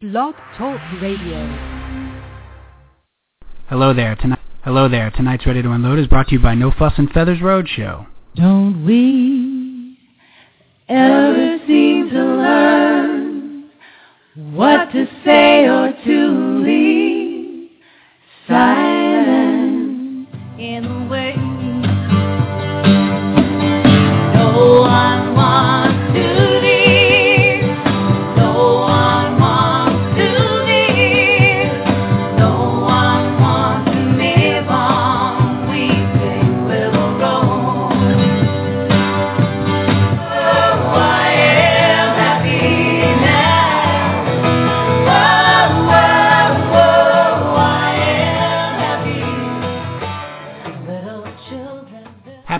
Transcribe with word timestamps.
Blog 0.00 0.36
Talk 0.56 0.80
Radio. 1.02 1.44
Hello 3.68 3.92
there. 3.92 4.14
Tonight, 4.14 4.38
hello 4.62 4.88
there. 4.88 5.10
Tonight's 5.10 5.44
Ready 5.44 5.60
to 5.60 5.72
Unload 5.72 5.98
is 5.98 6.06
brought 6.06 6.28
to 6.28 6.34
you 6.34 6.38
by 6.38 6.54
No 6.54 6.70
Fuss 6.70 6.92
and 6.98 7.10
Feathers 7.10 7.40
Roadshow. 7.40 8.06
Don't 8.36 8.86
we 8.86 9.98
ever 10.88 11.58
seem 11.66 12.10
to 12.10 12.14
learn 12.14 13.70
what 14.52 14.92
to 14.92 15.08
say 15.24 15.64
or 15.66 15.92
to 16.04 16.62
leave 16.64 17.70
silent 18.46 18.87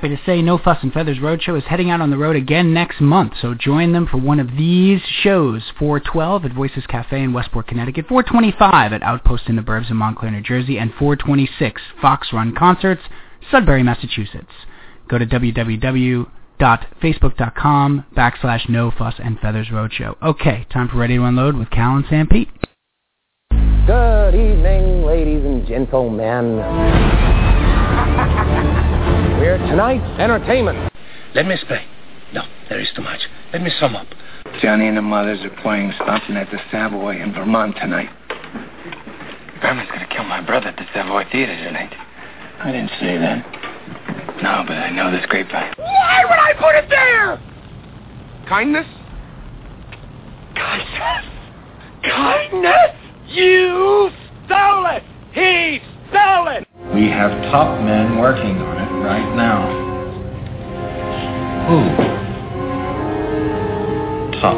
To 0.09 0.19
say 0.25 0.41
No 0.41 0.57
Fuss 0.57 0.79
and 0.81 0.91
Feathers 0.91 1.19
Roadshow 1.19 1.59
is 1.59 1.65
heading 1.65 1.91
out 1.91 2.01
on 2.01 2.09
the 2.09 2.17
road 2.17 2.35
again 2.35 2.73
next 2.73 2.99
month, 2.99 3.35
so 3.43 3.53
join 3.53 3.93
them 3.93 4.07
for 4.07 4.17
one 4.17 4.41
of 4.41 4.57
these 4.57 5.03
shows. 5.03 5.63
412 5.79 6.47
at 6.47 6.55
Voices 6.55 6.87
Cafe 6.87 7.23
in 7.23 7.35
Westport, 7.35 7.67
Connecticut, 7.67 8.07
425 8.09 8.95
at 8.95 9.03
Outpost 9.03 9.51
in 9.51 9.57
the 9.57 9.63
Burbs 9.63 9.91
in 9.91 9.97
Montclair, 9.97 10.31
New 10.31 10.41
Jersey, 10.41 10.79
and 10.79 10.95
426 10.95 11.83
Fox 12.01 12.33
Run 12.33 12.55
Concerts, 12.55 13.03
Sudbury, 13.51 13.83
Massachusetts. 13.83 14.49
Go 15.09 15.19
to 15.19 15.27
www.facebook.com 15.27 18.05
backslash 18.17 18.67
No 18.71 18.91
Fuss 18.91 19.17
and 19.19 19.39
Feathers 19.41 19.69
Roadshow. 19.69 20.17
Okay, 20.23 20.67
time 20.73 20.89
for 20.89 20.97
Ready 20.97 21.17
to 21.17 21.25
Unload 21.25 21.55
with 21.55 21.69
Cal 21.69 21.97
and 21.97 22.07
Sam 22.09 22.29
Pete. 22.29 22.49
Good 23.87 24.35
evening, 24.35 25.05
ladies 25.05 25.45
and 25.45 25.67
gentlemen. 25.67 27.48
We're 29.39 29.57
tonight's 29.59 30.21
entertainment. 30.21 30.93
Let 31.35 31.47
me 31.47 31.55
explain. 31.55 31.87
No, 32.35 32.43
there 32.69 32.81
is 32.81 32.89
too 32.97 33.03
much. 33.03 33.21
Let 33.53 33.63
me 33.63 33.71
sum 33.79 33.95
up. 33.95 34.09
Johnny 34.61 34.89
and 34.89 34.97
the 34.97 35.03
mothers 35.03 35.39
are 35.45 35.63
playing 35.63 35.93
something 36.05 36.37
at 36.37 36.51
the 36.51 36.59
Savoy 36.73 37.23
in 37.23 37.33
Vermont 37.33 37.77
tonight. 37.77 38.11
Berman's 39.63 39.89
gonna 39.91 40.09
kill 40.11 40.25
my 40.25 40.41
brother 40.41 40.67
at 40.67 40.77
the 40.77 40.87
Savoy 40.93 41.25
Theater 41.31 41.55
tonight. 41.55 41.95
I 42.59 42.73
didn't 42.73 42.91
say 42.99 43.17
that. 43.17 43.47
No, 44.43 44.65
but 44.67 44.77
I 44.77 44.91
know 44.91 45.13
this 45.13 45.25
grapevine. 45.27 45.73
Why 45.77 46.25
would 46.25 46.39
I 46.39 46.53
put 46.55 46.75
it 46.75 46.89
there? 46.89 47.41
Kindness? 48.49 48.87
Kindness? 50.57 51.25
Kindness? 52.03 52.97
You 53.29 54.11
stole 54.47 54.87
it! 54.87 55.05
He 55.33 55.81
We 56.95 57.09
have 57.11 57.31
top 57.53 57.81
men 57.83 58.19
working 58.19 58.59
on 58.59 58.77
it 58.83 58.91
right 59.05 59.37
now. 59.37 59.87
Who? 61.69 61.81
Top 64.41 64.57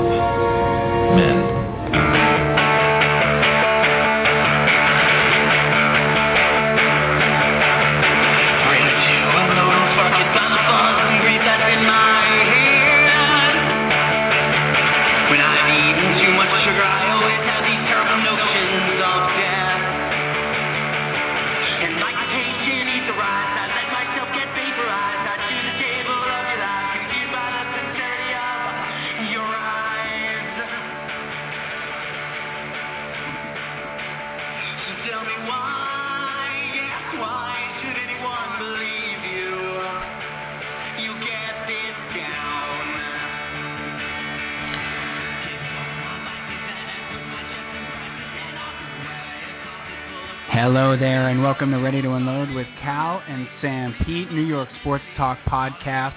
Hello 50.62 50.94
there, 50.94 51.30
and 51.30 51.42
welcome 51.42 51.70
to 51.70 51.78
Ready 51.78 52.02
to 52.02 52.12
Unload 52.12 52.50
with 52.50 52.66
Cal 52.82 53.22
and 53.26 53.48
Sam 53.62 53.94
Pete, 54.04 54.30
New 54.30 54.42
York 54.42 54.68
Sports 54.82 55.04
Talk 55.16 55.38
Podcast, 55.48 56.12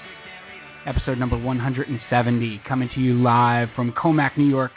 episode 0.85 1.17
number 1.17 1.37
170, 1.37 2.61
coming 2.67 2.89
to 2.93 2.99
you 2.99 3.13
live 3.13 3.69
from 3.73 3.93
Commack, 3.93 4.37
New 4.37 4.49
York, 4.49 4.73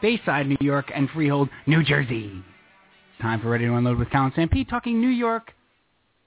Bayside, 0.00 0.46
New 0.46 0.56
York, 0.62 0.90
and 0.94 1.10
Freehold, 1.10 1.50
New 1.66 1.84
Jersey. 1.84 2.42
Time 3.20 3.42
for 3.42 3.50
Ready 3.50 3.66
to 3.66 3.74
Unload 3.74 3.98
with 3.98 4.08
Cal 4.08 4.24
and 4.24 4.32
Sanpete, 4.32 4.70
talking 4.70 4.98
New 4.98 5.08
York. 5.08 5.52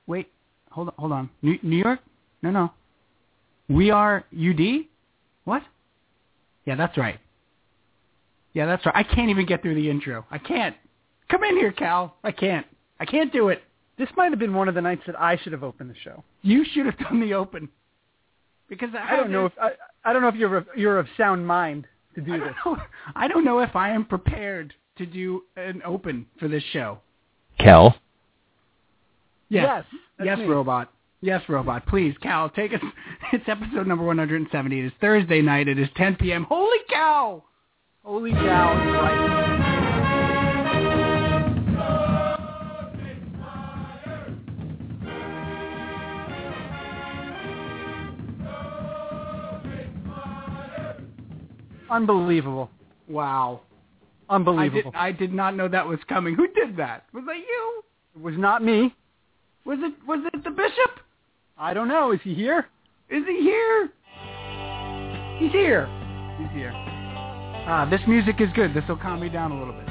Wait, 0.06 0.30
hold 0.70 0.90
on, 0.90 0.94
hold 1.00 1.12
on. 1.12 1.32
New, 1.42 1.58
New 1.64 1.78
York? 1.78 2.02
No, 2.44 2.52
no. 2.52 2.72
We 3.68 3.90
are 3.90 4.26
UD? 4.32 4.86
What? 5.46 5.64
Yeah, 6.66 6.76
that's 6.76 7.00
right. 7.00 7.20
Yeah, 8.54 8.68
that's 8.68 8.86
right. 8.86 8.96
I 8.96 9.02
can't 9.02 9.32
even 9.32 9.48
get 9.48 9.64
through 9.64 9.74
the 9.74 9.90
intro. 9.90 10.24
I 10.30 10.38
can't. 10.38 10.76
Come 11.34 11.44
in 11.46 11.58
here, 11.58 11.72
Cal. 11.72 12.16
I 12.24 12.32
can't. 12.32 12.68
I 13.00 13.06
can't 13.06 13.34
do 13.34 13.50
it. 13.50 13.64
This 13.98 14.08
might 14.16 14.32
have 14.32 14.38
been 14.38 14.54
one 14.54 14.68
of 14.70 14.76
the 14.76 14.82
nights 14.82 15.02
that 15.08 15.20
I 15.20 15.36
should 15.38 15.52
have 15.52 15.64
opened 15.64 15.90
the 15.90 15.96
show. 16.04 16.24
You 16.44 16.64
should 16.64 16.86
have 16.86 16.98
done 17.00 17.20
the 17.20 17.34
open. 17.34 17.70
Because 18.70 18.90
I, 18.94 19.14
I 19.14 19.16
don't 19.18 19.32
know 19.32 19.48
if 19.48 19.54
I, 19.60 19.72
I 20.06 20.14
don't 20.14 20.22
know 20.22 20.28
if 20.28 20.36
you're 20.36 20.58
of, 20.58 20.68
you're 20.76 21.00
of 21.00 21.08
sound 21.18 21.48
mind 21.48 21.88
to 22.14 22.22
do 22.22 22.36
I 22.36 22.38
this. 22.38 22.54
know, 22.64 22.78
I 23.16 23.28
don't 23.28 23.44
know 23.44 23.60
if 23.60 23.76
I 23.76 23.90
am 23.90 24.06
prepared 24.06 24.76
to 25.00 25.08
do 25.08 25.42
an 25.58 25.82
open 25.84 26.28
for 26.38 26.48
this 26.48 26.64
show. 26.72 27.00
Cal. 27.60 27.96
Yes. 29.50 29.86
Yes, 30.20 30.38
yes, 30.38 30.48
robot. 30.48 30.94
Yes, 31.22 31.42
robot. 31.50 31.88
Please, 31.88 32.14
Cal, 32.22 32.50
take 32.50 32.74
us. 32.74 32.82
It's 33.32 33.46
episode 33.48 33.88
number 33.88 34.04
170. 34.04 34.80
It 34.80 34.86
is 34.86 34.92
Thursday 35.02 35.42
night. 35.42 35.68
It 35.68 35.80
is 35.80 35.90
10 35.98 36.18
p.m. 36.18 36.44
Holy 36.44 36.78
cow! 36.92 37.44
Holy 38.04 38.32
cow! 38.32 39.63
Unbelievable! 51.90 52.70
Wow. 53.08 53.62
I 54.30 54.36
Unbelievable! 54.36 54.92
did, 54.92 54.98
I 54.98 55.12
did 55.12 55.34
not 55.34 55.56
know 55.56 55.68
that 55.68 55.88
was 55.88 56.00
coming. 56.08 56.36
Who 56.36 56.48
did 56.48 56.78
that? 56.78 57.06
Was 57.14 57.24
that 57.28 57.38
you? 57.38 57.84
It 58.16 58.22
was 58.22 58.36
not 58.38 58.64
me. 58.64 58.94
Was 59.66 59.80
it 59.82 59.94
was 60.08 60.20
it 60.34 60.44
the 60.44 60.50
bishop? 60.50 61.00
I 61.58 61.74
don't 61.74 61.88
know. 61.88 62.12
Is 62.12 62.20
he 62.24 62.34
here? 62.34 62.68
Is 63.10 63.24
he 63.28 63.42
here? 63.42 63.90
He's 65.40 65.52
here. 65.52 65.88
He's 66.40 66.50
here. 66.52 66.72
Ah, 67.66 67.88
this 67.90 68.02
music 68.08 68.42
is 68.42 68.50
good. 68.56 68.74
This 68.74 68.84
will 68.88 68.98
calm 68.98 69.22
me 69.22 69.30
down 69.30 69.52
a 69.52 69.60
little 69.60 69.74
bit. 69.74 69.88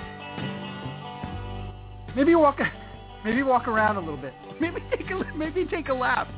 Maybe 2.17 2.35
walk. 2.35 2.59
Maybe 3.25 3.43
walk 3.43 3.69
around 3.69 3.97
a 3.97 4.01
little 4.01 4.17
bit. 4.17 4.35
Maybe 4.61 4.81
take 4.97 5.11
a 5.11 5.25
maybe 5.37 5.65
take 5.65 5.89
a 5.89 5.95
lap. 5.95 6.29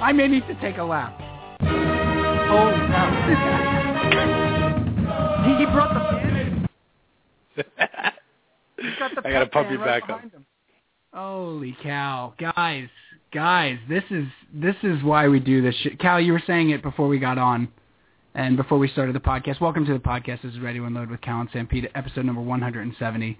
I 0.00 0.12
may 0.12 0.26
need 0.28 0.46
to 0.48 0.58
take 0.60 0.78
a 0.78 0.82
lap. 0.82 1.18
Holy 2.50 2.86
cow! 2.88 3.08
he, 5.46 5.50
he 5.56 5.66
brought 5.66 5.94
the 5.94 6.00
fan 6.00 6.30
got 8.98 9.14
the 9.14 9.20
I 9.26 9.30
gotta 9.30 9.46
pep 9.46 9.52
pump 9.52 9.68
band 9.68 9.72
you 9.72 9.84
right 9.84 10.00
back 10.00 10.10
up. 10.10 10.20
him. 10.20 10.46
Holy 11.12 11.76
cow, 11.82 12.34
guys, 12.38 12.88
guys, 13.32 13.78
this 13.88 14.04
is 14.10 14.26
this 14.54 14.76
is 14.82 15.02
why 15.02 15.28
we 15.28 15.40
do 15.40 15.62
this. 15.62 15.74
Shit. 15.82 15.98
Cal, 15.98 16.20
you 16.20 16.32
were 16.32 16.42
saying 16.46 16.70
it 16.70 16.82
before 16.82 17.08
we 17.08 17.18
got 17.18 17.38
on, 17.38 17.68
and 18.34 18.56
before 18.56 18.78
we 18.78 18.88
started 18.88 19.14
the 19.14 19.20
podcast. 19.20 19.60
Welcome 19.60 19.84
to 19.86 19.92
the 19.92 19.98
podcast. 19.98 20.42
This 20.42 20.52
is 20.52 20.60
Ready 20.60 20.78
to 20.78 20.84
Unload 20.84 21.10
with 21.10 21.20
Cal 21.20 21.40
and 21.40 21.50
Sanpete, 21.50 21.88
episode 21.94 22.24
number 22.24 22.42
170. 22.42 23.38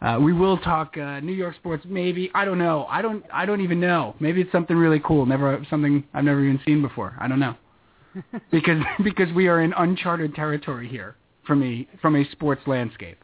Uh, 0.00 0.18
we 0.20 0.32
will 0.32 0.58
talk 0.58 0.96
uh, 0.96 1.18
New 1.20 1.32
York 1.32 1.56
sports, 1.56 1.84
maybe. 1.88 2.30
I 2.34 2.44
don't 2.44 2.58
know. 2.58 2.86
I 2.88 3.02
don't. 3.02 3.24
I 3.32 3.46
don't 3.46 3.60
even 3.60 3.80
know. 3.80 4.14
Maybe 4.20 4.40
it's 4.40 4.52
something 4.52 4.76
really 4.76 5.00
cool. 5.04 5.26
Never 5.26 5.64
something 5.68 6.04
I've 6.14 6.24
never 6.24 6.44
even 6.44 6.60
seen 6.64 6.82
before. 6.82 7.16
I 7.20 7.26
don't 7.26 7.40
know. 7.40 7.56
because 8.50 8.82
because 9.04 9.32
we 9.34 9.48
are 9.48 9.60
in 9.60 9.72
uncharted 9.72 10.34
territory 10.34 10.88
here 10.88 11.16
for 11.46 11.56
me 11.56 11.88
from 12.00 12.16
a 12.16 12.28
sports 12.30 12.62
landscape. 12.66 13.18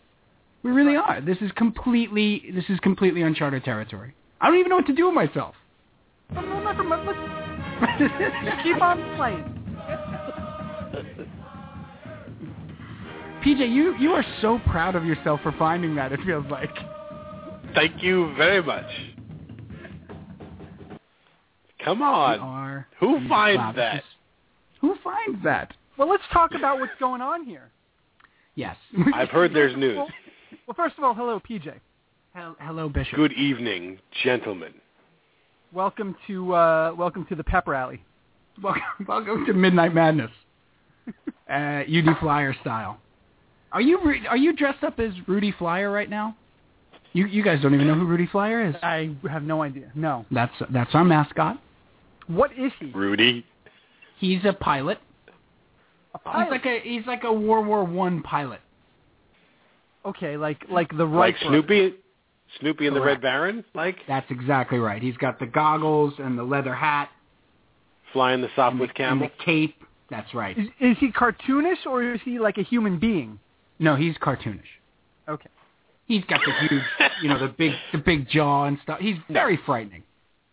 We 0.62 0.70
really 0.70 0.96
are. 0.96 1.20
This 1.20 1.38
is 1.40 1.50
completely 1.52 2.44
this 2.54 2.64
is 2.68 2.78
completely 2.80 3.22
uncharted 3.22 3.64
territory. 3.64 4.14
I 4.40 4.48
don't 4.48 4.58
even 4.58 4.70
know 4.70 4.76
what 4.76 4.86
to 4.86 4.94
do 4.94 5.06
with 5.06 5.14
myself. 5.14 5.54
But 6.32 6.46
we'll 6.46 6.64
let's 6.64 8.62
keep 8.62 8.80
on 8.80 9.16
playing. 9.16 9.60
PJ, 13.44 13.70
you 13.70 13.94
you 13.98 14.12
are 14.12 14.24
so 14.40 14.58
proud 14.70 14.94
of 14.94 15.04
yourself 15.04 15.40
for 15.42 15.52
finding 15.58 15.94
that. 15.96 16.12
It 16.12 16.20
feels 16.24 16.46
like. 16.50 16.74
Thank 17.74 18.02
you 18.02 18.34
very 18.36 18.62
much. 18.62 18.86
Come 21.84 22.00
on. 22.00 22.38
are 22.40 22.88
Who 23.00 23.28
finds 23.28 23.58
cloud. 23.58 23.76
that? 23.76 24.04
This 24.84 24.96
is- 24.96 24.98
Who 25.04 25.10
finds 25.10 25.44
that? 25.44 25.72
Well, 25.96 26.08
let's 26.08 26.22
talk 26.32 26.54
about 26.54 26.80
what's 26.80 26.92
going 26.98 27.20
on 27.20 27.44
here. 27.44 27.70
Yes. 28.54 28.76
I've 29.14 29.28
heard 29.30 29.54
there's 29.54 29.76
news. 29.76 29.96
Well, 29.96 30.08
well, 30.66 30.74
first 30.74 30.96
of 30.98 31.04
all, 31.04 31.14
hello, 31.14 31.40
PJ. 31.40 31.72
Hello, 32.34 32.88
Bishop. 32.88 33.14
Good 33.16 33.32
evening, 33.32 33.98
gentlemen. 34.24 34.74
Welcome 35.72 36.16
to 36.26 36.54
uh, 36.54 36.94
welcome 36.96 37.26
to 37.26 37.34
the 37.36 37.44
pep 37.44 37.66
rally. 37.68 38.02
Welcome, 38.62 38.82
welcome 39.08 39.46
to 39.46 39.52
Midnight 39.52 39.94
Madness, 39.94 40.30
uh, 41.50 41.52
UD 41.52 42.16
Flyer 42.20 42.54
style. 42.60 42.98
Are 43.72 43.80
you 43.80 43.98
are 44.28 44.36
you 44.36 44.52
dressed 44.52 44.82
up 44.84 44.98
as 45.00 45.12
Rudy 45.26 45.52
Flyer 45.58 45.90
right 45.90 46.08
now? 46.10 46.36
You 47.12 47.26
you 47.26 47.42
guys 47.44 47.60
don't 47.62 47.74
even 47.74 47.86
know 47.86 47.94
who 47.94 48.06
Rudy 48.06 48.26
Flyer 48.26 48.64
is. 48.66 48.74
I 48.82 49.14
have 49.30 49.42
no 49.44 49.62
idea. 49.62 49.90
No. 49.94 50.24
That's 50.30 50.54
that's 50.70 50.94
our 50.94 51.04
mascot. 51.04 51.60
What 52.26 52.52
is 52.58 52.72
he? 52.80 52.86
Rudy. 52.86 53.44
He's 54.18 54.40
a 54.44 54.52
pilot. 54.52 54.98
A 56.14 56.42
He's 56.42 56.50
like 56.50 56.64
a 56.64 56.80
he's 56.80 57.06
like 57.06 57.24
a 57.24 57.32
World 57.32 57.66
War 57.66 57.84
One 57.84 58.22
pilot. 58.22 58.60
okay, 60.06 60.36
like 60.36 60.64
like 60.70 60.96
the 60.96 61.06
right. 61.06 61.34
Like 61.34 61.42
right 61.42 61.50
Snoopy? 61.50 61.94
Snoopy 62.60 62.86
and 62.86 62.94
the 62.94 63.00
Red 63.00 63.20
Baron? 63.20 63.64
Like 63.74 63.96
That's 64.06 64.30
exactly 64.30 64.78
right. 64.78 65.02
He's 65.02 65.16
got 65.16 65.40
the 65.40 65.46
goggles 65.46 66.14
and 66.18 66.38
the 66.38 66.44
leather 66.44 66.74
hat 66.74 67.10
flying 68.12 68.40
the 68.40 68.46
and 68.46 68.80
the, 68.80 68.84
Sopwith 68.84 68.88
and 68.88 68.94
Camel? 68.94 69.28
the 69.28 69.44
cape. 69.44 69.74
That's 70.08 70.32
right. 70.34 70.56
Is, 70.56 70.68
is 70.80 70.96
he 71.00 71.10
cartoonish 71.10 71.84
or 71.86 72.14
is 72.14 72.20
he 72.24 72.38
like 72.38 72.58
a 72.58 72.62
human 72.62 72.98
being? 72.98 73.38
No, 73.78 73.96
he's 73.96 74.14
cartoonish. 74.18 74.62
Okay. 75.28 75.48
He's 76.06 76.24
got 76.24 76.40
the 76.44 76.68
huge, 76.68 76.82
you 77.22 77.28
know, 77.28 77.38
the 77.38 77.48
big 77.48 77.72
the 77.92 77.98
big 77.98 78.28
jaw 78.28 78.64
and 78.64 78.78
stuff. 78.82 79.00
He's 79.00 79.16
very 79.30 79.58
frightening. 79.66 80.02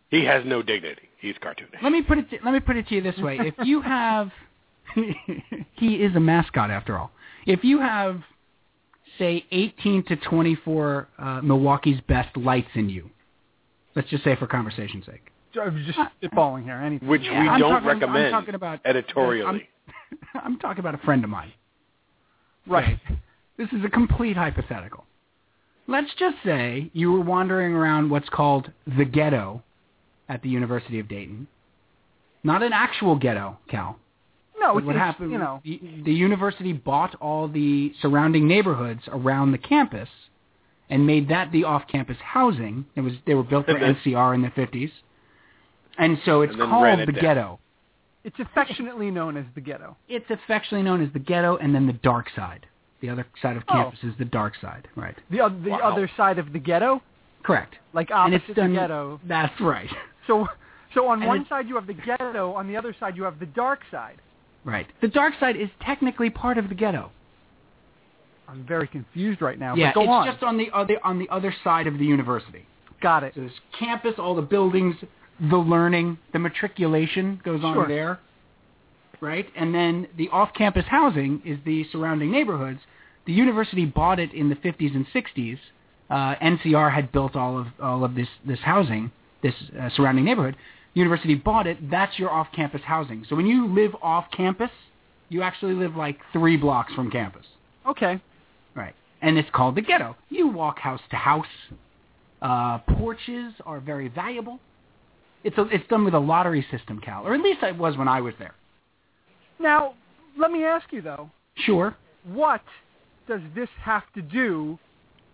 He 0.10 0.26
has 0.26 0.44
no 0.46 0.62
dignity. 0.62 1.10
He's 1.22 1.36
cartoonish. 1.36 1.82
Let 1.84 1.92
me 1.92 2.02
put 2.02 2.18
it. 2.18 2.30
To, 2.32 2.38
let 2.44 2.52
me 2.54 2.60
put 2.60 2.78
it 2.78 2.88
to 2.88 2.96
you 2.96 3.02
this 3.02 3.18
way: 3.18 3.38
if 3.40 3.54
you 3.64 3.82
have, 3.82 4.32
he 5.76 5.96
is 5.96 6.16
a 6.16 6.20
mascot 6.20 6.72
after 6.72 6.98
all. 6.98 7.12
If 7.46 7.64
you 7.64 7.80
have, 7.80 8.22
say, 9.18 9.46
18 9.52 10.04
to 10.06 10.16
24 10.16 11.08
uh, 11.18 11.42
Milwaukee's 11.42 12.00
best 12.08 12.36
lights 12.38 12.70
in 12.76 12.90
you, 12.90 13.10
let's 13.96 14.10
just 14.10 14.24
say 14.24 14.36
for 14.36 14.48
conversation's 14.48 15.06
sake. 15.06 15.28
I'm 15.62 15.84
just 15.86 16.00
spitballing 16.24 16.64
here. 16.64 16.76
Anything. 16.76 17.08
Which 17.08 17.24
Yeah, 17.24 17.42
we 17.42 17.50
I'm 17.50 17.60
don't 17.60 17.72
talking- 17.72 17.90
I'm 17.90 18.00
recommend 18.00 18.32
talking 18.32 18.56
about- 18.56 18.80
editorially. 18.86 19.46
I'm, 19.46 19.62
I'm 20.44 20.60
talking 20.60 20.80
about 20.80 20.96
a 20.96 21.00
friend 21.00 21.24
of 21.24 21.30
mine. 21.30 21.52
Right. 22.66 23.00
This 23.58 23.68
is 23.74 23.84
a 23.84 23.90
complete 23.90 24.38
hypothetical. 24.38 25.06
Let's 25.88 26.10
just 26.18 26.38
say 26.46 26.90
you 26.94 27.12
were 27.12 27.20
wandering 27.22 27.74
around 27.74 28.10
what's 28.10 28.30
called 28.30 28.72
the 28.98 29.04
ghetto 29.04 29.62
at 30.30 30.42
the 30.42 30.50
University 30.50 31.00
of 31.00 31.08
Dayton. 31.08 31.48
Not 32.44 32.64
an 32.64 32.74
actual 32.74 33.16
ghetto, 33.16 33.58
Cal. 33.70 33.98
No, 34.60 34.78
it's, 34.78 34.86
what 34.86 34.96
it's, 34.96 35.00
happened? 35.02 35.32
you 35.32 35.38
know. 35.38 35.60
the, 35.64 35.80
the 36.06 36.14
university 36.14 36.72
bought 36.74 37.16
all 37.16 37.48
the 37.48 37.94
surrounding 38.02 38.48
neighborhoods 38.48 39.02
around 39.08 39.52
the 39.52 39.58
campus 39.58 40.10
and 40.90 41.06
made 41.08 41.30
that 41.30 41.52
the 41.52 41.64
off-campus 41.64 42.18
housing. 42.24 42.86
It 42.96 43.02
was 43.02 43.14
they 43.26 43.34
were 43.34 43.44
built 43.44 43.66
for 43.66 43.74
then- 43.80 43.96
NCR 44.06 44.36
in 44.36 44.42
the 44.42 44.50
50s, 44.50 44.92
and 45.98 46.18
so 46.26 46.42
it's 46.42 46.54
And 46.54 46.62
called 46.62 47.00
it 47.00 47.06
the 47.06 47.12
down. 47.12 47.22
ghetto. 47.22 47.60
It's 48.24 48.38
affectionately 48.40 49.10
known 49.10 49.36
as 49.36 49.46
the 49.56 49.62
ghetto. 49.62 49.98
It's 50.08 50.30
affectionately 50.30 50.84
known 50.84 51.04
as 51.04 51.12
the 51.12 51.20
ghetto, 51.20 51.58
and 51.58 51.74
then 51.74 51.88
the 51.88 51.94
dark 51.94 52.28
side. 52.36 52.68
The 53.02 53.10
other 53.10 53.26
side 53.42 53.58
of 53.58 53.64
Oh. 53.68 53.74
campus 53.74 54.00
is 54.04 54.14
the 54.20 54.26
dark 54.26 54.54
side, 54.62 54.88
right? 54.96 55.18
The 55.32 55.42
oth- 55.42 55.64
the 55.64 55.72
Wow. 55.72 55.80
other 55.92 56.08
side 56.16 56.38
of 56.38 56.54
the 56.54 56.60
ghetto, 56.60 57.02
Correct. 57.42 57.78
like 57.94 58.12
and 58.12 58.36
opposite 58.36 58.50
it's 58.50 58.56
done. 58.58 58.74
the 58.74 58.80
ghetto. 58.80 59.20
That's 59.28 59.60
right. 59.60 59.90
So 60.28 60.48
so 60.94 61.08
on 61.08 61.20
And 61.20 61.28
one 61.28 61.46
side 61.48 61.68
you 61.68 61.76
have 61.76 61.88
the 61.88 61.94
ghetto, 61.94 62.54
on 62.54 62.68
the 62.68 62.76
other 62.78 62.96
side 63.00 63.16
you 63.16 63.24
have 63.24 63.40
the 63.40 63.46
dark 63.46 63.80
side. 63.90 64.18
Right. 64.64 64.88
The 65.02 65.08
dark 65.08 65.34
side 65.40 65.56
is 65.56 65.70
technically 65.82 66.30
part 66.30 66.58
of 66.58 66.70
the 66.70 66.76
ghetto. 66.76 67.12
I'm 68.48 68.66
very 68.68 68.88
confused 68.88 69.42
right 69.42 69.58
now. 69.58 69.76
yeah, 69.76 69.92
but 69.94 70.02
go 70.02 70.02
it's 70.04 70.10
on. 70.10 70.28
just 70.32 70.44
on 70.44 70.58
the 70.58 70.70
other 70.74 70.98
on 71.04 71.20
the 71.20 71.30
other 71.30 71.54
side 71.64 71.88
of 71.88 71.98
the 71.98 72.06
university. 72.06 72.66
Got 73.02 73.24
it. 73.24 73.34
So 73.34 73.42
there's 73.42 73.54
campus, 73.80 74.16
all 74.20 74.36
the 74.36 74.42
buildings, 74.42 74.96
the 75.50 75.58
learning, 75.58 76.18
the 76.34 76.40
matriculation 76.40 77.42
goes 77.44 77.64
on 77.64 77.74
Sure. 77.76 77.88
there, 77.88 78.20
right? 79.22 79.48
And 79.56 79.74
then 79.74 80.08
the 80.18 80.30
off-campus 80.30 80.86
housing 80.88 81.42
is 81.46 81.58
the 81.66 81.86
surrounding 81.92 82.30
neighborhoods. 82.32 82.80
The 83.26 83.34
university 83.34 83.86
bought 83.86 84.20
it 84.20 84.34
in 84.34 84.50
the 84.50 84.56
50s 84.56 84.94
and 84.94 85.08
60s. 85.08 85.58
Uh, 86.10 86.36
NCR 86.36 86.94
had 86.94 87.12
built 87.12 87.36
all 87.36 87.58
of 87.58 87.68
all 87.82 88.04
of 88.04 88.16
this 88.16 88.28
this 88.46 88.60
housing, 88.60 89.12
this 89.42 89.54
uh, 89.80 89.90
surrounding 89.96 90.26
neighborhood. 90.26 90.56
University 90.94 91.36
bought 91.36 91.68
it. 91.68 91.90
That's 91.90 92.20
your 92.20 92.30
off-campus 92.30 92.82
housing. 92.84 93.26
So 93.30 93.36
when 93.36 93.46
you 93.46 93.68
live 93.74 93.96
off 94.02 94.26
campus, 94.36 94.72
you 95.30 95.42
actually 95.42 95.74
live 95.74 95.96
like 95.96 96.20
three 96.34 96.58
blocks 96.58 96.94
from 96.94 97.10
campus. 97.10 97.46
Okay. 97.88 98.22
Right. 98.76 98.94
And 99.22 99.38
it's 99.38 99.50
called 99.54 99.76
the 99.76 99.82
ghetto. 99.82 100.16
You 100.30 100.48
walk 100.48 100.80
house 100.80 101.00
to 101.12 101.16
house. 101.16 101.46
Uh, 102.42 102.80
porches 102.80 103.54
are 103.66 103.80
very 103.80 104.10
valuable. 104.10 104.60
It's 105.44 105.58
a, 105.58 105.62
it's 105.72 105.88
done 105.88 106.04
with 106.04 106.14
a 106.14 106.20
lottery 106.20 106.66
system, 106.70 107.00
Cal, 107.00 107.26
or 107.26 107.34
at 107.34 107.42
least 107.42 107.64
it 107.64 107.78
was 107.78 107.98
when 107.98 108.08
I 108.08 108.20
was 108.22 108.34
there. 108.38 108.54
Now, 109.60 109.94
let 110.38 110.52
me 110.52 110.64
ask 110.66 110.92
you 110.92 111.02
though, 111.02 111.30
Sure. 111.56 111.96
what 112.26 112.62
does 113.28 113.42
this 113.56 113.70
have 113.80 114.04
to 114.16 114.22
do 114.22 114.78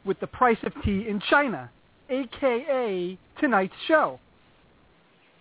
with 0.05 0.19
the 0.19 0.27
price 0.27 0.57
of 0.63 0.73
tea 0.83 1.07
in 1.07 1.21
China, 1.29 1.69
aka 2.09 3.17
tonight's 3.39 3.73
show? 3.87 4.19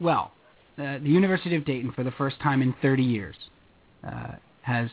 Well, 0.00 0.32
uh, 0.78 0.98
the 0.98 1.08
University 1.08 1.56
of 1.56 1.64
Dayton, 1.64 1.92
for 1.92 2.04
the 2.04 2.10
first 2.12 2.38
time 2.40 2.62
in 2.62 2.74
30 2.82 3.02
years, 3.02 3.36
uh, 4.06 4.32
has 4.62 4.88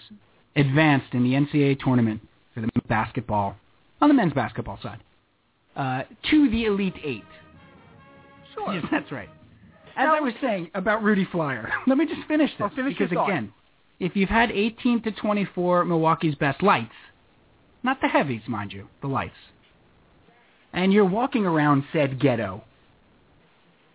advanced 0.56 1.14
in 1.14 1.24
the 1.24 1.34
NCAA 1.34 1.80
tournament 1.84 2.22
for 2.54 2.62
the 2.62 2.70
basketball, 2.88 3.56
on 4.02 4.08
the 4.08 4.14
men's 4.14 4.34
basketball 4.34 4.80
side, 4.82 5.00
uh, 5.76 6.04
to 6.30 6.50
the 6.50 6.66
Elite 6.66 6.95
Eight. 7.04 7.24
Sure. 8.54 8.74
Yes, 8.74 8.86
that's 8.92 9.12
right. 9.12 9.30
As 9.95 10.06
Now- 10.07 10.16
I 10.16 10.19
was 10.22 10.33
saying 10.42 10.72
about 10.74 11.04
Rudy 11.04 11.26
Flyer, 11.31 11.72
let 11.88 11.98
me 11.98 12.06
just 12.06 12.28
finish 12.28 12.52
this. 12.52 12.69
Oh, 12.72 12.76
finish 12.76 12.98
because 12.98 13.12
again, 13.12 13.52
if 14.00 14.16
you've 14.16 14.30
had 14.30 14.52
18 14.52 15.02
to 15.04 15.12
24 15.12 15.86
Milwaukee's 15.86 16.36
best 16.36 16.62
lights, 16.64 16.94
not 17.83 18.00
the 18.02 18.07
heavies, 18.07 18.42
mind 18.48 18.72
you, 18.72 18.88
the 19.02 19.07
lights, 19.07 19.33
and 20.72 20.92
you're 20.94 21.06
walking 21.06 21.45
around 21.45 21.83
said 21.94 22.19
ghetto, 22.19 22.64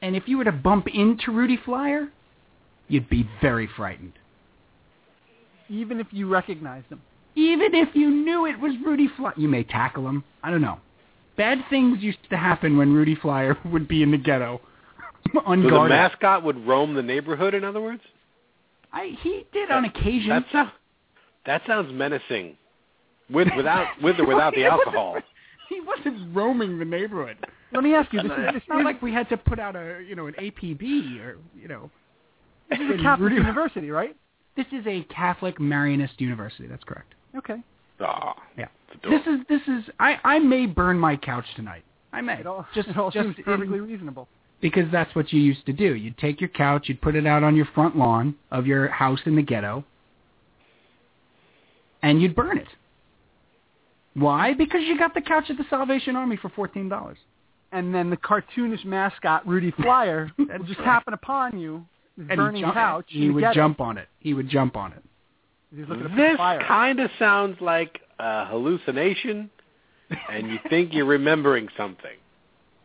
and 0.02 0.17
if 0.17 0.25
you 0.26 0.38
were 0.38 0.45
to 0.45 0.52
bump 0.52 0.87
into 0.93 1.33
Rudy 1.33 1.59
Flyer, 1.64 2.09
you'd 2.88 3.09
be 3.09 3.28
very 3.40 3.69
frightened. 3.76 4.12
Even 5.69 6.00
if 6.00 6.07
you 6.11 6.28
recognized 6.28 6.87
him. 6.87 7.02
Even 7.35 7.75
if 7.75 7.95
you 7.95 8.11
knew 8.11 8.47
it 8.47 8.59
was 8.59 8.73
Rudy 8.85 9.09
Flyer, 9.17 9.35
you 9.37 9.49
may 9.49 9.62
tackle 9.62 10.09
him. 10.09 10.25
I 10.43 10.50
don't 10.50 10.62
know. 10.62 10.78
Bad 11.37 11.59
things 11.71 11.99
used 12.00 12.19
to 12.31 12.37
happen 12.37 12.76
when 12.76 12.93
Rudy 12.93 13.14
Flyer 13.14 13.57
would 13.73 13.87
be 13.87 14.02
in 14.02 14.11
the 14.11 14.19
ghetto, 14.19 14.61
So 15.35 15.40
the 15.45 15.87
mascot 15.88 16.43
would 16.43 16.67
roam 16.67 16.95
the 16.95 17.02
neighborhood, 17.02 17.55
in 17.55 17.64
other 17.64 17.81
words? 17.81 18.02
I, 18.93 19.17
he 19.23 19.47
did 19.52 19.71
on 19.71 19.85
occasion. 19.85 20.31
That, 20.31 20.45
sounds, 20.50 20.71
that 21.45 21.62
sounds 21.67 21.93
menacing. 21.93 22.57
With, 23.31 23.49
without, 23.57 23.88
with 24.02 24.19
or 24.19 24.26
without 24.26 24.55
the 24.57 24.64
alcohol. 24.64 25.19
He 25.69 25.81
wasn't 25.83 26.35
roaming 26.35 26.78
the 26.78 26.85
neighborhood. 26.87 27.37
Let 27.73 27.83
me 27.85 27.95
ask 27.95 28.13
you, 28.13 28.23
this 28.23 28.31
is, 28.33 28.37
this 28.39 28.55
It's 28.57 28.69
not 28.69 28.83
like 28.85 29.03
we 29.03 29.13
had 29.13 29.29
to 29.29 29.37
put 29.37 29.59
out 29.59 29.77
a 29.77 30.03
you 30.09 30.15
know 30.15 30.27
an 30.27 30.35
APB 30.35 31.21
or 31.21 31.37
you 31.61 31.69
know. 31.69 31.91
this 32.71 32.79
is 32.81 32.99
a 32.99 33.03
Catholic 33.03 33.33
university, 33.33 33.91
right? 33.91 34.17
This 34.57 34.67
is 34.73 34.87
a 34.87 35.03
Catholic 35.15 35.59
Marianist 35.59 36.19
university. 36.19 36.67
That's 36.67 36.85
correct. 36.85 37.15
Okay. 37.37 37.63
Ah, 38.01 38.35
Yeah. 38.57 38.69
This 39.09 39.21
is 39.27 39.41
this 39.49 39.61
is 39.69 39.85
I 40.01 40.19
I 40.25 40.39
may 40.39 40.67
burn 40.67 40.99
my 40.99 41.17
couch 41.17 41.45
tonight. 41.57 41.85
I 42.13 42.23
may 42.23 42.41
It 42.41 42.47
all, 42.47 42.67
just 42.75 42.89
it 42.89 42.97
all 42.97 43.11
just 43.11 43.25
seems 43.27 43.39
in- 43.39 43.45
perfectly 43.45 43.81
reasonable. 43.81 44.29
because 44.63 44.91
that's 44.91 45.15
what 45.15 45.31
you 45.33 45.41
used 45.41 45.67
to 45.67 45.73
do. 45.75 45.95
You'd 45.95 46.17
take 46.17 46.41
your 46.41 46.49
couch, 46.49 46.89
you'd 46.89 47.03
put 47.03 47.15
it 47.17 47.27
out 47.27 47.43
on 47.45 47.55
your 47.55 47.67
front 47.75 47.97
lawn 47.99 48.35
of 48.51 48.67
your 48.67 48.89
house 48.89 49.21
in 49.27 49.37
the 49.37 49.43
ghetto, 49.43 49.85
and 52.03 52.23
you'd 52.23 52.35
burn 52.35 52.57
it. 52.59 52.69
Why? 54.15 54.55
Because 54.55 54.81
you 54.85 54.99
got 54.99 55.15
the 55.15 55.21
couch 55.21 55.45
at 55.51 55.59
the 55.59 55.65
Salvation 55.71 56.17
Army 56.17 56.37
for 56.37 56.49
fourteen 56.49 56.89
dollars. 56.89 57.19
And 57.73 57.95
then 57.95 58.09
the 58.11 58.17
cartoonish 58.17 58.85
mascot 58.85 59.47
Rudy 59.47 59.71
Flyer 59.73 60.31
will 60.39 60.47
just 60.67 60.79
right. 60.79 60.87
happen 60.87 61.13
upon 61.15 61.59
you, 61.59 61.85
this 62.17 62.27
And 62.31 62.39
burning 62.39 62.57
he'd 62.57 62.63
jump, 62.63 62.75
couch. 62.75 63.05
he 63.09 63.31
would 63.31 63.41
ghetto. 63.43 63.55
jump 63.55 63.81
on 63.81 63.99
it. 63.99 64.09
He 64.21 64.33
would 64.35 64.49
jump 64.49 64.77
on 64.77 64.93
it. 64.93 65.03
He's 65.75 65.87
looking 65.87 66.17
This 66.17 66.37
kind 66.39 66.99
of 66.99 67.11
sounds 67.19 67.61
like 67.61 68.01
a 68.19 68.47
hallucination, 68.47 69.51
and 70.31 70.49
you 70.51 70.59
think 70.71 70.95
you're 70.95 71.05
remembering 71.05 71.69
something. 71.77 72.17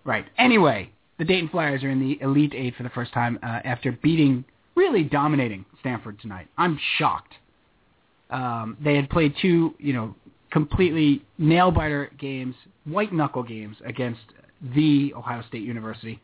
Right. 0.04 0.26
Anyway, 0.38 0.92
the 1.18 1.24
Dayton 1.24 1.48
Flyers 1.48 1.82
are 1.84 1.90
in 1.90 2.00
the 2.02 2.20
Elite 2.22 2.54
Eight 2.54 2.76
for 2.76 2.84
the 2.84 2.90
first 2.90 3.14
time 3.14 3.40
uh, 3.42 3.60
after 3.64 3.94
beating, 3.94 4.44
really 4.76 5.04
dominating 5.04 5.64
Stanford 5.80 6.20
tonight. 6.20 6.48
I'm 6.58 6.78
shocked. 6.98 7.34
Um, 8.30 8.76
they 8.84 8.96
had 8.98 9.10
played 9.10 9.34
two, 9.42 9.74
you 9.80 9.94
know, 9.94 10.14
completely 10.52 11.24
nail 11.38 11.72
biter 11.72 12.12
games, 12.20 12.56
white 12.84 13.14
knuckle 13.14 13.44
games 13.44 13.78
against 13.86 14.20
the 14.76 15.14
Ohio 15.16 15.44
State 15.48 15.64
University. 15.64 16.22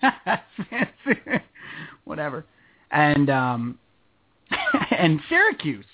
Whatever. 2.06 2.46
And 2.92 3.30
um, 3.30 3.80
and 4.92 5.20
Syracuse, 5.30 5.86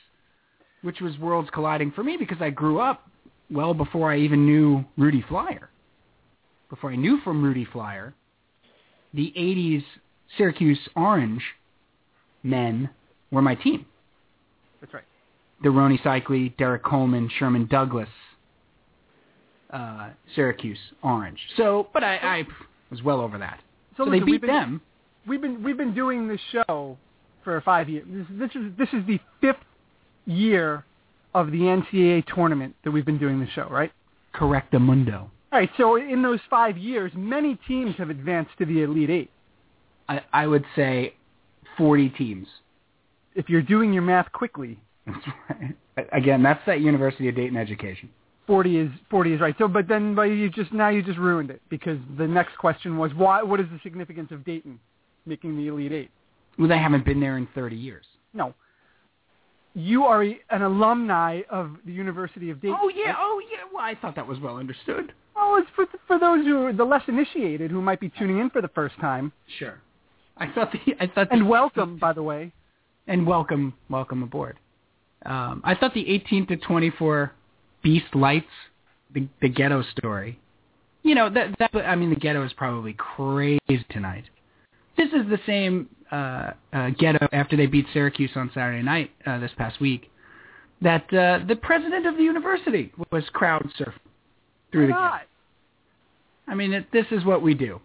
which 0.82 1.02
was 1.02 1.18
worlds 1.18 1.50
colliding 1.54 1.92
for 1.92 2.04
me 2.04 2.18
because 2.18 2.38
I 2.40 2.50
grew 2.50 2.80
up 2.80 3.10
well 3.50 3.74
before 3.74 4.12
I 4.12 4.20
even 4.20 4.46
knew 4.46 4.86
Rudy 4.98 5.24
Flyer 5.28 5.70
before 6.70 6.92
I 6.92 6.96
knew 6.96 7.20
from 7.24 7.44
Rudy 7.44 7.66
Flyer, 7.72 8.14
the 9.14 9.34
80s 9.38 9.84
Syracuse 10.38 10.80
Orange 10.96 11.42
men 12.44 12.90
were 13.32 13.42
my 13.42 13.56
team. 13.56 13.86
That's 14.82 14.94
right. 14.94 15.04
The 15.64 15.70
Rony 15.70 16.02
Seikaly, 16.02 16.56
Derrick 16.58 16.84
Coleman, 16.84 17.30
Sherman 17.40 17.68
Douglas, 17.68 18.10
uh, 19.76 20.10
Syracuse 20.36 20.78
Orange. 21.04 21.40
So, 21.58 21.88
but 21.94 22.04
I, 22.04 22.16
I 22.16 22.44
was 22.90 23.04
well 23.04 23.20
over 23.20 23.38
that. 23.38 23.60
So, 23.98 24.06
they 24.06 24.12
listen, 24.12 24.26
beat 24.26 24.32
we've 24.32 24.42
been, 24.42 24.50
them. 24.50 24.82
We've 25.28 25.42
been 25.42 25.64
we've 25.64 25.78
been 25.78 25.94
doing 25.94 26.28
this 26.28 26.40
show 26.52 26.98
for 27.44 27.60
five 27.62 27.90
years. 27.90 28.06
This, 28.10 28.26
this 28.30 28.52
is 28.56 28.72
this 28.78 28.90
is 28.94 29.06
the 29.06 29.20
fifth 29.42 29.58
year 30.26 30.86
of 31.34 31.52
the 31.52 31.60
NCAA 31.60 32.26
tournament 32.34 32.76
that 32.84 32.92
we've 32.92 33.06
been 33.06 33.20
doing 33.20 33.40
the 33.40 33.48
show, 33.54 33.68
right? 33.70 33.92
Correctamundo. 34.34 34.80
mundo. 34.80 35.32
All 35.52 35.60
right. 35.60 35.70
So 35.78 35.98
in 35.98 36.22
those 36.22 36.40
five 36.50 36.78
years, 36.78 37.12
many 37.16 37.58
teams 37.68 37.96
have 37.98 38.10
advanced 38.10 38.52
to 38.60 38.66
the 38.66 38.84
Elite 38.84 39.10
Eight. 39.10 39.32
I, 40.08 40.22
I 40.32 40.48
would 40.48 40.66
say 40.76 41.16
40 41.78 42.10
teams. 42.10 42.48
If 43.34 43.50
you're 43.50 43.62
doing 43.62 43.92
your 43.92 44.04
math 44.04 44.32
quickly, 44.32 44.80
That's 45.06 45.18
right. 45.50 45.76
Again, 46.12 46.44
that's 46.44 46.60
that 46.66 46.82
University 46.82 47.30
of 47.30 47.36
Dayton 47.36 47.58
education. 47.58 48.10
Forty 48.48 48.78
is 48.78 48.90
forty 49.10 49.34
is 49.34 49.42
right. 49.42 49.56
So, 49.58 49.68
but 49.68 49.88
then, 49.88 50.16
but 50.16 50.24
you 50.24 50.50
just 50.50 50.72
now 50.74 50.90
you 50.90 51.02
just 51.02 51.18
ruined 51.20 51.50
it 51.50 51.62
because 51.70 51.98
the 52.18 52.28
next 52.28 52.58
question 52.58 52.98
was 52.98 53.14
why? 53.14 53.42
What 53.44 53.60
is 53.60 53.68
the 53.72 53.80
significance 53.84 54.32
of 54.32 54.44
Dayton 54.46 54.80
making 55.26 55.58
the 55.58 55.68
Elite 55.68 55.92
Eight? 55.92 56.12
Well, 56.58 56.68
they 56.68 56.78
haven't 56.78 57.04
been 57.06 57.20
there 57.20 57.38
in 57.38 57.48
30 57.54 57.76
years. 57.76 58.06
No. 58.34 58.54
You 59.78 60.04
are 60.06 60.24
a, 60.24 60.40
an 60.52 60.62
alumni 60.62 61.42
of 61.50 61.72
the 61.86 61.92
University 61.92 62.50
of 62.50 62.62
Dayton. 62.62 62.78
Oh 62.82 62.88
yeah, 62.90 63.14
oh 63.18 63.42
yeah. 63.52 63.64
Well, 63.74 63.84
I 63.84 63.94
thought 63.96 64.16
that 64.16 64.26
was 64.26 64.40
well 64.40 64.56
understood. 64.58 65.12
Well, 65.36 65.58
it's 65.58 65.68
for 65.76 65.86
for 66.08 66.18
those 66.18 66.46
who 66.46 66.64
are 66.66 66.74
the 66.74 66.86
less 66.86 67.02
initiated 67.10 67.72
who 67.72 67.82
might 67.82 68.00
be 68.00 68.10
tuning 68.18 68.40
in 68.40 68.50
for 68.50 68.62
the 68.62 68.70
first 68.70 68.96
time. 69.02 69.34
Sure. 69.60 69.80
I 70.38 70.48
thought 70.54 70.72
the 70.72 70.80
I 71.02 71.08
thought 71.08 71.28
the, 71.30 71.36
And 71.36 71.50
welcome, 71.50 71.98
by 71.98 72.14
the 72.14 72.24
way. 72.24 72.54
and 73.08 73.28
welcome 73.28 73.74
welcome 73.90 74.24
aboard. 74.24 74.58
Um, 75.26 75.62
I 75.66 75.76
thought 75.76 75.94
the 75.94 76.08
18 76.08 76.48
to 76.48 76.58
24 76.58 77.34
Beast 77.86 78.16
Lights, 78.16 78.48
the 79.14 79.28
the 79.42 79.48
ghetto 79.48 79.84
story. 79.96 80.40
You 81.04 81.14
know 81.14 81.30
that 81.30 81.56
that 81.60 81.70
I 81.86 81.96
mean 81.96 82.10
the 82.10 82.16
ghetto 82.16 82.44
is 82.44 82.52
probably 82.52 82.94
crazy 82.94 83.86
tonight. 83.92 84.26
This 84.98 85.10
is 85.10 85.30
the 85.30 85.38
same 85.46 85.88
uh, 86.12 86.52
uh, 86.74 86.90
ghetto 86.98 87.28
after 87.32 87.56
they 87.56 87.68
beat 87.68 87.86
Syracuse 87.94 88.32
on 88.36 88.50
Saturday 88.56 88.82
night 88.82 89.12
uh, 89.28 89.38
this 89.38 89.52
past 89.56 89.80
week. 89.80 90.12
That 90.82 91.04
uh, 91.14 91.46
the 91.48 91.56
president 91.56 92.08
of 92.08 92.18
the 92.18 92.24
university 92.24 92.92
was 93.12 93.24
crowd 93.32 93.70
surfing 93.80 93.94
through 94.72 94.88
the 94.88 94.94
Why 94.94 94.98
ghetto. 94.98 95.04
not? 95.04 95.22
I 96.48 96.56
mean, 96.56 96.74
it, 96.74 96.88
this 96.92 97.06
is 97.12 97.24
what 97.24 97.44
we 97.44 97.54
do. 97.54 97.80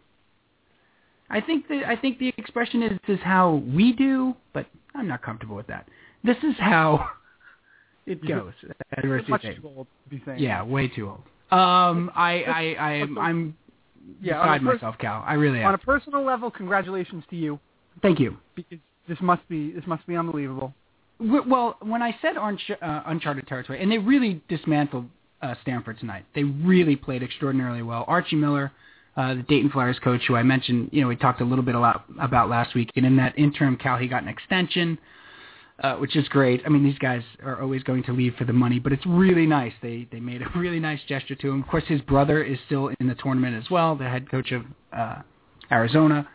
I 1.29 1.43
think 1.43 1.69
the 1.69 1.83
I 1.87 1.95
think 1.95 2.19
the 2.19 2.33
expression 2.39 2.83
is 2.83 2.99
this 3.07 3.19
is 3.19 3.23
how 3.23 3.63
we 3.75 3.93
do, 3.93 4.35
but 4.55 4.65
I'm 4.95 5.09
not 5.09 5.21
comfortable 5.21 5.57
with 5.57 5.67
that. 5.67 5.87
This 6.25 6.39
is 6.39 6.55
how 6.59 7.07
it 8.07 8.27
goes 8.27 8.53
Much 9.29 9.43
too 9.43 9.55
old 9.65 9.87
to 10.05 10.11
be 10.11 10.23
saying. 10.25 10.39
Yeah, 10.41 10.63
way 10.65 10.89
too 10.89 11.09
old. 11.09 11.23
Um, 11.59 12.11
I 12.15 12.43
I 12.45 12.77
I 12.79 12.93
am 12.95 13.19
I'm 13.19 13.57
Yeah, 14.21 14.43
beside 14.43 14.63
pers- 14.63 14.75
myself, 14.75 14.99
Cal. 14.99 15.25
I 15.27 15.35
really 15.35 15.61
am. 15.61 15.69
On 15.69 15.75
a 15.75 15.79
personal 15.79 16.23
level, 16.25 16.51
congratulations 16.51 17.25
to 17.31 17.37
you 17.37 17.59
Thank 18.03 18.21
you. 18.21 18.37
because 18.55 18.79
this 19.09 19.19
must 19.21 19.47
be 19.49 19.73
this 19.73 19.87
must 19.87 20.07
be 20.07 20.17
unbelievable. 20.17 20.75
Well, 21.19 21.77
when 21.81 22.01
I 22.03 22.17
said 22.23 22.37
unch- 22.37 22.83
uh, 22.83 23.03
uncharted 23.07 23.47
territory, 23.47 23.83
and 23.83 23.93
they 23.93 23.99
really 23.99 24.41
dismantled 24.49 25.07
uh, 25.43 25.55
Stanford 25.63 25.99
tonight. 25.99 26.25
They 26.35 26.45
really 26.45 26.97
played 26.97 27.23
extraordinarily 27.23 27.83
well. 27.83 28.05
Archie 28.09 28.37
Miller, 28.37 28.73
uh, 29.17 29.35
the 29.35 29.43
Dayton 29.43 29.71
Flyers 29.71 29.99
coach, 29.99 30.23
who 30.29 30.37
I 30.37 30.43
mentioned, 30.43 30.91
you 30.93 31.01
know, 31.03 31.09
we 31.09 31.17
talked 31.17 31.41
a 31.41 31.45
little 31.45 31.65
bit 31.65 31.75
about, 31.75 32.05
about 32.21 32.49
last 32.49 32.75
week, 32.75 32.91
and 32.97 33.05
in 33.07 33.17
that 33.17 33.39
interim, 33.39 33.77
Cal, 33.77 33.97
he 33.97 34.07
got 34.07 34.23
an 34.23 34.29
extension, 34.29 34.99
uh, 35.81 35.97
which 35.97 36.17
is 36.17 36.29
great. 36.29 36.63
I 36.67 36.69
mean, 36.69 36.85
these 36.85 36.99
guys 36.99 37.23
are 37.43 37.61
always 37.61 37.83
going 37.83 38.03
to 38.05 38.13
leave 38.13 38.35
for 38.37 38.45
the 38.45 38.53
money, 38.53 38.79
but 38.79 38.93
it's 38.93 39.05
really 39.07 39.47
nice. 39.47 39.73
They 39.83 40.07
they 40.13 40.21
made 40.21 40.43
a 40.43 40.47
really 40.59 40.81
nice 40.81 41.01
gesture 41.09 41.35
to 41.35 41.49
him. 41.51 41.63
Of 41.63 41.69
course, 41.69 41.85
his 41.87 42.01
brother 42.03 42.43
is 42.43 42.59
still 42.67 42.91
in 43.01 43.07
the 43.07 43.15
tournament 43.15 43.57
as 43.57 43.71
well, 43.71 43.97
the 43.97 44.09
head 44.09 44.31
coach 44.31 44.53
of 44.53 44.63
uh, 44.93 45.23
Arizona. 45.73 46.29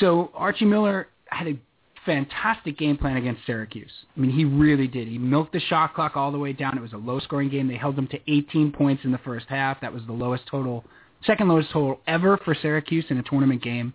So 0.00 0.30
Archie 0.34 0.64
Miller 0.64 1.08
had 1.26 1.46
a 1.48 1.58
fantastic 2.04 2.78
game 2.78 2.96
plan 2.96 3.16
against 3.16 3.42
Syracuse. 3.46 3.90
I 4.16 4.20
mean, 4.20 4.30
he 4.30 4.44
really 4.44 4.88
did. 4.88 5.08
He 5.08 5.18
milked 5.18 5.52
the 5.52 5.60
shot 5.60 5.94
clock 5.94 6.16
all 6.16 6.32
the 6.32 6.38
way 6.38 6.52
down. 6.52 6.76
It 6.76 6.80
was 6.80 6.94
a 6.94 6.98
low-scoring 6.98 7.48
game. 7.48 7.68
They 7.68 7.76
held 7.76 7.96
them 7.96 8.08
to 8.08 8.18
18 8.26 8.72
points 8.72 9.04
in 9.04 9.12
the 9.12 9.18
first 9.18 9.46
half. 9.48 9.80
That 9.80 9.92
was 9.92 10.02
the 10.06 10.12
lowest 10.12 10.44
total, 10.50 10.84
second 11.24 11.48
lowest 11.48 11.70
total 11.70 12.00
ever 12.06 12.38
for 12.38 12.54
Syracuse 12.54 13.04
in 13.10 13.18
a 13.18 13.22
tournament 13.22 13.62
game. 13.62 13.94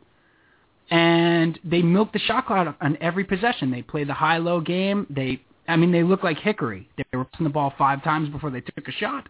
And 0.89 1.59
they 1.63 1.81
milked 1.81 2.13
the 2.13 2.19
shot 2.19 2.47
clock 2.47 2.75
on 2.79 2.97
every 3.01 3.25
possession. 3.25 3.71
They 3.71 3.81
played 3.81 4.07
the 4.07 4.13
high-low 4.13 4.61
game. 4.61 5.05
They, 5.09 5.41
I 5.67 5.75
mean, 5.75 5.91
they 5.91 6.03
looked 6.03 6.23
like 6.23 6.37
Hickory. 6.39 6.87
They 6.97 7.17
were 7.17 7.25
passing 7.25 7.43
the 7.43 7.49
ball 7.49 7.73
five 7.77 8.03
times 8.03 8.29
before 8.29 8.51
they 8.51 8.61
took 8.61 8.87
a 8.87 8.91
shot. 8.93 9.27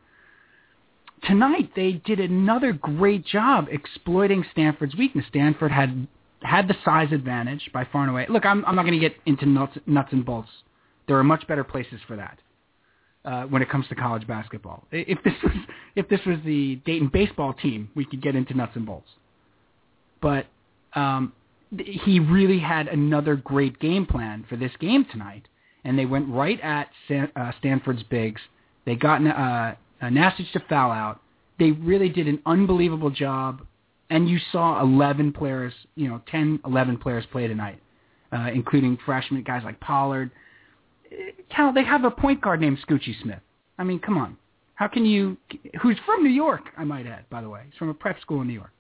Tonight, 1.24 1.72
they 1.76 1.94
did 1.94 2.20
another 2.20 2.74
great 2.74 3.26
job 3.26 3.68
exploiting 3.72 4.46
Stanford's 4.52 4.96
weakness. 4.96 5.26
Stanford 5.30 5.72
had 5.72 6.08
had 6.44 6.68
the 6.68 6.76
size 6.86 7.12
advantage 7.12 7.70
by 7.74 7.88
far 7.92 8.04
and 8.04 8.12
away. 8.12 8.28
Look, 8.30 8.46
I'm, 8.46 8.64
I'm 8.66 8.76
not 8.76 8.84
going 8.84 8.94
to 8.94 9.00
get 9.00 9.18
into 9.26 9.48
nuts, 9.48 9.76
nuts 9.88 10.10
and 10.12 10.24
bolts. 10.24 10.50
There 11.08 11.18
are 11.18 11.24
much 11.24 11.48
better 11.48 11.64
places 11.64 12.00
for 12.08 12.16
that 12.18 12.40
uh, 13.26 13.44
when 13.46 13.62
it 13.62 13.70
comes 13.70 13.88
to 13.88 13.96
college 13.96 14.28
basketball. 14.28 14.86
If 14.92 15.24
this 15.24 15.34
was 15.44 15.54
if 15.96 16.10
this 16.10 16.20
was 16.26 16.38
the 16.46 16.76
Dayton 16.86 17.10
baseball 17.12 17.54
team, 17.54 17.90
we 17.96 18.06
could 18.06 18.22
get 18.22 18.36
into 18.36 18.54
nuts 18.54 18.74
and 18.76 18.86
bolts. 18.86 19.10
But 20.22 20.46
um, 20.94 21.34
he 21.78 22.20
really 22.20 22.60
had 22.60 22.88
another 22.88 23.36
great 23.36 23.80
game 23.80 24.06
plan 24.06 24.46
for 24.48 24.56
this 24.56 24.72
game 24.80 25.06
tonight, 25.12 25.48
and 25.84 25.98
they 25.98 26.06
went 26.06 26.28
right 26.30 26.60
at 26.62 26.90
Stan, 27.06 27.32
uh, 27.36 27.52
Stanford's 27.60 28.04
bigs. 28.04 28.42
They 28.86 28.96
got 28.96 29.26
uh, 29.26 29.76
Nastic 30.10 30.52
to 30.54 30.62
foul 30.70 30.92
out. 30.92 31.22
They 31.60 31.72
really 31.72 32.10
did 32.10 32.28
an 32.28 32.40
unbelievable 32.46 33.10
job 33.10 33.62
and 34.10 34.30
you 34.30 34.40
saw 34.52 34.82
11 34.82 35.34
players, 35.34 35.74
you 35.96 36.08
know, 36.08 36.22
10, 36.32 36.62
11 36.66 36.98
players 36.98 37.26
play 37.32 37.48
tonight, 37.48 37.82
uh, 38.32 38.50
including 38.54 38.98
freshmen 39.06 39.44
guys 39.44 39.64
like 39.64 39.80
Pollard. 39.80 40.32
Uh, 41.12 41.16
Cal, 41.54 41.74
they 41.74 41.84
have 41.84 42.06
a 42.06 42.12
point 42.12 42.42
guard 42.42 42.62
named 42.62 42.78
Scoochie 42.88 43.22
Smith. 43.22 43.40
I 43.78 43.84
mean, 43.84 44.00
come 44.00 44.18
on. 44.18 44.38
How 44.76 44.88
can 44.88 45.06
you, 45.06 45.38
who's 45.82 45.98
from 46.06 46.24
New 46.24 46.30
York, 46.30 46.62
I 46.78 46.84
might 46.84 47.08
add, 47.08 47.30
by 47.30 47.42
the 47.42 47.50
way. 47.50 47.64
He's 47.66 47.78
from 47.78 47.90
a 47.90 47.94
prep 47.94 48.22
school 48.22 48.42
in 48.42 48.48
New 48.48 48.54
York. 48.54 48.72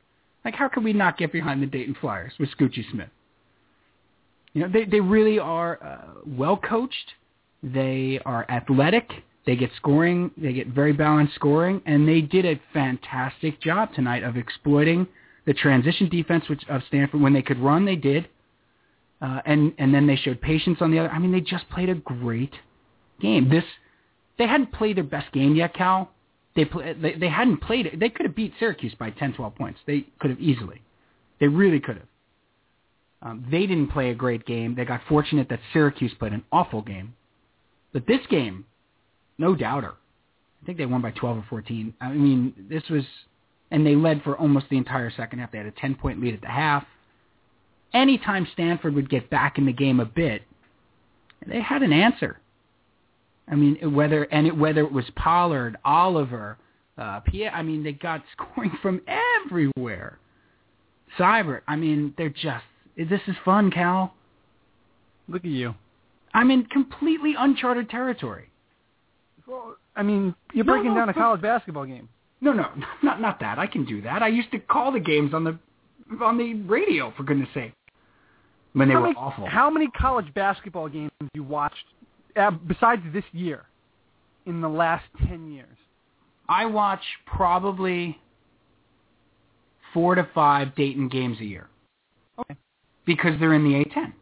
Like, 0.45 0.55
how 0.55 0.67
can 0.67 0.83
we 0.83 0.93
not 0.93 1.17
get 1.17 1.31
behind 1.31 1.61
the 1.61 1.67
Dayton 1.67 1.95
Flyers 1.99 2.33
with 2.39 2.49
Scoochie 2.57 2.89
Smith? 2.91 3.09
You 4.53 4.61
know, 4.61 4.69
they, 4.69 4.85
they 4.85 4.99
really 4.99 5.39
are 5.39 5.83
uh, 5.83 6.21
well 6.25 6.57
coached. 6.57 7.13
They 7.61 8.19
are 8.25 8.45
athletic. 8.49 9.09
They 9.45 9.55
get 9.55 9.71
scoring. 9.77 10.31
They 10.37 10.53
get 10.53 10.67
very 10.67 10.93
balanced 10.93 11.35
scoring, 11.35 11.81
and 11.85 12.07
they 12.07 12.21
did 12.21 12.45
a 12.45 12.59
fantastic 12.73 13.61
job 13.61 13.93
tonight 13.93 14.23
of 14.23 14.35
exploiting 14.35 15.07
the 15.45 15.53
transition 15.53 16.09
defense 16.09 16.49
which, 16.49 16.63
of 16.69 16.81
Stanford. 16.87 17.21
When 17.21 17.33
they 17.33 17.41
could 17.41 17.59
run, 17.59 17.85
they 17.85 17.95
did, 17.95 18.27
uh, 19.21 19.41
and 19.45 19.73
and 19.77 19.93
then 19.93 20.05
they 20.05 20.15
showed 20.15 20.41
patience 20.41 20.79
on 20.81 20.91
the 20.91 20.99
other. 20.99 21.09
I 21.09 21.19
mean, 21.19 21.31
they 21.31 21.41
just 21.41 21.69
played 21.69 21.89
a 21.89 21.95
great 21.95 22.53
game. 23.21 23.49
This 23.49 23.63
they 24.37 24.47
hadn't 24.47 24.71
played 24.73 24.97
their 24.97 25.03
best 25.03 25.31
game 25.31 25.55
yet, 25.55 25.73
Cal. 25.73 26.11
They 26.57 26.65
play, 26.65 26.93
they, 26.99 27.13
they 27.13 27.29
hadn't 27.29 27.61
played 27.61 27.85
it. 27.85 27.99
They 27.99 28.09
could 28.09 28.25
have 28.25 28.35
beat 28.35 28.51
Syracuse 28.59 28.95
by 28.95 29.11
10, 29.11 29.33
12 29.33 29.55
points. 29.55 29.79
They 29.85 30.07
could 30.19 30.31
have 30.31 30.39
easily. 30.39 30.81
They 31.39 31.47
really 31.47 31.79
could 31.79 31.97
have. 31.97 32.07
Um, 33.21 33.45
they 33.51 33.67
didn't 33.67 33.89
play 33.91 34.09
a 34.09 34.15
great 34.15 34.43
game. 34.47 34.73
They 34.73 34.83
got 34.83 35.01
fortunate 35.07 35.49
that 35.49 35.59
Syracuse 35.71 36.13
played 36.17 36.33
an 36.33 36.43
awful 36.51 36.81
game. 36.81 37.13
But 37.93 38.07
this 38.07 38.21
game, 38.31 38.65
no 39.37 39.55
doubter. 39.55 39.93
I 40.63 40.65
think 40.65 40.79
they 40.79 40.87
won 40.87 41.01
by 41.01 41.11
12 41.11 41.37
or 41.37 41.45
14. 41.47 41.93
I 42.01 42.09
mean, 42.09 42.53
this 42.67 42.83
was, 42.89 43.03
and 43.69 43.85
they 43.85 43.95
led 43.95 44.23
for 44.23 44.35
almost 44.35 44.65
the 44.71 44.77
entire 44.77 45.11
second 45.11 45.37
half. 45.37 45.51
They 45.51 45.59
had 45.59 45.67
a 45.67 45.71
10-point 45.71 46.19
lead 46.19 46.33
at 46.33 46.41
the 46.41 46.47
half. 46.47 46.85
Anytime 47.93 48.47
Stanford 48.53 48.95
would 48.95 49.11
get 49.11 49.29
back 49.29 49.59
in 49.59 49.67
the 49.67 49.73
game 49.73 49.99
a 49.99 50.05
bit, 50.05 50.41
they 51.45 51.61
had 51.61 51.83
an 51.83 51.93
answer. 51.93 52.39
I 53.49 53.55
mean, 53.55 53.93
whether 53.93 54.23
and 54.25 54.45
it, 54.47 54.55
whether 54.57 54.81
it 54.81 54.91
was 54.91 55.05
Pollard, 55.15 55.77
Oliver, 55.85 56.57
uh, 56.97 57.21
Pierre. 57.21 57.51
I 57.53 57.63
mean, 57.63 57.83
they 57.83 57.93
got 57.93 58.23
scoring 58.33 58.71
from 58.81 59.01
everywhere. 59.45 60.19
Sibert. 61.17 61.61
I 61.67 61.75
mean, 61.75 62.13
they're 62.17 62.29
just. 62.29 62.63
This 62.97 63.21
is 63.27 63.35
fun, 63.45 63.71
Cal. 63.71 64.13
Look 65.29 65.45
at 65.45 65.51
you. 65.51 65.75
I'm 66.33 66.51
in 66.51 66.65
completely 66.65 67.35
uncharted 67.37 67.89
territory. 67.89 68.49
Well, 69.47 69.75
I 69.95 70.03
mean, 70.03 70.35
you're 70.53 70.65
No, 70.65 70.73
breaking 70.73 70.91
no, 70.93 70.99
down 70.99 71.09
a 71.09 71.13
but- 71.13 71.19
college 71.19 71.41
basketball 71.41 71.85
game. 71.85 72.09
No, 72.41 72.53
no, 72.53 72.67
not 73.03 73.19
not 73.21 73.39
that. 73.39 73.57
I 73.59 73.65
can 73.67 73.85
do 73.85 74.01
that. 74.01 74.21
I 74.21 74.27
used 74.27 74.51
to 74.51 74.59
call 74.59 74.91
the 74.91 74.99
games 74.99 75.33
on 75.33 75.43
the 75.43 75.57
on 76.21 76.37
the 76.37 76.53
radio 76.63 77.11
for 77.17 77.23
goodness 77.23 77.49
sake 77.53 77.73
when 78.73 78.87
they 78.89 78.93
how 78.93 78.99
were 79.01 79.07
many, 79.07 79.17
awful. 79.17 79.49
How 79.49 79.69
many 79.69 79.87
college 79.87 80.31
basketball 80.33 80.87
games 80.89 81.11
have 81.19 81.29
you 81.33 81.43
watched 81.43 81.83
uh, 82.37 82.51
besides 82.51 83.01
this 83.13 83.23
year 83.31 83.65
in 84.45 84.61
the 84.61 84.69
last 84.69 85.05
10 85.27 85.51
years? 85.51 85.77
I 86.49 86.65
watch 86.65 87.01
probably 87.25 88.17
four 89.93 90.15
to 90.15 90.27
five 90.33 90.75
Dayton 90.75 91.09
games 91.09 91.39
a 91.39 91.45
year. 91.45 91.67
Okay. 92.39 92.55
Because 93.05 93.39
they're 93.39 93.53
in 93.53 93.63
the 93.63 93.83
A10. 93.83 94.13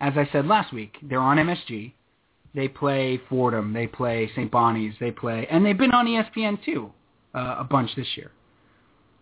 As 0.00 0.14
I 0.16 0.28
said 0.32 0.46
last 0.46 0.72
week, 0.72 0.96
they're 1.02 1.20
on 1.20 1.36
MSG. 1.36 1.92
They 2.54 2.68
play 2.68 3.20
Fordham. 3.28 3.72
They 3.72 3.86
play 3.86 4.30
St. 4.34 4.50
Bonnie's. 4.50 4.94
They 4.98 5.10
play, 5.10 5.46
and 5.50 5.64
they've 5.64 5.78
been 5.78 5.92
on 5.92 6.06
ESPN 6.06 6.62
too 6.64 6.90
uh, 7.34 7.56
a 7.58 7.64
bunch 7.64 7.94
this 7.94 8.08
year. 8.16 8.32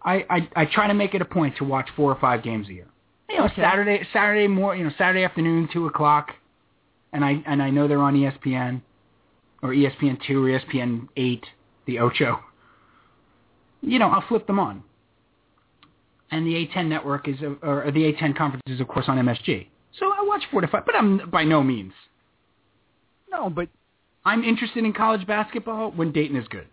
I, 0.03 0.25
I 0.31 0.49
I 0.63 0.65
try 0.65 0.87
to 0.87 0.95
make 0.95 1.15
it 1.15 1.21
a 1.21 1.25
point 1.25 1.57
to 1.59 1.65
watch 1.65 1.89
four 1.97 2.11
or 2.11 2.19
five 2.21 2.43
games 2.43 2.69
a 2.69 2.73
year. 2.73 2.87
You 3.29 3.39
know, 3.39 3.45
Okay. 3.45 3.61
Saturday 3.61 4.07
Saturday 4.13 4.47
more 4.47 4.75
you 4.75 4.85
know 4.85 4.91
Saturday 4.97 5.25
afternoon 5.25 5.69
two 5.73 5.87
o'clock, 5.87 6.31
and 7.12 7.25
I 7.25 7.43
and 7.47 7.62
I 7.62 7.71
know 7.71 7.88
they're 7.88 8.00
on 8.00 8.15
ESPN, 8.15 8.81
or 9.62 9.71
ESPN 9.71 10.19
two 10.27 10.45
or 10.45 10.49
ESPN 10.49 11.09
eight, 11.17 11.45
the 11.87 11.99
Ocho. 11.99 12.41
You 13.81 13.99
know, 13.99 14.09
I'll 14.09 14.25
flip 14.27 14.47
them 14.47 14.59
on. 14.59 14.83
And 16.31 16.47
the 16.47 16.67
A10 16.67 16.88
network 16.88 17.27
is, 17.27 17.37
or 17.62 17.91
the 17.91 18.12
A10 18.12 18.37
conference 18.37 18.62
is 18.67 18.81
of 18.81 18.88
course 18.88 19.07
on 19.09 19.17
MSG. 19.17 19.67
So 19.99 20.07
I 20.07 20.23
watch 20.25 20.43
four 20.50 20.61
to 20.61 20.67
five, 20.69 20.85
but 20.85 20.95
I'm 20.95 21.31
by 21.31 21.45
no 21.45 21.62
means. 21.62 21.93
No, 23.31 23.49
but 23.49 23.69
I'm 24.25 24.45
interested 24.45 24.85
in 24.85 24.93
college 24.93 25.27
basketball 25.27 25.91
when 25.93 26.12
Dayton 26.12 26.37
is 26.37 26.47
good. 26.49 26.67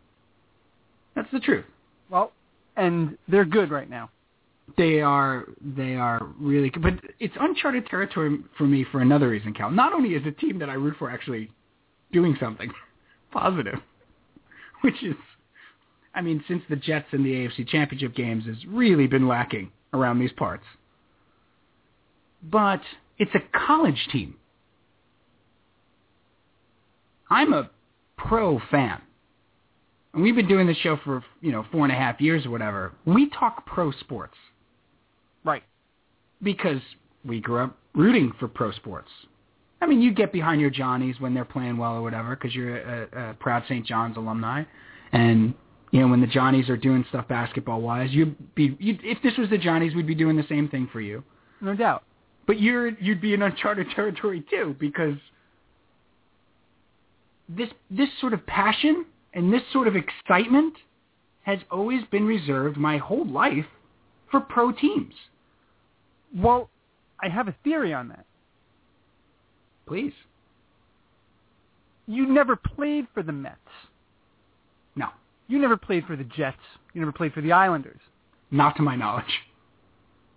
That's 1.16 1.32
the 1.32 1.40
truth. 1.40 1.66
well, 2.10 2.34
and 2.76 3.18
they're 3.28 3.46
good 3.46 3.72
right 3.72 3.90
now. 3.90 4.10
They 4.78 5.00
are 5.00 5.46
they 5.62 5.96
are 5.96 6.20
really 6.40 6.70
good, 6.70 6.82
but 6.82 6.94
it's 7.20 7.36
uncharted 7.40 7.86
territory 7.88 8.40
for 8.58 8.64
me 8.64 8.86
for 8.92 9.00
another 9.00 9.30
reason, 9.30 9.54
Cal. 9.54 9.70
Not 9.70 9.94
only 9.94 10.16
is 10.16 10.24
the 10.24 10.32
team 10.32 10.60
that 10.60 10.70
I 10.70 10.74
root 10.74 10.96
for 10.98 11.10
actually 11.10 11.52
doing 12.12 12.36
something 12.40 12.72
positive, 13.32 13.80
which 14.82 15.02
is, 15.04 15.16
I 16.14 16.22
mean, 16.22 16.44
since 16.48 16.64
the 16.70 16.76
Jets 16.76 17.08
and 17.12 17.26
the 17.26 17.32
AFC 17.32 17.68
Championship 17.68 18.16
games 18.16 18.46
has 18.48 18.58
really 18.68 19.08
been 19.08 19.28
lacking 19.28 19.72
around 19.94 20.20
these 20.20 20.34
parts, 20.34 20.66
but 22.44 22.82
it's 23.18 23.34
a 23.36 23.58
college 23.68 24.08
team. 24.12 24.36
I'm 27.30 27.54
a 27.54 27.70
pro 28.18 28.60
fan. 28.72 29.02
And 30.14 30.24
we've 30.24 30.36
been 30.36 30.48
doing 30.48 30.68
this 30.68 30.78
show 30.78 30.98
for, 31.04 31.24
you 31.42 31.52
know, 31.52 31.66
four 31.72 31.84
and 31.84 31.92
a 31.92 31.96
half 31.96 32.22
years 32.22 32.46
or 32.46 32.50
whatever. 32.50 32.94
We 33.06 33.30
talk 33.30 33.66
pro 33.66 33.92
sports 33.92 34.36
Right. 35.46 35.64
because 36.42 36.82
we 37.24 37.40
grew 37.40 37.60
up 37.60 37.78
rooting 37.94 38.34
for 38.40 38.48
pro 38.48 38.72
sports. 38.74 39.10
I 39.82 39.86
mean, 39.88 40.02
you 40.02 40.14
get 40.14 40.32
behind 40.34 40.60
your 40.60 40.70
Johnnies 40.70 41.16
when 41.20 41.34
they're 41.34 41.46
playing 41.46 41.78
well 41.78 41.94
or 41.94 42.02
whatever 42.02 42.36
because 42.36 42.56
you're 42.56 42.78
a, 42.78 43.32
a 43.32 43.34
proud 43.36 43.64
St. 43.66 43.86
John's 43.86 44.18
alumni. 44.18 44.64
And, 45.12 45.54
you 45.92 46.00
know, 46.02 46.08
when 46.08 46.22
the 46.22 46.28
Johnnies 46.28 46.70
are 46.70 46.78
doing 46.78 47.06
stuff 47.10 47.28
basketball-wise, 47.28 48.10
you'd 48.12 48.56
be, 48.56 48.76
you'd, 48.80 49.00
if 49.04 49.22
this 49.22 49.38
was 49.38 49.50
the 49.50 49.58
Johnnies, 49.58 49.94
we'd 49.96 50.08
be 50.08 50.16
doing 50.16 50.36
the 50.36 50.46
same 50.50 50.68
thing 50.68 50.90
for 50.92 51.02
you. 51.02 51.24
No 51.62 51.76
doubt. 51.76 52.04
But 52.48 52.60
you're 52.60 52.90
you'd 53.00 53.22
be 53.22 53.34
in 53.34 53.42
uncharted 53.42 53.88
territory 53.96 54.44
too 54.50 54.76
because 54.80 55.16
this 57.50 57.70
this 57.90 58.10
sort 58.22 58.34
of 58.34 58.46
passion 58.46 59.06
and 59.34 59.52
this 59.52 59.62
sort 59.74 59.88
of 59.88 59.96
excitement 59.96 60.76
has 61.42 61.60
always 61.72 62.04
been 62.12 62.26
reserved 62.26 62.78
my 62.78 62.98
whole 62.98 63.26
life 63.28 63.66
for 64.30 64.40
pro 64.40 64.72
teams. 64.72 65.14
Well, 66.36 66.70
I 67.24 67.30
have 67.30 67.48
a 67.48 67.56
theory 67.64 67.94
on 67.94 68.10
that. 68.10 68.26
Please. 69.88 70.14
You 72.08 72.28
never 72.28 72.56
played 72.56 73.08
for 73.14 73.24
the 73.24 73.32
Mets. 73.32 73.58
No, 74.96 75.08
You 75.48 75.60
never 75.60 75.76
played 75.78 76.06
for 76.06 76.16
the 76.16 76.24
Jets. 76.24 76.58
You 76.94 77.02
never 77.02 77.12
played 77.12 77.34
for 77.34 77.42
the 77.42 77.52
Islanders. 77.52 78.00
not 78.52 78.76
to 78.78 78.82
my 78.84 78.96
knowledge. 78.96 79.42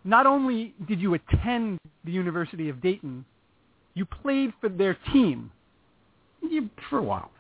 Not 0.04 0.26
only 0.26 0.74
did 0.88 1.00
you 1.00 1.14
attend 1.14 1.78
the 2.04 2.11
University 2.12 2.68
of 2.68 2.80
Dayton, 2.80 3.24
you 3.94 4.04
played 4.06 4.52
for 4.61 4.68
their 4.68 4.96
team. 5.12 5.50
You, 6.40 6.70
for 6.88 6.98
a 6.98 7.02
while. 7.02 7.30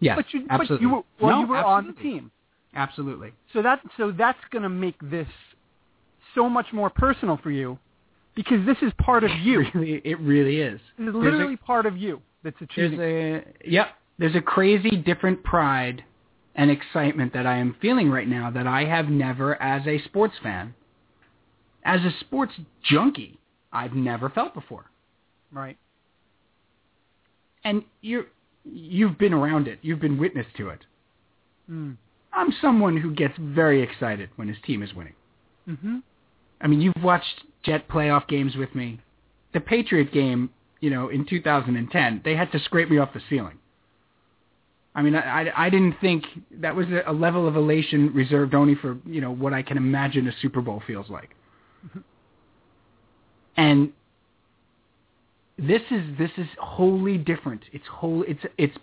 Yes, 0.00 0.16
but 0.16 0.26
you, 0.32 0.46
absolutely. 0.48 0.76
But 0.76 0.80
you 0.82 0.88
were, 0.90 1.02
well, 1.20 1.36
No, 1.36 1.40
you 1.40 1.46
were 1.48 1.56
on 1.64 1.84
the 1.84 1.90
absolutely. 1.90 2.10
team. 2.20 2.30
Absolutely. 2.74 3.32
So 3.52 3.62
that 3.62 3.80
so 3.96 4.10
that's 4.16 4.38
going 4.50 4.62
to 4.62 4.68
make 4.68 4.96
this 5.10 5.28
so 6.34 6.48
much 6.48 6.66
more 6.72 6.88
personal 6.90 7.36
for 7.42 7.50
you 7.50 7.78
because 8.34 8.64
this 8.66 8.76
is 8.82 8.92
part 8.98 9.24
of 9.24 9.30
you. 9.42 9.60
It 9.60 9.66
really, 9.74 10.00
it 10.04 10.18
really 10.20 10.60
is. 10.60 10.80
This 10.98 11.08
is 11.08 11.12
There's 11.12 11.14
a- 11.14 11.18
literally 11.18 11.56
part 11.56 11.86
of 11.86 11.96
you 11.96 12.20
that's 12.42 12.60
achieving. 12.60 12.98
There's 12.98 13.44
a 13.64 13.70
yep. 13.70 13.88
There's 14.18 14.36
a 14.36 14.40
crazy 14.40 14.90
different 14.90 15.42
pride 15.42 16.04
and 16.54 16.70
excitement 16.70 17.32
that 17.32 17.46
I 17.46 17.56
am 17.56 17.74
feeling 17.82 18.10
right 18.10 18.28
now 18.28 18.50
that 18.50 18.66
I 18.66 18.84
have 18.84 19.08
never 19.08 19.60
as 19.60 19.84
a 19.88 19.98
sports 20.04 20.34
fan, 20.42 20.74
as 21.84 22.00
a 22.02 22.10
sports 22.20 22.52
junkie, 22.84 23.38
I've 23.72 23.94
never 23.94 24.30
felt 24.30 24.54
before. 24.54 24.84
right. 25.52 25.76
And 27.64 27.82
you're 28.02 28.26
you've 28.64 29.18
been 29.18 29.32
around 29.32 29.68
it. 29.68 29.78
You've 29.82 30.00
been 30.00 30.18
witness 30.18 30.46
to 30.58 30.68
it. 30.68 30.80
Mm. 31.70 31.96
I'm 32.32 32.52
someone 32.60 32.96
who 32.96 33.14
gets 33.14 33.34
very 33.38 33.82
excited 33.82 34.28
when 34.36 34.48
his 34.48 34.56
team 34.66 34.82
is 34.82 34.92
winning. 34.94 35.14
Mm-hmm. 35.68 35.98
I 36.60 36.66
mean, 36.66 36.80
you've 36.80 37.02
watched 37.02 37.42
Jet 37.64 37.88
playoff 37.88 38.28
games 38.28 38.56
with 38.56 38.74
me. 38.74 39.00
The 39.52 39.60
Patriot 39.60 40.12
game, 40.12 40.50
you 40.80 40.90
know, 40.90 41.08
in 41.08 41.24
2010, 41.26 42.22
they 42.24 42.36
had 42.36 42.52
to 42.52 42.58
scrape 42.58 42.90
me 42.90 42.98
off 42.98 43.12
the 43.14 43.20
ceiling. 43.28 43.58
I 44.94 45.02
mean, 45.02 45.16
I, 45.16 45.48
I, 45.48 45.66
I 45.66 45.70
didn't 45.70 45.96
think 46.00 46.24
that 46.60 46.76
was 46.76 46.86
a, 46.88 47.10
a 47.10 47.12
level 47.12 47.48
of 47.48 47.56
elation 47.56 48.12
reserved 48.14 48.54
only 48.54 48.74
for, 48.76 48.96
you 49.06 49.20
know, 49.20 49.32
what 49.32 49.52
I 49.52 49.62
can 49.62 49.76
imagine 49.76 50.28
a 50.28 50.32
Super 50.40 50.60
Bowl 50.60 50.82
feels 50.86 51.08
like. 51.10 51.30
and 53.56 53.92
this 55.58 55.82
is 55.90 56.18
this 56.18 56.30
is 56.36 56.46
wholly 56.58 57.18
different. 57.18 57.62
It's 57.72 57.86
whole. 57.86 58.24
It's 58.26 58.44
it's. 58.58 58.76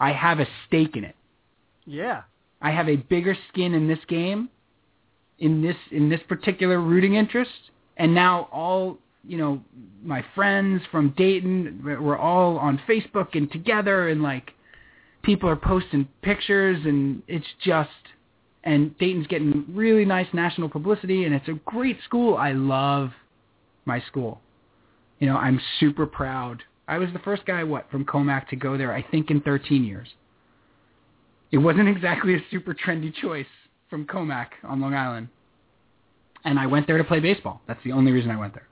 I 0.00 0.12
have 0.12 0.40
a 0.40 0.46
stake 0.66 0.96
in 0.96 1.04
it. 1.04 1.14
Yeah. 1.84 2.22
I 2.60 2.70
have 2.70 2.88
a 2.88 2.96
bigger 2.96 3.36
skin 3.48 3.74
in 3.74 3.88
this 3.88 3.98
game, 4.08 4.48
in 5.38 5.62
this 5.62 5.76
in 5.90 6.08
this 6.08 6.20
particular 6.28 6.80
rooting 6.80 7.14
interest, 7.14 7.70
and 8.02 8.12
now 8.12 8.48
all 8.52 8.98
you 9.24 9.38
know 9.38 9.62
my 10.02 10.24
friends 10.34 10.82
from 10.90 11.14
Dayton 11.16 11.80
we're 11.84 12.18
all 12.18 12.58
on 12.58 12.80
Facebook 12.88 13.28
and 13.34 13.50
together, 13.50 14.08
and 14.08 14.22
like 14.22 14.50
people 15.22 15.48
are 15.48 15.56
posting 15.56 16.08
pictures, 16.20 16.84
and 16.84 17.22
it's 17.28 17.46
just 17.64 17.90
and 18.64 18.96
Dayton's 18.98 19.28
getting 19.28 19.64
really 19.68 20.04
nice 20.04 20.26
national 20.32 20.68
publicity, 20.68 21.24
and 21.24 21.34
it's 21.34 21.48
a 21.48 21.58
great 21.64 21.96
school. 22.04 22.36
I 22.36 22.52
love 22.52 23.10
my 23.84 24.00
school. 24.00 24.40
You 25.20 25.28
know, 25.28 25.36
I'm 25.36 25.60
super 25.78 26.04
proud. 26.04 26.64
I 26.88 26.98
was 26.98 27.08
the 27.12 27.20
first 27.20 27.46
guy, 27.46 27.62
what, 27.62 27.88
from 27.90 28.04
Commack 28.04 28.48
to 28.48 28.56
go 28.56 28.76
there, 28.76 28.92
I 28.92 29.02
think 29.10 29.30
in 29.30 29.40
13 29.40 29.84
years. 29.84 30.08
It 31.52 31.58
wasn't 31.58 31.88
exactly 31.96 32.34
a 32.34 32.40
super 32.50 32.74
trendy 32.74 33.14
choice 33.14 33.46
from 33.88 34.06
Commack 34.06 34.48
on 34.64 34.80
Long 34.80 34.94
Island. 34.94 35.28
And 36.44 36.58
I 36.58 36.66
went 36.66 36.86
there 36.86 36.98
to 36.98 37.04
play 37.04 37.20
baseball. 37.20 37.60
That's 37.66 37.82
the 37.84 37.92
only 37.92 38.12
reason 38.12 38.30
I 38.30 38.36
went 38.36 38.54
there. 38.54 38.68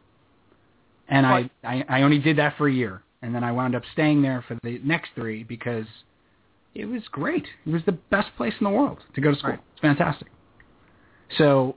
And 1.08 1.26
I, 1.26 1.50
I, 1.64 1.84
I 1.88 2.02
only 2.02 2.18
did 2.18 2.38
that 2.38 2.56
for 2.56 2.68
a 2.68 2.72
year. 2.72 3.02
And 3.22 3.34
then 3.34 3.44
I 3.44 3.52
wound 3.52 3.74
up 3.74 3.82
staying 3.92 4.22
there 4.22 4.44
for 4.46 4.56
the 4.62 4.80
next 4.82 5.10
three 5.14 5.42
because 5.42 5.86
it 6.74 6.86
was 6.86 7.02
great. 7.10 7.44
It 7.66 7.70
was 7.70 7.82
the 7.84 7.92
best 7.92 8.28
place 8.36 8.54
in 8.60 8.64
the 8.64 8.70
world 8.70 8.98
to 9.14 9.20
go 9.20 9.32
to 9.32 9.38
school. 9.38 9.50
Right. 9.50 9.60
It's 9.72 9.80
fantastic. 9.80 10.28
So 11.36 11.76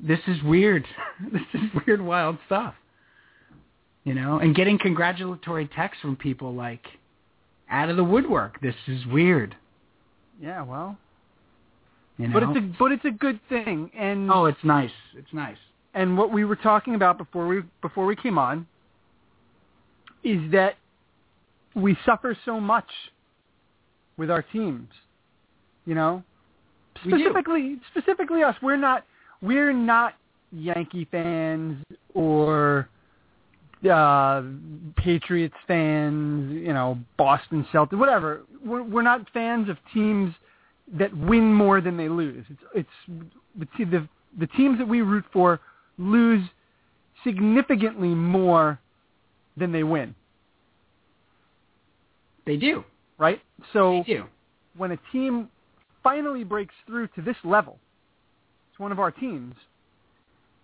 this 0.00 0.20
is 0.26 0.42
weird. 0.42 0.84
this 1.32 1.42
is 1.54 1.60
weird, 1.86 2.00
wild 2.00 2.38
stuff. 2.46 2.74
You 4.04 4.14
know, 4.14 4.38
and 4.38 4.54
getting 4.54 4.78
congratulatory 4.78 5.68
texts 5.68 6.00
from 6.02 6.16
people 6.16 6.54
like 6.54 6.84
out 7.70 7.88
of 7.88 7.96
the 7.96 8.04
woodwork. 8.04 8.60
This 8.60 8.74
is 8.88 9.06
weird. 9.06 9.56
Yeah. 10.40 10.62
Well. 10.62 10.98
You 12.18 12.28
know? 12.28 12.34
But 12.34 12.42
it's 12.44 12.56
a 12.56 12.78
but 12.78 12.92
it's 12.92 13.04
a 13.04 13.10
good 13.10 13.40
thing, 13.48 13.90
and 13.98 14.30
oh, 14.30 14.46
it's 14.46 14.62
nice. 14.62 14.90
It's 15.16 15.32
nice. 15.32 15.56
and 15.94 16.16
what 16.16 16.32
we 16.32 16.44
were 16.44 16.56
talking 16.56 16.94
about 16.94 17.18
before 17.18 17.46
we 17.46 17.62
before 17.80 18.06
we 18.06 18.16
came 18.16 18.38
on 18.38 18.66
is 20.24 20.38
that 20.52 20.74
we 21.74 21.96
suffer 22.06 22.36
so 22.44 22.60
much 22.60 22.88
with 24.16 24.30
our 24.30 24.42
teams. 24.42 24.88
You 25.86 25.94
know, 25.94 26.22
specifically 27.06 27.78
specifically 27.90 28.42
us. 28.42 28.54
We're 28.62 28.76
not 28.76 29.04
we're 29.40 29.72
not 29.72 30.14
Yankee 30.52 31.08
fans 31.10 31.82
or 32.14 32.88
uh 33.90 34.42
Patriots 34.96 35.56
fans, 35.66 36.52
you 36.52 36.72
know, 36.72 36.98
Boston 37.16 37.66
Celtics, 37.72 37.98
whatever. 37.98 38.42
We're, 38.64 38.82
we're 38.82 39.02
not 39.02 39.26
fans 39.32 39.68
of 39.68 39.76
teams 39.92 40.32
that 40.98 41.16
win 41.16 41.52
more 41.54 41.80
than 41.80 41.96
they 41.96 42.08
lose. 42.08 42.44
It's 42.50 42.88
it's 43.08 43.26
the 43.58 43.84
the, 43.84 44.08
the 44.38 44.46
teams 44.48 44.78
that 44.78 44.88
we 44.88 45.00
root 45.00 45.24
for 45.32 45.60
lose 45.98 46.42
significantly 47.24 48.08
more 48.08 48.78
than 49.56 49.70
they 49.72 49.82
win, 49.82 50.14
They 52.46 52.56
do. 52.56 52.84
right? 53.18 53.40
So 53.72 54.02
do. 54.06 54.24
when 54.76 54.92
a 54.92 54.98
team 55.12 55.48
finally 56.02 56.44
breaks 56.44 56.74
through 56.86 57.08
to 57.08 57.22
this 57.22 57.36
level, 57.44 57.78
it's 58.70 58.80
one 58.80 58.92
of 58.92 58.98
our 58.98 59.10
teams. 59.10 59.54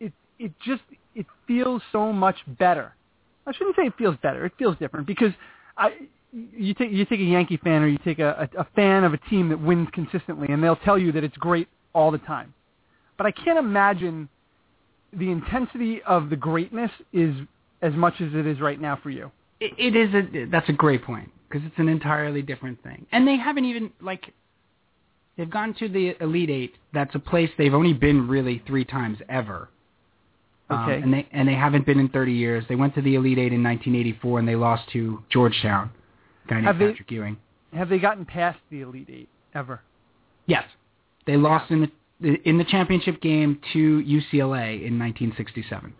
It 0.00 0.12
it 0.38 0.52
just 0.66 0.82
it 1.14 1.26
feels 1.46 1.82
so 1.92 2.12
much 2.12 2.36
better. 2.58 2.94
I 3.46 3.52
shouldn't 3.52 3.76
say 3.76 3.82
it 3.82 3.94
feels 3.96 4.16
better. 4.22 4.44
It 4.44 4.52
feels 4.58 4.76
different 4.78 5.06
because 5.06 5.32
I 5.76 5.90
you 6.32 6.74
take 6.74 6.90
you 6.90 7.04
take 7.04 7.20
a 7.20 7.24
Yankee 7.24 7.56
fan 7.58 7.82
or 7.82 7.88
you 7.88 7.98
take 8.04 8.18
a, 8.18 8.48
a, 8.56 8.60
a 8.60 8.66
fan 8.76 9.04
of 9.04 9.14
a 9.14 9.18
team 9.18 9.48
that 9.48 9.60
wins 9.60 9.88
consistently, 9.92 10.48
and 10.50 10.62
they'll 10.62 10.76
tell 10.76 10.98
you 10.98 11.12
that 11.12 11.24
it's 11.24 11.36
great 11.36 11.68
all 11.94 12.10
the 12.10 12.18
time. 12.18 12.52
But 13.16 13.26
I 13.26 13.30
can't 13.32 13.58
imagine 13.58 14.28
the 15.12 15.30
intensity 15.30 16.02
of 16.02 16.30
the 16.30 16.36
greatness 16.36 16.90
is 17.12 17.34
as 17.82 17.94
much 17.94 18.14
as 18.20 18.34
it 18.34 18.46
is 18.46 18.60
right 18.60 18.80
now 18.80 18.98
for 19.02 19.10
you. 19.10 19.30
It, 19.60 19.72
it 19.78 19.96
is 19.96 20.14
a 20.14 20.46
that's 20.50 20.68
a 20.68 20.72
great 20.72 21.02
point 21.04 21.30
because 21.48 21.66
it's 21.66 21.78
an 21.78 21.88
entirely 21.88 22.42
different 22.42 22.82
thing, 22.82 23.06
and 23.12 23.26
they 23.26 23.36
haven't 23.36 23.64
even 23.64 23.90
like 24.00 24.32
they've 25.36 25.50
gone 25.50 25.74
to 25.78 25.88
the 25.88 26.14
Elite 26.20 26.50
Eight. 26.50 26.74
That's 26.92 27.14
a 27.14 27.18
place 27.18 27.50
they've 27.58 27.74
only 27.74 27.94
been 27.94 28.28
really 28.28 28.62
three 28.66 28.84
times 28.84 29.18
ever. 29.28 29.68
Um, 30.70 30.80
Okay. 30.80 31.00
and 31.00 31.12
they 31.14 31.26
and 31.32 31.48
they 31.48 31.54
haven't 31.54 31.86
been 31.86 31.98
in 31.98 32.10
30 32.10 32.32
years. 32.32 32.64
They 32.68 32.74
went 32.76 32.94
to 32.96 33.00
the 33.02 33.14
Elite 33.14 33.38
Eight 33.38 33.52
in 33.54 33.62
1984 33.62 34.38
and 34.40 34.46
they 34.46 34.54
lost 34.54 34.86
to 34.92 35.22
Georgetown, 35.30 35.90
guy 36.48 36.56
named 36.56 36.66
Have 36.66 36.78
they- 36.78 36.88
Patrick 36.90 37.10
Ewing. 37.10 37.36
Have 37.74 37.88
they 37.90 37.98
gotten 37.98 38.24
past 38.24 38.58
the 38.70 38.80
Elite 38.80 39.10
Eight 39.12 39.28
ever? 39.54 39.82
Yes, 40.46 40.64
they 41.26 41.36
lost 41.36 41.70
in 41.70 41.82
the 41.82 41.90
in 42.44 42.58
the 42.58 42.64
championship 42.64 43.20
game 43.20 43.60
to 43.72 44.02
UCLA 44.02 44.84
in 44.84 44.98
1967. 44.98 45.92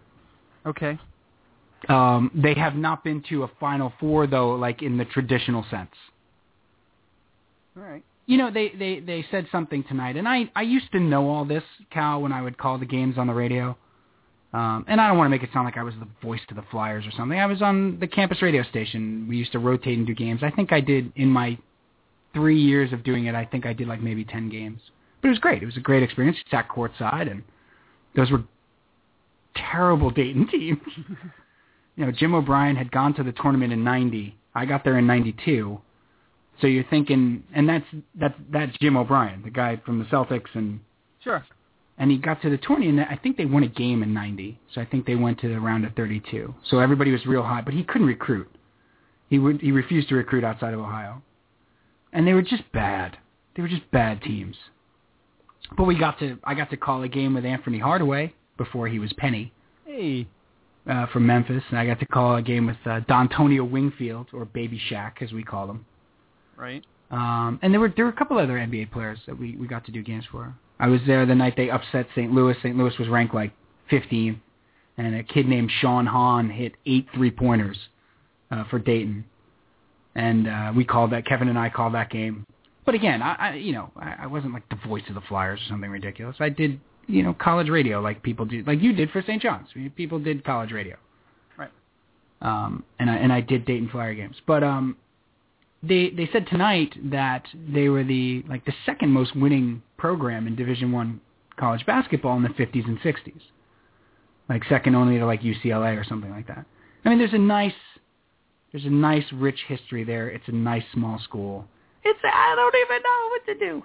Okay. 0.66 0.98
Um, 1.88 2.30
they 2.34 2.54
have 2.54 2.74
not 2.74 3.04
been 3.04 3.22
to 3.28 3.44
a 3.44 3.48
Final 3.60 3.92
Four 4.00 4.26
though, 4.26 4.50
like 4.54 4.82
in 4.82 4.96
the 4.96 5.04
traditional 5.04 5.64
sense. 5.70 5.90
All 7.76 7.82
right. 7.84 8.02
You 8.26 8.36
know, 8.36 8.50
they, 8.50 8.70
they, 8.78 9.00
they 9.00 9.24
said 9.30 9.46
something 9.52 9.84
tonight, 9.84 10.16
and 10.16 10.28
I, 10.28 10.50
I 10.54 10.62
used 10.62 10.92
to 10.92 11.00
know 11.00 11.28
all 11.30 11.44
this, 11.46 11.62
Cal, 11.90 12.20
when 12.20 12.32
I 12.32 12.42
would 12.42 12.58
call 12.58 12.76
the 12.78 12.84
games 12.84 13.16
on 13.16 13.26
the 13.26 13.32
radio. 13.32 13.76
Um, 14.52 14.86
and 14.88 15.00
I 15.00 15.08
don't 15.08 15.18
want 15.18 15.26
to 15.26 15.30
make 15.30 15.42
it 15.42 15.50
sound 15.52 15.66
like 15.66 15.76
I 15.76 15.82
was 15.82 15.94
the 16.00 16.08
voice 16.26 16.40
to 16.48 16.54
the 16.54 16.64
Flyers 16.70 17.06
or 17.06 17.10
something. 17.10 17.38
I 17.38 17.44
was 17.46 17.60
on 17.60 17.98
the 18.00 18.06
campus 18.06 18.40
radio 18.40 18.62
station. 18.62 19.26
We 19.28 19.36
used 19.36 19.52
to 19.52 19.58
rotate 19.58 19.98
and 19.98 20.06
do 20.06 20.14
games. 20.14 20.40
I 20.42 20.50
think 20.50 20.72
I 20.72 20.80
did 20.80 21.12
in 21.16 21.28
my 21.28 21.58
three 22.32 22.60
years 22.60 22.92
of 22.92 23.04
doing 23.04 23.26
it. 23.26 23.34
I 23.34 23.44
think 23.44 23.66
I 23.66 23.72
did 23.74 23.88
like 23.88 24.00
maybe 24.00 24.24
ten 24.24 24.48
games, 24.48 24.80
but 25.20 25.28
it 25.28 25.30
was 25.30 25.38
great. 25.38 25.62
It 25.62 25.66
was 25.66 25.76
a 25.76 25.80
great 25.80 26.02
experience. 26.02 26.38
Sat 26.50 26.68
courtside, 26.68 27.30
and 27.30 27.42
those 28.16 28.30
were 28.30 28.42
terrible 29.54 30.10
Dayton 30.10 30.48
teams. 30.50 30.80
you 31.96 32.06
know, 32.06 32.12
Jim 32.12 32.34
O'Brien 32.34 32.76
had 32.76 32.90
gone 32.90 33.12
to 33.14 33.22
the 33.22 33.32
tournament 33.32 33.72
in 33.72 33.84
'90. 33.84 34.34
I 34.54 34.64
got 34.64 34.82
there 34.82 34.98
in 34.98 35.06
'92. 35.06 35.78
So 36.60 36.66
you're 36.66 36.84
thinking, 36.84 37.44
and 37.54 37.68
that's 37.68 37.84
that's 38.14 38.34
that's 38.50 38.76
Jim 38.78 38.96
O'Brien, 38.96 39.42
the 39.42 39.50
guy 39.50 39.80
from 39.84 39.98
the 39.98 40.06
Celtics, 40.06 40.54
and 40.54 40.80
Sure. 41.22 41.44
And 42.00 42.10
he 42.12 42.16
got 42.16 42.40
to 42.42 42.50
the 42.50 42.58
tourney, 42.58 42.88
and 42.88 43.00
I 43.00 43.18
think 43.20 43.36
they 43.36 43.44
won 43.44 43.64
a 43.64 43.68
game 43.68 44.02
in 44.04 44.14
'90. 44.14 44.60
So 44.72 44.80
I 44.80 44.84
think 44.84 45.04
they 45.04 45.16
went 45.16 45.40
to 45.40 45.48
the 45.48 45.58
round 45.58 45.84
of 45.84 45.94
32. 45.94 46.54
So 46.70 46.78
everybody 46.78 47.10
was 47.10 47.26
real 47.26 47.42
high, 47.42 47.60
but 47.60 47.74
he 47.74 47.82
couldn't 47.82 48.06
recruit. 48.06 48.48
He 49.28 49.38
would 49.38 49.60
he 49.60 49.72
refused 49.72 50.08
to 50.10 50.14
recruit 50.14 50.44
outside 50.44 50.74
of 50.74 50.80
Ohio, 50.80 51.22
and 52.12 52.26
they 52.26 52.34
were 52.34 52.42
just 52.42 52.70
bad. 52.72 53.18
They 53.56 53.62
were 53.62 53.68
just 53.68 53.90
bad 53.90 54.22
teams. 54.22 54.56
But 55.76 55.84
we 55.84 55.98
got 55.98 56.18
to 56.20 56.38
I 56.44 56.54
got 56.54 56.70
to 56.70 56.76
call 56.76 57.02
a 57.02 57.08
game 57.08 57.34
with 57.34 57.44
Anthony 57.44 57.78
Hardaway 57.78 58.32
before 58.56 58.88
he 58.88 58.98
was 58.98 59.12
Penny 59.14 59.52
Hey. 59.84 60.26
uh, 60.88 61.06
from 61.08 61.26
Memphis, 61.26 61.62
and 61.70 61.78
I 61.78 61.84
got 61.86 62.00
to 62.00 62.06
call 62.06 62.36
a 62.36 62.42
game 62.42 62.66
with 62.66 62.76
uh, 62.86 63.00
Dontonio 63.08 63.68
Wingfield 63.68 64.28
or 64.32 64.44
Baby 64.44 64.80
Shaq 64.90 65.20
as 65.20 65.32
we 65.32 65.42
call 65.42 65.68
him. 65.68 65.84
Right. 66.56 66.84
Um, 67.10 67.58
and 67.62 67.72
there 67.72 67.80
were 67.80 67.92
there 67.94 68.04
were 68.04 68.10
a 68.12 68.16
couple 68.16 68.38
other 68.38 68.54
NBA 68.54 68.92
players 68.92 69.18
that 69.26 69.38
we, 69.38 69.56
we 69.56 69.66
got 69.66 69.84
to 69.86 69.92
do 69.92 70.02
games 70.02 70.24
for. 70.30 70.54
I 70.80 70.88
was 70.88 71.00
there 71.06 71.26
the 71.26 71.34
night 71.34 71.54
they 71.56 71.70
upset 71.70 72.06
St. 72.14 72.32
Louis. 72.32 72.56
St. 72.62 72.76
Louis 72.76 72.96
was 72.98 73.08
ranked 73.08 73.34
like 73.34 73.52
15th, 73.90 74.38
and 74.96 75.14
a 75.14 75.22
kid 75.22 75.46
named 75.46 75.70
Sean 75.80 76.06
Hahn 76.06 76.50
hit 76.50 76.74
eight 76.86 77.06
three 77.14 77.30
pointers 77.30 77.76
uh, 78.50 78.64
for 78.64 78.78
Dayton, 78.78 79.24
and 80.14 80.48
uh, 80.48 80.72
we 80.74 80.84
called 80.84 81.12
that. 81.12 81.26
Kevin 81.26 81.48
and 81.48 81.58
I 81.58 81.68
called 81.68 81.94
that 81.94 82.10
game. 82.10 82.44
But 82.84 82.94
again, 82.94 83.22
I, 83.22 83.34
I 83.34 83.54
you 83.54 83.72
know 83.72 83.90
I, 83.96 84.14
I 84.20 84.26
wasn't 84.26 84.54
like 84.54 84.68
the 84.68 84.78
voice 84.86 85.02
of 85.08 85.14
the 85.14 85.20
Flyers 85.22 85.60
or 85.60 85.68
something 85.68 85.90
ridiculous. 85.90 86.36
I 86.40 86.48
did 86.48 86.80
you 87.06 87.22
know 87.22 87.34
college 87.34 87.68
radio 87.68 88.00
like 88.00 88.22
people 88.22 88.46
do, 88.46 88.62
like 88.66 88.80
you 88.80 88.92
did 88.92 89.10
for 89.10 89.22
St. 89.22 89.42
John's. 89.42 89.68
People 89.96 90.18
did 90.18 90.44
college 90.44 90.72
radio. 90.72 90.96
Right. 91.56 91.70
Um, 92.40 92.84
and 92.98 93.10
I 93.10 93.16
and 93.16 93.32
I 93.32 93.40
did 93.40 93.64
Dayton 93.64 93.88
Flyer 93.90 94.14
games, 94.14 94.36
but 94.46 94.62
um, 94.62 94.96
they 95.82 96.10
they 96.10 96.28
said 96.32 96.46
tonight 96.46 96.94
that 97.10 97.44
they 97.72 97.88
were 97.88 98.04
the 98.04 98.44
like 98.48 98.64
the 98.64 98.74
second 98.86 99.10
most 99.10 99.36
winning 99.36 99.82
program 99.98 100.46
in 100.46 100.56
Division 100.56 100.90
One 100.92 101.20
college 101.58 101.84
basketball 101.84 102.36
in 102.36 102.42
the 102.42 102.48
50s 102.50 102.86
and 102.86 102.98
60s, 103.00 103.40
like 104.48 104.62
second 104.68 104.94
only 104.94 105.18
to 105.18 105.26
like 105.26 105.42
UCLA 105.42 106.00
or 106.00 106.04
something 106.04 106.30
like 106.30 106.46
that. 106.46 106.64
I 107.04 107.08
mean, 107.10 107.18
there's 107.18 107.34
a 107.34 107.38
nice 107.38 107.72
there's 108.72 108.84
a 108.84 108.90
nice 108.90 109.24
rich 109.32 109.58
history 109.66 110.04
there. 110.04 110.28
It's 110.28 110.46
a 110.48 110.52
nice 110.52 110.84
small 110.92 111.18
school. 111.18 111.66
It's 112.04 112.18
I 112.24 112.54
don't 112.54 112.74
even 112.74 113.02
know 113.02 113.28
what 113.30 113.46
to 113.46 113.54
do. 113.58 113.82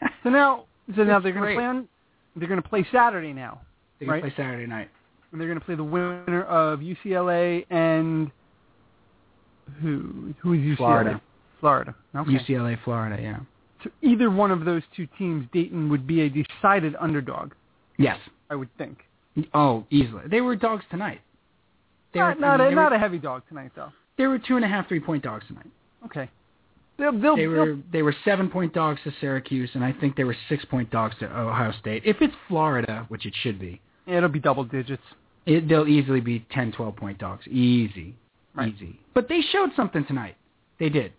So 0.22 0.30
now, 0.30 0.64
so 0.96 1.04
now 1.04 1.16
It's 1.18 1.22
they're 1.24 1.32
going 1.32 1.48
to 1.50 1.54
play 1.54 1.64
on. 1.64 1.88
They're 2.34 2.48
going 2.48 2.60
to 2.60 2.68
play 2.68 2.84
Saturday 2.90 3.32
now, 3.32 3.60
They're 4.00 4.08
gonna 4.08 4.20
play 4.22 4.32
Saturday 4.36 4.66
night. 4.66 4.90
and 5.30 5.40
they're 5.40 5.46
going 5.46 5.58
to 5.60 5.64
play 5.64 5.76
the 5.76 5.84
winner 5.84 6.42
of 6.42 6.80
UCLA 6.80 7.64
and 7.70 8.30
who? 9.80 10.34
Who 10.40 10.52
is 10.54 10.60
UCLA? 10.60 10.76
Florida. 10.76 11.20
Florida. 11.60 11.94
Okay. 12.16 12.30
UCLA, 12.32 12.76
Florida. 12.84 13.22
Yeah. 13.22 13.38
So 13.86 13.90
either 14.08 14.30
one 14.30 14.50
of 14.50 14.64
those 14.64 14.82
two 14.94 15.06
teams, 15.18 15.46
Dayton 15.52 15.88
would 15.90 16.06
be 16.06 16.22
a 16.22 16.28
decided 16.28 16.94
underdog. 17.00 17.52
Yes. 17.98 18.18
I 18.50 18.54
would 18.54 18.68
think. 18.78 18.98
Oh, 19.54 19.84
easily. 19.90 20.22
They 20.30 20.40
were 20.40 20.56
dogs 20.56 20.84
tonight. 20.90 21.20
They 22.14 22.20
Not, 22.20 22.36
were, 22.36 22.40
not, 22.40 22.60
I 22.60 22.64
mean, 22.64 22.72
a, 22.72 22.76
not 22.76 22.90
were, 22.92 22.96
a 22.96 22.98
heavy 23.00 23.18
dog 23.18 23.42
tonight, 23.48 23.72
though. 23.76 23.92
They 24.16 24.26
were 24.26 24.38
two 24.38 24.56
and 24.56 24.64
a 24.64 24.68
half, 24.68 24.88
three 24.88 25.00
point 25.00 25.22
dogs 25.22 25.44
tonight. 25.46 25.66
Okay. 26.06 26.30
They'll, 26.98 27.12
they'll, 27.18 27.36
They 27.36 27.42
they'll- 27.42 27.50
were 27.50 27.78
they 27.92 28.02
were 28.02 28.14
seven 28.24 28.48
point 28.48 28.72
dogs 28.72 29.00
to 29.04 29.12
Syracuse, 29.20 29.70
and 29.74 29.84
I 29.84 29.92
think 29.92 30.16
they 30.16 30.24
were 30.24 30.36
six 30.48 30.64
point 30.64 30.90
dogs 30.90 31.14
to 31.20 31.26
Ohio 31.26 31.72
State. 31.80 32.02
If 32.06 32.16
it's 32.22 32.32
Florida, 32.48 33.04
which 33.08 33.26
it 33.26 33.34
should 33.42 33.58
be, 33.58 33.80
it'll 34.06 34.30
be 34.30 34.40
double 34.40 34.64
digits. 34.64 35.02
it, 35.44 35.68
they'll 35.68 35.86
easily 35.88 36.20
be 36.20 36.46
10, 36.52 36.72
12 36.72 36.96
point 36.96 37.18
dogs. 37.18 37.46
Easy, 37.46 38.14
Right. 38.54 38.72
easy. 38.74 38.98
But 39.12 39.28
they 39.28 39.42
showed 39.52 39.70
something 39.76 40.04
tonight. 40.06 40.36
They 40.80 40.88
did. 40.88 41.12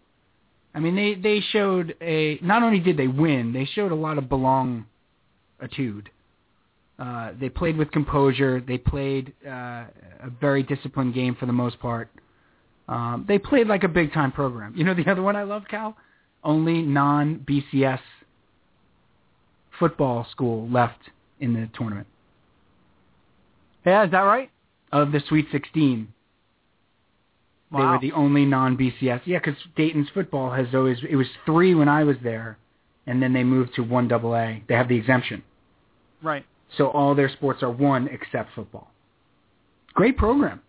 I 0.73 0.79
mean, 0.79 0.95
they 0.95 1.15
they 1.15 1.39
showed 1.51 1.95
a. 2.01 2.39
Not 2.41 2.63
only 2.63 2.79
did 2.79 2.97
they 2.97 3.07
win, 3.07 3.53
they 3.53 3.65
showed 3.65 3.91
a 3.91 3.95
lot 3.95 4.17
of 4.17 4.29
belong, 4.29 4.85
attitude. 5.59 6.09
Uh, 6.99 7.31
they 7.39 7.49
played 7.49 7.77
with 7.77 7.91
composure. 7.91 8.59
They 8.59 8.77
played 8.77 9.33
uh, 9.45 9.49
a 9.49 10.29
very 10.39 10.63
disciplined 10.63 11.13
game 11.13 11.35
for 11.35 11.45
the 11.45 11.53
most 11.53 11.79
part. 11.79 12.09
Um, 12.87 13.25
they 13.27 13.37
played 13.37 13.67
like 13.67 13.83
a 13.83 13.87
big 13.87 14.13
time 14.13 14.31
program. 14.31 14.73
You 14.75 14.83
know 14.83 14.93
the 14.93 15.07
other 15.11 15.21
one 15.21 15.35
I 15.35 15.43
love, 15.43 15.63
Cal? 15.69 15.95
Only 16.43 16.81
non 16.81 17.45
BCS 17.47 17.99
football 19.79 20.25
school 20.31 20.67
left 20.69 20.99
in 21.39 21.53
the 21.53 21.69
tournament 21.77 22.07
Yeah, 23.85 24.05
is 24.05 24.11
that 24.11 24.21
right? 24.21 24.49
of 24.91 25.11
the 25.11 25.21
Sweet 25.27 25.47
16. 25.51 26.07
They 27.71 27.79
Wow. 27.79 27.93
were 27.93 27.99
the 27.99 28.13
only 28.13 28.45
non-BCS. 28.45 29.21
Yeah, 29.25 29.39
because 29.39 29.61
Dayton's 29.75 30.09
football 30.09 30.51
has 30.51 30.73
always 30.73 31.03
it 31.03 31.15
was 31.17 31.27
three 31.45 31.75
when 31.75 31.89
I 31.89 32.03
was 32.05 32.15
there, 32.23 32.57
and 33.05 33.21
then 33.21 33.33
they 33.33 33.43
moved 33.43 33.73
to 33.75 33.83
one 33.83 34.07
double 34.07 34.35
A. 34.35 34.63
They 34.67 34.75
have 34.75 34.87
the 34.87 34.95
exemption, 34.95 35.43
Right. 36.23 36.45
so 36.77 36.87
all 36.89 37.13
their 37.13 37.27
sports 37.29 37.61
are 37.63 37.69
one 37.69 38.07
except 38.07 38.53
football. 38.53 38.89
Great 39.93 40.15
program, 40.17 40.61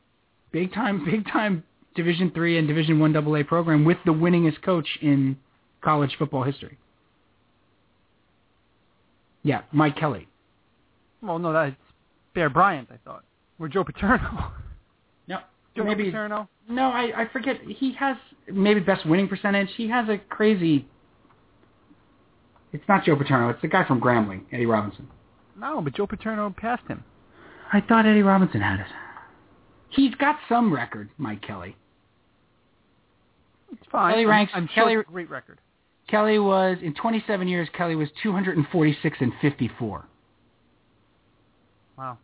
big 0.51 0.73
time, 0.73 1.05
big 1.11 1.27
time 1.29 1.63
Division 1.95 2.31
three 2.33 2.59
and 2.59 2.67
Division 2.67 2.99
one 2.99 3.13
double 3.13 3.37
A 3.37 3.45
program 3.45 3.85
with 3.85 3.99
the 4.05 4.13
winningest 4.13 4.61
coach 4.63 4.99
in 5.01 5.37
college 5.81 6.17
football 6.17 6.43
history. 6.43 6.79
Yeah, 9.43 9.63
Mike 9.73 9.97
Kelly. 9.97 10.27
Well, 11.23 11.39
no, 11.39 11.53
that's 11.53 11.77
Bear 12.35 12.51
Bryant, 12.51 12.89
I 12.93 12.97
thought. 13.05 13.25
Or 13.59 13.69
Joe 13.69 13.85
Paterno. 13.85 14.53
Joe 15.79 15.85
maybe 15.85 16.05
Paterno? 16.07 16.49
no, 16.69 16.85
I 16.91 17.23
I 17.23 17.29
forget. 17.33 17.61
He 17.63 17.93
has 17.95 18.17
maybe 18.51 18.81
best 18.81 19.07
winning 19.07 19.29
percentage. 19.29 19.69
He 19.77 19.89
has 19.89 20.09
a 20.09 20.19
crazy. 20.19 20.87
It's 22.73 22.85
not 22.89 23.05
Joe 23.05 23.17
Paterno. 23.17 23.49
It's 23.51 23.63
the 23.63 23.69
guy 23.69 23.85
from 23.87 24.01
Grambling, 24.01 24.43
Eddie 24.53 24.67
Robinson. 24.67 25.09
No, 25.59 25.81
but 25.81 25.95
Joe 25.95 26.07
Paterno 26.07 26.55
passed 26.57 26.87
him. 26.87 27.03
I 27.73 27.81
thought 27.81 28.07
Eddie 28.07 28.23
Robinson 28.23 28.61
had 28.61 28.81
it. 28.81 28.87
He's 29.89 30.15
got 30.17 30.37
some 30.49 30.73
record, 30.73 31.09
Mike 31.19 31.41
Kelly. 31.43 31.77
It's 33.73 33.83
fine. 33.91 34.13
Kelly 34.13 34.23
I'm- 34.25 34.31
ranks- 34.31 34.53
I'm, 34.55 34.67
sure 34.69 34.75
Kelly- 34.85 34.95
a 34.97 35.03
great 35.05 35.31
record. 35.31 35.61
Kelly 36.09 36.39
was 36.39 36.79
in 36.83 36.95
27 36.95 37.49
years. 37.49 37.69
Kelly 37.77 37.95
was 37.95 38.09
246 38.23 39.19
and 39.21 39.33
54. 39.43 40.07
Wow. 41.99 42.19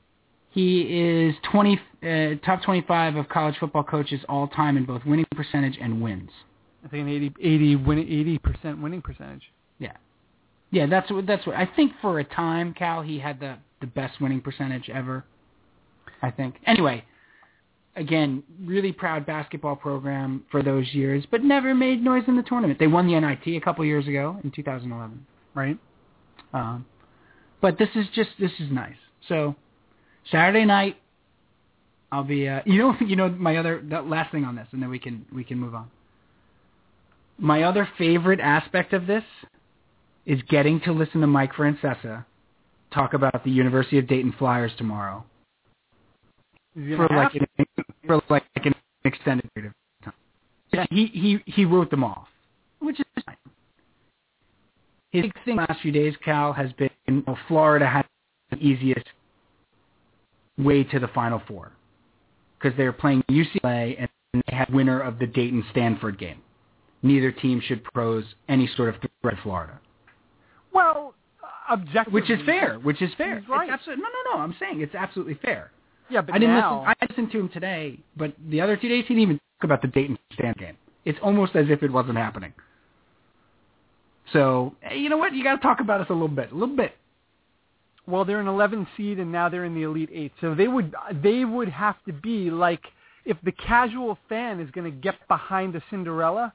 He 0.54 0.82
is 0.82 1.34
20 1.50 1.80
uh, 2.04 2.46
top 2.46 2.62
25 2.62 3.16
of 3.16 3.28
college 3.28 3.56
football 3.58 3.82
coaches 3.82 4.20
all 4.28 4.46
time 4.46 4.76
in 4.76 4.84
both 4.84 5.04
winning 5.04 5.26
percentage 5.34 5.76
and 5.80 6.00
wins. 6.00 6.30
I 6.84 6.88
think 6.88 7.08
an 7.08 7.08
80 7.08 7.34
80 7.40 7.76
win 7.76 7.98
80 7.98 8.38
percent 8.38 8.80
winning 8.80 9.02
percentage. 9.02 9.42
Yeah, 9.80 9.92
Yeah, 10.70 10.86
that's 10.86 11.10
what 11.10 11.26
that's 11.26 11.44
what 11.44 11.56
I 11.56 11.68
think 11.74 11.92
for 12.00 12.20
a 12.20 12.24
time, 12.24 12.72
Cal, 12.72 13.02
he 13.02 13.18
had 13.18 13.40
the 13.40 13.56
the 13.80 13.88
best 13.88 14.20
winning 14.20 14.40
percentage 14.40 14.88
ever. 14.88 15.24
I 16.22 16.30
think. 16.30 16.54
Anyway, 16.66 17.04
again, 17.96 18.44
really 18.62 18.92
proud 18.92 19.26
basketball 19.26 19.74
program 19.74 20.44
for 20.52 20.62
those 20.62 20.86
years, 20.94 21.24
but 21.32 21.42
never 21.42 21.74
made 21.74 22.00
noise 22.00 22.22
in 22.28 22.36
the 22.36 22.44
tournament. 22.44 22.78
They 22.78 22.86
won 22.86 23.08
the 23.08 23.18
NIT 23.18 23.56
a 23.56 23.60
couple 23.60 23.84
years 23.84 24.06
ago 24.06 24.38
in 24.44 24.52
2011. 24.52 25.26
Right. 25.54 25.78
Um, 26.52 26.86
but 27.60 27.76
this 27.76 27.88
is 27.96 28.06
just 28.14 28.30
this 28.38 28.52
is 28.60 28.70
nice. 28.70 28.94
So 29.28 29.56
Saturday 30.30 30.64
night, 30.64 30.96
I'll 32.12 32.24
be. 32.24 32.48
Uh, 32.48 32.60
you 32.66 32.78
know, 32.78 32.94
you 33.00 33.16
know 33.16 33.28
my 33.28 33.56
other 33.56 33.82
the 33.86 34.02
last 34.02 34.32
thing 34.32 34.44
on 34.44 34.56
this, 34.56 34.68
and 34.72 34.82
then 34.82 34.90
we 34.90 34.98
can 34.98 35.24
we 35.34 35.44
can 35.44 35.58
move 35.58 35.74
on. 35.74 35.90
My 37.38 37.64
other 37.64 37.88
favorite 37.98 38.40
aspect 38.40 38.92
of 38.92 39.06
this 39.06 39.24
is 40.24 40.40
getting 40.48 40.80
to 40.82 40.92
listen 40.92 41.20
to 41.20 41.26
Mike 41.26 41.52
Francesa 41.52 42.24
talk 42.92 43.12
about 43.12 43.42
the 43.44 43.50
University 43.50 43.98
of 43.98 44.06
Dayton 44.06 44.32
Flyers 44.38 44.70
tomorrow 44.78 45.24
for 46.74 47.08
like 47.08 47.34
an, 47.34 47.66
for 48.06 48.22
like 48.30 48.44
an 48.56 48.74
extended 49.04 49.52
period 49.54 49.72
of 50.00 50.04
time. 50.04 50.14
Yeah, 50.72 50.86
he 50.90 51.06
he 51.06 51.38
he 51.46 51.64
wrote 51.64 51.90
them 51.90 52.04
off, 52.04 52.28
which 52.80 53.00
is 53.00 53.06
fine. 53.26 53.36
His 55.10 55.22
big 55.22 55.34
thing 55.44 55.56
the 55.56 55.62
last 55.62 55.80
few 55.80 55.92
days, 55.92 56.14
Cal, 56.24 56.52
has 56.52 56.72
been 56.72 56.90
you 57.06 57.22
know, 57.26 57.36
Florida 57.48 57.86
had 57.86 58.06
the 58.50 58.56
easiest 58.56 59.06
way 60.58 60.84
to 60.84 60.98
the 60.98 61.08
Final 61.08 61.42
Four 61.46 61.72
because 62.58 62.76
they're 62.76 62.92
playing 62.92 63.22
UCLA 63.30 63.96
and 63.98 64.08
they 64.32 64.56
had 64.56 64.72
winner 64.72 65.00
of 65.00 65.18
the 65.18 65.26
Dayton 65.26 65.64
Stanford 65.70 66.18
game. 66.18 66.40
Neither 67.02 67.30
team 67.32 67.60
should 67.64 67.84
pose 67.92 68.24
any 68.48 68.68
sort 68.76 68.88
of 68.88 69.00
threat 69.20 69.36
to 69.36 69.42
Florida, 69.42 69.78
Well, 70.72 71.14
objectively, 71.70 72.20
which 72.20 72.30
is 72.30 72.40
fair. 72.46 72.78
Which 72.78 73.02
is 73.02 73.10
fair. 73.18 73.40
He's 73.40 73.48
right. 73.48 73.68
Absolutely, 73.70 74.02
no, 74.02 74.08
no, 74.08 74.36
no. 74.38 74.42
I'm 74.42 74.56
saying 74.58 74.80
it's 74.80 74.94
absolutely 74.94 75.34
fair. 75.34 75.70
Yeah, 76.08 76.22
but 76.22 76.34
I 76.34 76.38
didn't 76.38 76.54
now, 76.54 76.80
listen. 76.80 76.94
I 77.00 77.06
listened 77.06 77.32
to 77.32 77.40
him 77.40 77.48
today, 77.50 77.98
but 78.16 78.32
the 78.48 78.60
other 78.60 78.76
two 78.76 78.88
days 78.88 79.04
he 79.06 79.14
didn't 79.14 79.22
even 79.22 79.40
talk 79.60 79.64
about 79.64 79.82
the 79.82 79.88
Dayton 79.88 80.18
Stanford 80.32 80.60
game. 80.60 80.76
It's 81.04 81.18
almost 81.22 81.54
as 81.56 81.66
if 81.68 81.82
it 81.82 81.92
wasn't 81.92 82.16
happening. 82.16 82.54
So 84.32 84.74
eh, 84.82 84.94
you 84.94 85.10
know 85.10 85.18
what? 85.18 85.34
You 85.34 85.44
got 85.44 85.56
to 85.56 85.62
talk 85.62 85.80
about 85.80 86.00
us 86.00 86.06
a 86.08 86.12
little 86.12 86.28
bit, 86.28 86.52
a 86.52 86.54
little 86.54 86.76
bit. 86.76 86.92
Well, 88.06 88.24
they're 88.24 88.40
an 88.40 88.48
11 88.48 88.86
seed 88.96 89.18
and 89.18 89.32
now 89.32 89.48
they're 89.48 89.64
in 89.64 89.74
the 89.74 89.82
Elite 89.82 90.10
Eight. 90.12 90.32
So 90.40 90.54
they 90.54 90.68
would 90.68 90.94
they 91.22 91.44
would 91.44 91.68
have 91.68 91.96
to 92.06 92.12
be 92.12 92.50
like 92.50 92.82
if 93.24 93.36
the 93.42 93.52
casual 93.52 94.18
fan 94.28 94.60
is 94.60 94.70
going 94.70 94.84
to 94.90 94.96
get 94.96 95.14
behind 95.28 95.74
a 95.76 95.82
Cinderella, 95.90 96.52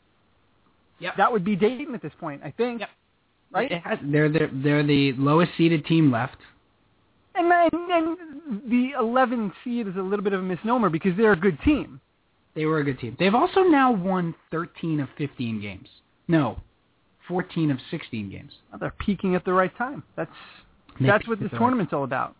Yep. 1.00 1.14
that 1.18 1.32
would 1.32 1.44
be 1.46 1.56
Dayton 1.56 1.96
at 1.96 2.02
this 2.02 2.12
point, 2.20 2.42
I 2.44 2.52
think. 2.52 2.82
Yep. 2.82 2.90
Right. 3.52 3.72
It 3.72 3.82
has- 3.84 4.00
they're 4.04 4.30
the 4.30 4.50
they're 4.54 4.84
the 4.86 5.14
lowest 5.14 5.52
seeded 5.58 5.86
team 5.86 6.12
left. 6.12 6.38
And 7.36 7.50
then 7.50 7.70
and 7.92 8.62
the 8.70 8.92
11 9.00 9.54
seed 9.64 9.88
is 9.88 9.96
a 9.96 10.02
little 10.02 10.24
bit 10.24 10.34
of 10.34 10.42
a 10.42 10.44
misnomer 10.44 10.90
because 10.90 11.16
they're 11.18 11.32
a 11.34 11.38
good 11.40 11.58
team. 11.62 12.00
They 12.56 12.66
were 12.66 12.80
a 12.80 12.84
good 12.84 13.00
team. 13.00 13.16
They've 13.18 13.34
also 13.36 13.62
now 13.64 13.92
won 13.92 14.36
13 14.52 15.00
of 15.00 15.08
15 15.18 15.62
games. 15.62 15.88
No, 16.28 16.60
14 17.28 17.72
of 17.72 17.78
16 17.90 18.30
games. 18.30 18.52
Well, 18.72 18.80
they're 18.80 18.94
peaking 19.00 19.36
at 19.36 19.46
the 19.46 19.54
right 19.54 19.76
time. 19.78 20.04
That's 20.18 20.30
They 20.32 20.69
that's 21.00 21.28
what 21.28 21.40
this 21.40 21.52
tournament's 21.52 21.94
all 21.94 22.04
about. 22.04 22.36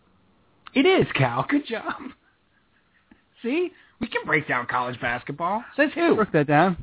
It 0.74 0.86
is, 0.86 1.06
Cal. 1.14 1.46
Good 1.48 1.66
job. 1.66 1.94
See, 3.42 3.70
we 4.00 4.06
can 4.06 4.24
break 4.24 4.46
down 4.46 4.66
college 4.66 5.00
basketball. 5.00 5.64
Says 5.76 5.90
who? 5.94 6.14
Broke 6.16 6.32
that 6.32 6.46
down. 6.46 6.76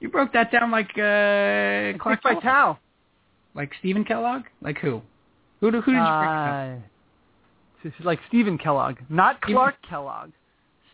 You 0.00 0.08
broke 0.08 0.32
that 0.32 0.50
down 0.52 0.70
like 0.70 0.90
uh, 0.90 1.96
Clark 2.02 2.22
Dick 2.22 2.34
Vitale. 2.34 2.78
Like 3.54 3.72
Stephen 3.78 4.04
Kellogg? 4.04 4.42
Like 4.60 4.78
who? 4.78 5.00
Who, 5.60 5.70
do, 5.70 5.80
who 5.80 5.92
did 5.92 5.98
you 5.98 6.04
break 6.04 6.28
down? 6.28 6.82
Uh, 7.84 7.90
like 8.04 8.18
Stephen 8.28 8.58
Kellogg, 8.58 8.96
not 9.08 9.40
Clark 9.40 9.76
Kellogg. 9.88 10.30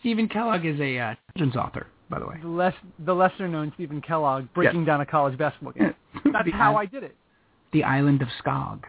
Stephen 0.00 0.28
Kellogg 0.28 0.64
is 0.66 0.78
a 0.78 0.98
uh, 0.98 1.14
children's 1.36 1.56
author, 1.56 1.86
by 2.10 2.18
the 2.18 2.26
way. 2.26 2.36
The 2.42 2.48
less 2.48 2.74
the 2.98 3.14
lesser 3.14 3.48
known 3.48 3.72
Stephen 3.74 4.00
Kellogg 4.00 4.46
breaking 4.54 4.84
down 4.84 5.00
a 5.00 5.06
college 5.06 5.38
basketball 5.38 5.72
game. 5.72 5.94
That's 6.32 6.50
how 6.52 6.76
I 6.76 6.86
did 6.86 7.02
it. 7.02 7.16
the 7.72 7.82
island 7.84 8.20
of 8.20 8.28
Skog. 8.44 8.82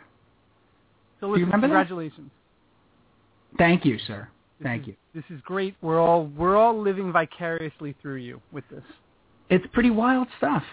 So 1.24 1.28
Do 1.34 1.40
you 1.40 1.46
listen, 1.46 1.54
remember 1.54 1.68
that? 1.68 1.88
congratulations. 1.88 2.32
Thank 3.58 3.86
you, 3.86 3.98
sir. 4.08 4.28
This 4.60 4.66
Thank 4.66 4.82
is- 4.82 4.88
you. 4.90 4.96
This 5.14 5.24
is 5.30 5.40
great. 5.46 5.74
We're 5.82 6.02
all 6.02 6.26
we're 6.26 6.58
all 6.58 6.78
living 6.78 7.14
vicariously 7.14 7.96
through 8.02 8.16
you 8.18 8.42
with 8.52 8.68
this. 8.70 8.84
It's 9.50 9.66
pretty 9.68 9.90
wild 9.90 10.28
stuff. 10.38 10.64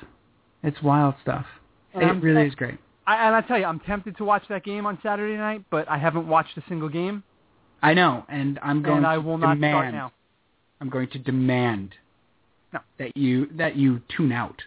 It's 0.64 0.82
wild 0.82 1.14
stuff. 1.22 1.46
And 1.94 2.02
it 2.02 2.06
I'm- 2.06 2.20
really 2.20 2.48
is 2.48 2.54
great. 2.56 2.78
I, 3.06 3.26
and 3.28 3.36
I 3.36 3.42
tell 3.42 3.58
you, 3.60 3.64
I'm 3.64 3.78
tempted 3.80 4.16
to 4.16 4.24
watch 4.24 4.42
that 4.48 4.64
game 4.64 4.86
on 4.86 4.98
Saturday 5.04 5.36
night, 5.36 5.62
but 5.70 5.88
I 5.88 5.98
haven't 5.98 6.26
watched 6.26 6.56
a 6.58 6.62
single 6.68 6.88
game, 6.88 7.22
I 7.82 7.94
know, 7.94 8.24
and 8.28 8.58
I'm 8.60 8.82
going 8.82 8.98
and 8.98 9.06
I 9.06 9.18
will 9.18 9.38
not 9.38 9.54
demand. 9.54 9.74
start 9.74 9.94
now. 9.94 10.12
I'm 10.80 10.88
going 10.90 11.08
to 11.10 11.18
demand 11.20 11.94
No. 12.72 12.80
that 12.98 13.16
you 13.16 13.46
that 13.56 13.76
you 13.76 14.00
tune 14.16 14.32
out, 14.32 14.64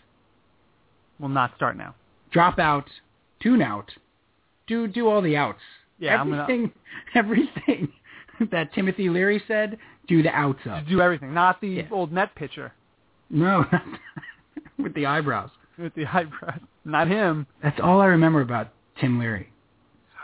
Will 1.19 1.27
not 1.29 1.53
start 1.57 1.75
now. 1.75 1.93
drop 2.31 2.57
out, 2.57 2.89
tune 3.41 3.61
out, 3.61 3.91
do 4.67 4.87
do 4.87 5.07
all 5.09 5.21
the 5.21 5.35
outs. 5.37 5.59
Yeah, 5.99 6.19
I'm 6.19 6.29
gonna- 6.29 6.43
everything, 6.43 6.71
everything 7.15 7.87
that 8.51 8.73
Timothy 8.73 9.09
Leary 9.09 9.41
said, 9.47 9.77
do 10.07 10.21
the 10.23 10.29
outs 10.29 10.59
of. 10.65 10.87
Do 10.87 11.01
everything, 11.01 11.33
not 11.33 11.61
the 11.61 11.67
Yeah. 11.69 11.83
old 11.91 12.11
net 12.11 12.33
pitcher 12.35 12.73
No, 13.29 13.65
with 14.77 14.93
the 14.95 15.05
eyebrows. 15.05 15.49
with 15.77 15.93
the 15.95 16.05
eyebrows. 16.05 16.59
Not 16.85 17.07
him. 17.07 17.47
That's 17.61 17.79
all 17.81 18.01
I 18.01 18.07
remember 18.07 18.41
about 18.41 18.69
Tim 18.99 19.17
Leary. 19.19 19.49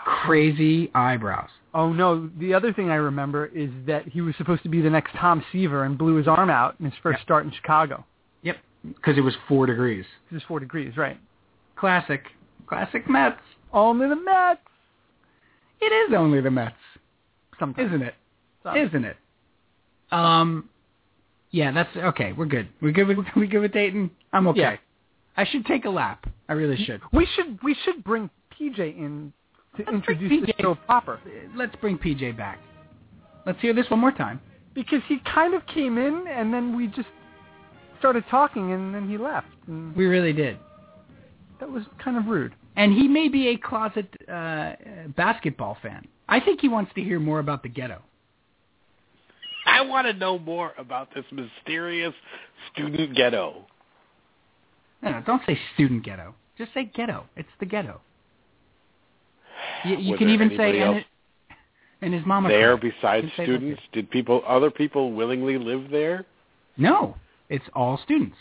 Crazy 0.04 0.92
eyebrows. 0.96 1.50
Oh 1.74 1.94
no, 1.94 2.30
the 2.40 2.54
other 2.54 2.74
thing 2.74 2.90
I 2.90 2.96
remember 2.96 3.46
is 3.46 3.70
that 3.86 4.08
he 4.08 4.22
was 4.22 4.36
supposed 4.38 4.64
to 4.64 4.70
be 4.70 4.82
the 4.82 4.90
next 4.90 5.14
Tom 5.16 5.44
Seaver 5.52 5.84
and 5.84 5.98
blew 5.98 6.16
his 6.16 6.28
arm 6.28 6.50
out 6.50 6.76
in 6.80 6.86
his 6.86 6.94
first 7.04 7.20
Yeah. 7.20 7.24
start 7.24 7.46
in 7.46 7.52
Chicago. 7.52 8.06
Yep, 8.42 8.58
because 8.84 9.18
it 9.18 9.22
was 9.22 9.36
four 9.48 9.66
degrees. 9.68 10.06
It 10.32 10.34
was 10.34 10.44
four 10.48 10.60
degrees, 10.60 10.98
right? 10.98 11.18
Classic, 11.76 12.24
classic 12.68 13.08
Mets. 13.10 13.40
Only 13.74 14.08
the 14.10 14.16
Mets. 14.16 14.60
It 15.82 15.86
is 16.12 16.14
only 16.16 16.42
the 16.42 16.52
Mets, 16.52 16.76
Sometimes. 17.60 17.88
isn't 17.90 18.02
it? 18.02 18.14
Sometimes. 18.64 18.90
Isn't 18.90 19.06
it? 19.06 19.18
Um, 20.12 20.70
yeah, 21.52 21.72
that's 21.72 21.96
okay. 21.96 22.34
We're 22.34 22.46
good. 22.48 22.68
We're 22.82 22.92
good. 22.92 23.08
With, 23.08 23.20
we 23.36 23.48
good 23.48 23.60
with 23.62 23.72
Dayton. 23.72 24.12
I'm 24.34 24.48
okay. 24.48 24.60
Yeah. 24.60 24.76
I 25.38 25.46
should 25.46 25.66
take 25.66 25.86
a 25.86 25.90
lap. 25.90 26.26
I 26.50 26.54
really 26.54 26.76
should. 26.84 27.02
We 27.14 27.26
should 27.36 27.60
we 27.64 27.76
should 27.86 28.04
bring 28.04 28.30
PJ 28.60 28.80
in 28.98 29.32
to 29.78 29.84
Let's 29.84 29.90
introduce 29.94 30.46
the 30.46 30.52
PJ. 30.54 30.62
show 30.62 30.76
proper 30.76 31.20
Let's 31.56 31.76
bring 31.78 31.98
PJ 31.98 32.36
back. 32.36 32.60
Let's 33.46 33.60
hear 33.62 33.74
this 33.74 33.90
one 33.90 34.00
more 34.02 34.12
time. 34.12 34.42
because 34.74 35.02
he 35.08 35.20
kind 35.34 35.54
of 35.54 35.66
came 35.68 35.98
in 35.98 36.26
and 36.28 36.54
then 36.54 36.76
we 36.76 36.88
just 36.88 37.08
started 38.00 38.24
talking 38.30 38.74
and 38.74 38.94
then 38.94 39.08
he 39.10 39.18
left. 39.18 39.48
And 39.68 39.96
We 39.96 40.08
really 40.08 40.34
did. 40.34 40.58
that 41.60 41.70
was 41.70 41.84
kind 42.04 42.18
of 42.18 42.26
rude. 42.26 42.54
And 42.76 42.94
he 42.94 43.08
may 43.08 43.28
be 43.28 43.50
a 43.50 43.58
closet 43.58 44.08
uh, 44.30 44.74
basketball 45.16 45.78
fan. 45.82 46.08
I 46.28 46.40
think 46.40 46.62
he 46.62 46.70
wants 46.70 46.94
to 46.96 47.02
hear 47.02 47.20
more 47.20 47.40
about 47.40 47.64
the 47.64 47.70
ghetto. 47.70 48.02
I 49.66 49.82
want 49.82 50.08
to 50.08 50.14
know 50.14 50.40
more 50.40 50.74
about 50.78 51.14
this 51.14 51.26
mysterious 51.32 52.14
student 52.72 53.16
ghetto. 53.16 53.66
No, 55.02 55.12
no, 55.12 55.24
don't 55.26 55.42
say 55.46 55.58
student 55.74 56.04
ghetto. 56.04 56.36
Just 56.58 56.74
say 56.74 56.92
ghetto. 56.94 57.26
It's 57.36 57.50
the 57.60 57.66
ghetto. 57.66 58.02
You, 59.86 59.98
you 59.98 60.18
can 60.18 60.30
even 60.30 60.50
say 60.58 60.80
and, 60.82 60.98
it, 60.98 61.06
and 62.02 62.14
his 62.14 62.26
mama. 62.26 62.50
there 62.50 62.78
cried. 62.78 62.94
besides 63.02 63.28
students? 63.34 63.82
Did 63.94 64.10
people, 64.10 64.42
other 64.48 64.72
people, 64.72 65.14
willingly 65.14 65.58
live 65.58 65.90
there? 65.90 66.26
No, 66.78 67.16
it's 67.50 67.66
all 67.74 68.00
students. 68.04 68.38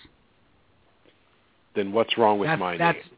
Then 1.74 1.92
what's 1.92 2.16
wrong 2.18 2.38
with 2.38 2.48
that's 2.48 2.60
my 2.60 2.76
that's 2.76 2.98
name? 2.98 3.17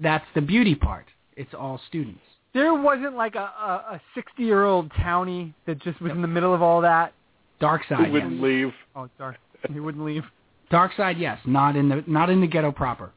That's 0.00 0.24
the 0.34 0.40
beauty 0.40 0.74
part. 0.74 1.06
It's 1.36 1.54
all 1.54 1.80
students. 1.88 2.20
There 2.52 2.74
wasn't 2.74 3.16
like 3.16 3.34
a 3.36 3.38
a 3.38 4.00
60 4.14 4.42
year 4.42 4.64
old 4.64 4.90
townie 4.92 5.54
that 5.66 5.80
just 5.80 6.00
was 6.00 6.12
in 6.12 6.22
the 6.22 6.28
middle 6.28 6.54
of 6.54 6.62
all 6.62 6.80
that. 6.80 7.12
Dark 7.60 7.84
Who 7.86 7.94
side, 7.94 8.12
wouldn't 8.12 8.34
yes. 8.34 8.42
leave? 8.42 8.72
Oh, 8.96 9.08
dark. 9.18 9.36
He 9.70 9.80
wouldn't 9.80 10.04
leave. 10.04 10.24
Dark 10.70 10.92
side, 10.96 11.18
yes. 11.18 11.38
Not 11.44 11.76
in 11.76 11.88
the 11.88 12.02
not 12.06 12.30
in 12.30 12.40
the 12.40 12.46
ghetto 12.46 12.72
proper. 12.72 13.12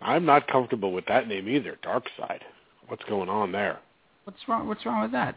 I'm 0.00 0.26
not 0.26 0.46
comfortable 0.48 0.92
with 0.92 1.06
that 1.06 1.28
name 1.28 1.48
either. 1.48 1.78
Dark 1.82 2.04
Side. 2.18 2.42
What's 2.88 3.04
going 3.04 3.28
on 3.30 3.52
there? 3.52 3.78
What's 4.24 4.38
wrong? 4.46 4.68
What's 4.68 4.84
wrong 4.84 5.02
with 5.02 5.12
that? 5.12 5.36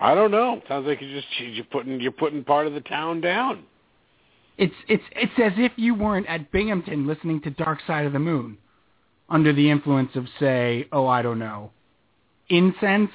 I 0.00 0.14
don't 0.14 0.32
know. 0.32 0.60
Sounds 0.68 0.86
like 0.86 1.00
you 1.00 1.12
just 1.14 1.28
you're 1.38 1.64
putting 1.64 2.00
you're 2.00 2.12
putting 2.12 2.42
part 2.42 2.66
of 2.66 2.74
the 2.74 2.80
town 2.80 3.20
down. 3.20 3.64
It's 4.58 4.74
it's 4.88 5.04
it's 5.12 5.32
as 5.42 5.52
if 5.56 5.72
you 5.76 5.94
weren't 5.94 6.26
at 6.26 6.50
Binghamton 6.50 7.06
listening 7.06 7.40
to 7.42 7.50
Dark 7.50 7.78
Side 7.86 8.06
of 8.06 8.12
the 8.12 8.18
Moon, 8.18 8.58
under 9.28 9.52
the 9.52 9.70
influence 9.70 10.10
of 10.14 10.26
say, 10.38 10.86
oh 10.92 11.06
I 11.06 11.22
don't 11.22 11.38
know, 11.38 11.70
incense. 12.48 13.10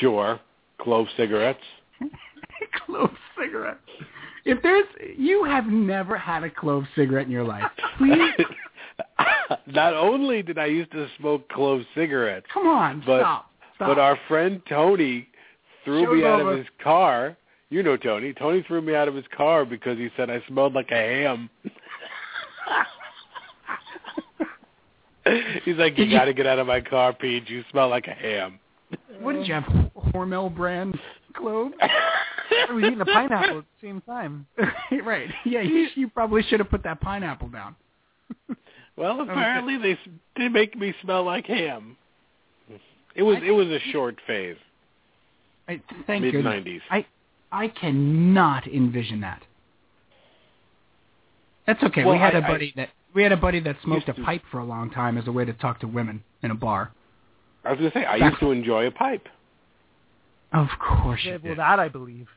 Sure, 0.00 0.40
clove 0.80 1.06
cigarettes. 1.16 1.60
clove 2.86 3.10
cigarettes. 3.38 3.78
If 4.44 4.62
there's 4.62 4.84
you 5.16 5.44
have 5.44 5.66
never 5.66 6.16
had 6.16 6.42
a 6.44 6.50
clove 6.50 6.84
cigarette 6.96 7.26
in 7.26 7.32
your 7.32 7.44
life, 7.44 7.70
please 7.98 8.30
Not 9.66 9.94
only 9.94 10.42
did 10.42 10.58
I 10.58 10.66
used 10.66 10.90
to 10.92 11.06
smoke 11.18 11.48
clove 11.50 11.82
cigarettes, 11.94 12.46
come 12.52 12.66
on, 12.66 13.02
But- 13.06 13.20
stop. 13.20 13.48
Stop. 13.76 13.88
but 13.88 13.98
our 13.98 14.18
friend 14.28 14.60
Tony 14.68 15.26
threw 15.84 16.14
me 16.16 16.24
out 16.26 16.40
over. 16.40 16.52
of 16.52 16.58
his 16.58 16.66
car. 16.82 17.36
You 17.70 17.82
know 17.82 17.96
Tony. 17.96 18.32
Tony 18.34 18.62
threw 18.68 18.82
me 18.82 18.94
out 18.94 19.08
of 19.08 19.14
his 19.14 19.24
car 19.36 19.64
because 19.64 19.96
he 19.98 20.08
said 20.16 20.28
I 20.30 20.42
smelled 20.46 20.74
like 20.74 20.90
a 20.90 20.94
ham. 20.94 21.48
He's 25.64 25.76
like, 25.76 25.98
you 25.98 26.04
you- 26.04 26.16
got 26.16 26.26
to 26.26 26.34
get 26.34 26.46
out 26.46 26.58
of 26.58 26.66
my 26.66 26.80
car, 26.80 27.12
Pete. 27.12 27.48
You 27.48 27.64
smell 27.70 27.88
like 27.88 28.06
a 28.06 28.12
ham. 28.14 28.58
what 29.20 29.34
did 29.34 29.46
you 29.46 29.54
have? 29.54 29.64
Hormel 30.12 30.54
brand 30.54 30.98
clove? 31.34 31.72
I 31.80 32.72
was 32.72 32.84
eating 32.84 33.00
a 33.00 33.04
pineapple 33.04 33.58
at 33.58 33.64
the 33.64 33.86
same 33.86 34.00
time. 34.02 34.46
right. 35.04 35.28
Yeah, 35.44 35.60
you, 35.62 35.88
you 35.94 36.08
probably 36.08 36.42
should 36.42 36.60
have 36.60 36.68
put 36.70 36.82
that 36.84 37.00
pineapple 37.00 37.48
down. 37.48 37.74
Well, 38.96 39.22
apparently 39.22 39.78
they 39.78 39.98
they 40.36 40.48
make 40.48 40.76
me 40.76 40.92
smell 41.02 41.24
like 41.24 41.46
ham. 41.46 41.96
It 43.14 43.22
was 43.22 43.38
I 43.40 43.46
it 43.46 43.50
was 43.50 43.68
a 43.68 43.78
short 43.90 44.16
phase, 44.26 44.56
I, 45.66 45.80
thank 46.06 46.22
mid 46.24 46.34
nineties. 46.44 46.82
I 46.90 47.06
I 47.50 47.68
cannot 47.68 48.66
envision 48.66 49.20
that. 49.22 49.42
That's 51.66 51.82
okay. 51.84 52.04
Well, 52.04 52.14
we 52.14 52.20
had 52.20 52.34
I- 52.34 52.38
a 52.38 52.42
buddy 52.42 52.72
that 52.76 52.90
we 53.14 53.22
had 53.22 53.32
a 53.32 53.36
buddy 53.36 53.60
that 53.60 53.76
smoked 53.82 54.08
a 54.08 54.12
to- 54.14 54.22
pipe 54.22 54.42
for 54.50 54.58
a 54.58 54.64
long 54.64 54.90
time 54.90 55.18
as 55.18 55.26
a 55.26 55.32
way 55.32 55.44
to 55.44 55.52
talk 55.52 55.80
to 55.80 55.86
women 55.86 56.22
in 56.42 56.50
a 56.50 56.54
bar. 56.54 56.92
I 57.64 57.70
was 57.70 57.78
gonna 57.78 57.92
say 57.94 58.04
I 58.04 58.16
used 58.16 58.40
to 58.40 58.50
enjoy 58.50 58.86
a 58.86 58.90
pipe. 58.90 59.28
Of 60.52 60.68
course 60.78 61.20
you 61.24 61.32
Yeah, 61.32 61.36
well, 61.42 61.50
did. 61.52 61.58
that 61.58 61.78
I 61.80 61.88
believe. 61.88 62.28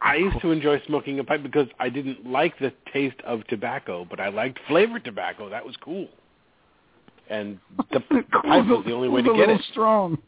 I 0.00 0.16
used 0.16 0.40
to 0.42 0.52
enjoy 0.52 0.80
smoking 0.86 1.18
a 1.18 1.24
pipe 1.24 1.42
because 1.42 1.68
I 1.80 1.88
didn't 1.88 2.26
like 2.26 2.58
the 2.58 2.72
taste 2.92 3.16
of 3.26 3.46
tobacco, 3.46 4.06
but 4.08 4.20
I 4.20 4.28
liked 4.28 4.58
flavored 4.68 5.04
tobacco. 5.04 5.48
That 5.48 5.64
was 5.64 5.74
cool. 5.82 6.08
And 7.30 7.58
the, 7.90 8.00
the 8.10 8.22
pipe 8.22 8.66
was 8.66 8.84
the 8.86 8.92
only 8.92 9.08
way 9.08 9.22
to 9.22 9.28
Cool's 9.28 9.36
a 9.36 9.40
get 9.40 9.48
little 9.48 9.56
it. 9.56 9.64
strong. 9.72 10.18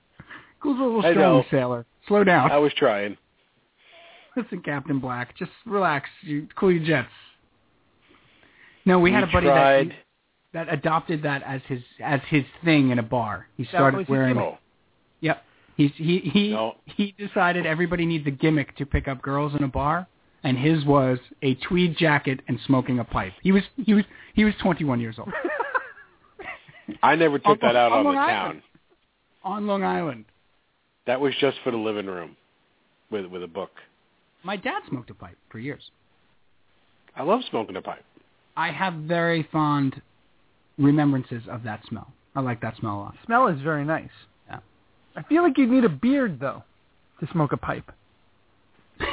Cool's 0.62 0.80
a 0.80 0.82
little 0.82 1.04
I 1.06 1.12
strong, 1.12 1.36
know. 1.38 1.44
sailor. 1.50 1.86
Slow 2.08 2.24
down. 2.24 2.50
I 2.50 2.56
was 2.56 2.72
trying. 2.74 3.16
Listen, 4.36 4.62
Captain 4.62 4.98
Black, 4.98 5.36
just 5.36 5.50
relax. 5.66 6.08
You 6.22 6.48
cool 6.56 6.72
your 6.72 6.84
jets. 6.84 7.08
No, 8.88 8.98
we, 8.98 9.12
had 9.12 9.22
a 9.22 9.26
buddy 9.26 9.46
tried. 9.46 9.90
that 10.54 10.66
that 10.66 10.72
adopted 10.72 11.22
that 11.24 11.42
as 11.42 11.60
his 11.68 11.82
as 12.02 12.20
his 12.28 12.44
thing 12.64 12.88
in 12.90 12.98
a 12.98 13.02
bar. 13.02 13.46
He 13.58 13.64
started 13.66 14.08
wearing. 14.08 14.38
Oh, 14.38 14.56
Yep. 15.20 15.44
He's 15.76 15.90
he 15.96 16.18
he 16.20 16.50
No. 16.50 16.76
he 16.86 17.14
decided 17.18 17.66
everybody 17.66 18.06
needs 18.06 18.26
a 18.26 18.30
gimmick 18.30 18.74
to 18.76 18.86
pick 18.86 19.06
up 19.06 19.20
girls 19.20 19.54
in 19.54 19.62
a 19.62 19.68
bar, 19.68 20.06
and 20.42 20.56
his 20.56 20.84
was 20.86 21.18
a 21.42 21.54
tweed 21.56 21.98
jacket 21.98 22.40
and 22.48 22.58
smoking 22.66 22.98
a 22.98 23.04
pipe. 23.04 23.34
He 23.42 23.52
was 23.52 23.62
he 23.76 23.92
was 23.92 24.04
he 24.34 24.44
was 24.44 24.54
21 24.62 25.00
years 25.00 25.16
old 25.18 25.30
I 27.02 27.14
never 27.14 27.38
took 27.38 27.60
that 27.60 27.76
out 27.76 27.92
On 27.92 27.98
on 27.98 28.04
the 28.04 28.10
Long 28.12 28.28
town. 28.28 28.62
On 29.44 29.66
Long 29.66 29.84
Island. 29.84 30.24
That 31.06 31.20
was 31.20 31.34
just 31.40 31.58
for 31.62 31.70
the 31.70 31.76
living 31.76 32.06
room, 32.06 32.36
with 33.10 33.26
with 33.26 33.42
a 33.42 33.46
book. 33.46 33.70
My 34.42 34.56
dad 34.56 34.80
smoked 34.88 35.10
a 35.10 35.14
pipe 35.14 35.36
for 35.50 35.58
years. 35.58 35.90
I 37.14 37.22
love 37.22 37.40
smoking 37.50 37.76
a 37.76 37.82
pipe. 37.82 38.04
I 38.58 38.72
have 38.72 38.94
very 38.94 39.48
fond 39.52 40.02
remembrances 40.78 41.44
of 41.48 41.62
that 41.62 41.80
smell. 41.88 42.08
I 42.34 42.40
like 42.40 42.60
that 42.60 42.76
smell 42.76 42.96
a 42.96 43.00
lot. 43.00 43.14
Smell 43.24 43.46
is 43.46 43.60
very 43.62 43.84
nice. 43.84 44.10
Yeah. 44.48 44.58
I 45.16 45.22
feel 45.22 45.44
like 45.44 45.56
you'd 45.56 45.70
need 45.70 45.84
a 45.84 45.88
beard 45.88 46.40
though 46.40 46.64
to 47.20 47.28
smoke 47.32 47.52
a 47.52 47.56
pipe. 47.56 47.90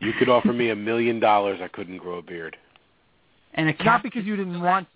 You 0.00 0.12
could 0.16 0.28
offer 0.28 0.52
me 0.52 0.70
a 0.70 0.76
million 0.76 1.18
dollars, 1.18 1.58
I 1.60 1.66
couldn't 1.68 1.98
grow 1.98 2.18
a 2.18 2.22
beard. 2.22 2.56
and 3.54 3.68
a 3.68 3.84
Not 3.84 4.02
because 4.02 4.24
you 4.24 4.36
didn't 4.36 4.60
want 4.60 4.86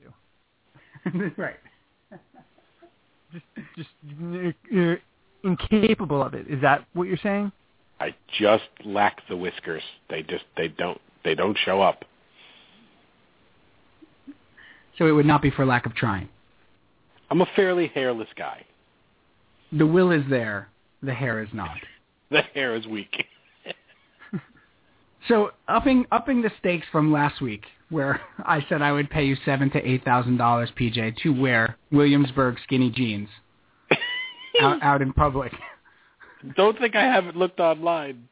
to. 1.11 1.33
right. 1.37 1.57
Just, 3.33 3.45
just 3.77 3.89
you're, 4.21 4.55
you're 4.71 4.99
incapable 5.43 6.23
of 6.23 6.35
it. 6.35 6.47
Is 6.49 6.61
that 6.63 6.87
what 6.93 7.09
you're 7.09 7.19
saying? 7.21 7.51
I 7.99 8.15
just 8.39 8.65
lack 8.85 9.27
the 9.29 9.37
whiskers. 9.37 9.83
They 10.09 10.23
just 10.23 10.45
they 10.57 10.69
don't 10.69 11.01
they 11.25 11.35
don't 11.35 11.59
show 11.65 11.83
up. 11.83 12.05
So 14.99 15.07
it 15.07 15.13
would 15.13 15.27
not 15.27 15.43
be 15.43 15.51
for 15.51 15.65
lack 15.65 15.87
of 15.87 15.95
trying. 15.95 16.29
I'm 17.31 17.41
a 17.41 17.47
fairly 17.57 17.89
hairless 17.89 18.29
guy. 18.37 18.65
The 19.73 19.87
will 19.87 20.11
is 20.11 20.23
there. 20.29 20.69
The 21.03 21.15
hair 21.15 21.43
is 21.43 21.49
not. 21.53 21.77
The 22.31 22.41
hair 22.55 22.75
is 22.75 22.87
weak. 22.87 23.27
So 25.29 25.53
upping 25.69 26.07
upping 26.11 26.43
the 26.43 26.51
stakes 26.59 26.87
from 26.91 27.13
last 27.13 27.41
week, 27.41 27.65
where 27.91 28.21
I 28.45 28.65
said 28.69 28.83
I 28.83 28.91
would 28.91 29.09
pay 29.09 29.25
you 29.25 29.37
seven 29.45 29.71
to 29.71 29.79
eight 29.89 30.05
thousand 30.05 30.37
dollars, 30.37 30.71
PJ, 30.79 31.17
to 31.19 31.29
wear 31.29 31.77
Williamsburg 31.93 32.57
skinny 32.65 32.91
jeans 32.91 33.29
out, 34.61 34.83
out 34.83 35.03
in 35.03 35.13
public. 35.13 35.53
Don't 36.57 36.79
think 36.79 36.97
I 36.97 37.03
haven't 37.03 37.37
looked 37.37 37.61
online. 37.61 38.29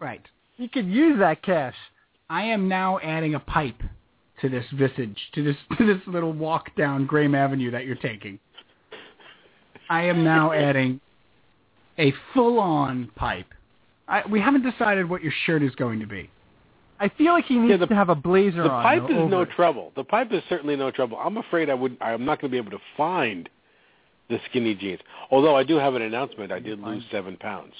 Right. 0.00 0.22
You 0.56 0.68
could 0.68 0.86
use 0.86 1.18
that 1.18 1.42
cash. 1.42 1.74
I 2.30 2.44
am 2.44 2.68
now 2.68 2.98
adding 3.00 3.34
a 3.34 3.40
pipe 3.40 3.82
to 4.42 4.48
this 4.48 4.64
visage, 4.74 5.18
to 5.34 5.42
this 5.42 5.56
to 5.78 5.86
this 5.86 6.02
little 6.06 6.32
walk 6.32 6.74
down 6.76 7.06
Graham 7.06 7.34
Avenue 7.34 7.70
that 7.70 7.86
you're 7.86 7.96
taking. 7.96 8.38
I 9.88 10.02
am 10.04 10.22
now 10.22 10.52
adding 10.68 11.00
a 11.98 12.12
full-on 12.34 13.10
pipe. 13.16 13.46
I, 14.08 14.22
we 14.28 14.40
haven't 14.40 14.68
decided 14.68 15.08
what 15.08 15.22
your 15.22 15.32
shirt 15.46 15.62
is 15.62 15.74
going 15.74 16.00
to 16.00 16.06
be. 16.06 16.30
I 16.98 17.08
feel 17.08 17.32
like 17.32 17.44
he 17.46 17.58
needs 17.58 17.70
Yeah, 17.70 17.76
the- 17.78 17.86
to 17.86 17.94
have 17.94 18.08
a 18.08 18.14
blazer 18.14 18.62
The 18.62 18.70
on. 18.70 18.82
The 18.82 19.00
pipe 19.00 19.10
is 19.10 19.30
no 19.30 19.40
over 19.40 19.46
trouble. 19.46 19.92
The 19.96 20.04
pipe 20.04 20.32
is 20.32 20.42
certainly 20.48 20.76
no 20.76 20.90
trouble. 20.90 21.18
I'm 21.18 21.36
afraid 21.36 21.68
I 21.70 21.74
would. 21.74 21.96
I'm 22.00 22.24
not 22.24 22.40
going 22.40 22.50
to 22.50 22.52
be 22.52 22.58
able 22.58 22.70
to 22.70 22.82
find 22.96 23.48
the 24.28 24.38
skinny 24.48 24.74
jeans. 24.74 25.00
Although 25.30 25.54
I 25.56 25.64
do 25.64 25.76
have 25.76 25.94
an 25.94 26.02
announcement. 26.02 26.52
I 26.52 26.58
did 26.58 26.80
lose 26.80 27.02
seven 27.10 27.36
pounds. 27.36 27.74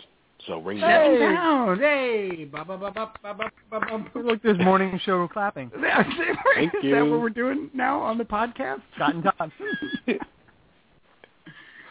So 0.46 0.59
ring 0.61 0.81
the 0.81 0.87
Seven 0.87 1.18
Hey! 1.18 1.35
pounds. 1.37 1.81
Hey. 1.81 2.44
Ba, 2.50 2.64
ba, 2.64 2.76
ba, 2.76 2.90
ba, 2.90 3.12
ba, 3.22 3.35
ba, 3.35 3.50
ba, 3.70 3.81
ba. 3.81 4.18
Look, 4.18 4.42
this 4.42 4.57
morning 4.59 4.98
show 5.05 5.28
clapping. 5.28 5.70
Thank 6.55 6.74
is 6.74 6.83
you. 6.83 6.94
that 6.94 7.07
what 7.07 7.20
we're 7.20 7.31
doing 7.31 7.70
now 7.74 8.00
on 8.00 8.18
the 8.18 8.24
podcast? 8.24 8.83
Scott 8.96 9.14
and 9.14 9.24
Todd. 9.24 9.52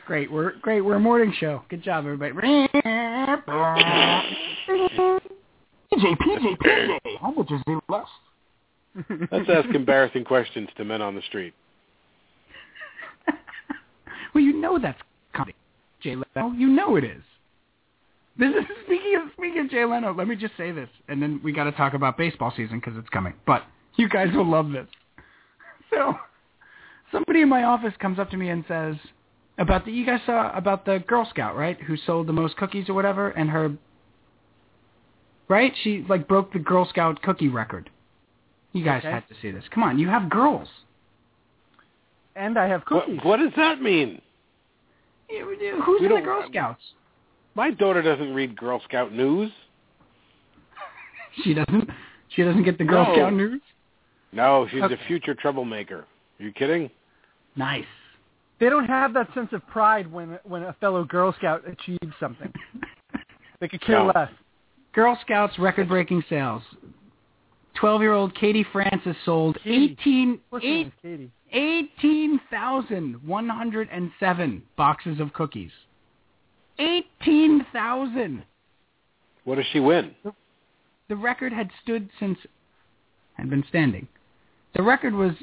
Great, 0.06 0.32
we're 0.32 0.54
great. 0.60 0.82
We're 0.82 0.96
a 0.96 1.00
morning 1.00 1.34
show. 1.40 1.64
Good 1.70 1.84
job, 1.84 2.06
everybody. 2.06 2.34
PJ, 2.34 2.68
PJ, 5.94 6.58
PJ. 6.58 7.00
How 7.22 7.32
much 7.32 7.50
is 7.52 7.62
it 7.66 7.84
left? 7.88 8.10
Let's 9.32 9.50
ask 9.50 9.74
embarrassing 9.74 10.26
questions 10.26 10.68
to 10.76 10.84
men 10.84 11.02
on 11.02 11.16
the 11.16 11.22
street. 11.22 11.54
well, 14.36 14.44
you 14.44 14.54
know 14.54 14.78
that's 14.80 15.00
comedy, 15.34 15.56
Jay 16.02 16.16
Leno. 16.16 16.52
You 16.52 16.68
know 16.68 16.98
it 16.98 17.06
is. 17.06 17.22
This 18.42 18.56
is 18.56 18.66
speaking 18.86 19.16
of 19.18 19.32
speaking 19.38 19.60
of 19.60 19.70
Jay 19.70 19.86
Leno. 19.86 20.16
Let 20.16 20.28
me 20.28 20.36
just 20.36 20.58
say 20.58 20.72
this, 20.72 20.90
and 21.08 21.22
then 21.22 21.40
we 21.44 21.52
got 21.54 21.66
to 21.66 21.72
talk 21.72 21.94
about 21.94 22.18
baseball 22.18 22.52
season 22.58 22.80
because 22.80 22.98
it's 22.98 23.08
coming. 23.10 23.36
But 23.46 23.62
you 23.98 24.10
guys 24.10 24.30
will 24.34 24.50
love 24.50 24.72
this. 24.72 24.88
So, 25.92 26.16
somebody 27.12 27.42
in 27.44 27.50
my 27.50 27.64
office 27.66 27.94
comes 28.00 28.18
up 28.18 28.32
to 28.32 28.38
me 28.38 28.50
and 28.50 28.66
says 28.68 28.96
about 29.60 29.86
the 29.86 29.92
you 29.92 30.08
guys 30.08 30.22
saw 30.26 30.52
about 30.58 30.86
the 30.86 31.04
Girl 31.08 31.28
Scout 31.30 31.56
right 31.56 31.80
who 31.84 31.96
sold 31.96 32.26
the 32.26 32.34
most 32.34 32.58
cookies 32.58 32.90
or 32.90 32.96
whatever, 32.96 33.30
and 33.30 33.48
her 33.52 33.72
right 35.48 35.72
she 35.84 36.04
like 36.10 36.28
broke 36.28 36.52
the 36.52 36.58
Girl 36.60 36.88
Scout 36.90 37.22
cookie 37.22 37.48
record. 37.50 37.92
You 38.74 38.84
guys 38.84 39.02
Okay. 39.02 39.12
had 39.12 39.28
to 39.30 39.36
see 39.40 39.52
this. 39.52 39.66
Come 39.72 39.84
on, 39.84 40.00
you 40.00 40.08
have 40.08 40.32
girls. 40.32 40.68
And 42.36 42.58
I 42.58 42.68
have 42.70 42.86
cookies. 42.86 43.20
what 43.22 43.38
does 43.38 43.52
that 43.56 43.82
mean? 43.84 44.20
You- 45.30 45.82
Who's 45.86 46.00
We 46.02 46.08
in 46.08 46.16
the 46.16 46.22
Girl 46.22 46.44
Scouts? 46.50 46.82
My 47.56 47.72
daughter 47.72 48.02
doesn't 48.02 48.34
read 48.34 48.56
Girl 48.58 48.82
Scout 48.88 49.12
news. 49.14 49.52
She 51.44 51.54
doesn't. 51.54 51.90
She 52.36 52.44
doesn't 52.44 52.64
get 52.64 52.78
the 52.78 52.84
Girl 52.84 53.06
No. 53.06 53.14
Scout 53.16 53.34
news. 53.34 53.62
No, 54.34 54.68
she's 54.70 54.82
Okay. 54.84 54.96
a 54.96 55.08
future 55.08 55.34
troublemaker. 55.34 56.00
Are 56.40 56.44
you 56.44 56.52
kidding? 56.52 56.90
Nice. 57.56 57.86
They 58.60 58.70
don't 58.70 58.86
have 58.86 59.14
that 59.14 59.34
sense 59.34 59.48
of 59.54 59.66
pride 59.68 60.12
when 60.12 60.40
when 60.44 60.64
a 60.64 60.74
fellow 60.82 61.04
Girl 61.06 61.34
Scout 61.38 61.64
achieves 61.68 62.14
something. 62.20 62.52
They 63.62 63.68
could 63.68 63.82
care 63.82 64.00
No. 64.00 64.12
less. 64.16 64.32
Girl 64.94 65.16
Scouts 65.22 65.58
record-breaking 65.60 66.24
sales. 66.28 66.64
12-year-old 67.80 68.34
Katie 68.36 68.66
Francis 68.74 69.16
sold 69.24 69.58
Katie. 69.64 69.96
18, 70.02 70.40
What's 70.50 70.66
her 70.66 70.70
eight- 70.72 70.78
name 70.78 70.88
is 70.88 70.94
Katie? 71.04 71.32
18,107 73.22 74.64
boxes 74.76 75.20
of 75.20 75.32
cookies. 75.34 75.72
18,000. 76.82 78.44
What 79.44 79.56
does 79.56 79.66
she 79.72 79.80
win? 79.80 80.16
The 81.10 81.16
record 81.16 81.54
had 81.54 81.70
stood 81.84 82.10
since 82.20 82.38
had 83.34 83.50
been 83.50 83.64
standing. 83.70 84.08
The 84.76 84.84
record 84.84 85.14
was 85.14 85.34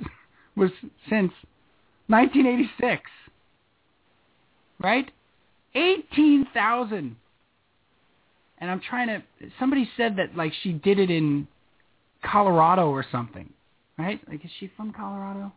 was 0.56 0.70
since 1.08 1.32
1986. 2.06 3.02
Right? 4.80 5.10
18,000. 5.74 7.16
And 8.60 8.70
I'm 8.70 8.80
trying 8.80 9.08
to 9.08 9.22
somebody 9.58 9.88
said 9.96 10.16
that 10.16 10.36
like 10.36 10.52
she 10.62 10.72
did 10.72 10.98
it 10.98 11.10
in 11.10 11.46
Colorado 12.24 12.90
or 12.90 13.04
something. 13.10 13.52
Right? 13.98 14.20
Like 14.28 14.44
is 14.44 14.50
she 14.58 14.70
from 14.76 14.92
Colorado? 14.92 15.52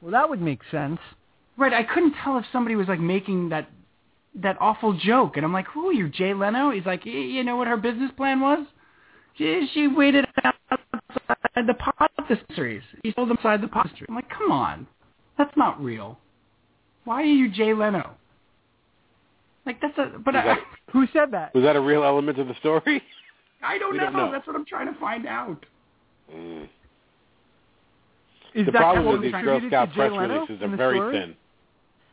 Well, 0.00 0.12
that 0.12 0.28
would 0.28 0.40
make 0.40 0.60
sense. 0.70 1.00
Right, 1.58 1.72
I 1.72 1.82
couldn't 1.82 2.14
tell 2.22 2.36
if 2.36 2.44
somebody 2.52 2.76
was 2.76 2.86
like 2.86 3.00
making 3.00 3.48
that 3.48 3.70
that 4.42 4.56
awful 4.60 4.92
joke, 4.92 5.36
and 5.36 5.44
I'm 5.44 5.52
like, 5.52 5.66
"Who 5.68 5.88
are 5.88 5.92
you, 5.92 6.08
Jay 6.08 6.34
Leno?" 6.34 6.70
He's 6.70 6.86
like, 6.86 7.04
"Y- 7.04 7.12
"You 7.12 7.44
know 7.44 7.56
what 7.56 7.68
her 7.68 7.76
business 7.76 8.10
plan 8.16 8.40
was? 8.40 8.66
She, 9.36 9.68
she 9.72 9.86
waited 9.88 10.26
outside 10.44 11.66
the 11.66 11.74
pot 11.74 12.10
dispensaries. 12.28 12.82
He 13.02 13.12
sold 13.12 13.28
them 13.30 13.36
outside 13.38 13.60
the 13.62 13.68
pot 13.68 13.88
district." 13.88 14.10
I'm 14.10 14.16
like, 14.16 14.30
"Come 14.30 14.52
on, 14.52 14.86
that's 15.38 15.56
not 15.56 15.82
real. 15.82 16.18
Why 17.04 17.22
are 17.22 17.24
you 17.24 17.50
Jay 17.50 17.72
Leno?" 17.72 18.10
Like 19.64 19.80
that's 19.80 19.96
a 19.98 20.18
but 20.18 20.34
Is 20.34 20.42
I, 20.44 20.58
Who 20.92 21.06
said 21.12 21.32
that? 21.32 21.54
Was 21.54 21.64
that 21.64 21.76
a 21.76 21.80
real 21.80 22.04
element 22.04 22.38
of 22.38 22.46
the 22.48 22.54
story? 22.60 23.02
I 23.62 23.78
don't 23.78 23.96
know. 23.96 24.04
don't 24.04 24.12
know. 24.12 24.30
That's 24.32 24.46
what 24.46 24.54
I'm 24.54 24.64
trying 24.66 24.92
to 24.92 24.98
find 25.00 25.26
out. 25.26 25.64
Mm. 26.32 26.68
Is 28.54 28.64
The 28.66 28.72
that 28.72 28.78
problem 28.78 29.04
what 29.04 29.20
with 29.20 29.22
these 29.22 29.42
Girl 29.42 29.60
Scout 29.66 29.92
press 29.92 30.12
Leno 30.12 30.34
releases 30.46 30.62
are 30.62 30.76
very 30.76 30.98
story? 30.98 31.18
thin. 31.18 31.34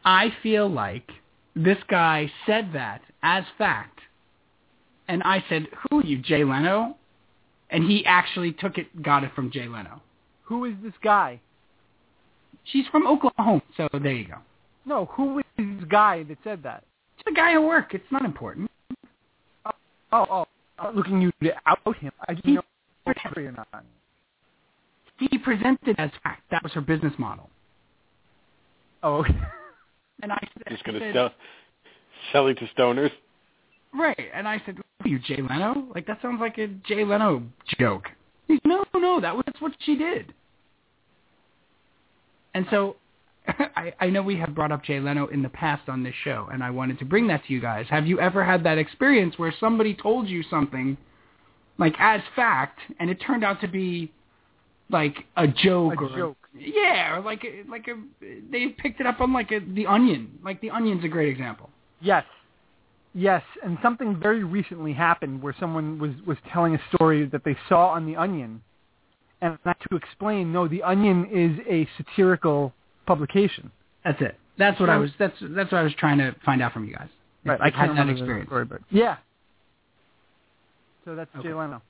I 0.03 0.33
feel 0.41 0.67
like 0.69 1.09
this 1.55 1.77
guy 1.87 2.31
said 2.45 2.71
that 2.73 3.01
as 3.21 3.43
fact, 3.57 3.99
and 5.07 5.21
I 5.23 5.43
said, 5.49 5.67
"Who 5.89 5.99
are 5.99 6.05
you, 6.05 6.17
Jay 6.17 6.43
Leno?" 6.43 6.95
And 7.69 7.83
he 7.83 8.05
actually 8.05 8.51
took 8.53 8.77
it, 8.77 9.01
got 9.01 9.23
it 9.23 9.33
from 9.33 9.49
Jay 9.51 9.67
Leno. 9.67 10.01
Who 10.43 10.65
is 10.65 10.75
this 10.83 10.93
guy? 11.03 11.39
She's 12.65 12.87
from 12.87 13.07
Oklahoma, 13.07 13.61
so 13.75 13.89
there 13.91 14.11
you 14.11 14.27
go. 14.27 14.37
No, 14.85 15.05
who 15.05 15.39
is 15.39 15.45
this 15.57 15.83
guy 15.89 16.23
that 16.23 16.37
said 16.43 16.63
that? 16.63 16.83
It's 17.17 17.27
a 17.27 17.33
guy 17.33 17.53
at 17.53 17.63
work. 17.63 17.93
It's 17.93 18.11
not 18.11 18.25
important. 18.25 18.69
Oh, 19.65 19.71
oh, 20.11 20.45
I'm 20.77 20.85
not 20.85 20.95
looking 20.95 21.21
you 21.21 21.31
to 21.41 21.53
out 21.65 21.97
him. 21.97 22.11
I 22.27 22.33
didn't 22.33 22.55
know 22.55 22.63
you 23.07 23.13
were 23.35 23.47
or 23.47 23.51
not. 23.51 23.85
He 25.17 25.37
presented 25.37 25.95
as 25.97 26.11
fact. 26.23 26.43
That 26.51 26.63
was 26.63 26.73
her 26.73 26.81
business 26.81 27.13
model. 27.17 27.49
Oh, 29.01 29.15
okay. 29.17 29.35
And 30.23 30.31
I 30.31 30.39
said, 30.53 30.63
Just 30.69 30.85
going 30.85 30.99
to 30.99 31.13
sell, 31.13 31.31
selling 32.31 32.55
to 32.55 32.67
stoners. 32.77 33.11
right. 33.93 34.17
And 34.33 34.47
I 34.47 34.61
said, 34.65 34.77
"Who 34.77 34.81
are 35.03 35.07
you, 35.09 35.19
Jay 35.19 35.41
Leno? 35.41 35.85
Like 35.93 36.07
that 36.07 36.21
sounds 36.21 36.39
like 36.39 36.57
a 36.57 36.67
Jay 36.87 37.03
Leno 37.03 37.43
joke." 37.77 38.05
He's 38.47 38.59
no, 38.63 38.85
no, 38.95 39.19
that 39.19 39.35
was 39.35 39.43
that's 39.45 39.59
what 39.59 39.73
she 39.85 39.97
did. 39.97 40.33
And 42.53 42.65
so, 42.71 42.95
I, 43.47 43.93
I 43.99 44.09
know 44.09 44.21
we 44.21 44.37
have 44.37 44.55
brought 44.55 44.71
up 44.71 44.85
Jay 44.85 45.01
Leno 45.01 45.27
in 45.27 45.41
the 45.41 45.49
past 45.49 45.89
on 45.89 46.03
this 46.03 46.15
show, 46.23 46.47
and 46.53 46.63
I 46.63 46.69
wanted 46.69 46.99
to 46.99 47.05
bring 47.05 47.27
that 47.27 47.45
to 47.47 47.53
you 47.53 47.59
guys. 47.59 47.85
Have 47.89 48.07
you 48.07 48.21
ever 48.21 48.45
had 48.45 48.63
that 48.63 48.77
experience 48.77 49.37
where 49.37 49.53
somebody 49.59 49.93
told 49.93 50.29
you 50.29 50.41
something, 50.49 50.95
like 51.77 51.95
as 51.99 52.21
fact, 52.33 52.79
and 53.01 53.09
it 53.09 53.15
turned 53.15 53.43
out 53.43 53.59
to 53.59 53.67
be 53.67 54.09
like 54.93 55.25
a 55.35 55.47
joke 55.47 55.95
A 55.99 56.03
or 56.05 56.17
joke. 56.17 56.37
yeah, 56.57 57.15
or 57.17 57.21
like 57.21 57.43
a, 57.43 57.69
like 57.69 57.87
a 57.87 57.95
they 58.51 58.67
picked 58.69 59.01
it 59.01 59.07
up 59.07 59.19
on 59.19 59.33
like 59.33 59.51
a 59.51 59.59
The 59.59 59.85
Onion. 59.87 60.39
Like 60.43 60.61
The 60.61 60.69
Onion's 60.69 61.03
a 61.03 61.07
great 61.09 61.29
example. 61.29 61.69
Yes. 61.99 62.23
Yes, 63.15 63.43
and 63.63 63.77
something 63.83 64.19
very 64.19 64.43
recently 64.43 64.91
happened 64.93 65.41
where 65.43 65.55
someone 65.59 65.99
was, 65.99 66.11
was 66.25 66.37
telling 66.51 66.73
a 66.73 66.79
story 66.95 67.25
that 67.27 67.43
they 67.43 67.55
saw 67.69 67.89
on 67.89 68.07
The 68.07 68.15
Onion. 68.15 68.61
And 69.41 69.57
not 69.65 69.77
to 69.89 69.95
explain, 69.97 70.51
no, 70.53 70.67
The 70.67 70.81
Onion 70.81 71.27
is 71.31 71.59
a 71.69 71.87
satirical 71.97 72.73
publication. 73.05 73.69
That's 74.05 74.19
it. 74.21 74.35
That's 74.57 74.79
what 74.79 74.89
I 74.89 74.97
was. 74.97 75.11
That's 75.19 75.35
that's 75.41 75.71
what 75.71 75.79
I 75.79 75.83
was 75.83 75.93
trying 75.97 76.17
to 76.19 76.35
find 76.45 76.61
out 76.61 76.73
from 76.73 76.85
you 76.85 76.95
guys. 76.95 77.09
Right, 77.45 77.59
I 77.61 77.69
can't 77.71 77.97
had 77.97 78.07
that 78.07 78.11
experience. 78.11 78.47
story, 78.47 78.65
but 78.65 78.79
yeah. 78.89 79.17
So 81.05 81.15
that's 81.15 81.29
Okay. 81.35 81.49
Jay 81.49 81.53
Leno. 81.53 81.81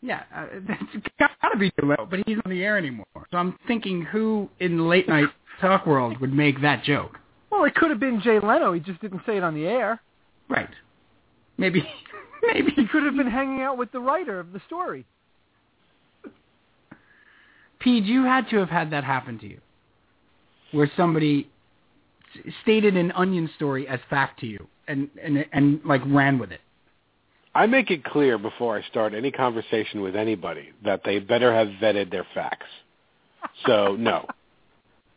Yeah, 0.00 0.22
uh, 0.34 0.46
got 1.18 1.31
to 1.52 1.58
be 1.58 1.70
Jay 1.70 1.96
but 2.10 2.20
he's 2.26 2.38
on 2.44 2.50
the 2.50 2.62
air 2.62 2.76
anymore. 2.76 3.06
So 3.30 3.36
I'm 3.36 3.58
thinking, 3.66 4.02
who 4.02 4.48
in 4.60 4.76
the 4.76 4.82
late 4.82 5.08
night 5.08 5.28
talk 5.60 5.86
world 5.86 6.20
would 6.20 6.32
make 6.32 6.60
that 6.62 6.84
joke? 6.84 7.18
Well, 7.50 7.64
it 7.64 7.74
could 7.74 7.90
have 7.90 8.00
been 8.00 8.20
Jay 8.22 8.38
Leno. 8.40 8.72
He 8.72 8.80
just 8.80 9.00
didn't 9.00 9.22
say 9.26 9.36
it 9.36 9.42
on 9.42 9.54
the 9.54 9.66
air. 9.66 10.00
Right. 10.48 10.70
Maybe. 11.58 11.86
Maybe 12.42 12.72
He 12.74 12.86
could 12.88 13.04
have 13.04 13.16
been 13.16 13.30
hanging 13.30 13.62
out 13.62 13.78
with 13.78 13.92
the 13.92 14.00
writer 14.00 14.40
of 14.40 14.52
the 14.52 14.60
story. 14.66 15.06
Pete, 17.78 18.04
you 18.04 18.24
had 18.24 18.48
to 18.50 18.56
have 18.56 18.68
had 18.68 18.90
that 18.92 19.04
happen 19.04 19.38
to 19.40 19.46
you, 19.46 19.60
where 20.70 20.90
somebody 20.96 21.50
stated 22.62 22.96
an 22.96 23.12
onion 23.12 23.50
story 23.56 23.86
as 23.88 24.00
fact 24.08 24.40
to 24.40 24.46
you, 24.46 24.66
and 24.88 25.08
and 25.22 25.44
and 25.52 25.80
like 25.84 26.00
ran 26.06 26.38
with 26.38 26.52
it. 26.52 26.60
I 27.54 27.66
make 27.66 27.90
it 27.90 28.02
clear 28.04 28.38
before 28.38 28.76
I 28.78 28.82
start 28.88 29.12
any 29.14 29.30
conversation 29.30 30.00
with 30.00 30.16
anybody 30.16 30.70
that 30.84 31.02
they 31.04 31.18
better 31.18 31.54
have 31.54 31.68
vetted 31.82 32.10
their 32.10 32.26
facts. 32.34 32.66
So 33.66 33.94
no, 33.98 34.26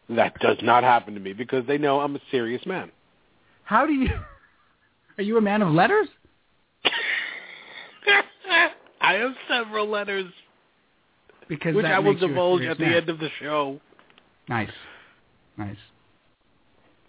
that 0.10 0.38
does 0.40 0.58
not 0.62 0.84
happen 0.84 1.14
to 1.14 1.20
me 1.20 1.34
because 1.34 1.66
they 1.66 1.78
know 1.78 2.00
I'm 2.02 2.16
a 2.16 2.20
serious 2.32 2.66
man. 2.66 2.92
How 3.64 3.86
do 3.86 3.94
you? 3.94 4.10
Are 5.18 5.24
you 5.24 5.38
a 5.38 5.42
man 5.42 5.62
of 5.62 5.72
letters? 5.74 6.08
I 9.02 9.14
have 9.14 9.32
several 9.48 9.88
letters, 9.90 10.26
Because 11.48 11.76
which 11.76 11.86
I 11.86 12.00
will 12.00 12.18
a 12.18 12.20
divulge 12.20 12.62
serious 12.62 12.72
at 12.72 12.78
the 12.80 12.86
man. 12.86 12.94
end 12.96 13.10
of 13.10 13.20
the 13.20 13.30
show. 13.40 13.80
Nice, 14.50 14.70
nice. 15.58 15.78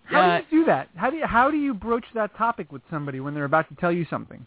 How 0.04 0.20
Uh, 0.20 0.38
do 0.38 0.44
you 0.50 0.60
do 0.60 0.66
that? 0.66 0.88
How 0.94 1.10
do 1.10 1.16
you 1.16 1.26
how 1.26 1.50
do 1.50 1.56
you 1.56 1.74
broach 1.74 2.04
that 2.14 2.36
topic 2.36 2.70
with 2.70 2.82
somebody 2.90 3.18
when 3.20 3.34
they're 3.34 3.44
about 3.44 3.68
to 3.70 3.74
tell 3.76 3.90
you 3.92 4.06
something? 4.08 4.46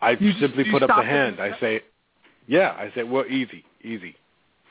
I 0.00 0.10
You 0.12 0.32
simply 0.40 0.64
you 0.66 0.72
put 0.72 0.82
up 0.82 0.88
the 0.88 1.04
hand. 1.04 1.40
I 1.40 1.58
say, 1.58 1.82
yeah. 2.46 2.70
I 2.72 2.92
say, 2.94 3.02
well, 3.02 3.24
easy, 3.26 3.64
easy. 3.82 4.14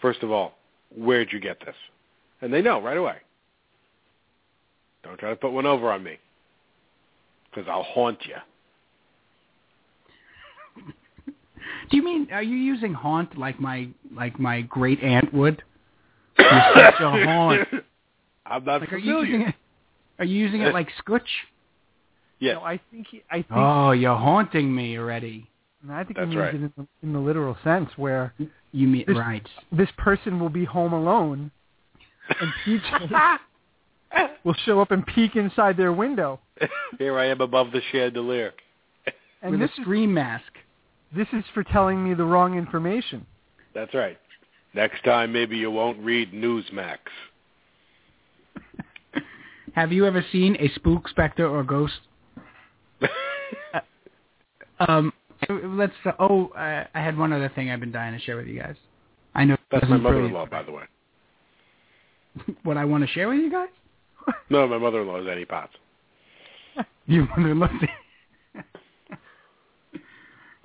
First 0.02 0.24
of 0.24 0.32
all, 0.32 0.56
where'd 0.96 1.32
you 1.32 1.40
get 1.40 1.60
this? 1.66 1.76
And 2.42 2.54
they 2.54 2.62
know 2.62 2.82
right 2.82 2.98
away. 2.98 3.18
Don't 5.04 5.20
try 5.20 5.30
to 5.30 5.36
put 5.36 5.52
one 5.52 5.66
over 5.68 5.92
on 5.92 6.04
me, 6.04 6.18
because 7.50 7.70
I'll 7.70 7.84
haunt 7.84 8.18
you. 8.26 8.36
Do 11.90 11.98
you 11.98 12.04
mean 12.04 12.28
are 12.32 12.42
you 12.42 12.56
using 12.58 12.94
haunt 12.94 13.38
like 13.38 13.60
my 13.60 13.88
like 14.12 14.40
my 14.40 14.62
great 14.62 15.00
aunt 15.04 15.32
would? 15.32 15.62
You're 16.40 16.62
such 16.74 17.00
a 17.02 17.10
haunt. 17.26 17.68
I'm 18.48 18.66
not 18.66 18.82
Like 18.82 18.94
are 18.94 18.98
you 18.98 19.20
using 19.20 19.42
it? 19.42 19.56
Are 20.18 20.26
you 20.26 20.38
using 20.38 20.62
it 20.62 20.74
like 20.74 20.88
Scutch? 20.98 21.30
Yes. 22.40 22.56
No, 22.56 22.62
I 22.66 22.80
think 22.92 23.08
he, 23.10 23.24
I 23.32 23.36
think 23.36 23.52
Oh, 23.52 23.92
you're 23.92 24.16
haunting 24.16 24.74
me 24.76 24.98
already. 24.98 25.48
and 25.82 25.92
I 25.92 26.04
think 26.04 26.18
That's 26.18 26.30
he 26.30 26.36
means 26.36 26.40
right. 26.40 26.54
it 26.56 26.62
in 26.62 26.74
the, 26.78 26.88
in 27.04 27.14
the 27.14 27.20
literal 27.20 27.58
sense 27.64 27.90
where 27.98 28.34
You 28.72 28.88
mean 28.88 29.06
This- 29.08 29.18
right? 29.18 29.48
this 29.72 29.90
person 29.98 30.40
will 30.40 30.50
be 30.50 30.66
home 30.66 30.94
alone 30.94 31.52
and 32.40 32.52
PJ 32.66 33.40
will 34.44 34.56
show 34.66 34.80
up 34.82 34.92
and 34.92 35.06
peek 35.06 35.36
inside 35.36 35.78
their 35.78 35.94
window. 35.94 36.40
Here 36.98 37.18
I 37.18 37.26
am 37.28 37.42
above 37.42 37.72
the 37.72 37.82
chandelier. 37.92 38.54
And 39.42 39.52
With 39.52 39.60
this 39.62 39.70
a 39.78 39.82
is 39.82 39.86
scream 39.86 40.14
mask. 40.14 40.52
this 41.16 41.28
is 41.34 41.44
for 41.54 41.64
telling 41.64 42.04
me 42.04 42.14
the 42.16 42.26
wrong 42.26 42.58
information. 42.58 43.26
That's 43.74 43.94
right. 43.94 44.18
Next 44.74 45.04
time, 45.06 45.32
maybe 45.32 45.56
you 45.58 45.70
won't 45.72 46.00
read 46.00 46.34
Newsmax. 46.34 46.98
Have 49.74 49.92
you 49.92 50.06
ever 50.06 50.26
seen 50.32 50.56
a 50.60 50.70
spook, 50.76 51.08
specter, 51.10 51.48
or 51.48 51.64
ghost? 51.64 51.94
Um, 54.80 55.14
let's. 55.50 55.94
Uh, 56.06 56.12
oh, 56.20 56.48
uh, 56.50 56.86
I 56.94 57.00
had 57.02 57.18
one 57.18 57.34
other 57.34 57.52
thing 57.56 57.70
I've 57.70 57.80
been 57.80 57.92
dying 57.92 58.18
to 58.18 58.24
share 58.24 58.38
with 58.38 58.48
you 58.48 58.60
guys. 58.60 58.76
I 59.34 59.46
know 59.46 59.58
That's 59.72 59.88
my 59.90 59.98
mother-in-law, 59.98 60.48
by 60.48 60.64
the 60.64 60.72
way. 60.72 60.84
What 62.64 62.76
I 62.76 62.84
want 62.84 63.02
to 63.02 63.08
share 63.14 63.30
with 63.30 63.40
you 63.40 63.50
guys? 63.52 63.70
No, 64.50 64.68
my 64.68 64.78
mother-in-law 64.78 65.22
is 65.22 65.28
Annie 65.28 65.46
Potts. 65.46 65.74
You 67.06 67.28
want 67.38 67.44
to 67.44 67.54
look? 67.54 67.72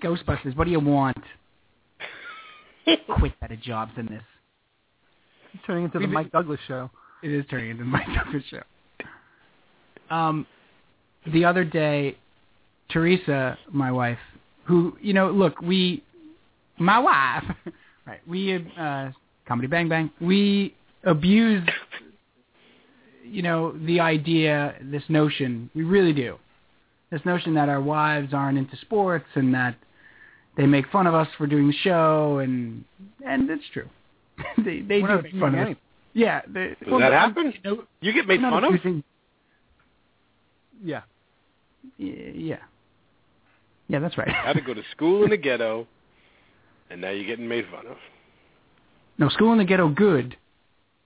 Ghostbusters. 0.03 0.57
What 0.57 0.65
do 0.65 0.71
you 0.71 0.81
want? 0.81 1.19
Quit 3.19 3.39
better 3.41 3.57
jobs 3.57 3.93
than 3.97 4.07
this. 4.07 4.23
It's 5.53 5.63
turning 5.67 5.85
into 5.85 5.99
the 5.99 6.07
Mike 6.07 6.33
Douglas 6.33 6.59
show. 6.67 6.91
It 7.23 7.31
is 7.31 7.45
turning 7.51 7.71
into 7.71 7.85
the 7.85 7.91
Mike 7.91 8.07
Douglas 8.15 8.43
show. 8.51 8.63
Um, 10.15 10.47
the 11.33 11.45
other 11.45 11.65
day, 11.65 12.17
Teresa, 12.91 13.59
my 13.73 13.93
wife, 13.93 14.19
who 14.65 14.97
you 15.01 15.13
know, 15.13 15.31
look, 15.31 15.61
we, 15.61 16.03
my 16.79 16.99
wife, 16.99 17.45
right? 18.07 18.21
We 18.29 18.67
uh, 18.79 19.11
comedy 19.47 19.69
bang 19.69 19.89
bang. 19.89 20.11
We 20.21 20.75
abuse, 21.05 21.69
you 23.25 23.43
know, 23.43 23.73
the 23.87 24.01
idea, 24.01 24.75
this 24.83 25.03
notion. 25.09 25.71
We 25.75 25.83
really 25.83 26.13
do. 26.13 26.37
This 27.11 27.21
notion 27.25 27.55
that 27.55 27.69
our 27.69 27.81
wives 27.81 28.33
aren't 28.33 28.57
into 28.59 28.77
sports 28.77 29.27
and 29.35 29.53
that 29.55 29.77
they 30.57 30.67
make 30.67 30.87
fun 30.91 31.07
of 31.07 31.15
us 31.15 31.29
for 31.37 31.47
doing 31.47 31.67
the 31.67 31.75
show, 31.83 32.39
and 32.39 32.85
and 33.27 33.51
it's 33.51 33.65
true. 33.73 33.89
they 34.65 34.81
they 34.81 35.03
We're 35.03 35.17
do 35.17 35.23
make 35.23 35.41
fun 35.41 35.55
of 35.55 35.69
us. 35.69 35.77
Yeah. 36.13 36.41
They, 36.49 36.69
Does 36.69 36.77
well, 36.91 37.01
that 37.01 37.13
I'm- 37.13 37.29
happen? 37.35 37.53
You 37.65 37.71
know, 37.77 37.85
You 38.01 38.13
get 38.13 38.27
made 38.27 38.41
fun 38.41 38.65
of? 38.65 38.73
Abusing- 40.81 40.89
Yeah. 40.89 41.03
Y- 41.99 42.33
Yeah. 42.35 42.57
Yeah, 43.89 43.99
that's 43.99 44.17
right. 44.17 44.29
Had 44.29 44.55
to 44.55 44.61
go 44.61 44.75
to 44.75 44.83
school 44.93 45.25
in 45.25 45.31
the 45.31 45.37
ghetto, 45.49 45.87
and 46.91 47.01
now 47.01 47.11
you're 47.11 47.25
getting 47.27 47.49
made 47.49 47.67
fun 47.71 47.87
of. 47.87 47.97
no, 49.19 49.29
school 49.29 49.53
in 49.53 49.59
the 49.59 49.65
ghetto 49.65 49.89
good, 49.89 50.37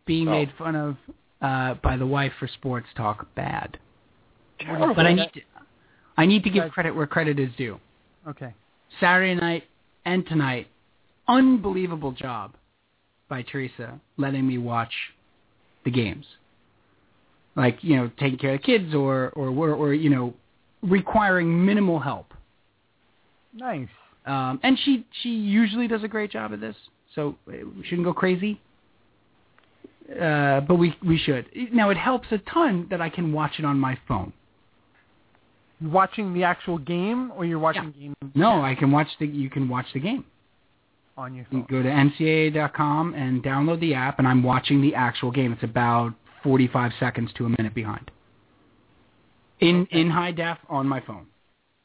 being 0.06 0.28
Oh. 0.28 0.32
made 0.32 0.50
fun 0.58 0.76
of 0.76 0.96
uh, 1.40 1.74
by 1.82 1.96
the 1.96 2.06
wife 2.06 2.32
for 2.38 2.46
sports 2.48 2.86
talk 2.94 3.26
bad. 3.34 3.78
Terrible. 4.60 4.94
But 4.94 5.04
I 5.06 5.12
need 5.14 5.30
to, 5.34 5.40
I 6.16 6.24
need 6.26 6.42
to 6.44 6.50
give 6.50 6.70
credit 6.72 6.94
where 6.94 7.06
credit 7.06 7.38
is 7.38 7.50
due. 7.56 7.78
Okay. 8.26 8.54
Saturday 9.00 9.34
night 9.34 9.64
and 10.06 10.24
tonight, 10.26 10.68
unbelievable 11.28 12.12
job 12.12 12.54
by 13.28 13.42
Teresa 13.42 13.98
letting 14.16 14.46
me 14.46 14.56
watch 14.58 14.92
the 15.84 15.90
games. 15.90 16.24
Like 17.56 17.78
you 17.82 17.96
know, 17.96 18.10
taking 18.18 18.38
care 18.38 18.54
of 18.54 18.60
the 18.60 18.66
kids 18.66 18.94
or 18.94 19.30
or 19.30 19.48
or, 19.48 19.70
or 19.74 19.94
you 19.94 20.10
know, 20.10 20.34
requiring 20.82 21.64
minimal 21.64 22.00
help. 22.00 22.32
Nice. 23.52 23.88
Um, 24.26 24.58
and 24.62 24.78
she 24.84 25.06
she 25.22 25.28
usually 25.30 25.86
does 25.86 26.02
a 26.02 26.08
great 26.08 26.30
job 26.30 26.52
at 26.52 26.60
this, 26.60 26.74
so 27.14 27.36
we 27.46 27.84
shouldn't 27.84 28.04
go 28.06 28.12
crazy. 28.14 28.60
Uh, 30.20 30.60
but 30.60 30.74
we 30.76 30.94
we 31.06 31.16
should. 31.18 31.46
Now 31.72 31.90
it 31.90 31.96
helps 31.96 32.28
a 32.30 32.38
ton 32.38 32.86
that 32.90 33.00
I 33.00 33.08
can 33.08 33.32
watch 33.32 33.52
it 33.58 33.64
on 33.64 33.78
my 33.78 33.96
phone. 34.08 34.32
You 35.80 35.90
watching 35.90 36.34
the 36.34 36.44
actual 36.44 36.78
game, 36.78 37.32
or 37.36 37.44
you're 37.44 37.58
watching 37.58 37.92
game 37.98 38.14
No, 38.34 38.62
I 38.62 38.74
can 38.74 38.90
watch 38.90 39.08
the. 39.18 39.26
You 39.26 39.48
can 39.50 39.68
watch 39.68 39.86
the 39.94 40.00
game. 40.00 40.24
on 41.16 41.34
your 41.34 41.46
You 41.50 41.60
phone? 41.60 41.66
go 41.70 41.82
to 41.82 41.88
ncaa.com 41.88 43.14
and 43.14 43.42
download 43.42 43.80
the 43.80 43.94
app, 43.94 44.18
and 44.18 44.26
I'm 44.28 44.42
watching 44.42 44.80
the 44.82 44.94
actual 44.94 45.30
game. 45.30 45.52
It's 45.52 45.62
about 45.62 46.12
45 46.44 46.92
seconds 47.00 47.30
to 47.36 47.46
a 47.46 47.48
minute 47.48 47.74
behind. 47.74 48.10
In 49.60 49.86
in 49.90 50.10
high 50.10 50.30
def 50.30 50.58
on 50.68 50.86
my 50.86 51.00
phone. 51.00 51.26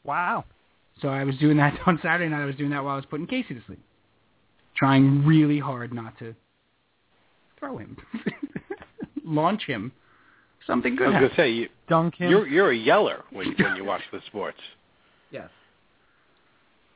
Wow. 0.03 0.45
So 1.01 1.07
I 1.07 1.23
was 1.23 1.35
doing 1.37 1.57
that 1.57 1.79
on 1.87 1.99
Saturday 2.03 2.29
night. 2.29 2.41
I 2.41 2.45
was 2.45 2.55
doing 2.55 2.69
that 2.71 2.83
while 2.83 2.93
I 2.93 2.97
was 2.97 3.05
putting 3.05 3.25
Casey 3.25 3.53
to 3.55 3.61
sleep, 3.65 3.79
trying 4.75 5.25
really 5.25 5.59
hard 5.59 5.93
not 5.93 6.17
to 6.19 6.35
throw 7.57 7.77
him, 7.77 7.97
launch 9.25 9.63
him. 9.65 9.91
Something 10.67 10.95
good. 10.95 11.07
I 11.09 11.19
good 11.19 11.21
was 11.21 11.31
happens. 11.31 11.37
gonna 11.37 11.47
say 11.47 11.51
you, 11.53 11.69
Dunk 11.87 12.15
him. 12.15 12.29
you're 12.29 12.47
you're 12.47 12.71
a 12.71 12.77
yeller 12.77 13.23
when 13.31 13.55
when 13.57 13.75
you 13.75 13.83
watch 13.93 14.01
the 14.11 14.19
sports. 14.27 14.59
Yes. 15.31 15.49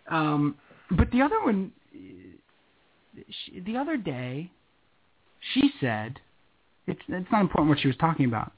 Um, 0.10 0.56
but 0.92 1.10
the 1.12 1.22
other 1.22 1.42
one, 1.44 1.72
she, 3.46 3.60
the 3.62 3.78
other 3.78 3.96
day, 3.96 4.52
she 5.54 5.72
said, 5.80 6.20
it's 6.88 7.02
it's 7.08 7.32
not 7.32 7.42
important 7.42 7.70
what 7.70 7.80
she 7.80 7.88
was 7.88 7.98
talking 7.98 8.26
about. 8.26 8.52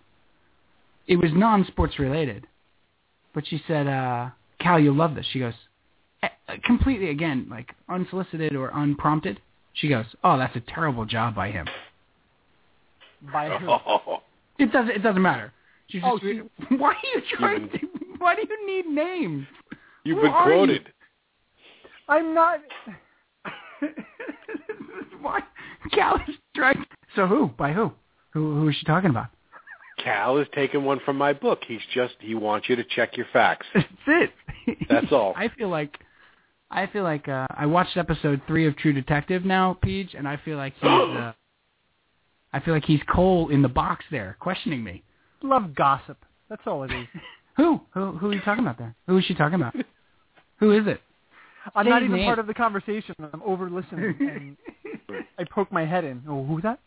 It 1.07 1.17
was 1.17 1.31
non-sports 1.33 1.99
related, 1.99 2.47
but 3.33 3.45
she 3.47 3.61
said, 3.67 3.87
uh, 3.87 4.29
"Cal, 4.59 4.79
you'll 4.79 4.95
love 4.95 5.15
this." 5.15 5.25
She 5.31 5.39
goes, 5.39 5.53
eh, 6.23 6.29
completely 6.63 7.09
again, 7.09 7.47
like 7.49 7.73
unsolicited 7.89 8.55
or 8.55 8.71
unprompted. 8.73 9.39
She 9.73 9.87
goes, 9.89 10.05
"Oh, 10.23 10.37
that's 10.37 10.55
a 10.55 10.61
terrible 10.61 11.05
job 11.05 11.35
by 11.35 11.51
him." 11.51 11.67
By 13.31 13.49
who? 13.57 13.67
Oh, 13.69 14.21
It 14.57 14.71
doesn't. 14.71 14.91
It 14.91 15.03
doesn't 15.03 15.21
matter. 15.21 15.51
She's 15.89 16.01
Oh, 16.03 16.17
just, 16.17 16.47
why 16.79 16.93
are 16.93 16.95
you 17.13 17.21
trying 17.37 17.69
to? 17.69 17.79
Why 18.19 18.35
do 18.35 18.41
you 18.49 18.65
need 18.67 18.87
names? 18.87 19.45
you've 20.03 20.17
Who 20.17 20.23
been 20.23 20.31
are 20.31 20.49
you? 20.49 20.55
quoted. 20.55 20.93
I'm 22.07 22.33
not. 22.33 22.59
Why? 25.21 25.41
Cal 25.91 26.15
is 26.27 26.35
trying. 26.55 26.85
So 27.15 27.27
who? 27.27 27.47
By 27.57 27.73
who? 27.73 27.91
Who? 28.35 28.53
Who 28.59 28.67
is 28.67 28.75
she 28.75 28.85
talking 28.85 29.09
about? 29.09 29.27
Cal 30.03 30.37
is 30.39 30.47
taking 30.53 30.83
one 30.83 30.99
from 31.05 31.17
my 31.17 31.31
book. 31.31 31.61
He's 31.65 31.79
just 31.93 32.15
he 32.19 32.35
wants 32.35 32.67
you 32.67 32.75
to 32.75 32.83
check 32.83 33.15
your 33.15 33.25
facts. 33.31 33.65
That's 33.73 33.87
it. 34.07 34.31
That's 34.89 35.11
all. 35.11 35.33
I 35.35 35.47
feel 35.47 35.69
like. 35.69 35.97
I 36.69 36.87
feel 36.87 37.03
like 37.03 37.29
uh, 37.29 37.47
I 37.55 37.65
watched 37.67 37.95
episode 37.95 38.41
three 38.45 38.67
of 38.67 38.75
True 38.75 38.91
Detective 38.91 39.45
now, 39.45 39.77
Peach, 39.81 40.15
and 40.17 40.27
I 40.27 40.37
feel 40.43 40.57
like 40.57 40.73
he's. 40.79 40.83
Uh, 40.91 41.31
I 42.53 42.59
feel 42.61 42.73
like 42.73 42.85
he's 42.85 43.01
Cole 43.13 43.49
in 43.49 43.61
the 43.61 43.67
box 43.67 44.05
there, 44.11 44.37
questioning 44.39 44.81
me. 44.81 45.03
Love 45.43 45.75
gossip. 45.75 46.17
That's 46.49 46.61
all 46.65 46.83
it 46.83 46.91
is. 46.91 47.05
Who? 47.57 47.81
Who? 47.93 48.11
Who 48.13 48.29
are 48.29 48.33
you 48.33 48.41
talking 48.41 48.63
about 48.63 48.77
there? 48.77 48.95
Who 49.07 49.17
is 49.17 49.25
she 49.25 49.33
talking 49.33 49.55
about? 49.55 49.75
who 50.59 50.71
is 50.71 50.87
it? 50.87 51.01
I'm 51.73 51.85
Say 51.85 51.89
not 51.89 52.03
even 52.03 52.17
name. 52.17 52.25
part 52.25 52.39
of 52.39 52.47
the 52.47 52.53
conversation. 52.53 53.15
I'm 53.33 53.41
over 53.43 53.69
listening, 53.69 54.15
and 54.19 55.25
I 55.37 55.45
poke 55.45 55.71
my 55.71 55.85
head 55.85 56.03
in. 56.03 56.23
Oh, 56.29 56.45
who's 56.45 56.63
that? 56.63 56.79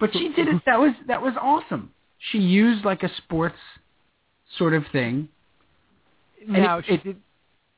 But 0.00 0.12
she 0.12 0.28
did 0.34 0.48
it. 0.48 0.62
That 0.66 0.78
was 0.78 0.92
that 1.06 1.22
was 1.22 1.34
awesome. 1.40 1.92
She 2.30 2.38
used 2.38 2.84
like 2.84 3.02
a 3.02 3.10
sports 3.16 3.56
sort 4.56 4.74
of 4.74 4.84
thing. 4.92 5.28
And 6.42 6.62
Now 6.62 6.78
it, 6.78 6.84
she 6.86 6.94
it, 6.94 7.04
did. 7.04 7.16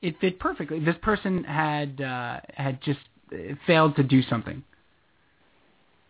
it 0.02 0.20
fit 0.20 0.38
perfectly. 0.38 0.80
This 0.80 0.96
person 1.02 1.44
had 1.44 2.00
uh, 2.00 2.40
had 2.54 2.80
just 2.82 3.00
uh, 3.32 3.54
failed 3.66 3.96
to 3.96 4.02
do 4.02 4.22
something, 4.22 4.62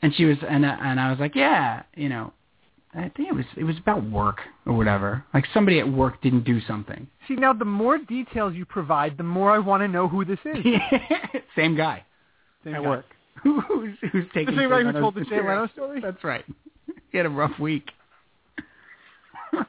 and 0.03 0.15
she 0.15 0.25
was 0.25 0.37
and 0.49 0.65
uh, 0.65 0.77
and 0.81 0.99
I 1.01 1.11
was 1.11 1.21
like, 1.21 1.35
yeah, 1.37 1.83
you 1.95 2.09
know, 2.09 2.33
I 2.95 3.09
think 3.17 3.29
it 3.29 3.35
was 3.35 3.45
it 3.57 3.65
was 3.65 3.79
about 3.79 4.03
work 4.11 4.39
or 4.67 4.73
whatever. 4.77 5.25
Like 5.33 5.45
somebody 5.55 5.79
at 5.79 5.89
work 5.91 6.21
didn't 6.23 6.45
do 6.45 6.61
something. 6.67 7.07
See, 7.29 7.35
now 7.37 7.53
the 7.53 7.65
more 7.65 7.99
details 7.99 8.55
you 8.55 8.65
provide, 8.65 9.17
the 9.17 9.23
more 9.23 9.51
I 9.53 9.59
want 9.59 9.83
to 9.83 9.89
know 9.89 10.09
who 10.09 10.25
this 10.25 10.41
is. 10.45 10.57
Same 11.57 11.77
guy 11.77 12.05
Same 12.65 12.75
at 12.75 12.83
guy. 12.83 12.89
work. 12.89 13.07
who's 13.43 13.95
who's 14.13 14.25
The 14.27 14.31
taking 14.35 14.57
same 14.57 14.69
guy 14.71 14.83
who 14.83 14.93
told 14.93 15.15
the 15.15 15.25
Jay. 15.25 15.37
Leno 15.37 15.67
story. 15.69 16.01
That's 16.01 16.23
right. 16.25 16.45
He 17.11 17.17
had 17.19 17.27
a 17.27 17.31
rough 17.31 17.59
week. 17.59 17.91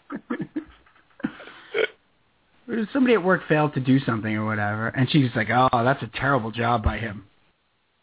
Somebody 2.94 3.16
at 3.16 3.24
work 3.24 3.42
failed 3.50 3.74
to 3.74 3.80
do 3.82 4.00
something 4.00 4.34
or 4.34 4.46
whatever, 4.46 4.88
and 4.90 5.10
she's 5.10 5.30
like, 5.36 5.50
"Oh, 5.50 5.68
that's 5.84 6.02
a 6.04 6.10
terrible 6.18 6.52
job 6.52 6.84
by 6.84 7.00
him." 7.00 7.26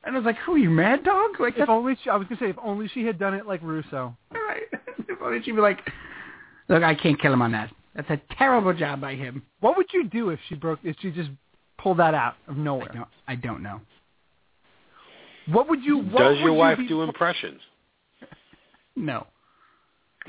And 0.05 0.15
I 0.15 0.19
was 0.19 0.27
like, 0.27 0.37
"Who 0.45 0.55
are 0.55 0.59
you, 0.59 0.69
Mad 0.69 1.05
Dog?" 1.05 1.41
Like, 1.41 1.55
If 1.55 1.61
that's 1.61 1.71
only 1.71 1.97
she, 2.03 2.11
I 2.11 2.17
was 2.17 2.27
gonna 2.29 2.39
say, 2.41 2.51
if 2.51 2.57
only 2.63 2.87
she 2.89 3.05
had 3.07 3.19
done 3.19 3.33
it 3.35 3.47
like 3.47 3.61
Russo. 3.63 4.15
right. 4.33 4.63
If 5.09 5.23
only 5.23 5.43
she'd 5.43 5.53
be 5.57 5.61
like, 5.63 5.81
"Look, 6.69 6.83
I 6.83 6.95
can't 6.95 7.19
kill 7.21 7.33
him 7.33 7.41
on 7.41 7.53
that. 7.53 7.71
That's 7.95 8.11
a 8.11 8.21
terrible 8.37 8.75
job 8.75 9.01
by 9.01 9.15
him." 9.15 9.43
What 9.61 9.77
would 9.79 9.87
you 9.93 10.05
do 10.05 10.29
if 10.31 10.39
she 10.49 10.55
broke? 10.55 10.81
If 10.85 10.97
she 11.01 11.11
just 11.13 11.31
pulled 11.79 11.99
that 11.99 12.13
out 12.15 12.35
of 12.47 12.57
I 12.59 12.61
nowhere? 12.61 12.89
don't. 12.93 13.09
I 13.27 13.37
don't 13.37 13.63
know. 13.63 13.81
What 15.51 15.69
would 15.69 15.83
you? 15.83 15.99
What 15.99 16.19
Does 16.19 16.39
your 16.39 16.49
you 16.51 16.55
wife 16.55 16.79
be- 16.79 16.89
do 16.89 17.03
impressions? 17.03 17.61
No, 18.97 19.29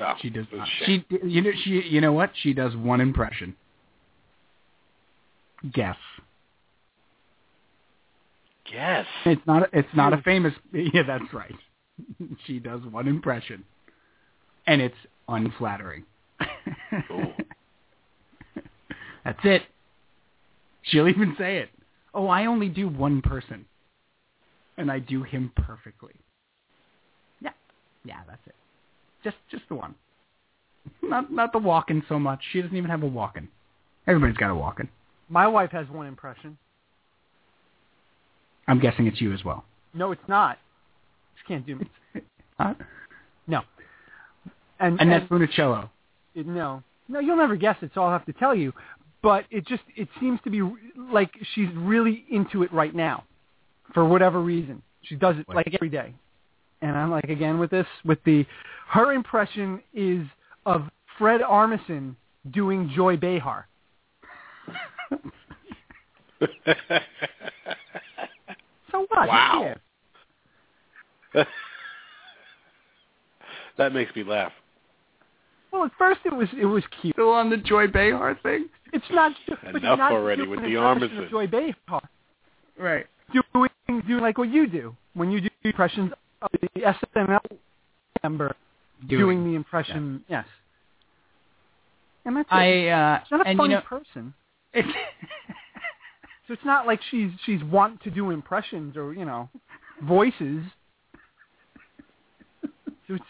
Oh, 0.02 0.14
she 0.22 0.30
does 0.30 0.46
not. 0.54 0.68
She, 0.86 1.06
you 1.24 1.42
know, 1.42 1.52
she, 1.64 1.70
you 1.90 2.02
know 2.02 2.14
what? 2.14 2.32
She 2.42 2.54
does 2.54 2.76
one 2.76 3.02
impression. 3.02 3.56
Guess. 5.74 5.98
Yes. 8.72 9.06
It's 9.26 9.42
not. 9.46 9.70
It's 9.74 9.90
not 9.96 10.14
a 10.14 10.22
famous. 10.22 10.54
Yeah, 10.74 11.04
that's 11.06 11.34
right. 11.34 11.56
she 12.46 12.60
does 12.60 12.82
one 12.92 13.08
impression, 13.08 13.64
and 14.68 14.82
it's 14.82 14.96
unflattering. 15.28 16.06
Ooh. 17.12 17.34
that's 19.26 19.40
it. 19.44 19.64
She'll 20.84 21.10
even 21.10 21.36
say 21.38 21.58
it. 21.58 21.70
Oh, 22.14 22.28
I 22.28 22.46
only 22.46 22.70
do 22.70 22.88
one 22.88 23.22
person, 23.22 23.66
and 24.80 24.92
I 24.92 24.98
do 25.00 25.22
him 25.24 25.52
perfectly. 25.56 26.14
Yeah, 27.42 27.52
yeah, 28.06 28.22
that's 28.28 28.42
it. 28.48 28.56
Just, 29.24 29.36
just 29.52 29.64
the 29.70 29.76
one. 29.76 29.94
Not, 31.04 31.32
not 31.32 31.52
the 31.52 31.60
walking 31.60 32.02
so 32.10 32.18
much. 32.18 32.40
She 32.52 32.62
doesn't 32.62 32.76
even 32.76 32.90
have 32.90 33.04
a 33.04 33.08
walking. 33.08 33.50
Everybody's 34.08 34.38
got 34.38 34.50
a 34.50 34.56
walking. 34.56 34.88
My 35.30 35.46
wife 35.48 35.72
has 35.72 35.88
one 35.90 36.08
impression. 36.08 36.58
I'm 38.68 38.80
guessing 38.80 39.06
it's 39.08 39.20
you 39.22 39.34
as 39.34 39.44
well. 39.44 39.66
No, 39.94 40.12
it's 40.12 40.28
not. 40.28 40.58
She 41.38 41.54
can't 41.54 41.66
do. 41.66 41.80
Uh, 42.60 42.74
No. 43.48 43.62
And 44.80 45.00
and 45.00 45.02
and 45.02 45.12
that's 45.12 45.30
Funicello. 45.32 45.90
it- 46.36 46.48
no, 46.48 46.82
no, 47.10 47.20
you'll 47.20 47.36
never 47.38 47.56
guess 47.58 47.76
it. 47.82 47.92
So 47.94 48.02
I'll 48.04 48.12
have 48.12 48.26
to 48.28 48.34
tell 48.34 48.56
you. 48.56 48.74
But 49.22 49.46
it 49.52 49.68
just 49.68 49.84
it 49.98 50.08
seems 50.22 50.40
to 50.46 50.50
be 50.50 50.62
like 51.12 51.32
she's 51.54 51.68
really 51.76 52.26
into 52.30 52.64
it 52.64 52.72
right 52.72 52.96
now, 52.96 53.24
for 53.94 54.06
whatever 54.06 54.42
reason. 54.42 54.82
She 55.04 55.16
does 55.16 55.36
it 55.38 55.46
like 55.48 55.70
every 55.74 55.90
day. 55.90 56.14
And 56.82 56.98
I'm 56.98 57.12
like 57.12 57.26
again 57.26 57.60
with 57.60 57.72
this 57.72 57.88
with 58.06 58.20
the 58.26 58.46
her 58.90 59.14
impression 59.14 59.82
is 59.94 60.26
of 60.66 60.84
Fred 61.18 61.42
Armisen 61.42 62.16
doing 62.52 62.92
Joy 62.96 63.18
Behar. 63.18 63.68
So 68.92 69.06
what? 69.10 69.22
Who 69.24 69.28
Wow. 69.28 69.76
cares? 71.34 71.48
that 73.78 73.94
makes 73.94 74.16
me 74.16 74.24
laugh. 74.24 74.52
Well, 75.72 75.84
at 75.84 75.92
first 75.98 76.22
it 76.26 76.34
was 76.34 76.48
it 76.60 76.66
was 76.66 76.84
cute. 77.02 77.14
Still 77.16 77.30
on 77.32 77.50
the 77.50 77.58
Joy 77.58 77.88
Behar 77.88 78.36
thing? 78.42 78.68
It's 78.92 79.06
not 79.12 79.34
but 79.48 79.60
you're 79.64 79.76
Enough 79.78 80.00
not 80.00 80.12
already 80.12 80.48
with 80.48 80.62
the 80.62 80.74
Armisen. 80.76 81.24
of 81.26 81.30
Joy 81.30 81.46
Behar. 81.48 82.02
Right. 82.78 83.06
Doing 83.32 83.70
doing 84.08 84.22
like 84.22 84.38
what 84.38 84.50
you 84.50 84.68
do 84.68 84.96
when 85.14 85.32
you 85.32 85.42
do 85.42 85.50
impressions 85.64 86.12
of 86.42 86.50
the 86.62 86.82
SNL 87.16 87.40
member 88.24 88.56
doing, 89.08 89.44
the 89.44 89.56
impression. 89.56 90.24
Yes. 90.28 90.46
And 92.26 92.38
that's. 92.38 92.48
I 92.52 92.88
uh 92.88 93.20
She's 93.24 93.32
not 93.32 93.42
a 93.48 93.56
funny 93.56 93.74
you 93.74 93.80
know 93.80 93.82
person. 93.82 94.34
it's 94.74 94.88
So 96.48 96.54
it's 96.54 96.66
not 96.66 96.88
like 96.88 97.00
she's 97.12 97.30
she's 97.46 97.64
want 97.64 98.02
to 98.04 98.10
do 98.12 98.32
impressions 98.32 98.98
or 98.98 99.14
you 99.14 99.26
know 99.26 99.50
voices. 100.04 100.64
So 103.08 103.16
it's 103.16 103.24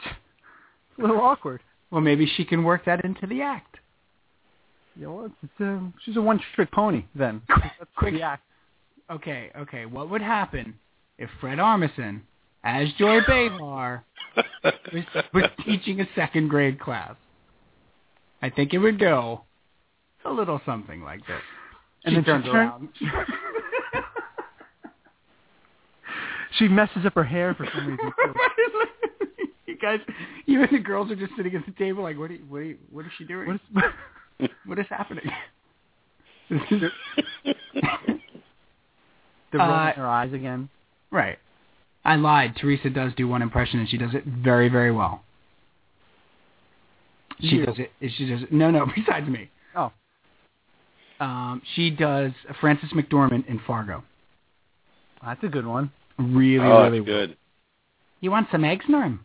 a 0.98 1.02
little 1.02 1.20
awkward. 1.22 1.62
well 1.92 2.02
maybe 2.02 2.30
she 2.36 2.44
can 2.46 2.64
work 2.64 2.86
that 2.86 3.04
into 3.06 3.28
the 3.28 3.42
act. 3.42 3.78
Yeah, 4.96 5.08
well, 5.08 5.26
it's, 5.26 5.36
it's 5.44 5.62
a, 5.62 5.94
she's 6.04 6.18
a 6.18 6.22
one-trick 6.22 6.72
pony 6.72 7.06
then. 7.16 7.42
That's 7.48 7.90
Quick- 7.96 8.16
the 8.16 8.22
act. 8.22 8.44
Okay, 9.10 9.52
okay. 9.58 9.86
What 9.86 10.10
would 10.10 10.22
happen 10.22 10.76
if 11.18 11.30
Fred 11.42 11.58
Armisen, 11.58 12.22
as 12.64 12.88
Joy 12.98 13.20
Behar, 13.28 14.04
was, 14.64 15.04
was 15.34 15.50
teaching 15.66 16.02
a 16.02 16.08
second 16.16 16.50
grade 16.50 16.80
class? 16.80 17.16
I 18.42 18.50
think 18.50 18.74
it 18.74 18.78
would 18.78 19.00
go 19.00 19.42
a 20.26 20.32
little 20.32 20.62
something 20.66 21.02
like 21.02 21.20
this. 21.28 21.42
And 22.06 22.14
she 22.14 22.16
then 22.16 22.24
she 22.24 22.28
turns 22.32 22.46
turn- 22.46 22.56
around. 22.56 22.90
She 26.58 26.68
messes 26.68 27.06
up 27.06 27.14
her 27.14 27.24
hair 27.24 27.54
for 27.54 27.68
some 27.74 27.88
reason. 27.88 28.12
you 29.68 29.78
guys, 29.78 30.00
you 30.46 30.62
and 30.62 30.70
the 30.72 30.80
girls 30.80 31.12
are 31.12 31.16
just 31.16 31.32
sitting 31.38 31.56
at 31.56 31.66
the 31.66 31.72
table 31.74 32.04
like, 32.04 32.18
what? 32.18 32.32
Are 32.32 32.34
you, 32.34 32.46
what? 32.50 32.58
Are 32.60 32.64
you, 32.64 32.78
what 32.92 33.06
is 33.06 33.12
she 33.18 33.24
doing? 33.24 33.48
What 33.48 33.86
is, 34.40 34.50
what 34.66 34.80
is 34.80 34.86
happening? 34.90 35.30
they're 39.52 39.60
rolling 39.60 39.74
Uh, 39.76 39.94
her 39.94 40.08
eyes 40.08 40.34
again. 40.34 40.70
right. 41.12 41.38
I 42.06 42.16
lied. 42.16 42.56
Teresa 42.56 42.90
does 42.90 43.14
do 43.16 43.28
one 43.28 43.42
impression, 43.42 43.80
and 43.80 43.90
she 43.90 43.98
does 43.98 44.14
it 44.16 44.24
very, 44.26 44.70
very 44.70 44.92
well. 44.92 45.22
She 47.42 47.58
You. 47.58 47.66
does 47.66 47.78
it. 47.78 47.92
She 48.18 48.26
does 48.30 48.44
it. 48.44 48.52
No, 48.52 48.72
no. 48.72 48.86
Besides 48.96 49.28
me. 49.28 49.50
Oh. 49.76 49.92
Um, 51.20 51.62
she 51.76 51.90
does 51.90 52.32
Frances 52.60 52.92
McDormand 52.94 53.48
in 53.48 53.60
Fargo. 53.68 54.04
That's 55.24 55.44
a 55.44 55.48
good 55.50 55.66
one. 55.66 55.92
Really, 56.18 56.66
oh, 56.66 56.84
really 56.84 57.00
that's 57.00 57.10
well. 57.10 57.28
good. 57.28 57.38
You 58.22 58.32
want 58.32 58.48
some 58.52 58.64
eggs, 58.64 58.86
Norm? 58.88 59.20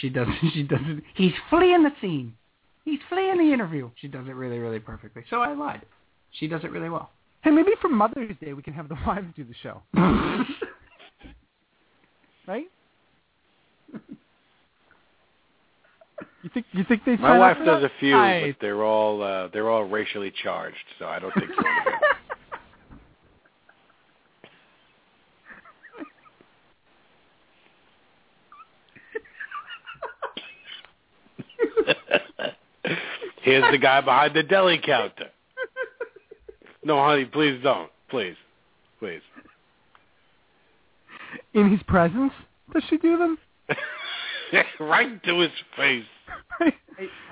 She 0.00 0.08
does. 0.08 0.28
She 0.54 0.62
does 0.62 0.80
it. 0.84 1.02
He's 1.14 1.32
fleeing 1.50 1.82
the 1.82 1.92
scene. 2.00 2.34
He's 2.84 3.00
fleeing 3.08 3.36
the 3.38 3.52
interview. 3.52 3.90
She 3.96 4.08
does 4.08 4.26
it 4.28 4.34
really, 4.34 4.58
really 4.58 4.78
perfectly. 4.78 5.24
So 5.28 5.40
I 5.40 5.52
lied. 5.54 5.82
She 6.32 6.48
does 6.48 6.64
it 6.64 6.70
really 6.70 6.88
well. 6.88 7.10
Hey, 7.42 7.50
maybe 7.50 7.70
for 7.80 7.88
Mother's 7.88 8.36
Day 8.40 8.52
we 8.52 8.62
can 8.62 8.72
have 8.72 8.88
the 8.88 8.96
wives 9.06 9.26
do 9.36 9.44
the 9.44 9.54
show, 9.62 9.82
right? 12.46 12.66
You 16.42 16.50
think 16.54 16.66
you 16.72 16.84
think 16.84 17.04
they? 17.04 17.16
My 17.16 17.38
wife 17.38 17.56
does 17.64 17.82
a 17.82 17.90
few, 17.98 18.16
I... 18.16 18.52
but 18.52 18.56
they're 18.60 18.84
all 18.84 19.20
uh, 19.22 19.48
they're 19.48 19.68
all 19.68 19.82
racially 19.82 20.32
charged, 20.44 20.76
so 20.98 21.06
I 21.06 21.18
don't 21.18 21.34
think 21.34 21.50
so. 21.50 21.62
Here's 33.42 33.70
the 33.72 33.78
guy 33.78 34.00
behind 34.00 34.34
the 34.34 34.42
deli 34.44 34.78
counter. 34.84 35.30
No, 36.86 37.04
honey, 37.04 37.24
please 37.24 37.60
don't. 37.64 37.90
Please. 38.08 38.36
Please. 39.00 39.20
In 41.52 41.68
his 41.68 41.82
presence, 41.88 42.32
does 42.72 42.84
she 42.88 42.96
do 42.98 43.18
them? 43.18 43.38
right 44.80 45.20
to 45.24 45.40
his 45.40 45.50
face. 45.76 46.04
I, 46.60 46.72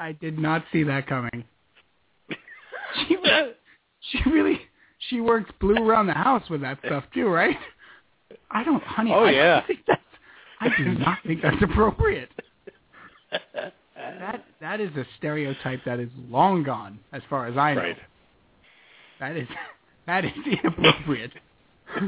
I 0.01 0.13
did 0.13 0.41
not 0.41 0.65
see 0.73 0.83
that 0.83 1.07
coming. 1.07 1.45
She, 3.09 3.17
she 4.13 4.31
really, 4.31 4.61
she 5.09 5.21
works 5.21 5.51
blue 5.61 5.75
around 5.75 6.07
the 6.07 6.13
house 6.13 6.49
with 6.49 6.61
that 6.61 6.79
stuff 6.87 7.03
too, 7.13 7.27
right? 7.27 7.57
I 8.53 8.63
don't, 8.63 8.83
honey. 8.85 9.11
Oh, 9.13 9.25
I 9.25 9.31
yeah. 9.33 9.67
Think 9.67 9.81
that's, 9.85 10.01
I 10.61 10.69
do 10.79 10.95
not 10.95 11.19
think 11.27 11.43
that's 11.43 11.61
appropriate. 11.61 12.29
That 13.33 14.45
that 14.61 14.81
is 14.81 14.95
a 14.97 15.05
stereotype 15.19 15.81
that 15.87 15.99
is 15.99 16.09
long 16.31 16.63
gone, 16.63 17.01
as 17.13 17.23
far 17.29 17.49
as 17.49 17.57
I 17.57 17.75
know. 17.75 17.81
Right. 17.81 17.97
That 19.25 19.37
is 19.39 19.49
that 20.07 20.25
is 20.27 20.33
inappropriate. 20.45 21.33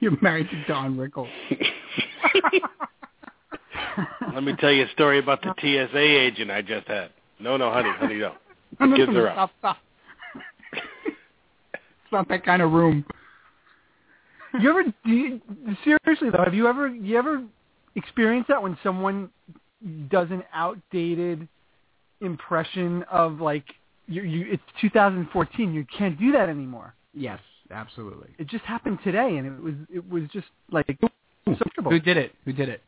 You're 0.00 0.16
married 0.20 0.48
to 0.50 0.64
Don 0.68 0.96
Rickles. 0.96 1.28
Let 4.32 4.44
me 4.44 4.54
tell 4.60 4.70
you 4.70 4.84
a 4.84 4.90
story 4.92 5.18
about 5.18 5.42
the 5.42 5.52
TSA 5.58 5.98
agent 5.98 6.52
I 6.52 6.62
just 6.62 6.86
had. 6.86 7.10
No, 7.40 7.56
no, 7.56 7.72
honey, 7.72 7.90
honey, 7.96 8.14
no. 8.16 8.34
No, 8.78 8.86
no, 8.86 8.96
Kids 8.96 9.10
no, 9.12 9.22
are 9.22 9.32
stop, 9.32 9.50
up. 9.50 9.58
stop. 9.58 9.78
it's 11.74 12.12
not 12.12 12.28
that 12.28 12.44
kind 12.44 12.62
of 12.62 12.70
room. 12.70 13.04
You 14.60 14.70
ever 14.70 14.84
do 14.84 14.92
you, 15.10 15.40
seriously 15.82 16.30
though? 16.30 16.44
Have 16.44 16.54
you 16.54 16.68
ever 16.68 16.86
you 16.88 17.18
ever 17.18 17.42
experienced 17.96 18.46
that 18.48 18.62
when 18.62 18.78
someone 18.84 19.30
does 20.10 20.28
an 20.30 20.44
outdated 20.52 21.48
impression 22.20 23.02
of 23.10 23.40
like 23.40 23.64
you, 24.06 24.22
you 24.22 24.52
it's 24.52 24.62
2014 24.80 25.72
you 25.72 25.86
can't 25.96 26.18
do 26.18 26.32
that 26.32 26.48
anymore. 26.48 26.94
Yes, 27.14 27.40
absolutely. 27.70 28.28
It 28.38 28.48
just 28.48 28.64
happened 28.64 28.98
today 29.04 29.36
and 29.36 29.46
it 29.46 29.62
was 29.62 29.74
it 29.92 30.08
was 30.10 30.24
just 30.32 30.46
like 30.70 30.86
so 31.00 31.08
comfortable. 31.46 31.90
Who 31.90 32.00
did 32.00 32.16
it? 32.16 32.32
Who 32.44 32.52
did 32.52 32.68
it? 32.68 32.82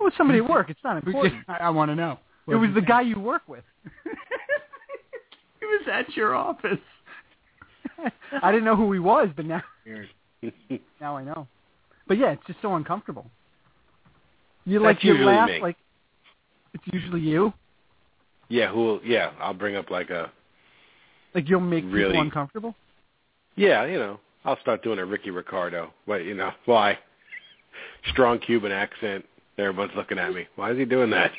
It 0.00 0.02
was 0.02 0.12
somebody 0.16 0.38
at 0.40 0.48
work. 0.48 0.70
It's 0.70 0.80
not 0.84 1.02
Who 1.04 1.12
did? 1.12 1.16
important. 1.16 1.44
I, 1.48 1.56
I 1.56 1.70
want 1.70 1.90
to 1.90 1.94
know. 1.94 2.18
It 2.48 2.54
was 2.54 2.70
the 2.74 2.82
guy 2.82 3.00
you 3.00 3.18
work 3.18 3.42
with. 3.48 3.64
He 5.58 5.64
was 5.66 5.88
at 5.92 6.16
your 6.16 6.34
office. 6.34 6.78
I 8.42 8.52
didn't 8.52 8.64
know 8.64 8.76
who 8.76 8.92
he 8.92 8.98
was, 8.98 9.28
but 9.34 9.46
now 9.46 9.62
now 11.00 11.16
I 11.16 11.24
know. 11.24 11.48
But 12.06 12.18
yeah, 12.18 12.32
it's 12.32 12.46
just 12.46 12.60
so 12.62 12.74
uncomfortable. 12.74 13.26
You 14.64 14.80
like 14.80 14.96
That's 14.96 15.04
you 15.04 15.12
usually 15.12 15.34
laugh 15.34 15.48
me. 15.48 15.60
like 15.60 15.76
it's 16.74 16.84
usually 16.92 17.20
you. 17.20 17.52
Yeah, 18.48 18.70
who? 18.70 18.76
will 18.84 19.00
Yeah, 19.04 19.32
I'll 19.40 19.54
bring 19.54 19.76
up 19.76 19.90
like 19.90 20.10
a. 20.10 20.30
Like 21.34 21.48
you'll 21.48 21.60
make 21.60 21.84
Really? 21.84 22.12
people 22.12 22.22
uncomfortable. 22.22 22.74
Yeah, 23.56 23.84
you 23.84 23.98
know, 23.98 24.20
I'll 24.44 24.58
start 24.60 24.82
doing 24.82 24.98
a 24.98 25.04
Ricky 25.04 25.30
Ricardo. 25.30 25.92
But 26.06 26.24
you 26.24 26.34
know, 26.34 26.52
why? 26.64 26.98
Strong 28.12 28.40
Cuban 28.40 28.72
accent. 28.72 29.24
Everyone's 29.58 29.92
looking 29.96 30.18
at 30.18 30.32
me. 30.34 30.46
Why 30.56 30.72
is 30.72 30.78
he 30.78 30.84
doing 30.84 31.10
that? 31.10 31.32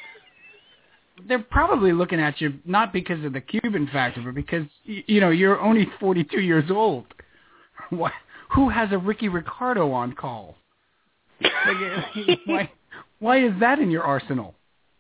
They're 1.28 1.40
probably 1.40 1.94
looking 1.94 2.20
at 2.20 2.42
you 2.42 2.54
not 2.66 2.94
because 2.94 3.24
of 3.26 3.34
the 3.34 3.42
Cuban 3.42 3.88
factor, 3.92 4.22
but 4.22 4.36
because 4.36 4.66
you 4.84 5.20
know 5.20 5.30
you're 5.30 5.60
only 5.60 5.88
42 6.00 6.42
years 6.42 6.70
old. 6.70 7.06
Why, 7.90 8.12
who 8.54 8.70
has 8.70 8.92
a 8.92 8.98
Ricky 8.98 9.30
Ricardo 9.30 9.92
on 9.92 10.14
call? 10.14 10.56
Like, 11.42 12.40
why? 12.46 12.72
Why 13.20 13.46
is 13.46 13.54
that 13.60 13.80
in 13.80 13.92
your 13.92 14.04
arsenal? 14.04 14.56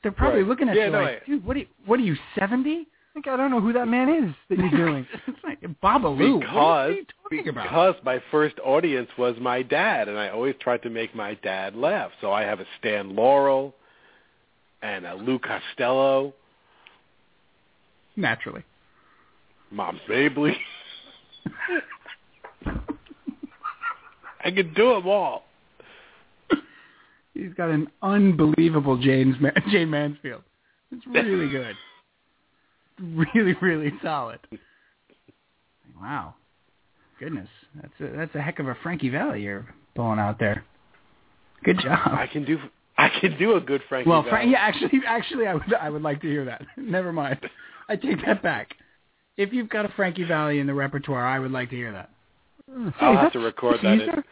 They're 0.07 0.13
probably 0.13 0.39
Right. 0.43 0.47
looking 0.47 0.69
at 0.69 0.75
Yeah, 0.77 0.85
you 0.85 0.91
no, 0.91 1.01
like, 1.01 1.25
dude, 1.25 1.45
what 1.45 1.57
are 1.57 1.59
you, 1.59 1.67
what 1.85 1.99
are 1.99 2.03
you 2.03 2.15
70? 2.39 2.87
think 3.13 3.27
I 3.27 3.35
don't 3.35 3.51
know 3.51 3.59
who 3.59 3.73
that 3.73 3.89
man 3.89 4.07
is 4.07 4.33
that 4.47 4.57
you're 4.57 4.69
doing. 4.69 5.05
it's 5.27 5.43
like 5.43 5.59
Babalu. 5.83 6.39
Because 6.39 6.55
what 6.55 6.61
are 6.61 6.91
you 6.91 7.05
talking 7.23 7.47
about? 7.49 7.63
because 7.63 7.95
my 8.05 8.21
first 8.31 8.55
audience 8.63 9.09
was 9.17 9.35
my 9.41 9.63
dad, 9.63 10.07
and 10.07 10.17
I 10.17 10.29
always 10.29 10.55
tried 10.61 10.83
to 10.83 10.89
make 10.89 11.13
my 11.13 11.33
dad 11.33 11.75
laugh. 11.75 12.11
So 12.21 12.31
I 12.31 12.43
have 12.43 12.61
a 12.61 12.65
Stan 12.79 13.15
Laurel 13.17 13.75
and 14.81 15.05
a 15.05 15.15
Lou 15.15 15.39
Costello, 15.39 16.33
Naturally. 18.15 18.63
Mom 19.71 19.99
Mabley. 20.07 20.55
I 24.45 24.51
could 24.51 24.73
do 24.73 24.93
them 24.93 25.07
all. 25.07 25.43
He's 27.37 27.53
got 27.53 27.69
an 27.69 27.87
unbelievable 28.01 28.97
James 28.97 29.35
Ma- 29.39 29.49
Jayne 29.71 29.89
Mansfield. 29.89 30.41
It's 30.91 31.05
really 31.07 31.49
good. 31.51 31.75
really, 32.99 33.53
really 33.61 33.93
solid. 34.01 34.39
Wow. 36.01 36.35
Goodness, 37.19 37.47
that's 37.81 37.93
a 37.99 38.15
that's 38.15 38.35
a 38.35 38.41
heck 38.41 38.59
of 38.59 38.67
a 38.67 38.75
Frankie 38.83 39.09
Valli 39.09 39.41
you're 39.41 39.65
pulling 39.95 40.19
out 40.19 40.39
there. 40.39 40.63
Good 41.63 41.79
job. 41.79 41.99
I 42.11 42.27
can 42.27 42.45
do. 42.45 42.59
I 42.97 43.09
can 43.21 43.37
do 43.37 43.55
a 43.55 43.61
good 43.61 43.81
Frankie. 43.89 44.09
well, 44.09 44.21
Valli. 44.21 44.29
Frank, 44.31 44.51
yeah, 44.51 44.59
actually, 44.59 45.01
actually, 45.07 45.47
I 45.47 45.53
would 45.55 45.73
I 45.73 45.89
would 45.89 46.03
like 46.03 46.21
to 46.21 46.27
hear 46.27 46.45
that. 46.45 46.63
Never 46.77 47.11
mind. 47.11 47.39
I 47.89 47.95
take 47.95 48.23
that 48.25 48.43
back. 48.43 48.75
if 49.37 49.51
you've 49.53 49.69
got 49.69 49.85
a 49.85 49.89
Frankie 49.89 50.23
Valli 50.25 50.59
in 50.59 50.67
the 50.67 50.73
repertoire, 50.73 51.25
I 51.25 51.39
would 51.39 51.51
like 51.51 51.69
to 51.71 51.75
hear 51.75 51.91
that. 51.91 52.09
Mm, 52.69 52.93
I'll 53.01 53.13
is 53.13 53.19
have 53.19 53.33
to 53.33 53.39
record 53.39 53.77
that 53.81 53.99
and, 54.01 54.23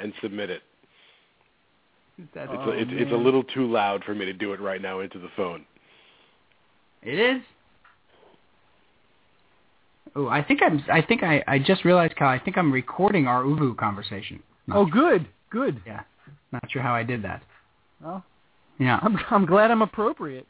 and 0.00 0.12
submit 0.22 0.50
it. 0.50 0.62
That's 2.34 2.50
It's, 2.52 2.62
Oh, 2.64 2.70
a, 2.70 2.76
it's, 2.76 2.90
it's 2.92 3.12
a 3.12 3.16
little 3.16 3.44
too 3.44 3.70
loud 3.70 4.02
for 4.04 4.14
me 4.14 4.24
to 4.24 4.32
do 4.32 4.52
it 4.52 4.60
right 4.60 4.82
now 4.82 5.00
into 5.00 5.18
the 5.18 5.28
phone. 5.36 5.64
It 7.02 7.18
is. 7.18 7.42
Oh, 10.16 10.26
I 10.28 10.42
think 10.42 10.60
I'm. 10.62 10.82
I 10.92 11.02
think 11.02 11.22
I. 11.22 11.44
I 11.46 11.58
just 11.58 11.84
realized, 11.84 12.16
Kyle. 12.16 12.28
I 12.28 12.38
think 12.42 12.56
I'm 12.58 12.72
recording 12.72 13.26
our 13.26 13.42
Uvu 13.44 13.76
conversation. 13.76 14.42
Not 14.66 14.78
Oh, 14.78 14.86
sure- 14.88 15.18
good, 15.18 15.28
good. 15.50 15.80
Yeah, 15.86 16.00
not 16.50 16.64
sure 16.70 16.82
how 16.82 16.94
I 16.94 17.02
did 17.02 17.22
that. 17.22 17.42
Well, 18.02 18.24
Yeah. 18.78 18.98
I'm 19.02 19.16
I'm 19.30 19.46
glad 19.46 19.70
I'm 19.70 19.82
appropriate. 19.82 20.46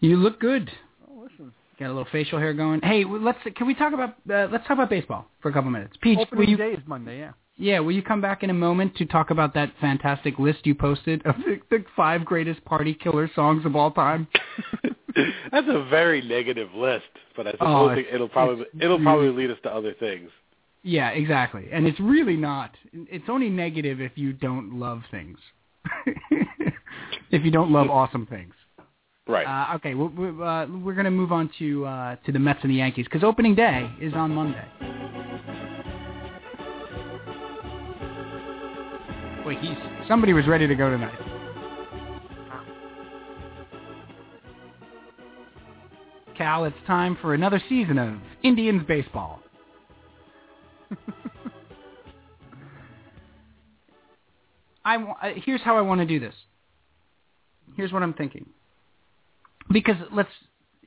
You 0.00 0.16
look 0.16 0.38
good. 0.40 0.70
Oh, 1.10 1.22
listen. 1.22 1.52
Got 1.80 1.86
a 1.86 1.88
little 1.88 2.06
facial 2.12 2.38
hair 2.38 2.52
going. 2.54 2.80
Hey, 2.82 3.04
let's. 3.04 3.38
Can 3.56 3.66
we 3.66 3.74
talk 3.74 3.92
about? 3.92 4.10
Uh, 4.30 4.46
let's 4.52 4.64
talk 4.68 4.72
about 4.76 4.90
baseball 4.90 5.26
for 5.40 5.48
a 5.48 5.52
couple 5.52 5.70
minutes. 5.70 5.96
Peach, 6.00 6.16
will 6.18 6.22
Opening 6.24 6.50
you? 6.50 6.56
day 6.56 6.72
is 6.72 6.82
Monday, 6.86 7.18
yeah. 7.18 7.32
Yeah, 7.60 7.80
will 7.80 7.90
you 7.92 8.02
come 8.02 8.20
back 8.20 8.44
in 8.44 8.50
a 8.50 8.54
moment 8.54 8.94
to 8.96 9.04
talk 9.04 9.30
about 9.30 9.52
that 9.54 9.72
fantastic 9.80 10.38
list 10.38 10.64
you 10.64 10.74
posted 10.76 11.26
of 11.26 11.34
the, 11.38 11.58
the 11.70 11.84
five 11.96 12.24
greatest 12.24 12.64
party 12.64 12.94
killer 12.94 13.28
songs 13.34 13.66
of 13.66 13.74
all 13.74 13.90
time? 13.90 14.28
That's 15.50 15.66
a 15.68 15.84
very 15.90 16.22
negative 16.22 16.68
list, 16.74 17.04
but 17.36 17.48
I 17.48 17.50
Oh, 17.60 17.88
suppose 17.88 17.98
it's- 17.98 18.14
it'll 18.14 18.28
probably 18.28 18.64
it'll 18.80 19.00
probably 19.02 19.30
lead 19.30 19.50
us 19.50 19.58
to 19.64 19.74
other 19.74 19.92
things. 19.92 20.30
Yeah, 20.84 21.10
exactly. 21.10 21.68
And 21.72 21.86
it's 21.86 21.98
really 21.98 22.36
not. 22.36 22.70
It's 22.92 23.28
only 23.28 23.50
negative 23.50 24.00
if 24.00 24.12
you 24.14 24.32
don't 24.32 24.78
love 24.78 25.02
things. 25.10 25.38
if 27.30 27.44
you 27.44 27.50
don't 27.50 27.72
love 27.72 27.90
awesome 27.90 28.26
things. 28.26 28.54
Right. 29.26 29.44
Uh, 29.46 29.74
okay, 29.76 29.94
we're, 29.94 30.06
we're, 30.08 30.42
uh, 30.44 30.66
we're 30.68 30.94
going 30.94 31.04
to 31.04 31.10
move 31.10 31.32
on 31.32 31.50
to 31.58 31.84
uh, 31.84 32.16
to 32.24 32.32
the 32.32 32.38
Mets 32.38 32.60
and 32.62 32.70
the 32.70 32.76
Yankees 32.76 33.06
because 33.06 33.24
opening 33.24 33.54
day 33.56 33.90
is 34.00 34.14
on 34.14 34.30
Monday. 34.32 34.64
He's 39.48 39.76
somebody 40.06 40.32
was 40.32 40.46
ready 40.46 40.66
to 40.66 40.74
go 40.74 40.90
tonight. 40.90 41.18
Cal, 46.36 46.64
it's 46.64 46.76
time 46.86 47.18
for 47.20 47.34
another 47.34 47.60
season 47.68 47.98
of 47.98 48.14
Indians 48.42 48.82
baseball. 48.86 49.40
I 54.84 54.96
uh, 54.96 55.30
here's 55.44 55.60
how 55.62 55.76
I 55.76 55.80
want 55.80 56.00
to 56.00 56.06
do 56.06 56.20
this. 56.20 56.34
Here's 57.76 57.92
what 57.92 58.02
I'm 58.02 58.14
thinking. 58.14 58.46
Because 59.70 59.96
let's, 60.12 60.30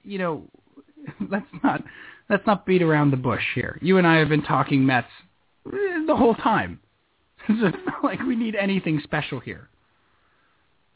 you 0.03 0.17
know, 0.17 0.43
let's 1.29 1.45
not 1.63 1.83
let's 2.29 2.47
not 2.47 2.65
beat 2.65 2.81
around 2.81 3.11
the 3.11 3.17
bush 3.17 3.43
here. 3.53 3.77
You 3.81 3.97
and 3.97 4.07
I 4.07 4.17
have 4.17 4.29
been 4.29 4.43
talking 4.43 4.85
Mets 4.85 5.07
eh, 5.67 6.05
the 6.07 6.15
whole 6.15 6.35
time. 6.35 6.79
it's 7.49 7.77
not 7.85 8.03
like 8.03 8.21
we 8.21 8.35
need 8.35 8.55
anything 8.55 8.99
special 9.03 9.39
here. 9.39 9.69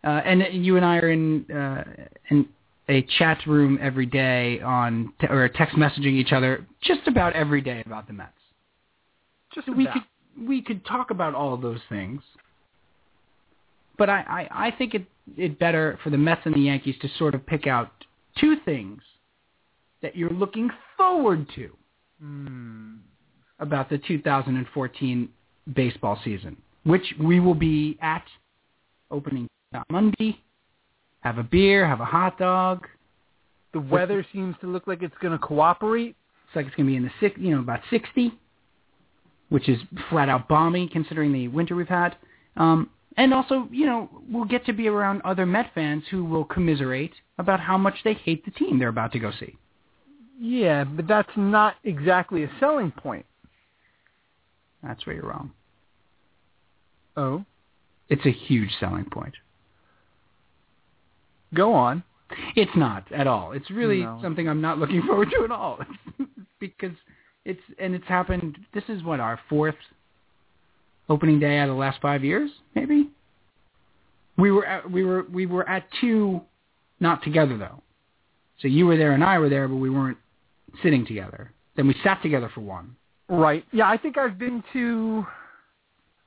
Uh, 0.04 0.22
and 0.24 0.66
you 0.66 0.78
and 0.78 0.86
I 0.86 0.98
are 0.98 1.10
in 1.10 1.50
uh, 1.52 1.84
in 2.30 2.48
a 2.89 3.02
chat 3.18 3.39
room 3.48 3.80
every 3.82 4.06
day 4.06 4.62
on 4.62 5.12
te- 5.20 5.28
or 5.28 5.50
text 5.50 5.76
messaging 5.76 6.14
each 6.14 6.32
other 6.32 6.66
just 6.82 7.08
about 7.08 7.34
every 7.34 7.62
day 7.62 7.82
about 7.86 8.06
the 8.08 8.14
Mets. 8.14 8.32
Just 9.54 9.66
So 9.66 9.74
we 9.74 9.86
could 9.86 10.48
we 10.48 10.62
could 10.62 10.86
talk 10.86 11.10
about 11.10 11.34
all 11.34 11.54
of 11.54 11.62
those 11.62 11.80
things, 11.89 12.22
but 13.98 14.10
I, 14.10 14.48
I, 14.52 14.68
I 14.68 14.72
think 14.72 14.93
it 14.93 15.06
it 15.36 15.58
better 15.58 16.00
for 16.04 16.12
the 16.12 16.18
Mets 16.18 16.41
and 16.46 16.54
the 16.54 16.62
Yankees 16.62 16.96
to 17.02 17.10
sort 17.18 17.34
of 17.34 17.46
pick 17.46 17.66
out 17.66 17.91
two 18.38 18.58
things 18.64 19.02
that 20.04 20.16
you're 20.16 20.30
looking 20.30 20.70
forward 20.98 21.48
to 21.56 21.72
Hmm. 22.22 22.96
about 23.60 23.89
the 23.89 23.98
2014 23.98 25.30
baseball 25.74 26.20
season, 26.24 26.57
which 26.84 27.13
we 27.20 27.39
will 27.39 27.55
be 27.55 27.97
at 28.01 28.24
opening 29.11 29.47
on 29.74 29.84
Monday. 29.89 30.39
Have 31.22 31.38
a 31.38 31.43
beer, 31.43 31.88
have 31.88 32.01
a 32.01 32.05
hot 32.05 32.38
dog. 32.38 32.88
The 33.74 33.80
weather 33.80 34.26
seems 34.32 34.55
to 34.61 34.68
look 34.68 34.88
like 34.88 35.01
it's 35.01 35.16
going 35.22 35.34
to 35.34 35.39
cooperate. 35.39 36.16
It's 36.47 36.55
like 36.55 36.68
it's 36.68 36.76
going 36.76 36.88
to 36.88 36.91
be 36.91 36.95
in 36.95 37.03
the 37.03 37.11
six, 37.20 37.38
you 37.38 37.51
know, 37.53 37.59
about 37.59 37.82
60, 37.89 38.32
which 39.49 39.68
is 39.68 39.80
flat 40.09 40.30
out 40.30 40.47
balmy 40.47 40.88
considering 40.88 41.34
the 41.34 41.47
winter 41.49 41.76
we've 41.76 41.88
had. 41.88 42.16
Um, 42.55 42.89
and 43.18 43.34
also, 43.34 43.68
you 43.72 43.86
know, 43.86 44.09
we'll 44.30 44.45
get 44.45 44.66
to 44.66 44.74
be 44.74 44.88
around 44.88 45.22
other 45.24 45.45
Met 45.45 45.72
fans 45.74 46.03
who 46.11 46.24
will 46.24 46.45
commiserate 46.45 47.13
about 47.38 47.59
how 47.59 47.78
much 47.78 47.95
they 48.03 48.13
hate 48.13 48.45
the 48.45 48.51
team 48.51 48.78
they're 48.80 48.89
about 48.89 49.11
to 49.13 49.20
go 49.20 49.32
see. 49.39 49.55
Yeah, 50.39 50.84
but 50.84 51.07
that's 51.07 51.30
not 51.38 51.76
exactly 51.84 52.43
a 52.43 52.51
selling 52.59 52.91
point. 52.91 53.26
That's 54.86 55.05
where 55.05 55.15
you're 55.15 55.25
wrong. 55.27 55.51
Oh, 57.17 57.45
It's 58.09 58.25
a 58.25 58.31
huge 58.31 58.69
selling 58.79 59.05
point. 59.05 59.33
go 61.53 61.73
on. 61.73 62.03
It's 62.55 62.75
not 62.75 63.09
at 63.11 63.27
all. 63.27 63.51
It's 63.53 63.69
really 63.71 64.01
No. 64.03 64.19
something 64.21 64.47
I'm 64.49 64.59
not 64.61 64.77
looking 64.77 65.01
forward 65.03 65.29
to 65.31 65.43
at 65.45 65.51
all. 65.51 65.79
because 66.59 66.91
it's 67.45 67.61
and 67.79 67.95
it's 67.95 68.05
happened. 68.07 68.57
This 68.73 68.83
is 68.89 69.03
what 69.03 69.19
our 69.19 69.39
fourth 69.49 69.75
opening 71.07 71.39
day 71.39 71.57
out 71.59 71.69
of 71.69 71.75
the 71.75 71.79
last 71.79 72.01
five 72.01 72.23
years, 72.23 72.49
maybe. 72.73 73.09
We 74.38 74.51
were 74.51 74.65
at, 74.65 74.89
we 74.89 75.05
were 75.05 75.23
we 75.31 75.45
were 75.45 75.67
at 75.69 75.86
two, 76.01 76.41
not 76.99 77.23
together 77.23 77.57
though. 77.57 77.81
So 78.59 78.67
you 78.67 78.86
were 78.88 78.97
there 78.97 79.11
and 79.13 79.23
I 79.23 79.38
were 79.39 79.49
there, 79.49 79.67
but 79.67 79.75
we 79.77 79.89
weren't 79.89 80.17
sitting 80.83 81.05
together. 81.05 81.51
Then 81.77 81.88
we 81.88 81.95
sat 82.03 82.21
together 82.21 82.49
for 82.53 82.61
one. 82.61 82.95
Right. 83.28 83.65
Yeah, 83.71 83.89
I 83.89 83.97
think 83.97 84.17
I've 84.17 84.38
been 84.38 84.63
to. 84.73 85.26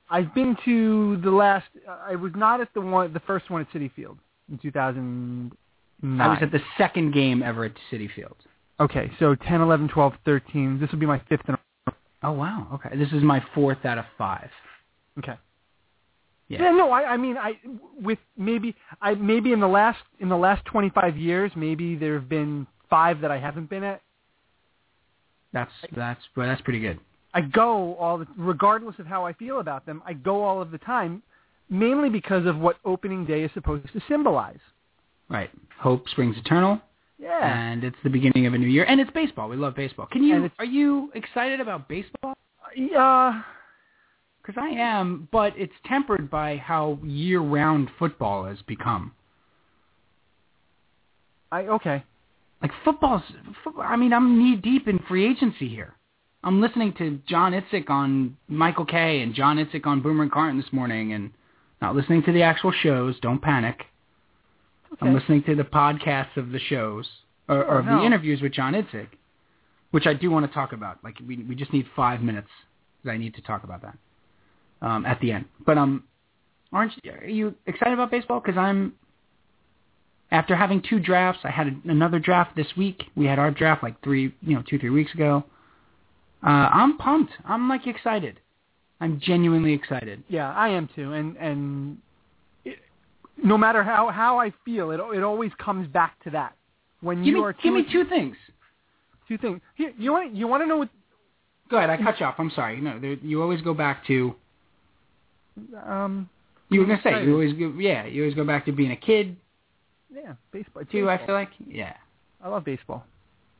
I've 0.09 0.33
been 0.33 0.57
to 0.65 1.17
the 1.23 1.31
last. 1.31 1.67
I 1.87 2.15
was 2.15 2.31
not 2.35 2.61
at 2.61 2.73
the 2.73 2.81
one, 2.81 3.13
the 3.13 3.21
first 3.21 3.49
one 3.49 3.61
at 3.61 3.71
Citi 3.71 3.91
Field 3.93 4.17
in 4.51 4.57
2009. 4.57 6.21
I 6.21 6.27
was 6.27 6.39
at 6.41 6.51
the 6.51 6.61
second 6.77 7.13
game 7.13 7.43
ever 7.43 7.65
at 7.65 7.73
Citi 7.91 8.11
Field. 8.13 8.35
Okay, 8.79 9.11
so 9.19 9.35
10, 9.35 9.61
11, 9.61 9.89
12, 9.89 10.13
13. 10.25 10.79
This 10.79 10.89
will 10.91 10.99
be 10.99 11.05
my 11.05 11.21
fifth. 11.29 11.41
In 11.47 11.55
a 11.55 11.59
Oh 12.23 12.33
wow. 12.33 12.67
Okay, 12.73 12.97
this 12.97 13.11
is 13.11 13.23
my 13.23 13.43
fourth 13.55 13.85
out 13.85 13.97
of 13.97 14.05
five. 14.17 14.49
Okay. 15.17 15.35
Yeah. 16.47 16.63
Yeah, 16.63 16.71
no, 16.71 16.91
I, 16.91 17.13
I 17.13 17.17
mean, 17.17 17.37
I 17.37 17.59
with 18.01 18.19
maybe 18.35 18.75
I 19.01 19.13
maybe 19.13 19.53
in 19.53 19.59
the 19.59 19.67
last 19.67 19.99
in 20.19 20.29
the 20.29 20.37
last 20.37 20.65
25 20.65 21.15
years, 21.17 21.51
maybe 21.55 21.95
there 21.95 22.15
have 22.15 22.27
been 22.27 22.67
five 22.89 23.21
that 23.21 23.31
I 23.31 23.37
haven't 23.37 23.69
been 23.69 23.83
at. 23.83 24.01
That's 25.53 25.71
that's 25.95 26.21
that's 26.35 26.61
pretty 26.61 26.79
good. 26.79 26.99
I 27.33 27.41
go 27.41 27.95
all 27.95 28.17
the, 28.17 28.27
regardless 28.37 28.95
of 28.99 29.05
how 29.05 29.25
I 29.25 29.33
feel 29.33 29.59
about 29.59 29.85
them. 29.85 30.01
I 30.05 30.13
go 30.13 30.43
all 30.43 30.61
of 30.61 30.71
the 30.71 30.79
time, 30.79 31.21
mainly 31.69 32.09
because 32.09 32.45
of 32.45 32.57
what 32.57 32.77
opening 32.85 33.25
day 33.25 33.43
is 33.43 33.51
supposed 33.53 33.91
to 33.93 34.01
symbolize. 34.07 34.59
Right. 35.29 35.51
Hope 35.79 36.09
springs 36.09 36.35
eternal, 36.37 36.81
Yeah. 37.19 37.69
and 37.69 37.83
it's 37.83 37.97
the 38.03 38.09
beginning 38.09 38.47
of 38.47 38.53
a 38.53 38.57
new 38.57 38.67
year, 38.67 38.85
and 38.85 38.99
it's 38.99 39.11
baseball. 39.11 39.47
We 39.47 39.57
love 39.57 39.75
baseball. 39.75 40.07
Can 40.07 40.23
you? 40.23 40.49
Are 40.57 40.65
you 40.65 41.11
excited 41.13 41.59
about 41.59 41.87
baseball? 41.87 42.33
Yeah. 42.75 43.43
Because 44.41 44.63
I 44.63 44.69
am, 44.69 45.27
but 45.31 45.53
it's 45.55 45.73
tempered 45.85 46.31
by 46.31 46.57
how 46.57 46.97
year-round 47.03 47.89
football 47.99 48.45
has 48.45 48.57
become. 48.63 49.11
I 51.51 51.67
okay. 51.67 52.03
Like 52.61 52.71
football's. 52.83 53.21
Football, 53.63 53.83
I 53.87 53.95
mean, 53.95 54.11
I'm 54.13 54.37
knee 54.37 54.55
deep 54.55 54.87
in 54.87 54.99
free 55.07 55.29
agency 55.29 55.67
here. 55.67 55.93
I'm 56.43 56.61
listening 56.61 56.93
to 56.97 57.19
John 57.27 57.51
Idzik 57.53 57.89
on 57.89 58.37
Michael 58.47 58.85
Kay 58.85 59.21
and 59.21 59.33
John 59.33 59.57
Idzik 59.57 59.85
on 59.85 60.01
Boomer 60.01 60.23
and 60.23 60.31
Carton 60.31 60.57
this 60.57 60.71
morning, 60.71 61.13
and 61.13 61.31
not 61.81 61.95
listening 61.95 62.23
to 62.23 62.31
the 62.31 62.41
actual 62.43 62.71
shows. 62.71 63.19
Don't 63.21 63.41
panic. 63.41 63.85
I'm 65.01 65.13
listening 65.13 65.43
to 65.43 65.55
the 65.55 65.63
podcasts 65.63 66.35
of 66.35 66.51
the 66.51 66.59
shows 66.59 67.07
or, 67.47 67.57
or 67.63 67.75
Oh, 67.75 67.79
of 67.79 67.85
no. 67.85 67.99
the 67.99 68.05
interviews 68.05 68.41
with 68.41 68.53
John 68.53 68.73
Idzik, 68.73 69.07
which 69.91 70.07
I 70.07 70.13
do 70.13 70.31
want 70.31 70.45
to 70.47 70.53
talk 70.53 70.71
about. 70.73 70.97
Like 71.03 71.15
we 71.25 71.37
we 71.43 71.55
just 71.55 71.71
need 71.73 71.85
five 71.95 72.21
minutes. 72.21 72.49
'cause 73.03 73.11
I 73.11 73.17
need 73.17 73.33
to 73.35 73.41
talk 73.41 73.63
about 73.63 73.81
that 73.83 73.97
um, 74.81 75.05
at 75.05 75.21
the 75.21 75.31
end. 75.31 75.45
But 75.65 75.77
um, 75.77 76.03
aren't 76.73 76.91
you, 77.03 77.11
are 77.13 77.25
you 77.27 77.55
excited 77.65 77.93
about 77.93 78.11
baseball? 78.11 78.41
Because 78.41 78.57
I'm. 78.57 78.93
After 80.31 80.55
having 80.55 80.81
two 80.87 80.99
drafts, 80.99 81.41
I 81.43 81.49
had 81.49 81.81
another 81.85 82.19
draft 82.19 82.55
this 82.55 82.67
week. 82.77 83.05
We 83.15 83.25
had 83.25 83.39
our 83.39 83.49
draft 83.51 83.81
like 83.81 84.01
three, 84.03 84.33
you 84.41 84.55
know, 84.55 84.63
two 84.69 84.77
three 84.77 84.91
weeks 84.91 85.13
ago. 85.13 85.43
Uh, 86.45 86.49
I'm 86.71 86.97
pumped. 86.97 87.33
I'm 87.45 87.67
like 87.67 87.87
excited. 87.87 88.39
I'm 89.01 89.19
genuinely 89.19 89.73
excited. 89.73 90.23
Yeah, 90.27 90.51
I 90.53 90.69
am 90.69 90.87
too. 90.95 91.13
And 91.13 91.35
and 91.37 91.97
it, 92.63 92.77
no 93.43 93.57
matter 93.57 93.83
how 93.83 94.09
how 94.09 94.37
I 94.39 94.53
feel, 94.63 94.91
it 94.91 94.99
it 95.15 95.23
always 95.23 95.51
comes 95.57 95.87
back 95.87 96.21
to 96.25 96.29
that. 96.31 96.55
When 97.01 97.17
Give 97.23 97.27
you 97.27 97.33
me 97.35 97.39
are 97.41 97.53
give 97.53 97.73
me 97.73 97.85
two, 97.91 98.05
things. 98.05 98.35
two 99.27 99.37
things. 99.37 99.61
Here, 99.75 99.93
you 99.97 100.11
want 100.11 100.35
you 100.35 100.47
want 100.47 100.61
to 100.63 100.67
know 100.67 100.77
what? 100.77 100.89
Go 101.71 101.77
ahead. 101.77 101.89
I 101.89 101.97
cut 101.97 102.19
you 102.19 102.25
off. 102.25 102.35
I'm 102.37 102.51
sorry. 102.51 102.79
No, 102.81 102.99
there, 102.99 103.13
you 103.13 103.41
always 103.41 103.61
go 103.61 103.73
back 103.73 104.05
to 104.07 104.35
Um, 105.85 106.29
You 106.69 106.81
were 106.81 106.85
gonna 106.85 107.01
say 107.03 107.23
you 107.23 107.33
always 107.33 107.53
go, 107.53 107.73
yeah, 107.79 108.05
you 108.05 108.21
always 108.23 108.35
go 108.35 108.43
back 108.45 108.65
to 108.65 108.71
being 108.71 108.91
a 108.91 108.95
kid 108.97 109.35
yeah, 110.13 110.33
baseball. 110.51 110.81
it's 110.81 110.91
too. 110.91 111.09
I 111.09 111.23
feel 111.25 111.35
like 111.35 111.49
yeah, 111.65 111.93
I 112.43 112.49
love 112.49 112.65
baseball. 112.65 113.05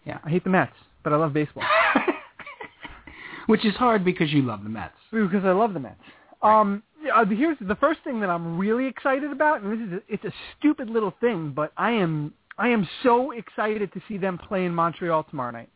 Yeah. 0.06 0.20
I 0.24 0.30
hate 0.30 0.44
the 0.44 0.50
Mets. 0.50 0.72
but 1.04 1.14
I 1.14 1.18
love 1.18 1.34
baseball 1.34 1.64
Which 3.48 3.66
is 3.66 3.76
hard 3.76 4.06
because 4.06 4.32
you 4.32 4.42
love 4.44 4.64
the 4.64 4.70
Mets. 4.70 4.94
because 5.12 5.44
I 5.44 5.52
love 5.52 5.74
the 5.74 5.80
Mets. 5.80 6.00
Um, 6.42 6.84
uh, 7.14 7.26
here's 7.26 7.58
the 7.60 7.76
first 7.76 8.00
thing 8.04 8.20
that 8.22 8.30
I'm 8.30 8.58
really 8.58 8.86
excited 8.86 9.32
about, 9.32 9.62
and 9.62 9.72
this 9.74 9.88
is 9.88 9.94
a, 9.94 10.14
it's 10.14 10.24
a 10.26 10.34
stupid 10.58 10.90
little 10.90 11.14
thing, 11.20 11.52
but 11.56 11.72
I 11.78 11.92
am 11.92 12.34
I 12.58 12.70
am 12.70 12.88
so 13.04 13.32
excited 13.32 13.92
to 13.94 14.02
see 14.08 14.18
them 14.18 14.38
play 14.38 14.66
in 14.66 14.74
Montreal 14.76 15.24
tomorrow 15.24 15.52
night. 15.52 15.70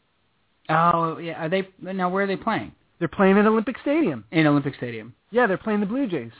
Oh 0.69 1.17
yeah, 1.17 1.45
are 1.45 1.49
they 1.49 1.67
now? 1.81 2.09
Where 2.09 2.23
are 2.23 2.27
they 2.27 2.35
playing? 2.35 2.73
They're 2.99 3.07
playing 3.07 3.37
at 3.37 3.45
Olympic 3.45 3.77
Stadium. 3.81 4.23
In 4.31 4.45
Olympic 4.47 4.75
Stadium. 4.75 5.13
Yeah, 5.31 5.47
they're 5.47 5.57
playing 5.57 5.79
the 5.79 5.85
Blue 5.85 6.07
Jays. 6.07 6.31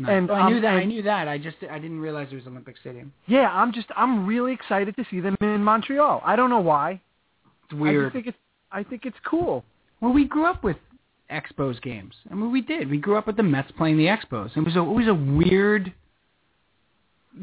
Nice. 0.00 0.10
And, 0.12 0.30
Oh, 0.30 0.34
I 0.34 0.48
knew 0.50 0.60
that. 0.60 0.74
I 0.74 0.84
knew 0.84 1.02
that. 1.02 1.26
I 1.28 1.38
just 1.38 1.56
I 1.70 1.78
didn't 1.78 2.00
realize 2.00 2.28
it 2.30 2.36
was 2.36 2.46
Olympic 2.46 2.76
Stadium. 2.78 3.12
Yeah, 3.26 3.50
I'm 3.50 3.72
just 3.72 3.88
I'm 3.96 4.26
really 4.26 4.52
excited 4.52 4.94
to 4.96 5.04
see 5.10 5.18
them 5.20 5.36
in 5.40 5.62
Montreal. 5.64 6.22
I 6.24 6.36
don't 6.36 6.50
know 6.50 6.60
why. 6.60 7.00
It's 7.64 7.72
I 7.72 7.76
weird. 7.76 8.04
just 8.06 8.12
think 8.14 8.26
it's 8.28 8.38
I 8.70 8.82
think 8.84 9.04
it's 9.06 9.16
cool. 9.28 9.64
Well, 10.00 10.12
we 10.12 10.24
grew 10.24 10.46
up 10.46 10.62
with 10.62 10.76
Expos 11.32 11.82
games. 11.82 12.14
I 12.30 12.34
mean, 12.34 12.52
we 12.52 12.60
did. 12.60 12.88
We 12.88 12.98
grew 12.98 13.16
up 13.16 13.26
with 13.26 13.36
the 13.36 13.42
Mets 13.42 13.70
playing 13.76 13.96
the 13.98 14.06
Expos. 14.06 14.56
It 14.56 14.60
was 14.60 14.76
a, 14.76 14.80
it 14.80 14.84
was 14.84 15.08
a 15.08 15.14
weird 15.14 15.92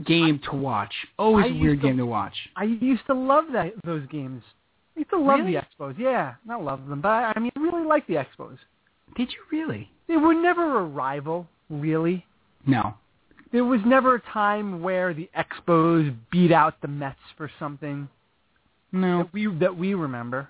game 0.06 0.40
to 0.50 0.56
watch. 0.56 0.94
Always 1.20 1.46
I 1.46 1.50
a 1.50 1.60
weird 1.60 1.82
to- 1.82 1.88
game 1.88 1.98
to 1.98 2.06
watch. 2.06 2.34
I 2.56 2.64
used 2.64 3.06
to 3.08 3.14
love 3.14 3.46
that 3.54 3.74
those 3.84 4.06
games. 4.08 4.44
I 4.96 5.00
used 5.02 5.10
to 5.12 5.18
love 5.20 5.40
Really? 5.40 5.54
the 5.56 5.62
Expos. 5.62 6.00
Yeah, 6.00 6.36
not 6.46 6.64
love 6.64 6.88
them, 6.88 7.02
but 7.02 7.10
I, 7.10 7.34
I 7.36 7.40
mean, 7.40 7.52
I 7.56 7.60
really 7.60 7.86
like 7.86 8.08
the 8.08 8.14
Expos. 8.16 8.58
Did 9.18 9.30
you 9.32 9.40
really? 9.52 9.90
They 10.08 10.16
were 10.18 10.34
never 10.34 10.80
a 10.80 10.84
rival, 10.86 11.48
really. 11.70 12.26
No. 12.66 12.96
There 13.52 13.64
was 13.66 13.82
never 13.86 14.16
a 14.16 14.22
time 14.22 14.82
where 14.82 15.14
the 15.14 15.30
Expos 15.38 16.16
beat 16.32 16.52
out 16.52 16.82
the 16.82 16.88
Mets 16.88 17.20
for 17.38 17.50
something 17.60 18.10
No. 18.92 19.20
that 19.20 19.34
we 19.34 19.48
that 19.58 19.78
we 19.78 19.94
remember. 19.94 20.50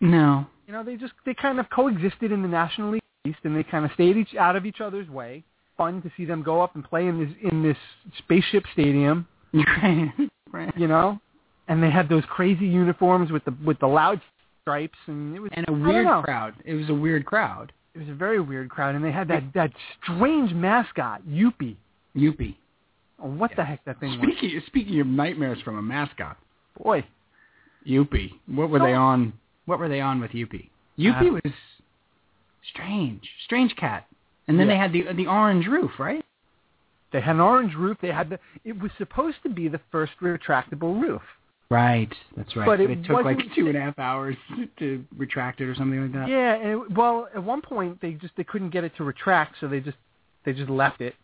No. 0.00 0.46
You 0.66 0.72
know, 0.72 0.84
they 0.84 0.96
just 0.96 1.12
they 1.24 1.34
kind 1.34 1.58
of 1.60 1.68
coexisted 1.70 2.32
in 2.32 2.42
the 2.42 2.48
National 2.48 2.92
League 2.92 3.02
East, 3.26 3.38
and 3.44 3.56
they 3.56 3.62
kind 3.62 3.84
of 3.84 3.90
stayed 3.92 4.16
each 4.16 4.34
out 4.34 4.56
of 4.56 4.66
each 4.66 4.80
other's 4.80 5.08
way. 5.08 5.44
Fun 5.76 6.02
to 6.02 6.10
see 6.16 6.24
them 6.24 6.42
go 6.42 6.60
up 6.60 6.74
and 6.74 6.84
play 6.84 7.06
in 7.06 7.18
this 7.18 7.50
in 7.50 7.62
this 7.62 7.76
spaceship 8.18 8.64
stadium, 8.72 9.26
right. 9.54 10.12
right. 10.52 10.76
you 10.76 10.86
know. 10.86 11.20
And 11.68 11.82
they 11.82 11.90
had 11.90 12.08
those 12.08 12.24
crazy 12.28 12.66
uniforms 12.66 13.30
with 13.30 13.44
the 13.44 13.54
with 13.64 13.78
the 13.78 13.86
loud 13.86 14.20
stripes, 14.62 14.98
and 15.06 15.34
it 15.34 15.40
was 15.40 15.50
And 15.54 15.68
a 15.68 15.72
weird 15.72 16.06
crowd. 16.24 16.54
It 16.64 16.74
was 16.74 16.88
a 16.88 16.94
weird 16.94 17.24
crowd. 17.24 17.72
It 17.94 17.98
was 17.98 18.08
a 18.08 18.14
very 18.14 18.40
weird 18.40 18.70
crowd, 18.70 18.94
and 18.94 19.04
they 19.04 19.12
had 19.12 19.28
that 19.28 19.44
that 19.54 19.70
strange 20.02 20.52
mascot. 20.52 21.22
Youppi. 21.28 21.76
Oh, 23.22 23.28
what 23.28 23.50
the 23.56 23.64
heck 23.64 23.84
that 23.84 24.00
thing 24.00 24.18
was? 24.18 24.30
Speaking 24.36 24.60
speaking 24.66 25.00
of 25.00 25.06
nightmares 25.06 25.60
from 25.62 25.76
a 25.78 25.82
mascot, 25.82 26.36
Boy, 26.82 27.04
Youppi. 27.86 28.32
What 28.46 28.70
were 28.70 28.78
they 28.78 28.94
on? 28.94 29.32
What 29.66 29.78
were 29.78 29.88
they 29.88 30.00
on 30.00 30.20
with 30.20 30.30
Youppi? 30.32 30.70
Youppi 30.98 31.28
Uh, 31.30 31.40
was 31.44 31.52
strange, 32.72 33.28
strange 33.44 33.74
cat. 33.76 34.06
And 34.48 34.58
then 34.58 34.66
Yeah. 34.68 34.72
they 34.74 34.78
had 34.78 34.92
the 34.92 35.12
the 35.14 35.26
orange 35.26 35.66
roof, 35.66 35.98
right? 35.98 36.24
they 37.12 37.20
had 37.20 37.34
an 37.34 37.40
orange 37.42 37.74
roof. 37.74 37.98
They 38.00 38.08
had 38.10 38.30
the. 38.30 38.38
It 38.64 38.80
was 38.80 38.90
supposed 38.96 39.36
to 39.42 39.50
be 39.50 39.68
the 39.68 39.80
first 39.90 40.12
retractable 40.22 40.98
roof. 41.00 41.22
Right, 41.72 42.12
that's 42.36 42.54
right. 42.54 42.66
But 42.66 42.80
it 42.82 42.90
it, 42.90 43.04
took 43.06 43.24
like 43.24 43.38
two 43.56 43.68
and 43.68 43.76
a 43.78 43.80
half 43.86 43.98
hours 43.98 44.36
to 44.78 45.02
retract 45.16 45.62
it 45.62 45.64
or 45.64 45.74
something 45.74 46.02
like 46.02 46.12
that. 46.12 46.28
Yeah, 46.28 46.54
and 46.54 46.68
it, 46.68 46.92
well, 46.92 47.28
at 47.34 47.42
one 47.42 47.62
point 47.62 47.98
they 48.02 48.12
just 48.12 48.34
they 48.36 48.44
couldn't 48.44 48.70
get 48.70 48.84
it 48.84 48.92
to 48.98 49.04
retract, 49.04 49.56
so 49.58 49.68
they 49.68 49.80
just 49.80 49.96
they 50.44 50.52
just 50.52 50.68
left 50.68 51.00
it. 51.00 51.14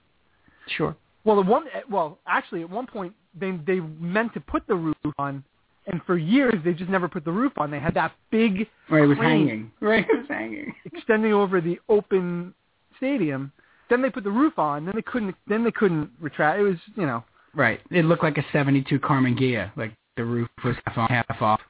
Sure. 0.74 0.96
Well, 1.24 1.36
the 1.36 1.42
one 1.42 1.66
well, 1.90 2.18
actually 2.26 2.62
at 2.62 2.70
one 2.70 2.86
point 2.86 3.12
they 3.38 3.50
they 3.66 3.80
meant 3.80 4.32
to 4.34 4.40
put 4.40 4.66
the 4.66 4.74
roof 4.74 4.96
on, 5.18 5.44
and 5.86 6.00
for 6.06 6.16
years 6.16 6.54
they 6.64 6.72
just 6.72 6.90
never 6.90 7.08
put 7.08 7.26
the 7.26 7.32
roof 7.32 7.52
on. 7.58 7.70
They 7.70 7.78
had 7.78 7.92
that 7.94 8.12
big 8.30 8.66
Right, 8.88 9.02
it 9.02 9.06
was 9.06 9.18
hanging. 9.18 9.70
Right, 9.80 10.06
it 10.08 10.16
was 10.16 10.28
hanging. 10.28 10.74
extending 10.86 11.34
over 11.34 11.60
the 11.60 11.78
open 11.90 12.54
stadium. 12.96 13.52
Then 13.90 14.00
they 14.00 14.08
put 14.08 14.24
the 14.24 14.30
roof 14.30 14.58
on. 14.58 14.86
Then 14.86 14.94
they 14.94 15.02
couldn't. 15.02 15.36
Then 15.46 15.62
they 15.62 15.72
couldn't 15.72 16.08
retract. 16.18 16.58
It 16.58 16.62
was 16.62 16.76
you 16.96 17.04
know. 17.04 17.22
Right. 17.54 17.80
It 17.90 18.04
looked 18.04 18.22
like 18.22 18.38
a 18.38 18.44
72 18.52 18.98
Karmann 19.00 19.38
Ghia. 19.38 19.72
Like 19.76 19.92
the 20.18 20.24
roof 20.24 20.48
was 20.62 20.76
half 20.84 20.98
on, 20.98 21.08
half 21.08 21.40
off. 21.42 21.60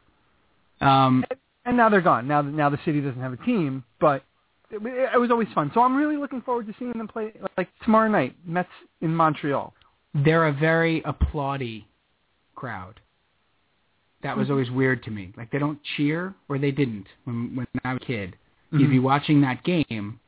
Um, 0.80 1.24
And 1.64 1.76
now 1.76 1.88
they're 1.88 2.00
gone. 2.00 2.26
Now 2.26 2.42
now 2.42 2.68
the 2.70 2.78
city 2.84 3.00
doesn't 3.00 3.20
have 3.20 3.32
a 3.34 3.36
team, 3.44 3.84
but 4.00 4.24
it, 4.70 4.80
it 5.14 5.18
was 5.20 5.30
always 5.30 5.48
fun. 5.54 5.70
So 5.74 5.80
I'm 5.82 5.94
really 5.94 6.16
looking 6.16 6.40
forward 6.42 6.66
to 6.66 6.74
seeing 6.78 6.92
them 6.92 7.06
play 7.08 7.32
like 7.56 7.68
tomorrow 7.84 8.08
night. 8.08 8.34
Mets 8.46 8.68
in 9.00 9.14
Montreal. 9.14 9.72
they're 10.24 10.48
a 10.48 10.52
very 10.52 11.02
applaudy 11.02 11.84
crowd. 12.56 13.00
That 14.22 14.36
was 14.36 14.50
always 14.50 14.70
weird 14.70 15.02
to 15.04 15.10
me. 15.12 15.32
Like 15.36 15.50
they 15.52 15.58
don't 15.58 15.78
cheer, 15.96 16.34
or 16.48 16.58
they 16.58 16.70
didn't 16.72 17.06
when 17.24 17.54
when 17.54 17.66
I 17.84 17.92
was 17.92 18.02
a 18.02 18.06
kid. 18.06 18.36
You'd 18.72 18.90
be 18.90 18.98
watching 18.98 19.40
that 19.42 19.62
game, 19.64 20.20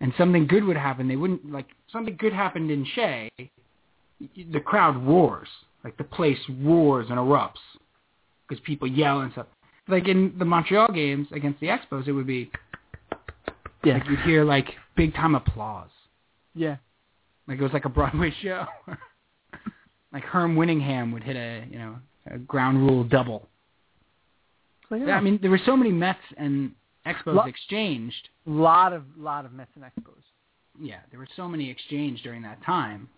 and 0.00 0.12
something 0.18 0.46
good 0.46 0.64
would 0.64 0.76
happen. 0.76 1.06
They 1.08 1.16
wouldn't 1.16 1.50
like 1.52 1.66
something 1.92 2.16
good 2.16 2.32
happened 2.32 2.70
in 2.70 2.84
Shea. 2.94 3.30
The 4.36 4.60
crowd 4.60 4.96
roars, 5.06 5.48
like 5.88 5.96
the 5.96 6.04
place 6.04 6.38
roars 6.60 7.06
and 7.08 7.18
erupts 7.18 7.54
because 8.46 8.62
people 8.64 8.86
yell 8.86 9.20
and 9.20 9.32
stuff. 9.32 9.46
Like 9.88 10.06
in 10.06 10.34
the 10.38 10.44
Montreal 10.44 10.92
games 10.92 11.26
against 11.32 11.60
the 11.60 11.68
Expos, 11.68 12.06
it 12.06 12.12
would 12.12 12.26
be 12.26 12.50
Yeah. 13.84 13.94
like 13.94 14.06
you'd 14.06 14.20
hear 14.20 14.44
like 14.44 14.66
big 14.96 15.14
time 15.14 15.34
applause. 15.34 15.88
Yeah. 16.54 16.76
Like 17.46 17.58
it 17.58 17.62
was 17.62 17.72
like 17.72 17.86
a 17.86 17.88
Broadway 17.88 18.30
show. 18.42 18.66
like 20.12 20.24
Herm 20.24 20.56
Winningham 20.56 21.10
would 21.14 21.22
hit 21.22 21.36
a 21.36 21.64
you 21.70 21.78
know 21.78 21.96
a 22.30 22.38
ground 22.38 22.86
rule 22.86 23.02
double. 23.02 23.48
So, 24.90 24.96
yeah. 24.96 25.06
Yeah, 25.06 25.14
I 25.16 25.20
mean 25.22 25.38
there 25.40 25.50
were 25.50 25.60
so 25.64 25.74
many 25.74 25.90
Mets 25.90 26.18
and 26.36 26.72
Expos 27.06 27.34
Lo- 27.34 27.44
exchanged. 27.44 28.28
lot 28.44 28.92
of 28.92 29.04
lot 29.16 29.46
of 29.46 29.52
Mets 29.54 29.70
and 29.74 29.84
Expos. 29.84 30.20
Yeah, 30.78 30.98
there 31.10 31.18
were 31.18 31.28
so 31.34 31.48
many 31.48 31.70
exchanged 31.70 32.22
during 32.24 32.42
that 32.42 32.62
time 32.62 33.08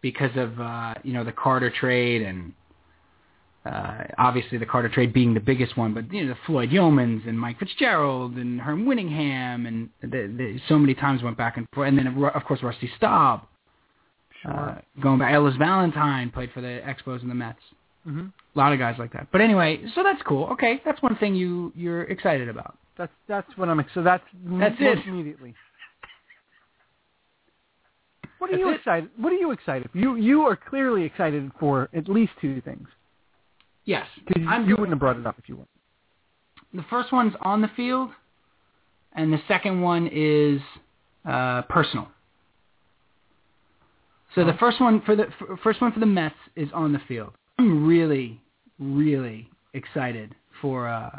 because 0.00 0.36
of 0.36 0.60
uh, 0.60 0.94
you 1.02 1.12
know 1.12 1.24
the 1.24 1.32
Carter 1.32 1.70
trade 1.70 2.22
and 2.22 2.52
uh, 3.66 4.04
obviously 4.16 4.56
the 4.58 4.66
Carter 4.66 4.88
trade 4.88 5.12
being 5.12 5.34
the 5.34 5.40
biggest 5.40 5.76
one, 5.76 5.92
but 5.92 6.12
you 6.12 6.24
know 6.24 6.32
the 6.32 6.38
Floyd 6.46 6.70
Youmans 6.70 7.28
and 7.28 7.38
Mike 7.38 7.58
Fitzgerald 7.58 8.34
and 8.34 8.60
Herm 8.60 8.86
Winningham 8.86 9.66
and 9.66 9.90
the, 10.00 10.32
the, 10.36 10.60
so 10.68 10.78
many 10.78 10.94
times 10.94 11.22
went 11.22 11.36
back 11.36 11.56
and 11.56 11.66
forth, 11.74 11.88
and 11.88 11.98
then 11.98 12.06
of 12.06 12.44
course 12.44 12.62
Rusty 12.62 12.90
Staub. 12.96 13.42
Uh, 14.48 14.76
going 15.02 15.18
back, 15.18 15.34
Ellis 15.34 15.56
Valentine 15.56 16.30
played 16.30 16.50
for 16.52 16.60
the 16.60 16.80
Expos 16.86 17.22
and 17.22 17.30
the 17.30 17.34
Mets. 17.34 17.58
hmm 18.04 18.26
A 18.54 18.58
lot 18.58 18.72
of 18.72 18.78
guys 18.78 18.94
like 18.98 19.12
that. 19.12 19.26
But 19.32 19.40
anyway, 19.40 19.80
so 19.94 20.04
that's 20.04 20.22
cool. 20.22 20.44
Okay, 20.52 20.80
that's 20.84 21.02
one 21.02 21.16
thing 21.16 21.34
you 21.34 21.72
you're 21.74 22.04
excited 22.04 22.48
about. 22.48 22.78
That's 22.96 23.12
that's 23.26 23.48
what 23.56 23.68
I'm. 23.68 23.84
So 23.94 24.02
that's 24.02 24.22
That's 24.58 24.76
it. 24.78 24.98
immediately. 25.06 25.54
What 28.38 28.50
are 28.50 28.52
That's 28.52 28.60
you 28.60 28.70
it. 28.70 28.76
excited? 28.76 29.10
What 29.16 29.32
are 29.32 29.36
you 29.36 29.50
excited? 29.50 29.90
For? 29.90 29.98
You 29.98 30.16
you 30.16 30.42
are 30.42 30.56
clearly 30.56 31.04
excited 31.04 31.50
for 31.58 31.88
at 31.94 32.08
least 32.08 32.32
two 32.40 32.60
things. 32.62 32.88
Yes, 33.84 34.06
you, 34.36 34.46
I'm 34.48 34.68
you 34.68 34.74
wouldn't 34.76 34.90
have 34.90 34.98
brought 35.00 35.16
it 35.16 35.26
up 35.26 35.36
if 35.38 35.48
you 35.48 35.56
weren't. 35.56 35.68
the 36.74 36.84
first 36.90 37.12
one's 37.12 37.34
on 37.42 37.62
the 37.62 37.70
field, 37.76 38.10
and 39.14 39.32
the 39.32 39.40
second 39.48 39.80
one 39.80 40.08
is 40.12 40.60
uh, 41.24 41.62
personal. 41.62 42.08
So 44.34 44.44
the 44.44 44.52
first 44.60 44.80
one 44.80 45.00
for 45.02 45.16
the 45.16 45.26
f- 45.28 45.58
first 45.64 45.80
one 45.80 45.90
for 45.90 46.00
the 46.00 46.06
Mets 46.06 46.34
is 46.54 46.68
on 46.74 46.92
the 46.92 47.00
field. 47.08 47.32
I'm 47.58 47.86
really, 47.86 48.40
really 48.78 49.48
excited 49.74 50.34
for 50.60 50.86
uh, 50.86 51.18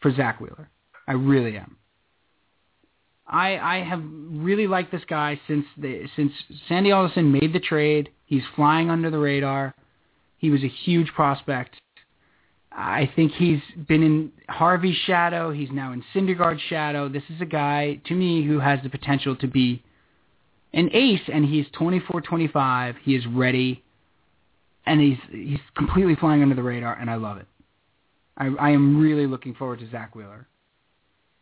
for 0.00 0.14
Zack 0.14 0.40
Wheeler. 0.40 0.68
I 1.08 1.12
really 1.12 1.56
am. 1.58 1.76
I 3.28 3.56
I 3.58 3.84
have 3.84 4.02
really 4.30 4.66
liked 4.66 4.92
this 4.92 5.04
guy 5.08 5.40
since 5.46 5.66
the 5.76 6.08
since 6.16 6.32
Sandy 6.68 6.92
Alderson 6.92 7.32
made 7.32 7.52
the 7.52 7.60
trade. 7.60 8.10
He's 8.24 8.42
flying 8.54 8.90
under 8.90 9.10
the 9.10 9.18
radar. 9.18 9.74
He 10.38 10.50
was 10.50 10.62
a 10.62 10.68
huge 10.68 11.08
prospect. 11.12 11.76
I 12.72 13.10
think 13.16 13.32
he's 13.32 13.62
been 13.88 14.02
in 14.02 14.32
Harvey's 14.50 14.96
shadow. 15.06 15.50
He's 15.50 15.70
now 15.72 15.92
in 15.92 16.04
Syndergaard's 16.14 16.60
shadow. 16.68 17.08
This 17.08 17.22
is 17.30 17.40
a 17.40 17.46
guy, 17.46 18.00
to 18.04 18.14
me, 18.14 18.44
who 18.44 18.58
has 18.58 18.80
the 18.82 18.90
potential 18.90 19.34
to 19.36 19.46
be 19.46 19.82
an 20.74 20.90
ace, 20.92 21.22
and 21.32 21.46
he's 21.46 21.64
24, 21.72 22.20
25. 22.20 22.96
He 23.02 23.16
is 23.16 23.26
ready, 23.28 23.82
and 24.84 25.00
he's 25.00 25.18
he's 25.30 25.60
completely 25.74 26.16
flying 26.16 26.42
under 26.42 26.54
the 26.54 26.62
radar, 26.62 26.94
and 26.94 27.08
I 27.08 27.14
love 27.14 27.38
it. 27.38 27.46
I, 28.36 28.48
I 28.60 28.70
am 28.70 29.00
really 29.00 29.26
looking 29.26 29.54
forward 29.54 29.78
to 29.78 29.90
Zack 29.90 30.14
Wheeler, 30.14 30.46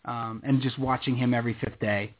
um, 0.04 0.42
and 0.44 0.60
just 0.62 0.78
watching 0.78 1.16
him 1.16 1.34
every 1.34 1.56
fifth 1.60 1.80
day, 1.80 2.14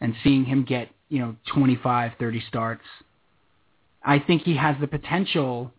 and 0.00 0.14
seeing 0.22 0.44
him 0.44 0.64
get 0.64 0.88
you 1.08 1.20
know 1.20 1.36
25, 1.54 2.12
30 2.18 2.42
starts. 2.48 2.82
I 4.04 4.18
think 4.20 4.42
he 4.42 4.56
has 4.56 4.76
the 4.80 4.86
potential 4.86 5.72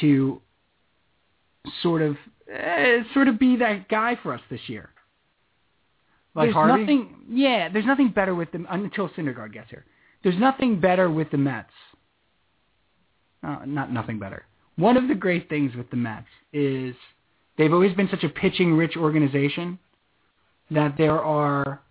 to 0.00 0.40
sort 1.82 2.02
of 2.02 2.16
uh, 2.52 3.04
sort 3.14 3.28
of 3.28 3.38
be 3.38 3.56
that 3.56 3.88
guy 3.88 4.18
for 4.22 4.34
us 4.34 4.40
this 4.50 4.60
year. 4.66 4.90
Like 6.34 6.46
there's 6.46 6.54
Harvey? 6.54 6.80
nothing. 6.80 7.16
Yeah, 7.28 7.68
there's 7.68 7.86
nothing 7.86 8.10
better 8.10 8.34
with 8.34 8.52
them 8.52 8.66
until 8.70 9.08
Syndergaard 9.10 9.52
gets 9.52 9.70
here. 9.70 9.84
There's 10.22 10.38
nothing 10.38 10.80
better 10.80 11.10
with 11.10 11.30
the 11.30 11.38
Mets. 11.38 11.70
Uh, 13.42 13.58
not 13.64 13.92
nothing 13.92 14.18
better. 14.18 14.44
one 14.76 14.96
of 14.96 15.08
the 15.08 15.14
great 15.14 15.48
things 15.48 15.74
with 15.74 15.88
the 15.90 15.96
Mets 15.96 16.26
is 16.52 16.94
they've 17.60 17.74
always 17.74 17.92
been 17.94 18.08
such 18.08 18.24
a 18.24 18.28
pitching-rich 18.30 18.96
organization 18.96 19.78
that 20.70 20.94
there 20.96 21.20
are, 21.20 21.82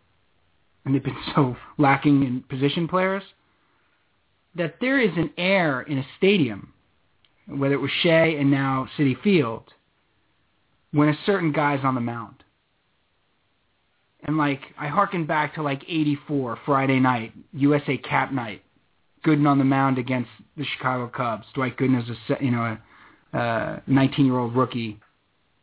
and 0.84 0.96
they've 0.96 1.04
been 1.04 1.16
so 1.36 1.56
lacking 1.78 2.24
in 2.24 2.42
position 2.50 2.88
players, 2.88 3.24
that 4.56 4.78
there 4.82 5.00
is 5.00 5.12
an 5.16 5.30
air 5.38 5.82
in 5.82 6.00
a 6.00 6.06
stadium, 6.18 6.74
whether 7.48 7.76
it 7.76 7.82
was 7.82 7.92
Shea 8.02 8.36
and 8.40 8.50
now 8.50 8.90
Citi 8.98 9.22
Field, 9.22 9.72
when 10.92 11.08
a 11.08 11.18
certain 11.28 11.52
guy's 11.52 11.86
on 11.86 11.94
the 11.94 12.02
mound. 12.02 12.44
And 14.24 14.38
like 14.38 14.62
I 14.78 14.88
harken 14.88 15.26
back 15.26 15.54
to 15.56 15.62
like 15.62 15.84
'84 15.88 16.60
Friday 16.66 17.00
night 17.00 17.32
USA 17.54 17.96
Cap 17.98 18.34
Night, 18.34 18.64
Gooden 19.24 19.48
on 19.48 19.60
the 19.60 19.64
mound 19.64 19.98
against 19.98 20.30
the 20.58 20.66
Chicago 20.66 21.08
Cubs. 21.08 21.46
Dwight 21.54 21.78
Gooden 21.78 22.04
is 22.04 22.10
a 22.10 22.44
you 22.44 22.52
know 22.52 22.78
a 23.34 23.82
19 23.88 24.26
year 24.26 24.38
old 24.38 24.56
rookie 24.56 25.00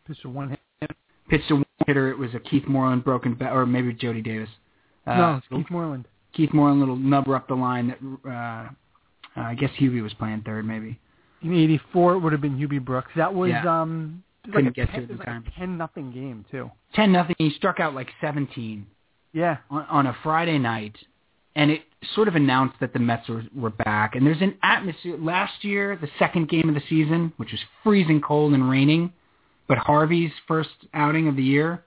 Pitched 0.07 0.25
a 0.25 0.29
one 0.29 0.51
hit. 0.51 0.91
pitched 1.29 1.51
a 1.51 1.57
one 1.57 1.65
hitter. 1.87 2.11
It 2.11 2.19
was 2.19 2.35
a 2.35 2.41
Keith 2.41 2.67
Moreland 2.67 3.05
broken 3.05 3.35
bat, 3.35 3.53
or 3.53 3.67
maybe 3.67 3.93
Jody 3.93 4.23
Davis. 4.23 4.49
Uh, 5.07 5.17
no, 5.17 5.37
it's 5.37 5.47
Keith 5.49 5.71
Moreland. 5.71 6.07
Keith 6.33 6.53
Moreland 6.53 6.81
little 6.81 6.97
nubber 6.97 7.35
up 7.37 7.49
the 7.49 7.55
line 7.55 7.89
that 7.89 7.99
uh, 8.31 8.69
uh, 9.41 9.45
I 9.45 9.55
guess 9.55 9.71
Hubie 9.81 10.03
was 10.03 10.13
playing 10.15 10.43
third 10.43 10.67
maybe. 10.67 10.99
In 11.43 11.53
'84, 11.55 12.15
it 12.15 12.19
would 12.21 12.33
have 12.33 12.41
been 12.41 12.57
Hubie 12.59 12.85
Brooks. 12.85 13.11
That 13.17 13.33
was 13.35 13.51
Yeah. 13.51 13.81
um. 13.83 14.23
It 14.45 14.49
was 14.51 14.55
Couldn't 14.55 14.65
like 14.67 14.75
get 14.75 14.87
to 14.87 14.93
ten, 14.93 15.01
it 15.03 15.05
in 15.05 15.09
was 15.11 15.19
like 15.19 15.27
time. 15.27 15.45
a 15.47 15.59
ten 15.59 15.77
nothing 15.77 16.13
game 16.13 16.45
too. 16.51 16.71
Ten 16.95 17.11
nothing. 17.13 17.35
He 17.39 17.51
struck 17.51 17.81
out 17.81 17.95
like 17.95 18.09
17 18.21 18.87
Yeah. 19.33 19.57
on, 19.71 19.85
on 19.91 20.07
a 20.07 20.17
Friday 20.23 20.57
night, 20.59 20.97
and 21.57 21.69
it 21.73 21.83
sort 22.15 22.29
of 22.29 22.37
announced 22.37 22.77
that 22.81 22.93
the 22.93 23.01
Mets 23.01 23.29
were, 23.29 23.43
were 23.57 23.71
back. 23.71 24.15
And 24.15 24.25
there's 24.25 24.41
an 24.41 24.55
atmosphere. 24.63 25.17
Last 25.19 25.65
year, 25.65 25.99
the 26.01 26.09
second 26.21 26.49
game 26.49 26.69
of 26.69 26.77
the 26.77 26.83
season, 26.89 27.33
which 27.39 27.51
was 27.51 27.61
freezing 27.83 28.21
cold 28.21 28.53
and 28.55 28.71
raining, 28.71 29.13
but 29.69 29.79
Harvey's 29.79 30.33
first 30.47 30.71
outing 30.95 31.29
of 31.29 31.37
the 31.37 31.43
year, 31.43 31.83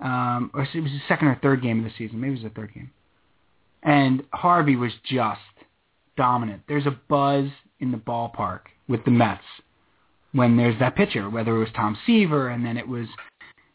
um, 0.00 0.50
or 0.54 0.62
it 0.62 0.80
was 0.80 0.90
the 0.90 1.00
second 1.08 1.28
or 1.28 1.38
third 1.42 1.62
game 1.62 1.78
of 1.78 1.84
the 1.84 1.92
season. 1.96 2.20
Maybe 2.20 2.34
it 2.34 2.42
was 2.42 2.52
the 2.52 2.60
third 2.60 2.74
game. 2.74 2.90
And 3.82 4.24
Harvey 4.32 4.76
was 4.76 4.92
just 5.04 5.40
dominant. 6.16 6.62
There's 6.68 6.86
a 6.86 6.98
buzz 7.08 7.46
in 7.80 7.90
the 7.92 7.98
ballpark 7.98 8.60
with 8.88 9.04
the 9.04 9.10
Mets 9.10 9.42
when 10.32 10.56
there's 10.56 10.78
that 10.78 10.96
pitcher, 10.96 11.30
whether 11.30 11.56
it 11.56 11.58
was 11.58 11.68
Tom 11.74 11.96
Seaver 12.06 12.48
and 12.48 12.64
then 12.64 12.76
it 12.76 12.86
was 12.86 13.06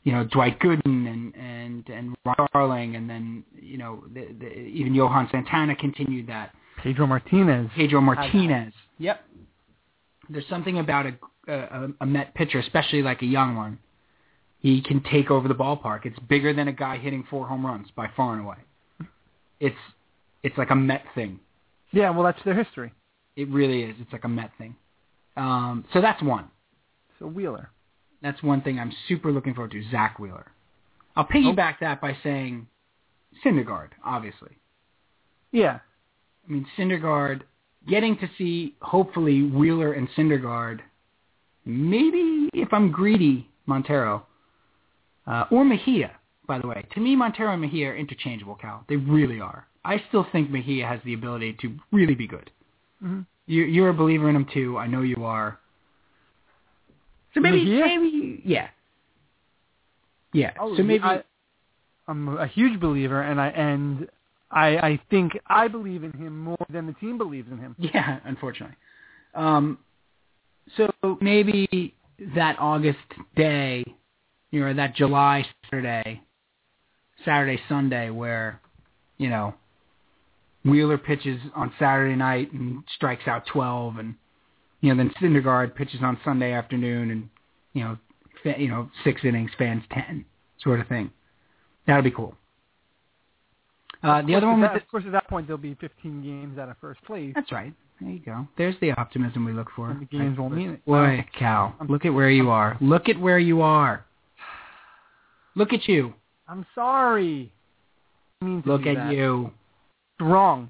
you 0.03 0.13
know 0.13 0.24
Dwight 0.24 0.59
Gooden 0.59 0.86
and 0.86 1.36
and 1.36 1.89
and 1.89 2.15
Ron 2.26 2.47
Darling, 2.53 2.95
and 2.95 3.09
then 3.09 3.43
you 3.61 3.78
know 3.78 4.03
the, 4.13 4.28
the, 4.39 4.47
even 4.47 4.95
Johan 4.95 5.28
Santana 5.32 5.76
continued 5.76 6.28
that. 6.28 6.53
Pedro 6.82 7.07
Martinez. 7.07 7.70
Pedro 7.76 7.99
Martinez. 7.99 8.72
Yep. 8.99 9.22
There's 10.30 10.47
something 10.49 10.80
about 10.80 11.07
a, 11.07 11.18
a 11.48 11.89
a 12.02 12.06
Met 12.06 12.34
pitcher, 12.36 12.60
especially 12.60 13.02
like 13.02 13.22
a 13.22 13.26
young 13.26 13.56
one. 13.56 13.80
He 14.60 14.82
can 14.82 15.04
take 15.04 15.30
over 15.30 15.48
the 15.48 15.56
ballpark. 15.56 16.06
It's 16.06 16.18
bigger 16.20 16.54
than 16.54 16.68
a 16.68 16.74
guy 16.74 16.98
hitting 16.98 17.24
four 17.30 17.48
home 17.48 17.66
runs 17.66 17.88
by 17.95 18.10
far 18.16 18.34
and 18.34 18.43
away. 18.43 18.58
It's 19.60 19.76
it's 20.43 20.58
like 20.58 20.72
a 20.72 20.76
Met 20.76 21.04
thing. 21.16 21.39
Yeah, 21.91 22.10
well, 22.10 22.24
that's 22.24 22.43
their 22.43 22.56
history. 22.56 22.91
It 23.36 23.48
really 23.50 23.84
is. 23.84 23.95
It's 24.00 24.12
like 24.12 24.24
a 24.24 24.30
Met 24.30 24.52
thing. 24.58 24.76
Um, 25.36 25.86
so 25.93 26.02
that's 26.02 26.22
one. 26.22 26.50
So 27.20 27.28
Wheeler. 27.28 27.70
That's 28.22 28.41
one 28.41 28.62
thing 28.62 28.80
I'm 28.80 28.91
super 29.08 29.32
looking 29.32 29.54
forward 29.54 29.72
to. 29.72 29.84
Zack 29.91 30.18
Wheeler. 30.20 30.52
I'll 31.16 31.26
piggyback 31.26 31.80
that 31.82 32.02
by 32.02 32.16
saying 32.24 32.68
Syndergaard, 33.43 33.89
obviously. 34.04 34.58
Yeah. 35.52 35.80
I 36.48 36.52
mean, 36.52 36.66
Syndergaard, 36.78 37.41
getting 37.88 38.18
to 38.18 38.30
see, 38.38 38.76
hopefully, 38.82 39.43
Wheeler 39.43 39.93
and 39.93 40.08
Syndergaard, 40.18 40.80
maybe, 41.68 42.49
if 42.53 42.70
I'm 42.72 42.91
greedy, 42.91 43.47
Montero, 43.65 44.26
uh, 45.28 45.45
or 45.51 45.65
Mejia, 45.65 46.11
by 46.47 46.57
the 46.59 46.68
way. 46.68 46.86
To 46.93 46.99
me, 46.99 47.15
Montero 47.15 47.51
and 47.51 47.61
Mejia 47.61 47.89
are 47.89 47.95
interchangeable, 47.95 48.55
Cal. 48.55 48.86
They 48.89 48.95
really 48.95 49.39
are. 49.39 49.68
I 49.86 50.01
still 50.07 50.26
think 50.32 50.49
Mejia 50.49 50.88
has 50.88 50.99
the 51.05 51.13
ability 51.13 51.57
to 51.61 51.76
really 51.91 52.15
be 52.15 52.28
good. 52.28 52.49
hmm 52.99 53.22
You, 53.45 53.63
you're 53.63 53.89
a 53.89 53.93
believer 53.93 54.30
in 54.30 54.36
him, 54.36 54.47
too. 54.53 54.78
I 54.78 54.88
know 54.88 55.01
you 55.01 55.24
are. 55.26 55.59
So 57.34 57.41
maybe, 57.41 57.63
Mejia? 57.65 57.86
maybe, 57.86 58.41
yeah. 58.45 58.70
Yeah, 60.34 60.51
Oh, 60.59 60.76
so 60.76 60.84
maybe... 60.84 61.03
I, 61.03 61.24
I'm 62.07 62.38
a 62.38 62.47
huge 62.47 62.80
believer, 62.80 63.22
and 63.22 63.39
I 63.41 63.47
and 63.49 64.07
I 64.51 64.68
I 64.78 64.99
think 65.09 65.38
I 65.47 65.68
believe 65.68 66.03
in 66.03 66.13
him 66.13 66.39
more 66.39 66.65
than 66.70 66.88
the 66.88 66.93
team 66.93 67.18
believes 67.18 67.51
in 67.51 67.57
him. 67.57 67.76
Yeah, 67.78 68.20
unfortunately. 68.24 68.78
Um, 69.36 69.78
so 70.76 71.18
maybe 71.22 71.93
that 72.36 72.57
August 72.59 72.97
day, 73.36 73.84
you 74.51 74.59
know, 74.59 74.74
that 74.74 74.95
July 74.95 75.45
Saturday, 75.65 76.22
Saturday 77.24 77.61
Sunday, 77.70 78.09
where 78.09 78.59
you 79.18 79.30
know 79.30 79.53
Wheeler 80.65 80.97
pitches 80.97 81.39
on 81.55 81.72
Saturday 81.80 82.15
night 82.15 82.51
and 82.51 82.84
strikes 82.95 83.28
out 83.28 83.45
twelve, 83.45 83.97
and 83.97 84.15
you 84.82 84.93
know 84.93 84.97
then 84.97 85.13
Syndergaard 85.22 85.76
pitches 85.76 86.01
on 86.01 86.20
Sunday 86.26 86.51
afternoon, 86.51 87.11
and 87.11 87.30
you 87.74 87.84
know, 87.84 87.97
you 88.57 88.68
know 88.68 88.89
six 89.03 89.22
innings, 89.24 89.51
fans 89.57 89.84
ten, 89.91 90.26
sort 90.61 90.80
of 90.80 90.88
thing. 90.88 91.11
That'd 91.86 92.03
be 92.03 92.11
cool. 92.11 92.36
Uh, 94.04 94.22
the 94.22 94.34
Of 94.34 94.38
other 94.38 94.45
course, 94.48 94.54
one 94.54 94.62
that, 94.62 94.76
of 94.76 94.88
course, 94.89 95.04
at 95.08 95.12
that 95.12 95.28
point 95.28 95.48
there'll 95.48 95.58
be 95.58 95.76
15 95.76 96.22
games 96.22 96.60
out 96.60 96.70
of 96.70 96.78
first 96.80 97.04
place. 97.04 97.34
that's 97.36 97.52
right. 97.52 97.74
There 98.00 98.12
you 98.12 98.20
go. 98.20 98.48
There's 98.58 98.76
the 98.80 98.91
optimism 98.91 99.43
we 99.43 99.54
look 99.54 99.70
for. 99.76 99.89
And 99.89 100.02
the 100.02 100.06
games 100.06 100.38
won't 100.38 100.54
mean 100.54 100.70
it. 100.72 100.86
Boy, 100.86 101.26
Cal, 101.38 101.76
look 101.89 102.06
at 102.06 102.14
where 102.14 102.30
you 102.30 102.50
are. 102.52 102.78
Look 102.80 103.10
at 103.10 103.20
where 103.20 103.39
you 103.39 103.62
are. 103.62 104.06
Look 105.56 105.74
at 105.74 105.88
you. 105.88 106.14
I'm 106.48 106.64
sorry. 106.76 107.52
Look 108.41 108.86
at 108.86 108.95
that. 108.95 109.12
you. 109.14 109.52
It's 110.20 110.26
wrong. 110.30 110.70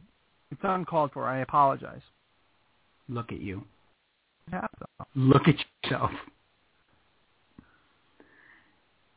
It's 0.51 0.61
uncalled 0.63 1.11
for. 1.11 1.25
I 1.28 1.39
apologize. 1.39 2.01
Look 3.09 3.34
at 3.34 3.41
you. 3.41 3.65
Yeah, 4.49 4.65
Look 5.15 5.49
at 5.49 5.55
yourself. 5.84 6.11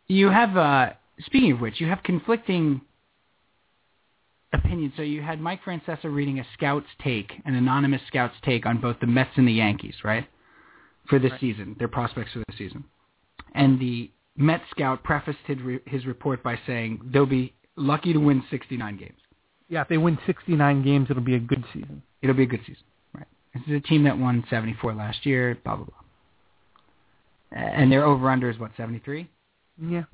You 0.09 0.29
have, 0.31 0.57
uh, 0.57 0.91
speaking 1.21 1.53
of 1.53 1.61
which, 1.61 1.81
you 1.81 1.87
have 1.89 2.03
conflicting 2.03 2.81
opinions. 4.53 4.93
So 4.97 5.03
you 5.03 5.23
had 5.23 5.41
Mike 5.41 5.63
Francesa 5.65 6.05
reading 6.05 6.39
a 6.41 6.45
scout's 6.55 6.87
take, 7.03 7.33
an 7.45 7.55
anonymous 7.55 8.03
scout's 8.07 8.35
take 8.43 8.67
on 8.67 8.81
both 8.81 8.97
the 9.01 9.07
Mets 9.07 9.31
and 9.37 9.47
the 9.47 9.53
Yankees, 9.53 9.95
right? 10.05 10.27
For 11.09 11.19
this 11.19 11.33
Right. 11.33 11.41
season, 11.41 11.77
their 11.79 11.89
prospects 11.89 12.33
for 12.33 12.41
the 12.41 12.57
season. 12.57 12.85
And 13.55 13.79
the 13.79 14.11
Met 14.37 14.63
scout 14.71 15.03
prefaced 15.03 15.39
his, 15.47 15.61
re- 15.61 15.81
his 15.87 16.07
report 16.07 16.43
by 16.43 16.59
saying 16.67 17.01
they'll 17.13 17.27
be 17.27 17.53
lucky 17.77 18.13
to 18.13 18.19
win 18.19 18.43
69 18.49 18.97
games. 18.97 19.19
Yeah, 19.69 19.83
if 19.83 19.89
they 19.89 19.99
win 19.99 20.19
69 20.25 20.83
games, 20.83 21.09
it'll 21.11 21.23
be 21.23 21.35
a 21.35 21.41
good 21.41 21.65
season. 21.73 22.03
It'll 22.23 22.37
be 22.37 22.45
a 22.45 22.47
good 22.47 22.61
season. 22.67 22.85
Right. 23.13 23.27
This 23.55 23.63
is 23.67 23.73
a 23.75 23.81
team 23.81 24.05
that 24.05 24.17
won 24.19 24.45
74 24.49 24.95
last 24.95 25.27
year, 25.27 25.57
blah, 25.65 25.77
blah, 25.77 25.85
blah. 25.87 25.95
And 27.53 27.91
their 27.91 28.05
over-under 28.05 28.49
is, 28.49 28.59
what, 28.59 28.71
73? 28.77 29.29
Yeah. 29.81 30.05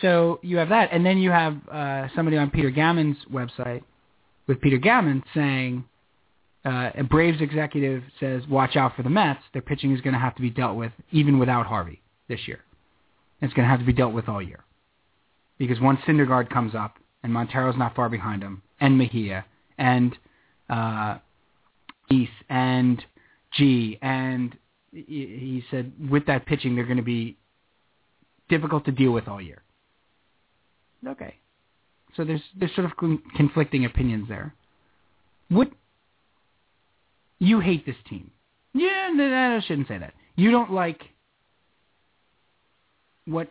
So 0.00 0.38
you 0.42 0.58
have 0.58 0.68
that, 0.68 0.90
and 0.92 1.04
then 1.04 1.18
you 1.18 1.30
have 1.30 1.56
uh, 1.68 2.08
somebody 2.14 2.36
on 2.36 2.50
Peter 2.50 2.70
Gammons' 2.70 3.16
website 3.32 3.82
with 4.46 4.60
Peter 4.60 4.78
Gammons 4.78 5.24
saying 5.34 5.84
uh, 6.64 6.90
a 6.96 7.02
Braves 7.04 7.40
executive 7.40 8.02
says, 8.20 8.46
"Watch 8.48 8.76
out 8.76 8.94
for 8.94 9.02
the 9.02 9.10
Mets. 9.10 9.42
Their 9.52 9.62
pitching 9.62 9.92
is 9.92 10.00
going 10.00 10.14
to 10.14 10.20
have 10.20 10.34
to 10.36 10.42
be 10.42 10.50
dealt 10.50 10.76
with 10.76 10.92
even 11.10 11.38
without 11.38 11.66
Harvey 11.66 12.00
this 12.28 12.46
year. 12.46 12.60
It's 13.40 13.52
going 13.54 13.64
to 13.64 13.70
have 13.70 13.80
to 13.80 13.86
be 13.86 13.92
dealt 13.92 14.12
with 14.12 14.28
all 14.28 14.42
year 14.42 14.64
because 15.58 15.80
once 15.80 16.00
Syndergaard 16.06 16.50
comes 16.50 16.74
up 16.74 16.96
and 17.22 17.32
Montero's 17.32 17.76
not 17.76 17.94
far 17.94 18.08
behind 18.08 18.42
him, 18.42 18.62
and 18.80 18.96
Mejia 18.96 19.44
and 19.76 20.16
uh, 20.70 21.18
East 22.10 22.32
and 22.48 23.04
G, 23.52 23.98
and 24.02 24.56
he 24.92 25.02
he 25.02 25.64
said 25.70 25.92
with 26.10 26.26
that 26.26 26.46
pitching 26.46 26.74
they're 26.74 26.84
going 26.84 26.96
to 26.98 27.02
be 27.02 27.36
difficult 28.48 28.84
to 28.84 28.92
deal 28.92 29.12
with 29.12 29.26
all 29.28 29.40
year." 29.40 29.62
Okay. 31.06 31.34
So 32.16 32.24
there's 32.24 32.42
there's 32.58 32.74
sort 32.74 32.86
of 32.86 32.96
con- 32.96 33.22
conflicting 33.36 33.84
opinions 33.84 34.28
there. 34.28 34.54
What 35.48 35.70
you 37.38 37.60
hate 37.60 37.86
this 37.86 37.96
team? 38.08 38.30
Yeah, 38.74 39.10
no, 39.14 39.28
no, 39.28 39.56
I 39.56 39.60
shouldn't 39.66 39.88
say 39.88 39.98
that. 39.98 40.14
You 40.36 40.50
don't 40.50 40.72
like 40.72 41.02
what 43.26 43.48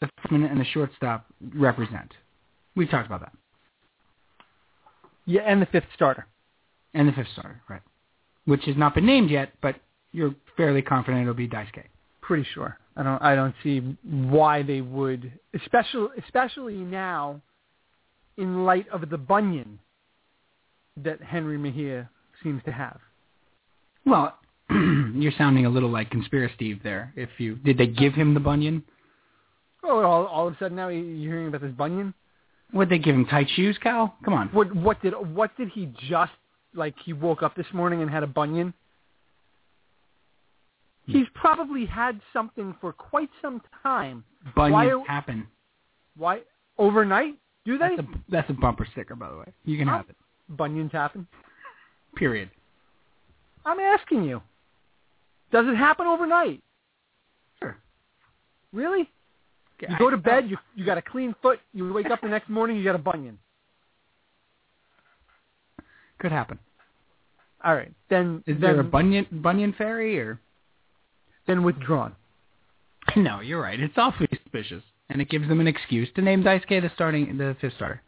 the 0.00 0.08
freshman 0.16 0.44
and 0.44 0.60
the 0.60 0.64
shortstop 0.64 1.26
represent. 1.54 2.12
We've 2.76 2.90
talked 2.90 3.06
about 3.06 3.20
that. 3.20 3.32
Yeah, 5.26 5.42
and 5.42 5.60
the 5.60 5.66
fifth 5.66 5.86
starter. 5.94 6.26
And 6.92 7.08
the 7.08 7.12
fifth 7.12 7.28
starter, 7.32 7.60
right? 7.68 7.82
Which 8.44 8.64
has 8.66 8.76
not 8.76 8.94
been 8.94 9.06
named 9.06 9.30
yet, 9.30 9.52
but 9.60 9.76
you're 10.12 10.34
fairly 10.56 10.82
confident 10.82 11.22
it'll 11.22 11.34
be 11.34 11.48
Daisuke. 11.48 11.84
Pretty 12.20 12.46
sure. 12.54 12.78
I 12.96 13.02
don't. 13.02 13.22
I 13.22 13.34
don't 13.34 13.54
see 13.62 13.80
why 14.02 14.62
they 14.62 14.80
would, 14.80 15.32
especially 15.54 16.08
especially 16.24 16.76
now, 16.76 17.40
in 18.36 18.64
light 18.64 18.86
of 18.88 19.08
the 19.10 19.18
bunion 19.18 19.78
that 21.02 21.20
Jenrry 21.22 21.58
Mejia 21.58 22.08
seems 22.42 22.62
to 22.64 22.72
have. 22.72 23.00
Well, 24.06 24.38
You're 24.70 25.32
sounding 25.36 25.66
a 25.66 25.70
little 25.70 25.90
like 25.90 26.10
conspiracy 26.10 26.54
Steve 26.56 26.80
there. 26.82 27.12
If 27.16 27.28
you 27.38 27.56
did 27.56 27.78
they 27.78 27.86
give 27.86 28.14
him 28.14 28.34
the 28.34 28.40
bunion? 28.40 28.82
Oh, 29.82 30.02
all, 30.02 30.26
all 30.26 30.48
of 30.48 30.54
a 30.54 30.58
sudden 30.58 30.76
now 30.76 30.88
you- 30.88 31.02
you're 31.02 31.32
hearing 31.32 31.48
about 31.48 31.60
this 31.60 31.72
bunion. 31.72 32.14
Would 32.72 32.88
they 32.88 32.98
give 32.98 33.14
him 33.14 33.26
tight 33.26 33.48
shoes, 33.54 33.76
Cal? 33.82 34.16
Come 34.24 34.34
on. 34.34 34.48
What 34.48 34.74
what 34.74 35.00
did 35.02 35.14
what 35.14 35.56
did 35.56 35.68
he 35.68 35.92
just 36.08 36.32
like? 36.74 36.94
He 37.04 37.12
woke 37.12 37.42
up 37.42 37.54
this 37.54 37.66
morning 37.72 38.02
and 38.02 38.10
had 38.10 38.22
a 38.22 38.26
bunion. 38.26 38.72
He's 41.06 41.26
probably 41.34 41.84
had 41.84 42.20
something 42.32 42.74
for 42.80 42.92
quite 42.92 43.28
some 43.42 43.60
time. 43.82 44.24
Bunions 44.56 44.72
Why- 45.06 45.12
happen. 45.12 45.46
Why 46.16 46.40
overnight? 46.78 47.34
Do 47.64 47.76
they? 47.78 47.96
That's 47.96 48.00
a, 48.08 48.20
that's 48.30 48.50
a 48.50 48.54
bumper 48.54 48.86
sticker, 48.92 49.14
by 49.14 49.28
the 49.30 49.36
way. 49.36 49.52
You 49.64 49.78
can 49.78 49.88
Huh? 49.88 49.98
have 49.98 50.10
it. 50.10 50.16
Bunions 50.48 50.92
happen. 50.92 51.26
Period. 52.16 52.50
I'm 53.66 53.80
asking 53.80 54.24
you. 54.24 54.42
Does 55.50 55.66
it 55.66 55.76
happen 55.76 56.06
overnight? 56.06 56.62
Sure. 57.60 57.76
Really? 58.72 59.10
You 59.80 59.98
go 59.98 60.08
to 60.08 60.16
bed, 60.16 60.44
uh, 60.44 60.46
you 60.46 60.56
you 60.74 60.84
got 60.86 60.96
a 60.98 61.02
clean 61.02 61.34
foot. 61.42 61.60
You 61.74 61.92
wake 61.92 62.10
up 62.10 62.20
the 62.22 62.28
next 62.28 62.48
morning, 62.48 62.76
you 62.76 62.84
got 62.84 62.94
a 62.94 62.98
bunion. 62.98 63.38
Could 66.18 66.32
happen. 66.32 66.58
All 67.62 67.74
right, 67.74 67.92
then 68.08 68.42
Is 68.46 68.54
then, 68.60 68.60
there 68.60 68.80
a 68.80 68.84
bunion 68.84 69.26
bunion 69.30 69.74
fairy 69.76 70.18
or? 70.20 70.38
Then 71.46 71.62
withdrawn. 71.62 72.14
No, 73.16 73.40
you're 73.40 73.60
right. 73.60 73.78
It's 73.78 73.94
awfully 73.96 74.28
suspicious, 74.42 74.82
and 75.10 75.20
it 75.20 75.28
gives 75.28 75.46
them 75.48 75.60
an 75.60 75.66
excuse 75.68 76.08
to 76.16 76.22
name 76.22 76.42
Daisuke 76.42 76.80
the 76.82 76.90
starting 76.94 77.36
the 77.36 77.56
fifth 77.60 77.74
starter. 77.74 78.00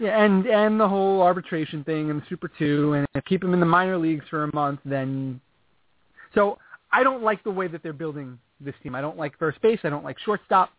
Yeah, 0.00 0.22
and 0.24 0.46
and 0.46 0.80
the 0.80 0.88
whole 0.88 1.22
arbitration 1.22 1.84
thing 1.84 2.10
and 2.10 2.20
the 2.22 2.26
Super 2.28 2.50
Two, 2.58 2.94
and 2.94 3.06
keep 3.26 3.44
him 3.44 3.54
in 3.54 3.60
the 3.60 3.66
minor 3.66 3.96
leagues 3.96 4.24
for 4.28 4.44
a 4.44 4.54
month. 4.54 4.80
Then, 4.84 5.40
so 6.34 6.58
I 6.90 7.02
don't 7.04 7.22
like 7.22 7.44
the 7.44 7.50
way 7.52 7.68
that 7.68 7.82
they're 7.84 7.92
building 7.92 8.38
this 8.60 8.74
team. 8.82 8.94
I 8.96 9.00
don't 9.00 9.16
like 9.16 9.38
first 9.38 9.60
base. 9.62 9.78
I 9.84 9.90
don't 9.90 10.04
like 10.04 10.18
shortstop. 10.18 10.70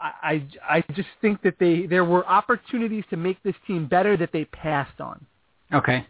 I 0.00 0.12
I, 0.22 0.76
I 0.78 0.84
just 0.94 1.08
think 1.20 1.42
that 1.42 1.56
they 1.60 1.86
there 1.86 2.04
were 2.04 2.26
opportunities 2.26 3.04
to 3.10 3.16
make 3.16 3.42
this 3.42 3.56
team 3.66 3.86
better 3.86 4.16
that 4.16 4.30
they 4.32 4.46
passed 4.46 5.00
on, 5.00 5.26
Okay. 5.74 6.06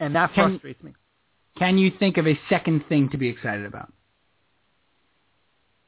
and 0.00 0.14
that 0.16 0.32
Can- 0.34 0.50
frustrates 0.52 0.82
me. 0.82 0.92
Can 1.58 1.78
you 1.78 1.90
think 1.98 2.16
of 2.16 2.26
a 2.26 2.38
second 2.48 2.84
thing 2.88 3.08
to 3.10 3.18
be 3.18 3.28
excited 3.28 3.66
about? 3.66 3.92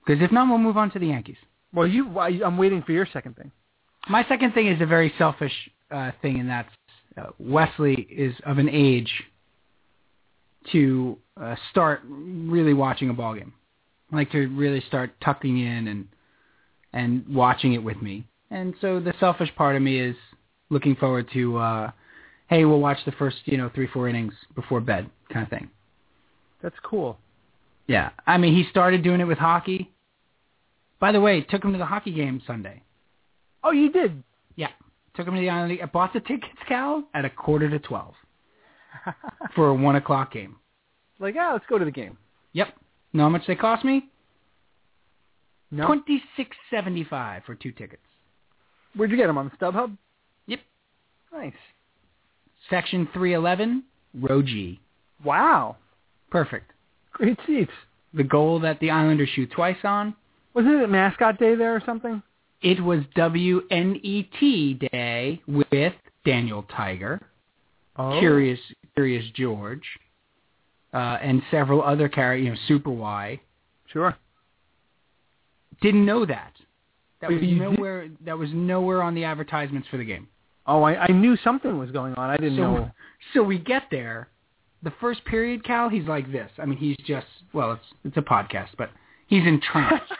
Because 0.04 0.22
if 0.22 0.32
not, 0.32 0.48
we'll 0.48 0.58
move 0.58 0.76
on 0.76 0.90
to 0.92 0.98
the 0.98 1.06
Yankees. 1.06 1.36
Well, 1.72 1.86
you 1.86 2.18
I'm 2.18 2.58
waiting 2.58 2.82
for 2.82 2.92
your 2.92 3.06
second 3.12 3.36
thing. 3.36 3.50
My 4.08 4.26
second 4.28 4.52
thing 4.52 4.66
is 4.66 4.80
a 4.80 4.86
very 4.86 5.12
selfish 5.16 5.52
uh, 5.90 6.10
thing, 6.20 6.40
and 6.40 6.48
that's 6.48 6.68
uh, 7.16 7.30
Wesley 7.38 8.06
is 8.10 8.34
of 8.44 8.58
an 8.58 8.68
age 8.68 9.10
to 10.72 11.18
uh, 11.40 11.56
start 11.70 12.02
really 12.06 12.74
watching 12.74 13.10
a 13.10 13.14
ball 13.14 13.34
game, 13.34 13.52
like 14.12 14.30
to 14.32 14.46
really 14.48 14.82
start 14.86 15.12
tucking 15.24 15.58
in 15.58 15.88
and 15.88 16.08
and 16.92 17.24
watching 17.28 17.72
it 17.72 17.82
with 17.82 18.00
me. 18.02 18.24
And 18.50 18.74
so 18.80 19.00
the 19.00 19.14
selfish 19.18 19.54
part 19.56 19.76
of 19.76 19.82
me 19.82 19.98
is 19.98 20.16
looking 20.68 20.94
forward 20.96 21.28
to, 21.32 21.56
uh, 21.56 21.90
hey, 22.52 22.66
we'll 22.66 22.80
watch 22.80 22.98
the 23.06 23.12
first 23.12 23.36
you 23.46 23.56
know 23.56 23.70
three 23.74 23.88
four 23.92 24.08
innings 24.08 24.34
before 24.54 24.80
bed 24.80 25.08
kind 25.32 25.44
of 25.44 25.50
thing. 25.50 25.70
That's 26.62 26.76
cool. 26.82 27.18
Yeah, 27.86 28.10
I 28.26 28.36
mean 28.36 28.54
he 28.54 28.68
started 28.70 29.02
doing 29.02 29.20
it 29.20 29.26
with 29.26 29.38
hockey. 29.38 29.90
By 31.00 31.12
the 31.12 31.20
way, 31.20 31.40
took 31.40 31.64
him 31.64 31.72
to 31.72 31.78
the 31.78 31.86
hockey 31.86 32.12
game 32.12 32.42
Sunday. 32.46 32.82
Oh, 33.64 33.72
you 33.72 33.90
did. 33.90 34.22
Yeah. 34.56 34.68
Took 35.16 35.26
him 35.26 35.34
to 35.34 35.40
the 35.40 35.48
island. 35.48 35.70
League. 35.70 35.80
I 35.82 35.86
bought 35.86 36.12
the 36.12 36.20
tickets, 36.20 36.58
Cal, 36.68 37.04
at 37.14 37.24
a 37.24 37.30
quarter 37.30 37.68
to 37.70 37.78
twelve 37.78 38.14
for 39.54 39.68
a 39.68 39.74
one 39.74 39.96
o'clock 39.96 40.32
game. 40.32 40.56
like, 41.18 41.34
ah, 41.38 41.52
let's 41.54 41.64
go 41.68 41.78
to 41.78 41.84
the 41.84 41.90
game. 41.90 42.18
Yep. 42.52 42.68
Know 43.14 43.24
how 43.24 43.28
much 43.30 43.46
they 43.46 43.56
cost 43.56 43.84
me? 43.84 44.08
No. 45.70 45.86
Twenty 45.86 46.22
six 46.36 46.54
seventy 46.70 47.04
five 47.04 47.42
for 47.46 47.54
two 47.54 47.72
tickets. 47.72 48.02
Where'd 48.94 49.10
you 49.10 49.16
get 49.16 49.26
them 49.26 49.38
on 49.38 49.50
the 49.50 49.56
StubHub? 49.56 49.96
Yep. 50.46 50.60
Nice. 51.32 51.52
Section 52.70 53.08
three 53.12 53.34
eleven, 53.34 53.84
row 54.20 54.42
G. 54.42 54.80
Wow. 55.24 55.76
Perfect. 56.30 56.72
Great 57.12 57.38
seats. 57.46 57.72
The 58.14 58.24
goal 58.24 58.60
that 58.60 58.80
the 58.80 58.90
Islanders 58.90 59.28
shoot 59.34 59.50
twice 59.50 59.76
on. 59.84 60.14
Wasn't 60.54 60.74
it 60.82 60.88
mascot 60.88 61.38
day 61.38 61.54
there 61.54 61.74
or 61.74 61.82
something? 61.84 62.22
It 62.62 62.82
was 62.82 63.00
WNET 63.16 64.90
Day 64.90 65.42
with 65.46 65.94
Daniel 66.24 66.62
Tiger, 66.74 67.20
Oh. 67.96 68.18
Curious 68.20 68.60
Curious 68.94 69.24
George, 69.34 69.84
uh, 70.94 71.18
and 71.20 71.42
several 71.50 71.82
other 71.82 72.08
characters, 72.08 72.44
you 72.44 72.50
know, 72.50 72.56
Super 72.68 72.90
Why. 72.90 73.40
Sure. 73.92 74.16
Didn't 75.80 76.06
know 76.06 76.24
that. 76.26 76.52
That 77.20 77.30
was 77.30 77.40
nowhere. 77.42 78.08
That 78.24 78.38
was 78.38 78.50
nowhere 78.52 79.02
on 79.02 79.14
the 79.14 79.24
advertisements 79.24 79.88
for 79.88 79.96
the 79.96 80.04
game. 80.04 80.28
Oh, 80.66 80.82
I, 80.82 81.04
I 81.04 81.08
knew 81.08 81.36
something 81.42 81.78
was 81.78 81.90
going 81.90 82.14
on. 82.14 82.30
I 82.30 82.36
didn't 82.36 82.56
So, 82.56 82.62
know. 82.62 82.90
so 83.34 83.42
we 83.42 83.58
get 83.58 83.84
there. 83.90 84.28
The 84.84 84.92
first 85.00 85.24
period, 85.24 85.64
Cal, 85.64 85.88
he's 85.88 86.06
like 86.06 86.30
this. 86.32 86.50
I 86.58 86.64
mean, 86.66 86.78
he's 86.78 86.96
just 87.06 87.26
well, 87.52 87.72
it's 87.72 87.84
it's 88.04 88.16
a 88.16 88.20
podcast, 88.22 88.68
but 88.78 88.90
he's 89.26 89.46
entranced. 89.46 90.12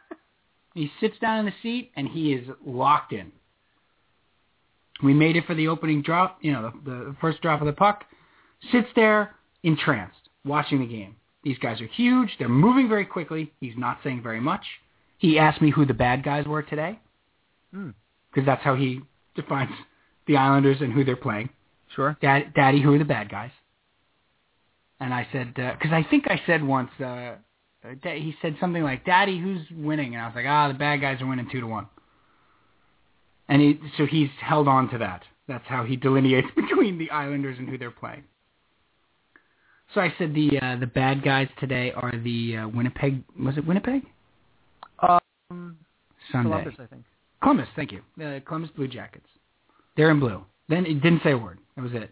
he 0.74 0.90
sits 1.00 1.18
down 1.18 1.40
in 1.40 1.44
the 1.46 1.52
seat 1.62 1.90
and 1.96 2.08
he 2.08 2.32
is 2.32 2.46
locked 2.64 3.12
in. 3.12 3.32
We 5.02 5.14
made 5.14 5.36
it 5.36 5.44
for 5.46 5.54
the 5.54 5.68
opening 5.68 6.02
drop, 6.02 6.38
you 6.40 6.52
know, 6.52 6.72
the, 6.84 6.90
the 6.90 7.16
first 7.20 7.40
drop 7.40 7.60
of 7.60 7.66
the 7.66 7.72
puck. 7.72 8.04
Sits 8.72 8.88
there 8.96 9.34
entranced, 9.62 10.28
watching 10.44 10.80
the 10.80 10.86
game. 10.86 11.14
These 11.44 11.58
guys 11.58 11.80
are 11.80 11.86
huge. 11.86 12.30
They're 12.38 12.48
moving 12.48 12.88
very 12.88 13.04
quickly. 13.06 13.52
He's 13.60 13.74
not 13.76 13.98
saying 14.02 14.22
very 14.22 14.40
much. 14.40 14.64
He 15.18 15.38
asked 15.38 15.62
me 15.62 15.70
who 15.70 15.84
the 15.86 15.94
bad 15.94 16.24
guys 16.24 16.46
were 16.46 16.62
today, 16.62 16.98
Hmm. 17.72 17.90
because 18.30 18.44
that's 18.46 18.62
how 18.62 18.74
he 18.74 19.00
defines 19.34 19.70
the 20.26 20.36
Islanders 20.36 20.80
and 20.80 20.92
who 20.92 21.04
they're 21.04 21.16
playing. 21.16 21.50
Sure. 21.94 22.16
Dad, 22.20 22.52
Daddy, 22.54 22.82
who 22.82 22.94
are 22.94 22.98
the 22.98 23.04
bad 23.04 23.30
guys? 23.30 23.50
And 25.00 25.14
I 25.14 25.26
said, 25.32 25.54
because 25.54 25.92
I 25.92 26.06
think 26.10 26.24
I 26.28 26.40
said 26.46 26.62
once, 26.62 26.90
uh, 27.00 27.04
uh, 27.84 27.94
he 28.02 28.34
said 28.42 28.56
something 28.60 28.82
like, 28.82 29.04
Daddy, 29.04 29.38
who's 29.38 29.60
winning? 29.72 30.14
And 30.14 30.22
I 30.22 30.26
was 30.26 30.34
like, 30.34 30.46
ah, 30.46 30.68
the 30.68 30.74
bad 30.74 31.00
guys 31.00 31.20
are 31.22 31.26
winning 31.26 31.48
two 31.50 31.60
to 31.60 31.66
one. 31.66 31.86
And 33.48 33.62
he, 33.62 33.80
so 33.96 34.06
he's 34.06 34.28
held 34.40 34.68
on 34.68 34.90
to 34.90 34.98
that. 34.98 35.22
That's 35.46 35.66
how 35.66 35.84
he 35.84 35.96
delineates 35.96 36.48
between 36.56 36.98
the 36.98 37.10
Islanders 37.10 37.58
and 37.58 37.68
who 37.68 37.78
they're 37.78 37.90
playing. 37.90 38.24
So 39.94 40.02
I 40.02 40.12
said 40.18 40.34
the 40.34 40.58
uh, 40.60 40.76
the 40.76 40.86
bad 40.86 41.22
guys 41.22 41.48
today 41.58 41.92
are 41.92 42.12
the 42.12 42.58
uh, 42.58 42.68
Winnipeg. 42.68 43.24
Was 43.40 43.56
it 43.56 43.66
Winnipeg? 43.66 44.02
Um, 45.00 45.78
Sunday. 46.30 46.50
Columbus, 46.50 46.74
I 46.78 46.86
think. 46.86 47.04
Columbus, 47.42 47.68
thank 47.76 47.92
you. 47.92 48.02
The 48.16 48.42
Columbus 48.46 48.70
Blue 48.74 48.88
Jackets. 48.88 49.26
They're 49.96 50.10
in 50.10 50.20
blue. 50.20 50.44
Then 50.68 50.86
it 50.86 51.02
didn't 51.02 51.22
say 51.22 51.32
a 51.32 51.38
word. 51.38 51.58
That 51.76 51.82
was 51.82 51.92
it. 51.94 52.10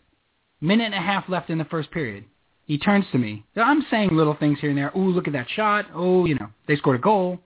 Minute 0.61 0.85
and 0.85 0.95
a 0.95 1.01
half 1.01 1.29
left 1.29 1.51
in 1.51 1.59
the 1.59 1.65
first 1.65 1.91
period. 1.91 2.25
He 2.67 2.79
turns 2.79 3.05
to 3.13 3.19
me. 3.19 3.45
I'm 3.57 3.85
saying 3.91 4.11
little 4.13 4.35
things 4.35 4.59
here 4.61 4.71
and 4.71 4.79
there. 4.79 4.93
Ooh, 4.97 5.11
look 5.11 5.29
at 5.29 5.33
that 5.35 5.47
shot. 5.55 5.87
Oh, 5.95 6.25
you 6.25 6.35
know, 6.35 6.49
they 6.67 6.77
scored 6.77 6.97
a 6.97 7.03
goal. 7.03 7.39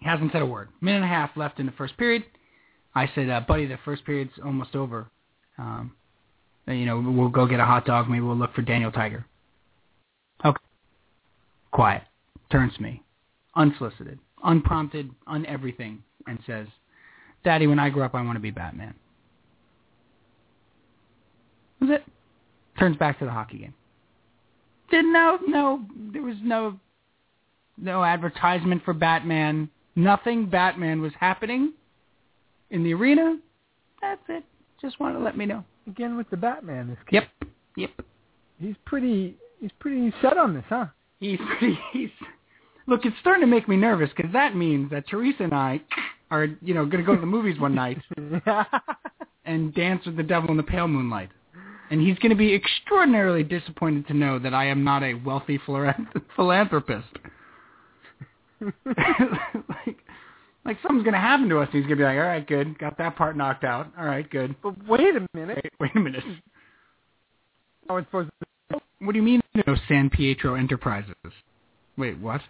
He 0.00 0.06
hasn't 0.06 0.32
said 0.32 0.42
a 0.42 0.46
word. 0.46 0.68
Minute 0.80 1.02
and 1.02 1.04
a 1.04 1.08
half 1.08 1.30
left 1.36 1.60
in 1.60 1.66
the 1.66 1.72
first 1.72 1.96
period. 1.96 2.24
I 2.94 3.10
said, 3.14 3.30
uh, 3.30 3.40
buddy, 3.46 3.66
the 3.66 3.78
first 3.84 4.04
period's 4.04 4.32
almost 4.44 4.74
over. 4.74 5.08
Um, 5.58 5.92
you 6.66 6.86
know, 6.86 7.00
we'll 7.00 7.28
go 7.28 7.46
get 7.46 7.60
a 7.60 7.64
hot 7.64 7.84
dog. 7.84 8.08
Maybe 8.08 8.20
we'll 8.20 8.36
look 8.36 8.54
for 8.54 8.62
Daniel 8.62 8.90
Tiger. 8.90 9.24
Okay. 10.44 10.62
Quiet. 11.70 12.02
Turns 12.50 12.74
to 12.76 12.82
me. 12.82 13.02
Unsolicited. 13.54 14.18
Unprompted. 14.44 15.10
On 15.26 15.44
everything. 15.46 16.02
And 16.26 16.38
says, 16.46 16.66
Daddy, 17.44 17.66
when 17.66 17.78
I 17.78 17.88
grow 17.88 18.04
up, 18.04 18.14
I 18.14 18.22
want 18.22 18.36
to 18.36 18.40
be 18.40 18.50
Batman. 18.50 18.94
Was 21.80 21.90
it? 21.90 22.04
Turns 22.78 22.96
back 22.96 23.18
to 23.18 23.24
the 23.24 23.30
hockey 23.30 23.58
game. 23.58 23.74
Didn't 24.90 25.12
know. 25.12 25.38
No, 25.46 25.84
there 26.12 26.22
was 26.22 26.36
no, 26.42 26.78
no 27.76 28.04
advertisement 28.04 28.82
for 28.84 28.94
Batman. 28.94 29.68
Nothing 29.96 30.46
Batman 30.46 31.00
was 31.00 31.12
happening 31.18 31.72
in 32.70 32.84
the 32.84 32.94
arena. 32.94 33.38
That's 34.00 34.22
it. 34.28 34.44
Just 34.80 35.00
wanted 35.00 35.18
to 35.18 35.24
let 35.24 35.36
me 35.36 35.46
know. 35.46 35.64
Again 35.86 36.16
with 36.16 36.28
the 36.30 36.36
Batman. 36.36 36.88
This 36.88 36.98
kid. 37.08 37.28
Yep. 37.40 37.50
Yep. 37.76 38.06
He's 38.60 38.76
pretty. 38.84 39.36
He's 39.60 39.70
pretty 39.80 40.12
set 40.22 40.38
on 40.38 40.54
this, 40.54 40.64
huh? 40.68 40.86
He's 41.20 41.38
pretty. 41.58 41.78
He's 41.92 42.10
look. 42.88 43.04
It's 43.04 43.16
starting 43.20 43.42
to 43.42 43.46
make 43.46 43.68
me 43.68 43.76
nervous 43.76 44.10
because 44.16 44.32
that 44.32 44.56
means 44.56 44.90
that 44.90 45.06
Teresa 45.08 45.44
and 45.44 45.54
I 45.54 45.80
are, 46.30 46.46
you 46.60 46.74
know, 46.74 46.84
going 46.84 47.04
to 47.04 47.06
go 47.06 47.14
to 47.14 47.20
the 47.20 47.26
movies 47.26 47.60
one 47.60 47.74
night 47.74 47.98
and 49.44 49.74
dance 49.74 50.04
with 50.04 50.16
the 50.16 50.22
devil 50.22 50.50
in 50.50 50.56
the 50.56 50.62
pale 50.62 50.88
moonlight. 50.88 51.30
And 51.90 52.00
he's 52.00 52.18
going 52.18 52.30
to 52.30 52.36
be 52.36 52.54
extraordinarily 52.54 53.42
disappointed 53.42 54.06
to 54.08 54.14
know 54.14 54.38
that 54.38 54.52
I 54.52 54.66
am 54.66 54.84
not 54.84 55.02
a 55.02 55.14
wealthy 55.14 55.58
philanthropist. 55.64 57.08
like, 58.84 59.96
like 60.64 60.76
something's 60.82 61.04
going 61.04 61.14
to 61.14 61.18
happen 61.18 61.48
to 61.48 61.58
us. 61.60 61.68
He's 61.72 61.82
going 61.82 61.90
to 61.90 61.96
be 61.96 62.02
like, 62.02 62.18
all 62.18 62.24
right, 62.24 62.46
good. 62.46 62.78
Got 62.78 62.98
that 62.98 63.16
part 63.16 63.36
knocked 63.36 63.64
out. 63.64 63.90
All 63.98 64.04
right, 64.04 64.28
good. 64.28 64.54
but 64.62 64.74
wait 64.86 65.16
a 65.16 65.26
minute. 65.32 65.64
Wait, 65.64 65.72
wait 65.80 65.96
a 65.96 66.00
minute. 66.00 66.24
how 67.88 67.96
it's 67.96 68.06
supposed 68.08 68.30
to. 68.42 68.78
What 68.98 69.12
do 69.12 69.18
you 69.18 69.22
mean 69.22 69.40
no 69.66 69.76
San 69.86 70.10
Pietro 70.10 70.56
Enterprises? 70.56 71.14
Wait, 71.96 72.18
what? 72.18 72.42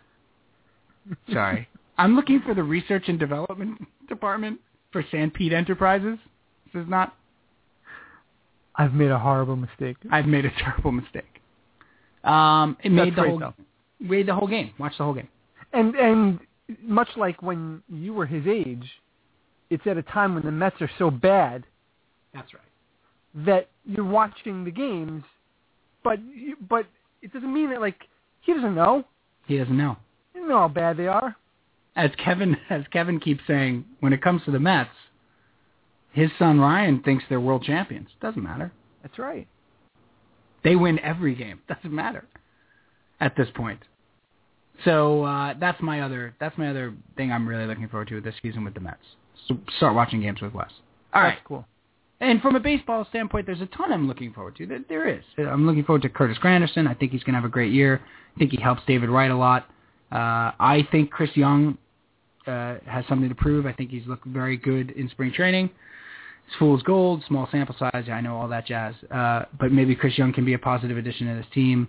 Sorry. 1.33 1.69
I'm 1.99 2.15
looking 2.15 2.41
for 2.45 2.55
the 2.55 2.63
research 2.63 3.05
and 3.09 3.19
development 3.19 3.81
department 4.09 4.61
for 4.93 5.03
Sanpete 5.05 5.53
Enterprises. 5.53 6.19
This 6.73 6.83
is 6.83 6.89
not. 6.89 7.15
I've 8.77 8.95
made 8.95 9.11
a 9.11 9.19
horrible 9.19 9.57
mistake. 9.57 9.97
I've 10.11 10.27
made 10.27 10.45
a 10.45 10.51
terrible 10.59 10.93
mistake. 10.93 11.25
Um, 12.25 12.77
it 12.83 12.93
made 12.93 13.17
the 13.17 13.23
whole 13.23 13.39
though. 13.39 13.55
made 14.01 14.27
the 14.29 14.35
whole 14.35 14.49
game. 14.49 14.73
Watch 14.79 14.93
the 14.99 15.05
whole 15.05 15.15
game. 15.15 15.29
And 15.73 15.95
and 15.97 16.39
much 16.83 17.09
like 17.17 17.43
when 17.43 17.83
you 17.89 18.15
were 18.15 18.27
his 18.27 18.47
age, 18.47 18.85
it's 19.71 19.87
at 19.87 19.97
a 19.97 20.03
time 20.03 20.35
when 20.35 20.45
the 20.45 20.53
Mets 20.53 20.77
are 20.81 20.91
so 20.99 21.11
bad 21.11 21.65
That's 22.35 22.53
right. 22.55 23.45
that 23.47 23.69
you're 23.85 24.05
watching 24.05 24.65
the 24.65 24.71
games, 24.71 25.25
but 26.05 26.19
you, 26.23 26.57
but 26.69 26.87
it 27.23 27.33
doesn't 27.33 27.53
mean 27.53 27.71
that 27.71 27.81
like 27.81 28.01
he 28.43 28.55
doesn't 28.55 28.75
know. 28.75 29.05
He 29.47 29.59
doesn't 29.59 29.77
know. 29.77 29.97
Doesn't 30.39 30.49
know 30.49 30.59
how 30.59 30.69
bad 30.69 30.97
they 30.97 31.09
are. 31.09 31.37
As 31.97 32.11
Kevin 32.25 32.57
as 32.71 32.85
Kevin 32.93 33.19
keeps 33.19 33.43
saying, 33.47 33.85
when 34.01 34.13
it 34.13 34.23
comes 34.23 34.43
to 34.45 34.53
the 34.53 34.61
Mets, 34.61 34.91
his 36.13 36.31
son 36.39 36.61
Ryan 36.61 37.03
thinks 37.03 37.25
they're 37.29 37.41
world 37.41 37.65
champions. 37.65 38.09
Doesn't 38.21 38.43
matter. 38.43 38.71
That's 39.03 39.19
right. 39.19 39.49
They 40.63 40.77
win 40.77 41.01
every 41.01 41.35
game. 41.35 41.61
Doesn't 41.69 41.93
matter 41.93 42.25
at 43.21 43.37
this 43.37 43.49
point. 43.55 43.81
So 44.85 45.25
uh, 45.25 45.55
that's 45.59 45.83
my 45.83 46.03
other 46.03 46.37
that's 46.39 46.57
my 46.57 46.71
other 46.71 46.95
thing 47.17 47.33
I'm 47.33 47.49
really 47.49 47.67
looking 47.67 47.89
forward 47.89 48.09
to 48.09 48.21
this 48.21 48.35
season 48.43 48.65
with 48.65 48.75
the 48.75 48.81
Mets. 48.81 49.03
So 49.49 49.59
start 49.79 49.97
watching 49.97 50.21
games 50.21 50.41
with 50.41 50.55
Wes. 50.55 50.71
All 51.13 51.23
right. 51.23 51.31
That's 51.31 51.47
cool. 51.47 51.67
And 52.21 52.41
from 52.41 52.55
a 52.55 52.61
baseball 52.61 53.07
standpoint, 53.11 53.47
there's 53.47 53.61
a 53.61 53.67
ton 53.67 53.93
I'm 53.93 54.07
looking 54.07 54.33
forward 54.33 54.55
to. 54.57 54.67
There, 54.67 54.81
there 54.89 55.09
is. 55.09 55.25
I'm 55.37 55.67
looking 55.67 55.85
forward 55.85 56.03
to 56.03 56.09
Curtis 56.09 56.39
Granderson. 56.39 56.89
I 56.89 56.95
think 56.95 57.13
he's 57.13 57.23
going 57.23 57.35
to 57.35 57.41
have 57.41 57.45
a 57.45 57.53
great 57.53 57.73
year. 57.73 58.01
I 58.35 58.39
think 58.39 58.51
he 58.53 58.61
helps 58.61 58.83
David 58.87 59.09
Wright 59.09 59.31
a 59.31 59.37
lot. 59.37 59.69
Uh, 60.11 60.53
I 60.59 60.87
think 60.91 61.11
Chris 61.11 61.31
Young 61.35 61.77
uh, 62.47 62.77
has 62.87 63.05
something 63.09 63.29
to 63.29 63.35
prove. 63.35 63.67
I 63.67 63.73
think 63.73 63.91
he's 63.91 64.07
looked 64.07 64.27
very 64.27 64.57
good 64.57 64.91
in 64.93 65.09
spring 65.11 65.33
training. 65.33 65.71
It's 66.47 66.57
fool's 66.57 66.83
gold, 66.83 67.23
small 67.29 67.47
sample 67.53 67.77
size. 67.79 68.09
I 68.11 68.21
know 68.23 68.37
all 68.37 68.49
that 68.49 68.67
jazz. 68.67 68.95
Uh, 69.11 69.45
but 69.61 69.71
maybe 69.71 69.95
Chris 69.95 70.17
Young 70.17 70.33
can 70.33 70.45
be 70.45 70.55
a 70.55 70.59
positive 70.59 70.97
addition 70.97 71.27
to 71.27 71.35
this 71.35 71.47
team. 71.53 71.89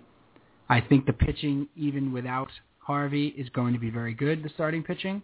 I 0.68 0.80
think 0.80 1.06
the 1.06 1.12
pitching, 1.12 1.66
even 1.76 2.12
without 2.12 2.50
Harvey, 2.78 3.28
is 3.28 3.48
going 3.48 3.72
to 3.72 3.78
be 3.78 3.90
very 3.90 4.12
good, 4.12 4.42
the 4.42 4.50
starting 4.50 4.82
pitching. 4.82 5.22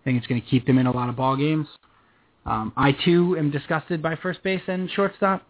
I 0.00 0.04
think 0.04 0.18
it's 0.18 0.26
going 0.26 0.42
to 0.42 0.46
keep 0.46 0.66
them 0.66 0.78
in 0.78 0.86
a 0.86 0.92
lot 0.94 1.08
of 1.08 1.16
ball 1.16 1.36
games. 1.36 1.68
Um, 2.46 2.72
I 2.76 2.92
too 3.04 3.36
am 3.38 3.50
disgusted 3.50 4.02
by 4.02 4.16
first 4.16 4.42
base 4.42 4.60
and 4.66 4.90
shortstop. 4.90 5.46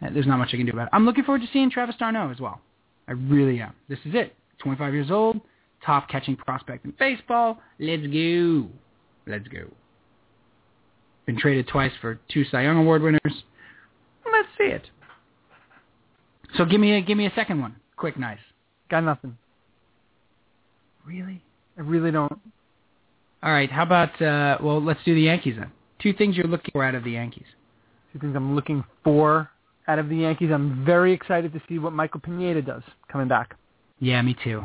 Uh, 0.00 0.08
There's 0.12 0.26
not 0.26 0.38
much 0.38 0.50
I 0.52 0.56
can 0.56 0.66
do 0.66 0.72
about 0.72 0.84
it. 0.84 0.90
I'm 0.92 1.04
looking 1.04 1.24
forward 1.24 1.42
to 1.42 1.48
seeing 1.52 1.70
Travis 1.70 1.96
d'Arnaud 1.96 2.30
as 2.30 2.40
well. 2.40 2.60
I 3.08 3.12
really 3.12 3.60
am. 3.60 3.74
This 3.88 3.98
is 4.04 4.14
it. 4.14 4.34
25 4.58 4.94
years 4.94 5.10
old, 5.10 5.40
top 5.84 6.08
catching 6.08 6.36
prospect 6.36 6.84
in 6.84 6.92
baseball. 6.98 7.58
Let's 7.78 8.06
go. 8.06 8.68
Let's 9.26 9.48
go. 9.48 9.64
Been 11.26 11.38
traded 11.38 11.68
twice 11.68 11.92
for 12.00 12.18
two 12.32 12.44
Cy 12.50 12.62
Young 12.62 12.78
Award 12.78 13.02
winners. 13.02 13.20
Let's 13.24 14.48
see 14.58 14.64
it. 14.64 14.82
So 16.56 16.64
give 16.64 16.80
me 16.80 16.96
a 16.96 17.00
give 17.00 17.16
me 17.16 17.26
a 17.26 17.32
second 17.34 17.60
one. 17.60 17.76
Quick, 17.96 18.18
nice. 18.18 18.38
Got 18.90 19.04
nothing. 19.04 19.36
Really? 21.06 21.42
I 21.78 21.82
really 21.82 22.10
don't. 22.10 22.38
All 23.42 23.52
right. 23.52 23.70
How 23.70 23.82
about 23.84 24.20
uh, 24.20 24.58
well, 24.62 24.82
let's 24.82 25.00
do 25.04 25.14
the 25.14 25.22
Yankees 25.22 25.56
then. 25.58 25.70
Two 26.00 26.12
things 26.12 26.36
you're 26.36 26.46
looking 26.46 26.70
for 26.72 26.84
out 26.84 26.94
of 26.94 27.04
the 27.04 27.12
Yankees. 27.12 27.46
Two 28.12 28.18
things 28.18 28.34
I'm 28.34 28.54
looking 28.54 28.84
for 29.04 29.50
out 29.88 29.98
of 29.98 30.08
the 30.08 30.16
Yankees. 30.16 30.50
I'm 30.52 30.84
very 30.84 31.12
excited 31.12 31.52
to 31.52 31.62
see 31.68 31.78
what 31.78 31.92
Michael 31.92 32.20
Pineda 32.20 32.62
does 32.62 32.82
coming 33.10 33.28
back. 33.28 33.56
Yeah, 34.00 34.20
me 34.22 34.36
too. 34.42 34.64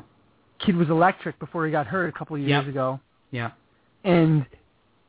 Kid 0.59 0.75
was 0.75 0.89
electric 0.89 1.37
before 1.39 1.65
he 1.65 1.71
got 1.71 1.87
hurt 1.87 2.07
a 2.09 2.11
couple 2.17 2.35
of 2.35 2.41
years 2.41 2.63
Yep. 2.65 2.67
ago, 2.67 2.99
Yeah. 3.31 3.51
and 4.03 4.45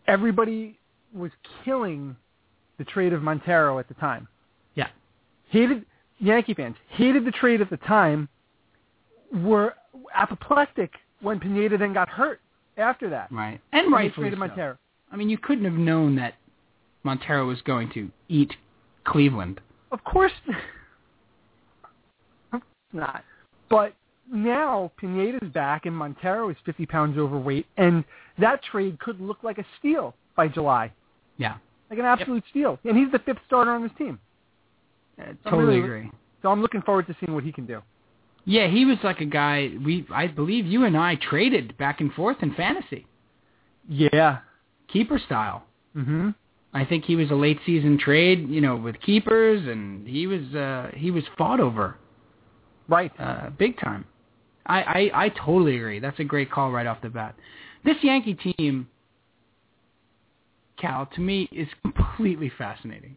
everybody 0.06 0.78
was 1.12 1.30
killing 1.64 2.16
the 2.78 2.84
trade 2.84 3.12
of 3.12 3.22
Montero 3.22 3.78
at 3.78 3.88
the 3.88 3.94
time. 3.94 4.28
Yeah. 4.74 4.88
Hated 5.48 5.84
Yankee 6.18 6.54
fans 6.54 6.76
hated 6.88 7.24
the 7.24 7.30
trade 7.32 7.60
at 7.60 7.70
the 7.70 7.76
time. 7.78 8.28
Were 9.32 9.74
apoplectic 10.14 10.92
when 11.20 11.38
Pineda 11.40 11.76
then 11.78 11.92
got 11.92 12.08
hurt 12.08 12.40
after 12.76 13.08
that. 13.10 13.30
Right. 13.30 13.60
And 13.72 13.92
rightfully 13.92 14.30
so. 14.30 14.36
Montero. 14.36 14.76
I 15.12 15.16
mean, 15.16 15.28
you 15.28 15.38
couldn't 15.38 15.64
have 15.64 15.74
known 15.74 16.16
that 16.16 16.34
Montero 17.02 17.46
was 17.46 17.60
going 17.62 17.90
to 17.90 18.10
eat 18.28 18.52
Cleveland. 19.04 19.60
Of 19.90 20.04
course, 20.04 20.32
of 22.52 22.60
course 22.60 22.62
not. 22.92 23.24
But 23.68 23.94
now 24.32 24.90
Pineda's 24.98 25.48
back 25.50 25.86
and 25.86 25.96
Montero 25.96 26.48
is 26.50 26.56
50 26.64 26.86
pounds 26.86 27.18
overweight, 27.18 27.66
and 27.76 28.04
that 28.38 28.62
trade 28.62 28.98
could 29.00 29.20
look 29.20 29.42
like 29.42 29.58
a 29.58 29.64
steal 29.78 30.14
by 30.36 30.48
July, 30.48 30.92
Yeah. 31.36 31.54
like 31.90 31.98
an 31.98 32.04
absolute 32.04 32.44
steal. 32.50 32.78
And 32.84 32.96
he's 32.96 33.10
the 33.10 33.18
fifth 33.20 33.40
starter 33.46 33.70
on 33.72 33.82
this 33.82 33.92
team, 33.98 34.18
Uh, 35.20 35.32
totally 35.44 35.64
really- 35.64 35.78
agree. 35.80 36.10
so 36.42 36.50
I'm 36.50 36.60
looking 36.62 36.82
forward 36.82 37.06
to 37.08 37.14
seeing 37.20 37.34
what 37.34 37.44
he 37.44 37.52
can 37.52 37.66
do. 37.66 37.82
Yeah, 38.44 38.66
he 38.66 38.84
was 38.84 39.02
like 39.04 39.20
a 39.20 39.26
guy 39.26 39.72
we 39.84 40.06
I 40.10 40.26
believe 40.28 40.66
you 40.66 40.84
and 40.84 40.96
I 40.96 41.16
traded 41.16 41.76
back 41.76 42.00
and 42.00 42.12
forth 42.14 42.42
in 42.42 42.52
fantasy. 42.54 43.06
Yeah. 43.88 44.38
Keeper 44.88 45.18
style. 45.18 45.64
hmm 45.94 46.30
I 46.72 46.84
think 46.84 47.04
he 47.06 47.16
was 47.16 47.30
a 47.30 47.34
late 47.34 47.58
season 47.64 47.96
trade, 47.98 48.48
you 48.48 48.60
know, 48.60 48.76
with 48.76 49.00
keepers 49.00 49.66
and 49.66 50.06
he 50.06 50.26
was 50.26 50.54
uh 50.54 50.90
he 50.94 51.10
was 51.10 51.24
fought 51.36 51.60
over 51.60 51.96
Right. 52.88 53.12
uh 53.18 53.50
big 53.50 53.78
time. 53.78 54.04
I, 54.68 54.82
I 54.82 55.24
I 55.24 55.28
totally 55.30 55.76
agree. 55.76 55.98
That's 55.98 56.18
a 56.20 56.24
great 56.24 56.50
call 56.50 56.70
right 56.70 56.86
off 56.86 57.00
the 57.02 57.08
bat. 57.08 57.34
This 57.84 57.96
Yankee 58.02 58.34
team 58.34 58.88
Cal 60.78 61.06
to 61.14 61.20
me 61.20 61.48
is 61.52 61.68
completely 61.82 62.50
fascinating. 62.56 63.16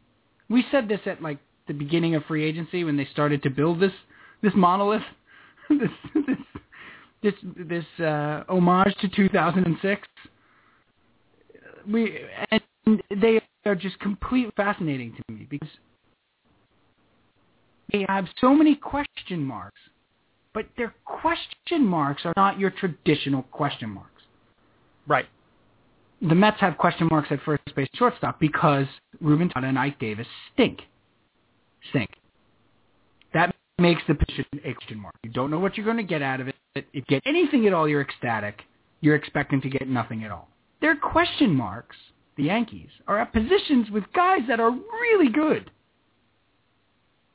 We 0.50 0.66
said 0.72 0.88
this 0.88 1.02
at 1.06 1.22
like 1.22 1.40
the 1.68 1.74
beginning 1.74 2.16
of 2.16 2.26
free 2.26 2.44
agency 2.44 2.84
when 2.84 2.98
they 2.98 3.08
started 3.12 3.44
to 3.44 3.50
build 3.50 3.80
this 3.80 3.92
this 4.42 4.54
monolith, 4.56 5.04
this 5.70 5.90
this 6.16 6.38
this 7.22 7.34
this 7.68 8.06
uh, 8.06 8.44
homage 8.50 8.96
to 9.02 9.08
2006. 9.08 10.08
We 11.92 12.20
and 12.52 13.04
they 13.10 13.42
are 13.66 13.76
just 13.76 14.00
completely 14.00 14.52
fascinating 14.56 15.16
to 15.16 15.34
me 15.34 15.48
because 15.50 15.70
they 17.92 18.06
have 18.08 18.26
so 18.40 18.56
many 18.56 18.76
question 18.76 19.44
marks, 19.44 19.80
but 20.54 20.66
their 20.78 20.94
question 21.06 21.86
marks 21.86 22.24
are 22.26 22.34
not 22.36 22.60
your 22.60 22.70
traditional 22.72 23.44
question 23.44 23.90
marks 23.90 24.24
Right. 25.08 25.26
the 26.22 26.36
Mets 26.36 26.60
have 26.60 26.78
question 26.78 27.08
marks 27.10 27.30
at 27.32 27.42
first 27.44 27.64
base 27.76 27.90
shortstop 27.96 28.40
because 28.40 28.86
Ruben 29.20 29.50
Tejada 29.50 29.68
and 29.68 29.80
Ike 29.80 30.00
Davis 30.00 30.28
stink. 30.54 30.82
Stink. 31.90 32.10
That 33.34 33.56
makes 33.80 34.02
the 34.08 34.14
position 34.14 34.46
a 34.64 34.74
question 34.74 35.00
mark. 35.00 35.16
You 35.24 35.32
don't 35.32 35.50
know 35.50 35.60
what 35.60 35.76
you're 35.76 35.86
going 35.86 35.98
to 35.98 36.04
get 36.04 36.22
out 36.22 36.40
of 36.40 36.48
it. 36.48 36.56
If 36.76 36.86
you 36.94 37.02
get 37.02 37.24
anything 37.26 37.66
at 37.66 37.74
all, 37.74 37.88
you're 37.88 38.02
ecstatic. 38.02 38.62
You're 39.02 39.16
expecting 39.16 39.60
to 39.62 39.70
get 39.70 39.90
nothing 39.90 40.24
at 40.24 40.32
all. 40.32 40.48
Their 40.82 40.96
question 40.96 41.54
marks, 41.56 41.96
the 42.38 42.44
Yankees, 42.44 42.90
are 43.08 43.20
at 43.20 43.34
positions 43.34 43.90
with 43.90 44.04
guys 44.14 44.42
that 44.48 44.60
are 44.60 44.72
really 44.72 45.30
good 45.30 45.72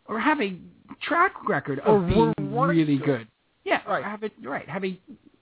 or 0.06 0.20
have 0.20 0.40
a 0.40 0.56
track 1.02 1.32
record 1.48 1.78
of 1.80 1.94
Or 1.94 2.00
being 2.00 2.34
really 2.54 2.98
good. 2.98 3.26
Yeah, 3.64 3.80
Right. 3.86 4.04
Have 4.04 4.22
it 4.22 4.32
right. 4.42 4.68
Have 4.68 4.84
a 4.84 4.98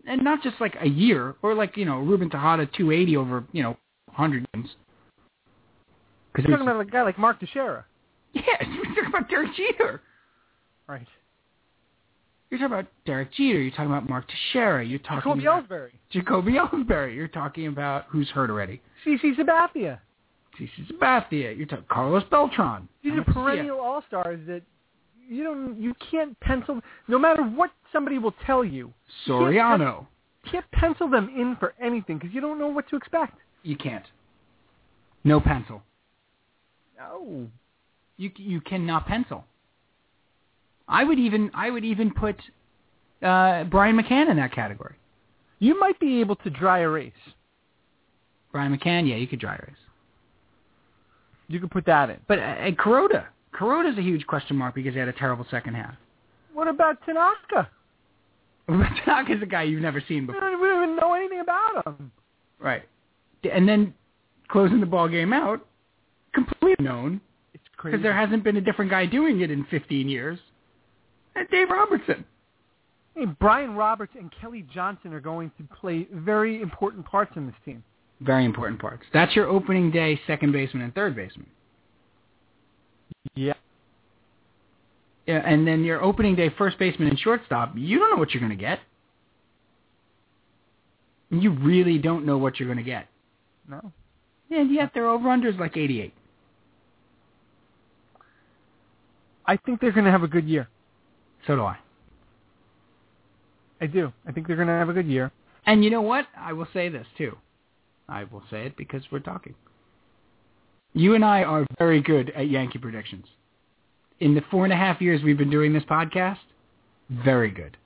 and 0.06 0.22
not 0.22 0.43
just 0.43 0.60
like 0.60 0.76
a 0.81 0.89
year 0.89 1.35
or 1.43 1.55
like 1.55 1.76
you 1.76 1.85
know 1.85 1.98
Ruben 1.98 2.31
Tejada 2.31 2.66
280 2.66 3.16
over 3.16 3.44
you 3.52 3.62
know 3.62 3.76
100 4.06 4.47
games. 4.52 4.68
Because 6.32 6.48
You're 6.48 6.56
talking 6.59 6.68
about 6.70 6.81
a 6.81 6.90
guy 6.90 7.02
like 7.02 7.18
Mark 7.18 7.39
Teixeira. 7.40 7.85
yeah, 8.32 8.43
you're 8.60 8.85
talking 8.86 9.06
about 9.09 9.28
Derek 9.28 9.51
Jeter. 9.55 10.01
Right. 10.89 11.06
You're 12.51 12.59
talking 12.60 12.72
about 12.78 12.86
Derek 13.06 13.32
Jeter. 13.32 13.60
You're 13.60 13.70
talking 13.70 13.86
about 13.86 14.09
Mark 14.09 14.26
Teixeira. 14.28 14.85
You're 14.85 14.98
talking 15.01 15.40
Jacoby 15.40 15.47
about 15.47 15.68
Ellsbury. 15.68 15.90
Jacoby 16.10 16.52
Ellsbury. 16.52 17.14
You're 17.14 17.28
talking 17.28 17.66
about 17.66 18.05
who's 18.09 18.28
hurt 18.31 18.51
already. 18.51 18.81
CC 19.06 19.35
Sabathia. 19.36 19.98
CC 20.59 20.70
Sabathia. 20.93 21.56
You're 21.56 21.66
talking 21.66 21.85
Carlos 21.90 22.22
Beltran. 22.31 22.89
These 23.02 23.14
are 23.14 23.24
perennial 23.24 23.81
all-stars 23.81 24.40
that 24.47 24.62
you 25.29 25.45
don't, 25.45 25.81
you 25.81 25.95
can't 26.11 26.39
pencil, 26.41 26.81
no 27.09 27.19
matter 27.19 27.43
what 27.43 27.71
somebody 27.93 28.19
will 28.19 28.35
tell 28.47 28.65
you, 28.65 28.93
Soriano. 29.27 30.07
you 30.45 30.51
can't 30.51 30.71
pencil 30.73 31.09
them 31.09 31.29
in 31.37 31.57
for 31.59 31.75
anything 31.81 32.19
because 32.19 32.35
you 32.35 32.41
don't 32.41 32.59
know 32.59 32.69
what 32.69 32.89
to 32.91 32.97
expect. 32.97 33.39
You 33.63 33.77
can't. 33.77 34.05
No 35.25 35.41
pencil. 35.41 35.83
No. 36.99 37.49
You 38.17 38.31
you 38.37 38.61
cannot 38.61 39.07
pencil. 39.07 39.45
I 40.87 41.03
would 41.03 41.19
even 41.19 41.51
I 41.55 41.71
would 41.71 41.85
even 41.85 42.13
put 42.13 42.37
uh, 43.23 43.65
Brian 43.65 43.97
McCann 43.97 44.31
in 44.31 44.37
that 44.37 44.53
category. 44.53 44.95
You 45.59 45.79
might 45.81 45.99
be 45.99 46.21
able 46.21 46.37
to 46.37 46.51
dry 46.51 46.81
erase. 46.81 47.13
Brian 48.53 48.77
McCann, 48.77 49.09
yeah, 49.09 49.17
you 49.17 49.27
could 49.27 49.41
dry 49.41 49.55
erase. 49.55 49.77
You 51.49 51.59
could 51.61 51.71
put 51.71 51.87
that 51.87 52.11
in. 52.11 52.19
But 52.29 52.39
uh, 52.39 52.43
uh, 52.43 52.71
Kuroda, 52.73 53.27
Kuroda's 53.55 53.97
a 53.98 54.02
huge 54.02 54.26
question 54.26 54.56
mark 54.56 54.74
because 54.74 54.94
he 54.94 54.98
had 54.98 55.09
a 55.09 55.12
terrible 55.12 55.47
second 55.51 55.74
half. 55.74 55.94
What 56.52 56.68
about 56.68 56.98
Tanaka? 57.06 57.68
Tanaka's 58.68 59.43
a 59.43 59.47
guy 59.47 59.62
you've 59.64 59.82
never 59.82 60.02
seen 60.09 60.26
before. 60.26 60.40
we 60.59 60.66
don't 60.66 60.82
even 60.85 60.97
know 60.97 61.12
anything 61.14 61.40
about 61.40 61.86
him. 61.86 62.10
Right. 62.59 62.82
And 63.51 63.68
then 63.68 63.93
closing 64.48 64.81
the 64.81 64.86
ball 64.86 65.09
game 65.09 65.32
out, 65.32 65.64
completely 66.32 66.82
known, 66.85 67.20
It's 67.52 67.62
crazy. 67.76 67.97
because 67.97 68.02
there 68.02 68.14
hasn't 68.16 68.43
been 68.43 68.56
a 68.56 68.60
different 68.60 68.90
guy 68.90 69.06
doing 69.06 69.40
it 69.43 69.51
in 69.51 69.64
15 69.70 70.09
years. 70.09 70.39
And 71.36 71.48
Dave 71.51 71.68
Robertson. 71.70 72.24
Hey, 73.14 73.26
Brian 73.39 73.74
Roberts 73.74 74.12
and 74.18 74.32
Kelly 74.40 74.64
Johnson 74.72 75.12
are 75.12 75.20
going 75.20 75.51
to 75.59 75.64
play 75.81 76.09
very 76.12 76.60
important 76.62 77.05
parts 77.06 77.32
in 77.36 77.47
this 77.47 77.55
team. 77.64 77.85
Very 78.20 78.44
important 78.44 78.81
parts. 78.81 79.05
That's 79.12 79.36
your 79.36 79.47
opening 79.48 79.90
day 79.90 80.18
second 80.26 80.52
baseman 80.52 80.82
and 80.85 80.94
third 80.94 81.14
baseman. 81.14 81.47
Yeah. 83.35 83.52
Yeah, 83.52 83.55
and 85.27 85.67
then 85.67 85.85
your 85.85 86.03
opening 86.03 86.37
day 86.37 86.51
first 86.57 86.79
baseman 86.79 87.09
and 87.09 87.19
shortstop, 87.19 87.73
you 87.77 87.99
don't 87.99 88.11
know 88.11 88.17
what 88.17 88.33
you're 88.33 88.41
going 88.41 88.57
to 88.57 88.63
get. 88.63 88.81
You 91.31 91.51
really 91.53 91.99
don't 91.99 92.27
know 92.27 92.39
what 92.39 92.59
you're 92.59 92.69
going 92.69 92.79
to 92.79 92.85
get. 92.85 93.09
No. 93.69 93.93
And 94.51 94.73
yet 94.73 94.93
their 94.95 95.09
over-under 95.09 95.49
is 95.49 95.57
like 95.59 95.77
88. 95.77 96.13
I 99.47 99.57
think 99.57 99.81
they're 99.81 99.93
going 99.93 100.05
to 100.05 100.11
have 100.11 100.23
a 100.23 100.29
good 100.29 100.47
year. 100.47 100.69
So 101.47 101.57
do 101.57 101.63
I. 101.63 101.79
I 103.81 103.87
do. 103.87 104.13
I 104.27 104.33
think 104.33 104.47
they're 104.47 104.57
going 104.57 104.69
to 104.69 104.75
have 104.75 104.89
a 104.89 104.93
good 104.93 105.07
year. 105.07 105.33
And 105.67 105.83
you 105.83 105.91
know 105.91 106.03
what? 106.03 106.27
I 106.39 106.53
will 106.53 106.69
say 106.73 106.89
this 106.89 107.07
too. 107.19 107.37
I 108.09 108.25
will 108.25 108.43
say 108.51 108.67
it 108.67 108.77
because 108.77 109.03
we're 109.11 109.19
talking. 109.21 109.55
You 110.93 111.15
and 111.15 111.25
I 111.25 111.43
are 111.43 111.67
very 111.79 112.01
good 112.01 112.31
at 112.31 112.49
Yankee 112.49 112.79
predictions. 112.79 113.27
In 114.25 114.35
the 114.35 114.41
four 114.51 114.65
and 114.65 114.73
a 114.73 114.77
half 114.77 115.03
years 115.03 115.23
we've 115.23 115.37
been 115.37 115.51
doing 115.51 115.75
this 115.75 115.83
podcast, 115.83 116.39
very 117.11 117.51
good. 117.51 117.77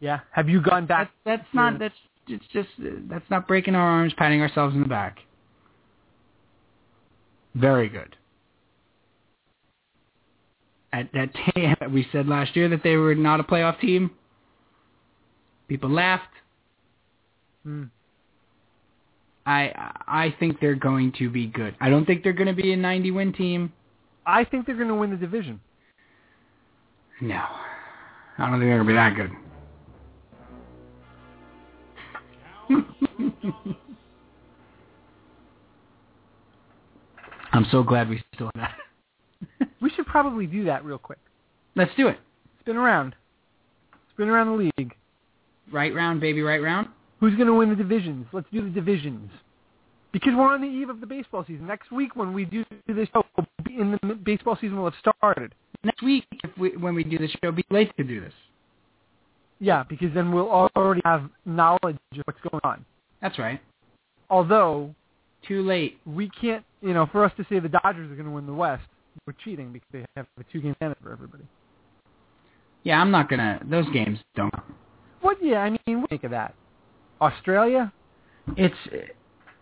Yeah. 0.00 0.20
Have 0.32 0.46
you 0.46 0.60
gone 0.60 0.84
back? 0.84 1.10
That's, 1.24 1.40
that's 1.40 1.54
not. 1.54 1.78
That's 1.78 1.94
it's 2.28 2.44
just 2.52 2.68
that's 3.08 3.24
not 3.30 3.48
breaking 3.48 3.74
our 3.74 3.88
arms, 3.88 4.12
patting 4.18 4.42
ourselves 4.42 4.74
in 4.74 4.82
the 4.82 4.88
back. 4.88 5.16
Very 7.54 7.88
good. 7.88 8.16
At 10.92 11.08
that 11.14 11.30
team 11.54 11.74
we 11.90 12.06
said 12.12 12.28
last 12.28 12.54
year 12.54 12.68
that 12.68 12.82
they 12.82 12.96
were 12.96 13.14
not 13.14 13.40
a 13.40 13.42
playoff 13.42 13.80
team. 13.80 14.10
People 15.68 15.88
laughed. 15.88 16.24
Hmm. 17.64 17.84
I 19.46 19.72
I 20.06 20.34
think 20.38 20.60
they're 20.60 20.74
going 20.74 21.12
to 21.18 21.30
be 21.30 21.46
good. 21.46 21.74
I 21.80 21.88
don't 21.88 22.04
think 22.04 22.24
they're 22.24 22.34
going 22.34 22.54
to 22.54 22.62
be 22.62 22.74
a 22.74 22.76
90 22.76 23.10
win 23.12 23.32
team. 23.32 23.72
I 24.26 24.44
think 24.44 24.66
they're 24.66 24.76
going 24.76 24.88
to 24.88 24.94
win 24.94 25.08
the 25.08 25.16
division. 25.16 25.60
No, 27.20 27.42
I 28.38 28.48
don't 28.48 28.60
think 28.60 28.62
they're 28.62 28.82
going 28.82 28.86
to 28.86 28.86
be 28.86 28.94
that 28.94 29.16
good. 29.16 29.30
I'm 37.52 37.66
so 37.72 37.82
glad 37.82 38.08
we 38.08 38.22
still 38.34 38.50
have 38.54 38.68
that. 38.68 39.68
We 39.80 39.90
should 39.90 40.06
probably 40.06 40.46
do 40.46 40.64
that 40.64 40.84
real 40.84 40.98
quick. 40.98 41.18
Let's 41.76 41.92
do 41.96 42.08
it. 42.08 42.18
Spin 42.60 42.76
around. 42.76 43.14
Spin 44.12 44.28
around 44.28 44.48
the 44.48 44.70
league. 44.76 44.94
Right 45.72 45.94
round, 45.94 46.20
baby, 46.20 46.42
right 46.42 46.60
round. 46.60 46.88
Who's 47.20 47.34
going 47.36 47.46
to 47.46 47.54
win 47.54 47.68
the 47.68 47.76
divisions? 47.76 48.26
Let's 48.32 48.48
do 48.52 48.62
the 48.62 48.70
divisions. 48.70 49.30
Because 50.12 50.32
we're 50.36 50.52
on 50.52 50.60
the 50.60 50.66
eve 50.66 50.88
of 50.88 51.00
the 51.00 51.06
baseball 51.06 51.44
season. 51.46 51.66
Next 51.66 51.92
week 51.92 52.16
when 52.16 52.32
we 52.32 52.44
do 52.44 52.64
this 52.88 53.08
show, 53.12 53.24
we'll 53.36 53.46
be 53.57 53.57
in 53.68 53.98
the 54.02 54.14
baseball 54.14 54.56
season 54.60 54.76
will 54.76 54.90
have 54.90 54.98
started. 55.00 55.54
Next 55.84 56.02
week, 56.02 56.24
if 56.44 56.50
we, 56.58 56.76
when 56.76 56.94
we 56.94 57.04
do 57.04 57.18
the 57.18 57.28
show, 57.42 57.52
be 57.52 57.64
late 57.70 57.96
to 57.96 58.04
do 58.04 58.20
this. 58.20 58.32
Yeah, 59.60 59.84
because 59.88 60.12
then 60.14 60.32
we'll 60.32 60.50
already 60.50 61.00
have 61.04 61.28
knowledge 61.44 61.96
of 62.12 62.22
what's 62.24 62.40
going 62.48 62.60
on. 62.64 62.84
That's 63.20 63.38
right. 63.38 63.60
Although 64.30 64.94
Too 65.46 65.62
late. 65.62 65.98
we 66.06 66.30
can't, 66.40 66.64
you 66.80 66.94
know, 66.94 67.06
for 67.10 67.24
us 67.24 67.32
to 67.36 67.46
say 67.48 67.58
the 67.58 67.68
Dodgers 67.68 68.10
are 68.10 68.14
going 68.14 68.26
to 68.26 68.32
win 68.32 68.46
the 68.46 68.52
West, 68.52 68.84
we're 69.26 69.34
cheating 69.44 69.72
because 69.72 69.88
they 69.92 70.04
have 70.16 70.26
a 70.38 70.44
two-game 70.52 70.72
advantage 70.72 70.98
for 71.02 71.12
everybody. 71.12 71.44
Yeah, 72.84 73.00
I'm 73.00 73.10
not 73.10 73.28
gonna. 73.28 73.60
Those 73.68 73.88
games 73.92 74.18
don't. 74.36 74.54
What? 75.20 75.36
Yeah, 75.42 75.58
I 75.58 75.70
mean, 75.70 75.78
what 75.86 75.86
do 75.86 76.00
you 76.00 76.06
think 76.08 76.24
of 76.24 76.30
that? 76.30 76.54
Australia? 77.20 77.92
It's 78.56 78.74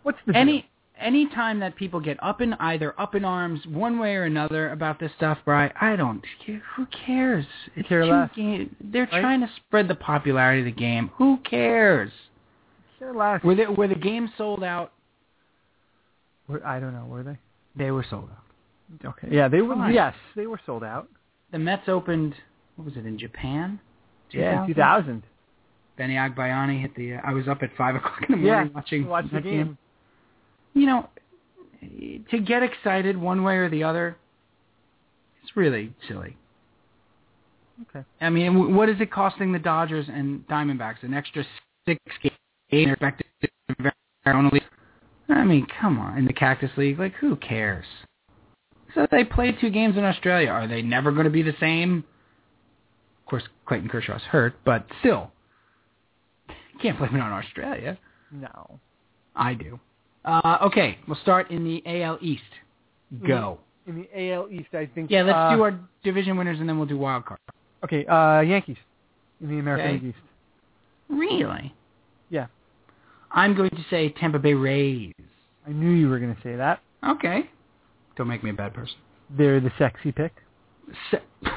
What's 0.03 0.19
the 0.27 0.37
any 0.37 0.69
any 0.99 1.27
time 1.29 1.61
that 1.61 1.77
people 1.77 2.01
get 2.01 2.23
up 2.23 2.41
in 2.41 2.55
either 2.55 2.95
up 2.99 3.15
in 3.15 3.25
arms 3.25 3.61
one 3.67 3.99
way 3.99 4.15
or 4.15 4.25
another 4.25 4.71
about 4.71 4.99
this 4.99 5.11
stuff, 5.17 5.39
Bry, 5.45 5.71
I 5.81 5.97
don't. 5.97 6.23
care. 6.45 6.63
Who 6.77 6.87
cares? 6.87 7.45
It's 7.75 7.89
Care 7.89 8.03
two 8.05 8.11
less. 8.11 8.31
ga- 8.35 8.69
They're 8.81 9.09
Right? 9.13 9.21
trying 9.21 9.41
to 9.41 9.51
spread 9.57 9.89
the 9.89 9.95
popularity 9.95 10.61
of 10.61 10.65
the 10.67 10.81
game. 10.81 11.11
Who 11.17 11.39
cares? 11.39 12.11
Their 12.99 13.13
last. 13.13 13.45
Were 13.45 13.55
they, 13.55 13.67
were 13.67 13.89
the 13.89 13.95
games 13.95 14.31
sold 14.39 14.65
out? 14.65 14.93
Were, 16.49 16.65
I 16.67 16.81
don't 16.81 16.93
know. 16.95 17.05
Were 17.07 17.23
they? 17.23 17.39
They 17.77 17.91
were 17.91 18.05
sold 18.09 18.31
out. 18.31 19.05
Okay. 19.05 19.29
Yeah, 19.35 19.49
they 19.49 19.61
were. 19.61 19.75
Fine. 19.75 19.93
Yes, 19.95 20.15
they 20.35 20.47
were 20.47 20.61
sold 20.65 20.85
out. 20.85 21.09
The 21.53 21.59
Mets 21.59 21.89
opened. 21.89 22.35
What 22.77 22.85
was 22.87 22.97
it 22.97 23.05
in 23.07 23.19
Japan? 23.19 23.81
Yeah, 24.31 24.65
2000? 24.67 24.75
2000. 24.75 25.23
Benny 25.99 26.15
Agbayani 26.15 26.81
hit 26.81 26.95
the. 26.95 27.15
Uh, 27.15 27.21
I 27.25 27.33
was 27.33 27.49
up 27.49 27.63
at 27.63 27.71
five 27.77 27.95
o'clock 27.97 28.21
in 28.29 28.41
the 28.41 28.47
Yeah, 28.47 28.55
morning 28.55 28.73
watching 28.75 29.07
watch 29.07 29.25
the 29.27 29.37
that 29.41 29.45
game. 29.45 29.79
You 30.77 30.85
know, 30.85 31.09
to 32.31 32.39
get 32.39 32.63
excited 32.63 33.17
one 33.17 33.43
way 33.43 33.57
or 33.57 33.71
the 33.71 33.83
other, 33.83 34.19
it's 35.43 35.57
really 35.57 35.95
silly. 36.07 36.37
Okay. 37.89 38.05
I 38.21 38.29
mean, 38.29 38.75
what 38.77 38.91
is 38.91 39.01
it 39.01 39.11
costing 39.11 39.53
the 39.53 39.59
Dodgers 39.59 40.05
and 40.13 40.47
Diamondbacks 40.49 41.03
an 41.03 41.15
extra 41.15 41.47
six 41.89 41.99
games? 42.23 42.37
They're 42.71 42.93
expected 42.93 43.27
to 43.41 43.93
only. 44.27 44.61
I 45.31 45.45
mean, 45.45 45.67
come 45.81 45.99
on, 45.99 46.19
in 46.19 46.27
the 46.27 46.35
Cactus 46.35 46.71
League, 46.77 46.99
like 46.99 47.15
who 47.15 47.37
cares? 47.37 47.87
So 48.95 49.07
they 49.11 49.25
played 49.25 49.57
two 49.59 49.71
games 49.71 49.97
in 49.97 50.05
Australia. 50.05 50.51
Are 50.51 50.69
they 50.69 50.83
never 50.83 51.11
going 51.11 51.25
to 51.25 51.31
be 51.31 51.43
the 51.43 51.57
same? 51.59 52.05
Of 53.21 53.31
course, 53.31 53.45
Clayton 53.65 53.89
Kershaw's 53.89 54.23
hurt, 54.23 54.57
but 54.63 54.87
still, 55.01 55.33
can't 56.83 56.99
blame 56.99 57.17
it 57.17 57.21
on 57.21 57.33
Australia. 57.33 57.99
No. 58.31 58.79
I 59.35 59.55
do. 59.55 59.81
Uh, 60.27 60.59
okay, 60.63 60.99
we'll 61.07 61.19
start 61.23 61.51
in 61.51 61.65
the 61.65 61.83
AL 62.03 62.19
East. 62.21 62.43
Go. 63.27 63.59
In 63.87 63.95
the 64.13 64.33
AL 64.33 64.49
East, 64.51 64.75
I 64.75 64.91
think. 64.93 65.11
Yeah, 65.11 65.23
let's 65.23 65.37
uh, 65.37 65.55
do 65.55 65.63
our 65.63 65.79
division 66.03 66.37
winners 66.37 66.59
and 66.59 66.69
then 66.69 66.77
we'll 66.77 66.89
do 66.89 66.99
wild 66.99 67.25
card. 67.25 67.39
Okay, 67.85 68.05
uh, 68.07 68.41
Yankees 68.41 68.77
in 69.41 69.49
the 69.49 69.59
American 69.59 69.87
Okay. 69.87 70.05
League 70.05 70.15
East. 70.15 70.25
Really? 71.09 71.73
Yeah. 72.31 72.47
I'm 73.31 73.55
going 73.55 73.71
to 73.71 73.85
say 73.89 74.09
Tampa 74.09 74.41
Bay 74.41 74.55
Rays. 74.55 75.13
I 75.67 75.71
knew 75.71 75.91
you 75.91 76.09
were 76.09 76.19
going 76.19 76.35
to 76.35 76.43
say 76.43 76.57
that. 76.57 76.81
Okay. 77.07 77.49
Don't 78.17 78.27
make 78.27 78.43
me 78.43 78.51
a 78.51 78.55
bad 78.55 78.75
person. 78.75 78.97
They're 79.37 79.61
the 79.61 79.71
sexy 79.79 80.11
pick. 80.11 80.33
Ce- 81.11 81.23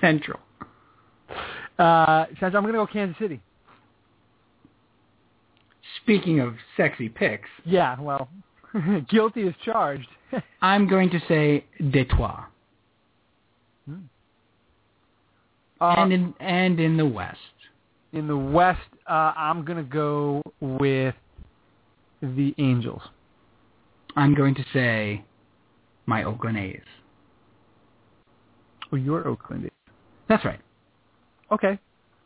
Central. 0.00 0.40
Uh, 1.78 2.26
Sandra, 2.38 2.58
I'm 2.58 2.64
going 2.64 2.74
to 2.74 2.78
go 2.78 2.86
Kansas 2.86 3.16
City. 3.18 3.40
Speaking 6.02 6.40
of 6.40 6.54
sexy 6.76 7.08
picks, 7.08 7.48
Yeah, 7.64 8.00
well, 8.00 8.28
guilty 9.10 9.46
as 9.46 9.54
charged. 9.64 10.08
I'm 10.62 10.88
going 10.88 11.10
to 11.10 11.20
say 11.28 11.64
Detroit. 11.90 12.44
Uh, 15.80 15.94
and 15.96 16.12
in 16.12 16.34
and 16.40 16.78
in 16.78 16.96
the 16.96 17.06
West. 17.06 17.38
in 18.12 18.26
the 18.26 18.36
West, 18.36 18.80
uh, 19.08 19.32
I'm 19.34 19.64
going 19.64 19.78
to 19.78 19.90
go 19.90 20.42
with 20.60 21.14
the 22.20 22.54
Angels. 22.58 23.00
I'm 24.14 24.34
going 24.34 24.54
to 24.56 24.64
say 24.74 25.24
my 26.06 26.24
Oakland 26.24 26.58
A's. 26.58 26.80
Or 28.92 28.98
your 28.98 29.26
Oakland. 29.26 29.64
A's. 29.64 29.92
That's 30.28 30.44
right. 30.44 30.60
Okay. 31.50 31.78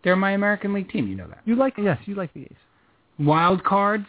They're 0.03 0.17
my 0.17 0.33
American 0.33 0.73
League 0.75 0.91
team, 0.91 1.07
you 1.07 1.15
know 1.15 1.29
that. 1.29 1.41
You 1.45 1.55
like, 1.55 1.75
yes, 1.79 1.99
you 2.07 2.15
like 2.15 2.35
the 2.35 2.43
A's. 2.43 2.57
Wild 3.19 3.63
cards, 3.65 4.07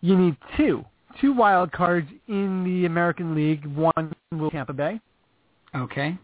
You 0.00 0.16
need 0.16 0.36
two. 0.56 0.84
Two 1.20 1.32
wild 1.32 1.70
cards 1.72 2.08
in 2.26 2.64
the 2.64 2.86
American 2.86 3.34
League. 3.34 3.64
One 3.66 4.12
will 4.32 4.50
be 4.50 4.56
Tampa 4.56 4.72
Bay, 4.72 5.00
okay. 5.76 6.18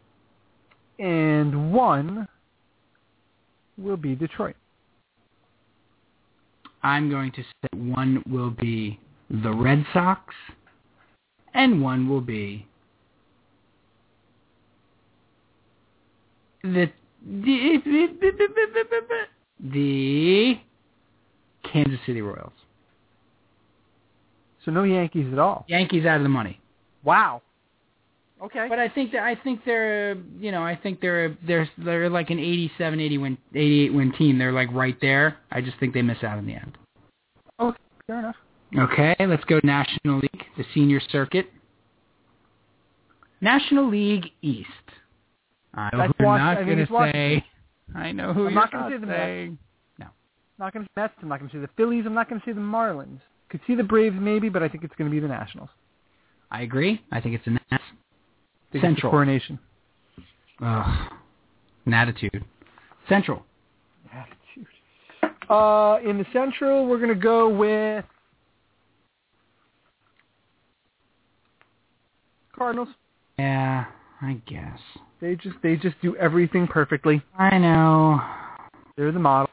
and 0.99 1.73
one 1.73 2.27
will 3.79 3.97
be 3.97 4.17
Detroit. 4.17 4.57
I'm 6.83 7.09
going 7.09 7.31
to 7.33 7.43
say 7.43 7.69
one 7.77 8.23
will 8.29 8.51
be 8.51 8.99
the 9.31 9.53
Red 9.53 9.85
Sox, 9.93 10.35
and 11.55 11.81
one 11.81 12.09
will 12.09 12.21
be 12.21 12.67
the 16.63 16.91
the, 17.43 17.77
the 19.73 20.55
Kansas 21.73 21.99
City 22.07 22.23
Royals. 22.23 22.53
So 24.65 24.71
no 24.71 24.83
Yankees 24.83 25.33
at 25.33 25.39
all. 25.39 25.65
Yankees 25.69 26.05
out 26.05 26.19
of 26.19 26.23
the 26.23 26.29
money. 26.29 26.61
Wow. 27.03 27.43
Okay. 28.43 28.67
But 28.69 28.79
I 28.79 28.89
think 28.89 29.13
that 29.13 29.23
I 29.23 29.35
think 29.35 29.65
they're 29.65 30.17
you 30.39 30.51
know 30.51 30.63
I 30.63 30.77
think 30.77 31.01
they're 31.01 31.37
they're 31.47 31.69
they're 31.79 32.11
like 32.11 32.31
an 32.31 32.39
87, 32.39 33.01
80 33.01 33.19
win, 33.19 33.39
88 33.55 33.95
win 33.95 34.13
team. 34.13 34.39
They're 34.39 34.53
like 34.53 34.71
right 34.73 34.97
there. 35.01 35.39
I 35.51 35.61
just 35.61 35.79
think 35.79 35.95
they 35.95 36.03
miss 36.03 36.23
out 36.23 36.39
in 36.39 36.47
the 36.47 36.55
end. 36.55 36.79
okay, 37.59 37.79
fair 38.07 38.19
enough. 38.19 38.37
Okay, 38.79 39.17
let's 39.21 39.45
go 39.45 39.61
National 39.65 40.21
League, 40.21 40.45
the 40.57 40.65
senior 40.75 41.01
circuit. 41.11 41.51
National 43.41 43.89
League 43.91 44.27
East. 44.43 44.69
I 45.75 45.91
know 45.93 45.99
That's 45.99 46.13
who 46.19 46.25
you're 46.25 46.39
not 46.39 46.65
going 46.65 46.79
to 46.79 47.13
say. 47.13 47.45
I 47.95 48.13
know 48.13 48.33
who 48.33 48.47
I'm 48.47 48.53
you're 48.53 48.61
not 48.61 48.73
gonna 48.73 48.95
say 48.95 48.99
the 48.99 49.07
Mets. 49.07 49.19
saying. 49.19 49.59
Not 50.61 50.73
going 50.73 50.85
to 50.85 50.89
see 50.89 51.01
Mets. 51.01 51.15
I'm 51.21 51.29
not 51.29 51.41
going 51.41 51.51
to 51.51 51.57
see 51.57 51.61
the 51.61 51.71
Phillies. 51.77 52.05
I'm 52.07 52.15
not 52.15 52.29
going 52.29 52.41
to 52.41 52.45
see 52.45 52.53
the 52.53 52.61
Marlins. 52.61 53.21
Could 53.49 53.61
see 53.67 53.75
the 53.75 53.83
Braves 53.83 54.17
maybe, 54.21 54.49
but 54.49 54.63
I 54.63 54.69
think 54.69 54.85
it's 54.85 54.95
going 54.97 55.11
to 55.11 55.15
be 55.15 55.19
the 55.19 55.27
Nationals. 55.27 55.71
I 56.53 56.63
agree. 56.63 57.03
I 57.11 57.21
think 57.21 57.35
it's 57.35 57.47
a 57.47 57.51
Nats. 57.51 57.85
The 58.73 58.81
Central. 58.81 59.11
coronation. 59.11 59.59
Ugh, 60.63 61.13
an 61.87 61.95
attitude. 61.95 62.45
Central. 63.09 63.45
Attitude. 64.13 64.67
Uh, 65.49 65.99
in 66.09 66.19
the 66.19 66.27
Central, 66.33 66.87
we're 66.87 66.99
going 66.99 67.09
to 67.09 67.15
go 67.17 67.49
with 67.49 68.05
Cardinals. 72.57 72.89
Yeah, 73.39 73.87
I 74.21 74.41
guess. 74.47 74.79
They 75.21 75.35
just 75.35 75.57
they 75.63 75.77
just 75.77 75.97
do 76.03 76.15
everything 76.17 76.67
perfectly. 76.67 77.23
I 77.39 77.59
know. 77.59 78.21
They're 78.97 79.13
the 79.13 79.19
model. 79.19 79.51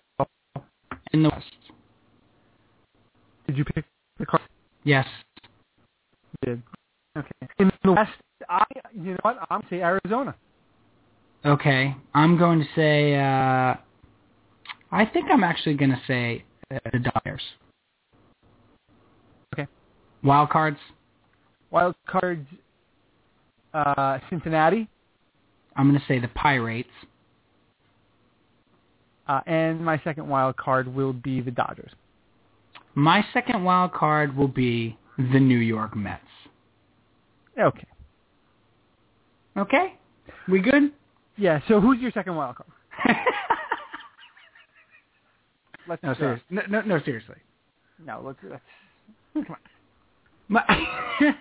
In 1.13 1.23
the 1.23 1.29
West. 1.29 1.45
Did 3.47 3.57
you 3.57 3.65
pick 3.65 3.85
the 4.19 4.25
Cardinals? 4.25 4.51
Yes. 4.83 5.05
Did. 6.43 6.61
Okay. 7.17 7.29
In 7.59 7.71
the 7.83 7.93
West, 7.93 8.11
I 8.49 8.65
you 8.93 9.11
know 9.11 9.17
what? 9.21 9.37
I'm 9.49 9.61
gonna 9.61 9.67
say 9.69 9.81
Arizona. 9.81 10.35
Okay. 11.45 11.95
I'm 12.13 12.37
going 12.37 12.59
to 12.59 12.65
say. 12.75 13.15
uh 13.15 13.75
I 14.91 15.05
think 15.05 15.27
I'm 15.31 15.43
actually 15.43 15.73
going 15.75 15.91
to 15.91 16.01
say 16.07 16.45
uh, 16.73 16.79
the 16.91 16.99
Dodgers. 16.99 17.41
Okay. 19.53 19.67
Wild 20.23 20.49
cards. 20.49 20.77
Wild 21.71 21.95
cards. 22.07 22.47
Uh, 23.73 24.19
Cincinnati. 24.29 24.87
I'm 25.75 25.89
going 25.89 25.99
to 25.99 26.05
say 26.07 26.19
the 26.19 26.29
Pirates. 26.29 26.89
Uh, 29.27 29.41
and 29.45 29.83
my 29.83 29.99
second 30.03 30.27
wild 30.27 30.55
card 30.57 30.93
will 30.93 31.13
be 31.13 31.41
the 31.41 31.51
Dodgers. 31.51 31.91
My 32.95 33.23
second 33.33 33.63
wild 33.63 33.93
card 33.93 34.35
will 34.35 34.47
be 34.47 34.97
the 35.17 35.39
New 35.39 35.57
York 35.57 35.95
Mets. 35.95 36.21
Okay. 37.59 37.87
Okay. 39.57 39.93
We 40.47 40.61
good? 40.61 40.91
Yeah. 41.35 41.59
So 41.67 41.81
who's 41.81 41.99
your 41.99 42.11
second 42.11 42.35
wild 42.35 42.55
card? 42.55 42.69
Let's 45.87 46.03
no, 46.03 46.13
seriously. 46.15 46.45
No, 46.49 46.61
no, 46.69 46.81
no, 46.81 46.99
seriously. 47.03 47.35
No, 48.05 48.21
let's. 48.23 48.39
let's 49.33 49.49
My, 50.49 50.63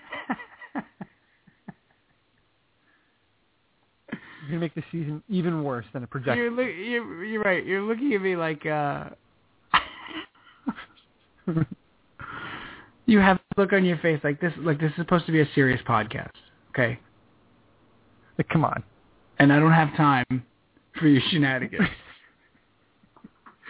you're 4.47 4.59
gonna 4.59 4.61
make 4.61 4.75
the 4.75 4.83
season 4.93 5.23
even 5.29 5.63
worse 5.65 5.87
than 5.93 6.05
a 6.05 6.07
projection. 6.07 6.39
you're, 6.39 6.51
look, 6.51 6.67
you're, 6.67 7.25
you're 7.25 7.43
right. 7.43 7.65
You're 7.65 7.83
looking 7.83 8.13
at 8.15 8.23
me 8.23 8.37
like 8.37 8.65
uh 8.67 9.11
you 13.07 13.19
have 13.19 13.39
a 13.57 13.61
look 13.61 13.73
on 13.73 13.85
your 13.85 13.99
face 13.99 14.21
like 14.25 14.41
this. 14.41 14.53
Like 14.59 14.81
this 14.81 14.91
is 14.91 14.97
supposed 14.97 15.27
to 15.27 15.33
be 15.33 15.41
a 15.41 15.49
serious 15.55 15.81
podcast, 15.87 16.31
okay? 16.71 16.99
Like, 18.39 18.49
come 18.49 18.65
on. 18.65 18.83
And 19.39 19.53
I 19.53 19.59
don't 19.59 19.73
have 19.73 19.97
time 19.97 20.45
for 20.99 21.07
your 21.09 21.23
shenanigans. 21.31 21.89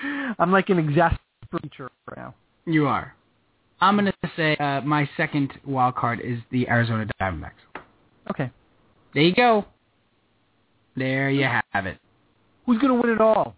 I'm 0.38 0.52
like 0.52 0.68
an 0.68 0.78
exasperated 0.78 1.20
teacher 1.62 1.90
right 2.08 2.18
now. 2.18 2.34
you 2.66 2.86
are. 2.86 3.14
I'm 3.80 3.96
gonna 3.96 4.12
say 4.36 4.56
uh, 4.56 4.80
my 4.82 5.08
second 5.16 5.52
wild 5.64 5.96
card 5.96 6.20
is 6.20 6.38
the 6.50 6.68
Arizona 6.68 7.06
Diamondbacks. 7.20 7.52
Okay. 8.30 8.50
There 9.14 9.22
you 9.22 9.34
go. 9.34 9.64
There 10.96 11.30
you 11.30 11.44
have 11.72 11.86
it. 11.86 11.98
Who's 12.64 12.78
gonna 12.78 12.94
win 12.94 13.10
it 13.10 13.20
all? 13.20 13.54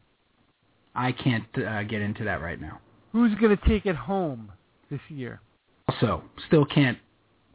I 0.94 1.12
can't 1.12 1.44
uh, 1.56 1.84
get 1.84 2.02
into 2.02 2.24
that 2.24 2.40
right 2.42 2.60
now. 2.60 2.80
Who's 3.12 3.34
gonna 3.40 3.58
take 3.66 3.86
it 3.86 3.96
home 3.96 4.50
this 4.90 5.00
year? 5.08 5.40
Also, 5.88 6.22
still 6.46 6.64
can't, 6.64 6.98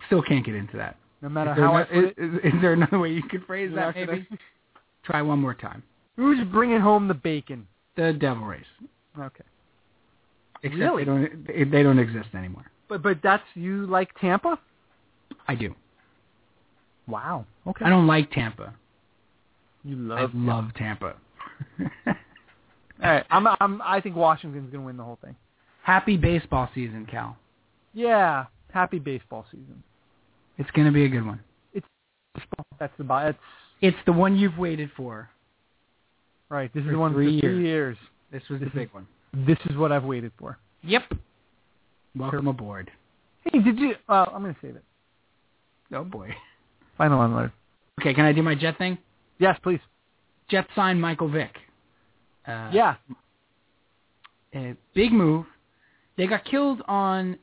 still 0.07 0.21
can't 0.21 0.45
get 0.45 0.55
into 0.55 0.77
that. 0.77 0.97
No 1.21 1.29
matter 1.29 1.51
Is 1.51 1.57
there, 1.57 1.65
how 1.65 1.73
no- 1.73 1.79
I 1.79 1.83
put 1.83 1.95
it. 1.97 2.15
is, 2.17 2.53
is 2.53 2.61
there 2.61 2.73
another 2.73 2.99
way 2.99 3.11
you 3.11 3.23
could 3.23 3.45
phrase 3.45 3.71
that? 3.75 3.95
Maybe 3.95 4.27
try 5.03 5.21
one 5.21 5.39
more 5.39 5.53
time. 5.53 5.83
Who's 6.15 6.39
bringing 6.51 6.79
home 6.79 7.07
the 7.07 7.13
bacon? 7.13 7.67
The 7.95 8.13
Devil 8.13 8.45
Rays. 8.45 8.65
Okay. 9.19 9.43
Except 10.63 10.79
Really? 10.79 11.03
they 11.03 11.05
don't 11.05 11.71
they 11.71 11.83
don't 11.83 11.99
exist 11.99 12.29
anymore. 12.33 12.65
But 12.87 13.03
but 13.03 13.17
that's 13.21 13.43
you 13.53 13.85
like 13.85 14.09
Tampa? 14.19 14.57
I 15.47 15.55
do. 15.55 15.75
Wow. 17.07 17.45
Okay. 17.67 17.83
I 17.85 17.89
don't 17.89 18.07
like 18.07 18.31
Tampa. 18.31 18.73
You 19.83 20.13
I 20.13 20.21
love. 20.21 20.31
love 20.33 20.65
Tampa. 20.75 21.15
All 22.07 22.13
right. 23.01 23.25
I'm 23.29 23.47
I'm 23.59 23.81
I 23.81 23.99
think 24.01 24.15
Washington's 24.15 24.71
gonna 24.71 24.85
win 24.85 24.97
the 24.97 25.03
whole 25.03 25.19
thing. 25.23 25.35
Happy 25.83 26.15
baseball 26.17 26.69
season, 26.73 27.05
Cal. 27.09 27.35
Yeah. 27.93 28.45
Happy 28.71 28.99
baseball 28.99 29.45
season. 29.51 29.83
It's 30.57 30.69
going 30.71 30.87
to 30.87 30.93
be 30.93 31.05
a 31.05 31.09
good 31.09 31.25
one. 31.25 31.39
It's 31.73 31.85
That's 32.79 32.93
the 32.97 33.03
that's 33.03 33.37
It's 33.81 33.97
the 34.05 34.13
one 34.13 34.35
you've 34.37 34.57
waited 34.57 34.89
for. 34.95 35.29
right. 36.49 36.73
This 36.73 36.83
is 36.85 36.89
the 36.91 36.97
one 36.97 37.13
three 37.13 37.25
for 37.25 37.31
years. 37.31 37.41
three 37.57 37.65
years. 37.65 37.97
This 38.31 38.41
was 38.49 38.59
the 38.61 38.67
big 38.67 38.87
is- 38.87 38.93
one. 38.93 39.07
This 39.33 39.57
is 39.69 39.75
what 39.77 39.91
I've 39.91 40.03
waited 40.05 40.31
for. 40.39 40.57
Yep. 40.83 41.03
Welcome 42.15 42.47
aboard. 42.47 42.91
Hey, 43.43 43.59
did 43.59 43.77
you? 43.79 43.95
Uh, 44.07 44.25
I'm 44.31 44.41
gonna 44.43 44.55
save 44.61 44.75
it. 44.75 44.83
Oh 45.93 46.03
boy. 46.03 46.33
Final 46.97 47.21
unload. 47.23 47.51
Okay, 47.99 48.13
can 48.13 48.25
I 48.25 48.31
do 48.31 48.41
my 48.43 48.53
Jet 48.55 48.77
thing? 48.77 48.97
Yes, 49.43 49.59
please. 49.61 49.81
Jet 50.47 50.65
signed 50.73 51.01
Michael 51.01 51.27
Vick. 51.27 51.53
Uh, 52.47 52.69
yeah. 52.71 52.95
a 54.55 54.73
big 54.95 55.11
move. 55.11 55.45
They 56.15 56.27
got 56.27 56.45
killed 56.45 56.81
on 56.87 57.37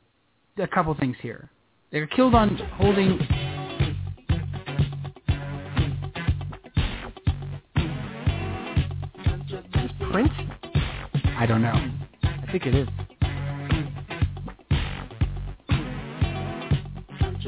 a 0.56 0.66
couple 0.66 0.94
things 0.94 1.18
here. 1.20 1.50
They 1.92 2.00
got 2.00 2.10
killed 2.12 2.34
on 2.34 2.56
holding. 2.78 3.18
Prince? 10.10 10.32
I 11.36 11.44
don't 11.46 11.60
know. 11.60 11.74
I 12.22 12.48
think 12.50 12.64
it 12.64 12.74
is. 12.74 12.88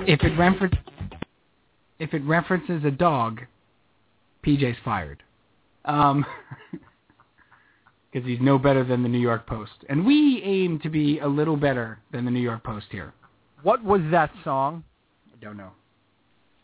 If 0.07 0.23
it 0.23 0.39
refer- 0.39 0.71
if 1.99 2.13
it 2.13 2.23
references 2.25 2.85
a 2.85 2.91
dog, 2.91 3.41
PJ's 4.45 4.79
fired. 4.85 5.23
Um, 5.85 6.25
because 8.13 8.29
he's 8.29 8.41
no 8.41 8.59
better 8.59 8.85
than 8.85 9.03
the 9.03 9.09
New 9.09 9.19
York 9.19 9.47
Post, 9.47 9.73
and 9.89 10.05
we 10.05 10.43
aim 10.45 10.79
to 10.81 10.91
be 10.91 11.19
a 11.21 11.27
little 11.27 11.57
better 11.57 11.99
than 12.13 12.25
the 12.25 12.31
New 12.31 12.41
York 12.41 12.63
Post 12.63 12.87
here. 12.91 13.13
What 13.63 13.83
was 13.83 14.03
that 14.11 14.31
song? 14.45 14.85
I 15.33 15.43
don't 15.43 15.57
know. 15.57 15.71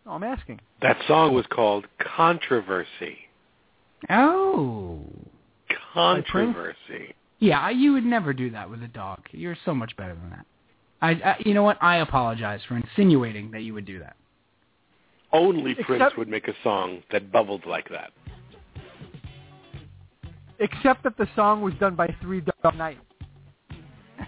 Oh, 0.06 0.12
I'm 0.12 0.24
asking. 0.24 0.60
That 0.82 0.96
song 1.06 1.34
was 1.34 1.46
called 1.50 1.86
Controversy. 2.16 3.18
Oh. 4.10 5.00
Controversy. 5.94 7.14
Yeah, 7.40 7.70
you 7.70 7.92
would 7.92 8.04
never 8.04 8.32
do 8.32 8.50
that 8.50 8.68
with 8.68 8.82
a 8.82 8.88
dog. 8.88 9.20
You're 9.32 9.56
so 9.64 9.74
much 9.74 9.96
better 9.96 10.14
than 10.14 10.30
that. 10.30 10.46
I, 11.00 11.10
I 11.10 11.36
you 11.44 11.54
know 11.54 11.62
what? 11.62 11.82
I 11.82 11.98
apologize 11.98 12.60
for 12.66 12.76
insinuating 12.76 13.50
that 13.52 13.62
you 13.62 13.74
would 13.74 13.84
do 13.86 14.00
that. 14.00 14.16
Only 15.32 15.74
Prince 15.74 16.12
would 16.16 16.28
make 16.28 16.48
a 16.48 16.54
song 16.62 17.02
that 17.12 17.30
bubbled 17.30 17.66
like 17.66 17.88
that. 17.90 18.12
Except 20.58 21.04
that 21.04 21.16
the 21.16 21.28
song 21.36 21.60
was 21.60 21.74
done 21.74 21.94
by 21.94 22.12
Three 22.20 22.40
Dog 22.40 22.74
Night. 22.76 22.98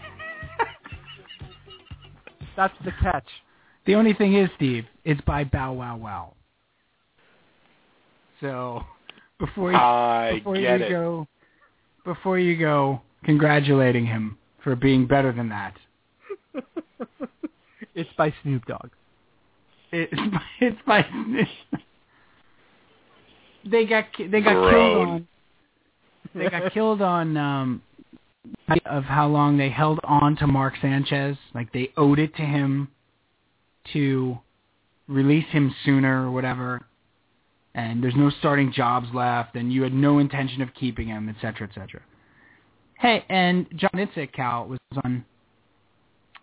That's 2.56 2.74
the 2.84 2.92
catch. 3.02 3.26
The 3.86 3.94
only 3.94 4.12
thing 4.12 4.36
is, 4.36 4.50
Steve, 4.56 4.84
it's 5.04 5.20
by 5.22 5.44
Bow 5.44 5.72
Wow 5.72 5.96
Wow. 5.96 6.34
So 8.40 8.84
before 9.38 9.72
you, 9.72 9.76
I 9.78 10.32
before 10.36 10.54
get 10.56 10.80
you 10.80 10.86
it. 10.86 10.90
go, 10.90 11.28
before 12.04 12.38
you 12.38 12.56
go, 12.56 13.02
congratulating 13.24 14.06
him 14.06 14.38
for 14.62 14.76
being 14.76 15.06
better 15.06 15.32
than 15.32 15.48
that. 15.48 15.74
it's 17.94 18.10
by 18.16 18.32
Snoop 18.42 18.64
Dogg. 18.66 18.90
It's 19.92 20.12
by, 20.14 20.42
it's 20.60 20.82
by 20.86 21.06
they 23.64 23.86
got 23.86 24.04
they 24.18 24.40
got 24.40 24.70
killed 24.70 25.08
on. 25.08 25.28
They 26.34 26.48
got 26.48 26.72
killed 26.72 27.02
on 27.02 27.36
um 27.36 27.82
of 28.86 29.04
how 29.04 29.26
long 29.26 29.58
they 29.58 29.68
held 29.68 30.00
on 30.04 30.36
to 30.36 30.46
Mark 30.46 30.74
Sanchez. 30.80 31.36
Like 31.54 31.72
they 31.72 31.92
owed 31.96 32.18
it 32.18 32.34
to 32.36 32.42
him 32.42 32.88
to 33.92 34.38
release 35.08 35.46
him 35.48 35.74
sooner 35.84 36.26
or 36.26 36.30
whatever, 36.30 36.86
and 37.74 38.02
there's 38.02 38.16
no 38.16 38.30
starting 38.30 38.72
jobs 38.72 39.08
left, 39.12 39.56
and 39.56 39.72
you 39.72 39.82
had 39.82 39.92
no 39.92 40.20
intention 40.20 40.62
of 40.62 40.72
keeping 40.74 41.08
him, 41.08 41.28
et 41.28 41.36
cetera, 41.40 41.68
et 41.68 41.74
cetera. 41.74 42.00
Hey, 42.98 43.24
and 43.28 43.66
John 43.76 43.90
Idzik, 43.94 44.32
Cal, 44.32 44.66
was 44.66 44.78
on 45.04 45.24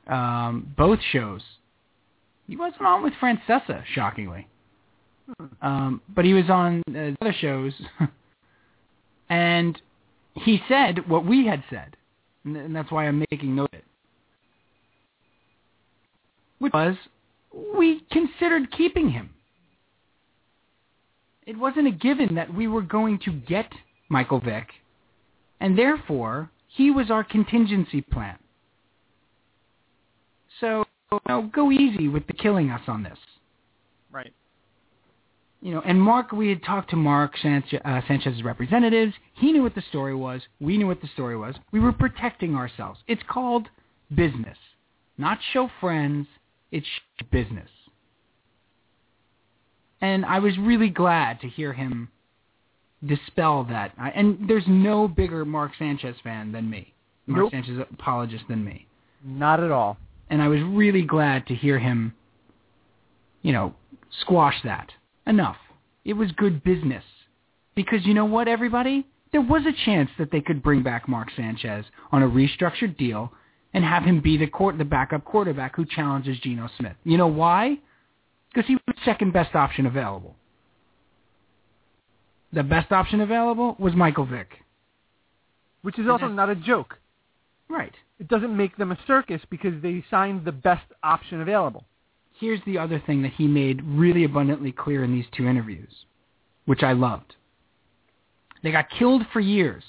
um, 0.08 0.74
both 0.76 1.00
shows. 1.12 1.42
He 2.48 2.56
wasn't 2.56 2.84
on 2.84 3.04
with 3.04 3.14
Francesa, 3.22 3.84
shockingly. 3.94 4.48
Um, 5.62 6.02
but 6.08 6.24
he 6.24 6.34
was 6.34 6.50
on 6.50 6.82
uh, 6.90 7.12
other 7.22 7.36
shows, 7.38 7.74
and 9.30 9.80
he 10.36 10.62
said 10.70 11.10
what 11.10 11.26
we 11.26 11.46
had 11.46 11.64
said, 11.70 11.98
and 12.46 12.56
and 12.56 12.74
that's 12.74 12.92
why 12.92 13.08
I'm 13.08 13.20
making 13.30 13.54
note 13.54 13.70
of 13.74 13.80
it. 13.80 13.86
Which 16.60 16.74
was, 16.74 16.96
we 17.76 18.06
considered 18.10 18.72
keeping 18.72 19.10
him. 19.10 19.32
It 21.46 21.58
wasn't 21.58 21.88
a 21.88 21.92
given 21.92 22.36
that 22.36 22.54
we 22.54 22.68
were 22.68 22.82
going 22.82 23.20
to 23.26 23.32
get 23.32 23.72
Michael 24.10 24.40
Vick, 24.40 24.70
and 25.60 25.78
therefore 25.78 26.50
he 26.68 26.90
was 26.90 27.12
our 27.12 27.24
contingency 27.24 28.02
plan. 28.02 28.38
So, 30.62 30.86
you 31.12 31.20
know, 31.28 31.50
go 31.54 31.72
easy 31.72 32.08
with 32.08 32.28
the 32.28 32.34
killing 32.34 32.70
us 32.70 32.82
on 32.88 33.04
this. 33.04 33.18
Right. 34.12 34.34
You 35.62 35.74
know, 35.74 35.82
and 35.82 36.02
Mark, 36.02 36.32
we 36.32 36.50
had 36.50 36.64
talked 36.64 36.90
to 36.92 36.96
Mark 36.96 37.34
Sanchez, 37.42 37.80
uh, 37.84 38.02
Sanchez's 38.08 38.44
representatives. 38.44 39.14
He 39.34 39.52
knew 39.52 39.64
what 39.64 39.76
the 39.76 39.84
story 39.90 40.16
was. 40.16 40.42
We 40.60 40.78
knew 40.78 40.88
what 40.88 41.02
the 41.02 41.08
story 41.08 41.36
was. 41.36 41.56
We 41.72 41.80
were 41.80 41.92
protecting 41.92 42.56
ourselves. 42.56 43.00
It's 43.08 43.24
called 43.28 43.68
business, 44.14 44.58
not 45.18 45.40
show 45.54 45.70
friends. 45.80 46.28
It's 46.72 46.88
business. 47.32 47.70
And 50.02 50.26
I 50.26 50.40
was 50.40 50.58
really 50.60 50.90
glad 50.90 51.42
to 51.42 51.48
hear 51.48 51.74
him 51.74 52.10
dispel 53.06 53.64
that. 53.66 53.94
I, 53.98 54.10
and 54.10 54.48
there's 54.48 54.66
no 54.68 55.08
bigger 55.08 55.46
Mark 55.46 55.72
Sanchez 55.80 56.16
fan 56.24 56.52
than 56.52 56.70
me. 56.70 56.94
Mark 57.26 57.44
Nope. 57.44 57.52
Sanchez 57.52 57.80
apologist 57.92 58.44
than 58.48 58.64
me. 58.64 58.88
Not 59.24 59.64
at 59.64 59.72
all. 59.72 59.98
And 60.30 60.42
I 60.42 60.48
was 60.48 60.62
really 60.62 61.04
glad 61.04 61.48
to 61.48 61.56
hear 61.56 61.80
him, 61.80 62.14
you 63.42 63.54
know, 63.54 63.74
squash 64.22 64.56
that. 64.64 64.90
Enough. 65.26 65.58
It 66.06 66.14
was 66.14 66.32
good 66.34 66.64
business. 66.64 67.04
Because 67.76 68.06
you 68.06 68.14
know 68.14 68.26
what, 68.26 68.48
everybody? 68.48 69.06
There 69.32 69.42
was 69.42 69.64
a 69.66 69.86
chance 69.86 70.10
that 70.18 70.32
they 70.32 70.42
could 70.42 70.64
bring 70.64 70.84
back 70.84 71.08
Mark 71.08 71.30
Sanchez 71.36 71.86
on 72.12 72.24
a 72.24 72.28
restructured 72.28 72.98
deal 72.98 73.32
and 73.74 73.84
have 73.84 74.04
him 74.04 74.22
be 74.22 74.38
the 74.38 74.48
court, 74.48 74.78
the 74.78 74.86
backup 74.86 75.26
quarterback 75.26 75.76
who 75.76 75.86
challenges 75.86 76.40
Geno 76.40 76.70
Smith. 76.78 76.96
You 77.04 77.18
know 77.18 77.28
why? 77.28 77.78
Because 78.50 78.68
he 78.68 78.76
was 78.76 78.82
the 78.88 78.94
second 79.06 79.34
best 79.34 79.54
option 79.54 79.86
available. 79.86 80.36
The 82.54 82.64
best 82.64 82.92
option 82.92 83.22
available 83.22 83.76
was 83.78 83.94
Michael 83.94 84.26
Vick. 84.26 84.50
Which 85.82 86.00
is 86.00 86.08
also 86.08 86.28
not 86.28 86.50
a 86.50 86.56
joke. 86.56 86.98
Right. 87.70 87.94
It 88.20 88.28
doesn't 88.28 88.56
make 88.56 88.78
them 88.78 88.92
a 88.92 88.98
circus 89.06 89.42
because 89.50 89.82
they 89.82 90.04
signed 90.10 90.44
the 90.44 90.52
best 90.52 90.86
option 91.04 91.42
available. 91.42 91.86
Here's 92.40 92.62
the 92.66 92.78
other 92.78 93.02
thing 93.06 93.22
that 93.24 93.34
he 93.34 93.48
made 93.48 93.82
really 93.84 94.24
abundantly 94.24 94.72
clear 94.72 95.04
in 95.04 95.12
these 95.12 95.26
two 95.36 95.48
interviews, 95.48 95.92
which 96.66 96.84
I 96.84 96.94
loved. 96.94 97.36
They 98.64 98.72
got 98.72 98.90
killed 98.90 99.24
for 99.34 99.40
years 99.40 99.84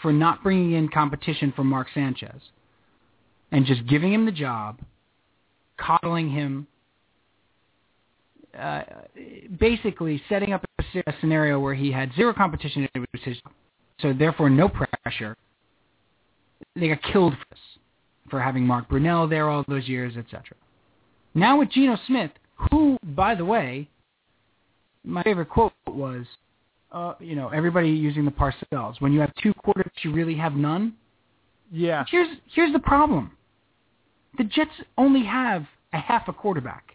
for 0.00 0.12
not 0.12 0.42
bringing 0.42 0.72
in 0.72 0.88
competition 0.88 1.52
for 1.54 1.64
Mark 1.64 1.88
Sanchez 1.94 2.40
and 3.52 3.66
just 3.66 3.86
giving 3.86 4.12
him 4.12 4.24
the 4.24 4.32
job, 4.32 4.80
coddling 5.78 6.30
him, 6.30 6.66
uh, 8.58 8.82
basically 9.58 10.20
setting 10.28 10.52
up 10.52 10.64
a, 10.78 10.82
scenario 11.20 11.58
where 11.58 11.74
he 11.74 11.90
had 11.90 12.12
zero 12.14 12.34
competition 12.34 12.86
it 12.94 12.98
was 12.98 13.22
his. 13.22 13.36
So 14.00 14.12
therefore 14.12 14.50
no 14.50 14.68
pressure. 14.68 15.36
They 16.76 16.88
got 16.88 17.02
killed 17.12 17.34
for 17.34 17.44
this, 17.50 17.60
for 18.30 18.40
having 18.40 18.66
Mark 18.66 18.88
Brunell 18.88 19.28
there 19.28 19.48
all 19.48 19.64
those 19.68 19.88
years, 19.88 20.16
etc. 20.16 20.56
Now 21.34 21.58
with 21.58 21.70
Geno 21.70 21.98
Smith, 22.06 22.30
who, 22.70 22.98
by 23.02 23.34
the 23.34 23.44
way, 23.44 23.88
my 25.04 25.22
favorite 25.22 25.48
quote 25.48 25.72
was, 25.86 26.26
uh, 26.92 27.14
you 27.18 27.34
know, 27.34 27.48
everybody 27.48 27.88
using 27.88 28.24
the 28.24 28.30
Parcells. 28.30 29.00
When 29.00 29.12
you 29.12 29.20
have 29.20 29.32
two 29.42 29.54
quarterbacks, 29.54 30.04
you 30.04 30.12
really 30.12 30.36
have 30.36 30.54
none. 30.54 30.94
Yeah. 31.70 32.04
Here's 32.10 32.28
here's 32.54 32.72
the 32.72 32.78
problem. 32.78 33.32
The 34.38 34.44
Jets 34.44 34.70
only 34.98 35.24
have 35.24 35.66
a 35.92 35.98
half 35.98 36.28
a 36.28 36.32
quarterback 36.32 36.92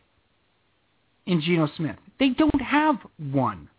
in 1.25 1.41
Geno 1.41 1.69
Smith. 1.77 1.97
They 2.19 2.29
don't 2.29 2.61
have 2.61 2.97
one. 3.31 3.69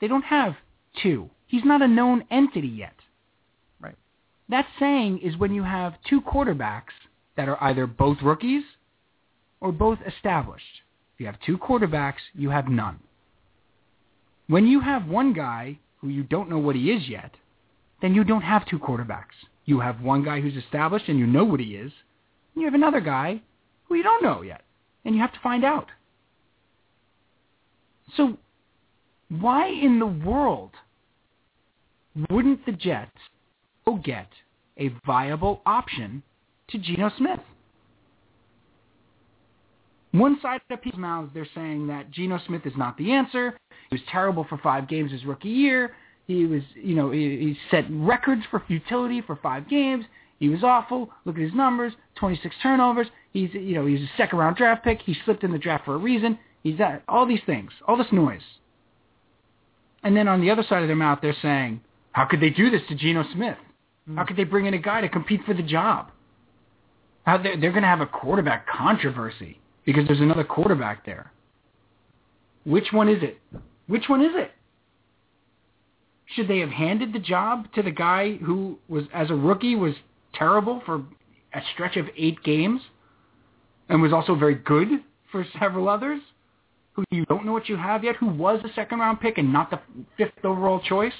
They 0.00 0.08
don't 0.08 0.24
have 0.24 0.54
two. 1.02 1.30
He's 1.46 1.64
not 1.64 1.82
a 1.82 1.88
known 1.88 2.24
entity 2.30 2.68
yet. 2.68 2.94
That 4.48 4.66
saying 4.78 5.20
is 5.20 5.36
when 5.36 5.54
you 5.54 5.62
have 5.62 5.94
two 6.08 6.20
quarterbacks 6.20 6.92
that 7.36 7.48
are 7.48 7.62
either 7.62 7.86
both 7.86 8.18
rookies 8.22 8.64
or 9.60 9.72
both 9.72 9.98
established. 10.06 10.82
If 11.14 11.20
you 11.20 11.26
have 11.26 11.40
two 11.40 11.58
quarterbacks, 11.58 12.20
you 12.34 12.50
have 12.50 12.68
none. 12.68 13.00
When 14.46 14.66
you 14.66 14.80
have 14.80 15.06
one 15.08 15.32
guy 15.32 15.78
who 16.00 16.08
you 16.08 16.22
don't 16.22 16.50
know 16.50 16.58
what 16.58 16.76
he 16.76 16.90
is 16.90 17.08
yet, 17.08 17.34
then 18.02 18.14
you 18.14 18.24
don't 18.24 18.42
have 18.42 18.66
two 18.66 18.78
quarterbacks. 18.78 19.36
You 19.64 19.80
have 19.80 20.02
one 20.02 20.22
guy 20.22 20.40
who's 20.40 20.62
established 20.62 21.08
and 21.08 21.18
you 21.18 21.26
know 21.26 21.44
what 21.44 21.60
he 21.60 21.76
is, 21.76 21.92
and 22.54 22.62
you 22.62 22.66
have 22.66 22.74
another 22.74 23.00
guy 23.00 23.40
who 23.84 23.94
you 23.94 24.02
don't 24.02 24.22
know 24.22 24.42
yet, 24.42 24.62
and 25.04 25.14
you 25.14 25.20
have 25.22 25.32
to 25.32 25.40
find 25.40 25.64
out. 25.64 25.88
So 28.16 28.36
why 29.28 29.68
in 29.68 29.98
the 29.98 30.06
world 30.06 30.72
wouldn't 32.28 32.66
the 32.66 32.72
Jets 32.72 33.16
go 33.86 33.96
get 33.96 34.28
a 34.78 34.90
viable 35.06 35.60
option 35.66 36.22
to 36.70 36.78
Geno 36.78 37.10
Smith? 37.16 37.40
One 40.12 40.38
side 40.40 40.60
of 40.70 40.80
people's 40.80 41.00
mouths, 41.00 41.30
they're 41.34 41.48
saying 41.56 41.88
that 41.88 42.10
Geno 42.10 42.38
Smith 42.46 42.64
is 42.64 42.72
not 42.76 42.96
the 42.96 43.12
answer. 43.12 43.58
He 43.90 43.96
was 43.96 44.02
terrible 44.10 44.46
for 44.48 44.58
five 44.58 44.88
games 44.88 45.10
his 45.10 45.24
rookie 45.24 45.48
year. 45.48 45.96
He 46.28 46.46
was, 46.46 46.62
you 46.74 46.94
know, 46.94 47.10
he, 47.10 47.20
he 47.20 47.58
set 47.70 47.84
records 47.90 48.42
for 48.50 48.62
futility 48.66 49.20
for 49.20 49.36
five 49.36 49.68
games. 49.68 50.04
He 50.38 50.48
was 50.48 50.62
awful. 50.62 51.10
Look 51.24 51.36
at 51.36 51.42
his 51.42 51.54
numbers: 51.54 51.92
26 52.14 52.54
turnovers. 52.62 53.08
He's, 53.32 53.52
you 53.54 53.74
know, 53.74 53.86
he's 53.86 54.00
a 54.00 54.10
second 54.16 54.38
round 54.38 54.56
draft 54.56 54.84
pick. 54.84 55.00
He 55.02 55.16
slipped 55.24 55.42
in 55.42 55.50
the 55.50 55.58
draft 55.58 55.84
for 55.84 55.94
a 55.94 55.98
reason. 55.98 56.38
He's 56.62 56.78
that, 56.78 57.02
all 57.08 57.26
these 57.26 57.42
things, 57.44 57.72
all 57.86 57.96
this 57.96 58.12
noise. 58.12 58.40
And 60.04 60.16
then 60.16 60.28
on 60.28 60.40
the 60.40 60.50
other 60.50 60.62
side 60.68 60.82
of 60.82 60.88
their 60.88 60.96
mouth, 60.96 61.18
they're 61.22 61.36
saying, 61.42 61.80
how 62.12 62.24
could 62.24 62.40
they 62.40 62.50
do 62.50 62.70
this 62.70 62.82
to 62.88 62.94
Geno 62.94 63.24
Smith? 63.34 63.58
How 64.16 64.24
could 64.24 64.36
they 64.36 64.44
bring 64.44 64.66
in 64.66 64.74
a 64.74 64.78
guy 64.78 65.00
to 65.00 65.08
compete 65.08 65.40
for 65.46 65.54
the 65.54 65.62
job? 65.62 66.10
How 67.24 67.38
they're, 67.38 67.58
they're 67.58 67.70
going 67.70 67.82
to 67.82 67.88
have 67.88 68.02
a 68.02 68.06
quarterback 68.06 68.66
controversy 68.68 69.60
because 69.86 70.06
there's 70.06 70.20
another 70.20 70.44
quarterback 70.44 71.06
there. 71.06 71.32
Which 72.64 72.92
one 72.92 73.08
is 73.08 73.22
it? 73.22 73.38
Which 73.86 74.04
one 74.08 74.20
is 74.22 74.32
it? 74.34 74.50
Should 76.26 76.48
they 76.48 76.58
have 76.58 76.70
handed 76.70 77.12
the 77.12 77.18
job 77.18 77.72
to 77.74 77.82
the 77.82 77.90
guy 77.90 78.36
who 78.36 78.78
was, 78.88 79.04
as 79.12 79.30
a 79.30 79.34
rookie, 79.34 79.76
was 79.76 79.94
terrible 80.34 80.82
for 80.84 80.96
a 81.54 81.60
stretch 81.72 81.96
of 81.96 82.06
eight 82.16 82.42
games 82.42 82.80
and 83.88 84.02
was 84.02 84.12
also 84.12 84.34
very 84.34 84.54
good 84.54 84.88
for 85.30 85.46
several 85.58 85.88
others 85.88 86.20
who 86.92 87.04
you 87.10 87.24
don't 87.26 87.44
know 87.44 87.52
what 87.52 87.68
you 87.68 87.76
have 87.76 88.04
yet, 88.04 88.16
who 88.16 88.26
was 88.26 88.60
a 88.64 88.72
second 88.74 89.00
round 89.00 89.20
pick 89.20 89.38
and 89.38 89.52
not 89.52 89.70
the 89.70 89.80
fifth 90.16 90.44
overall 90.44 90.80
choice? 90.80 91.12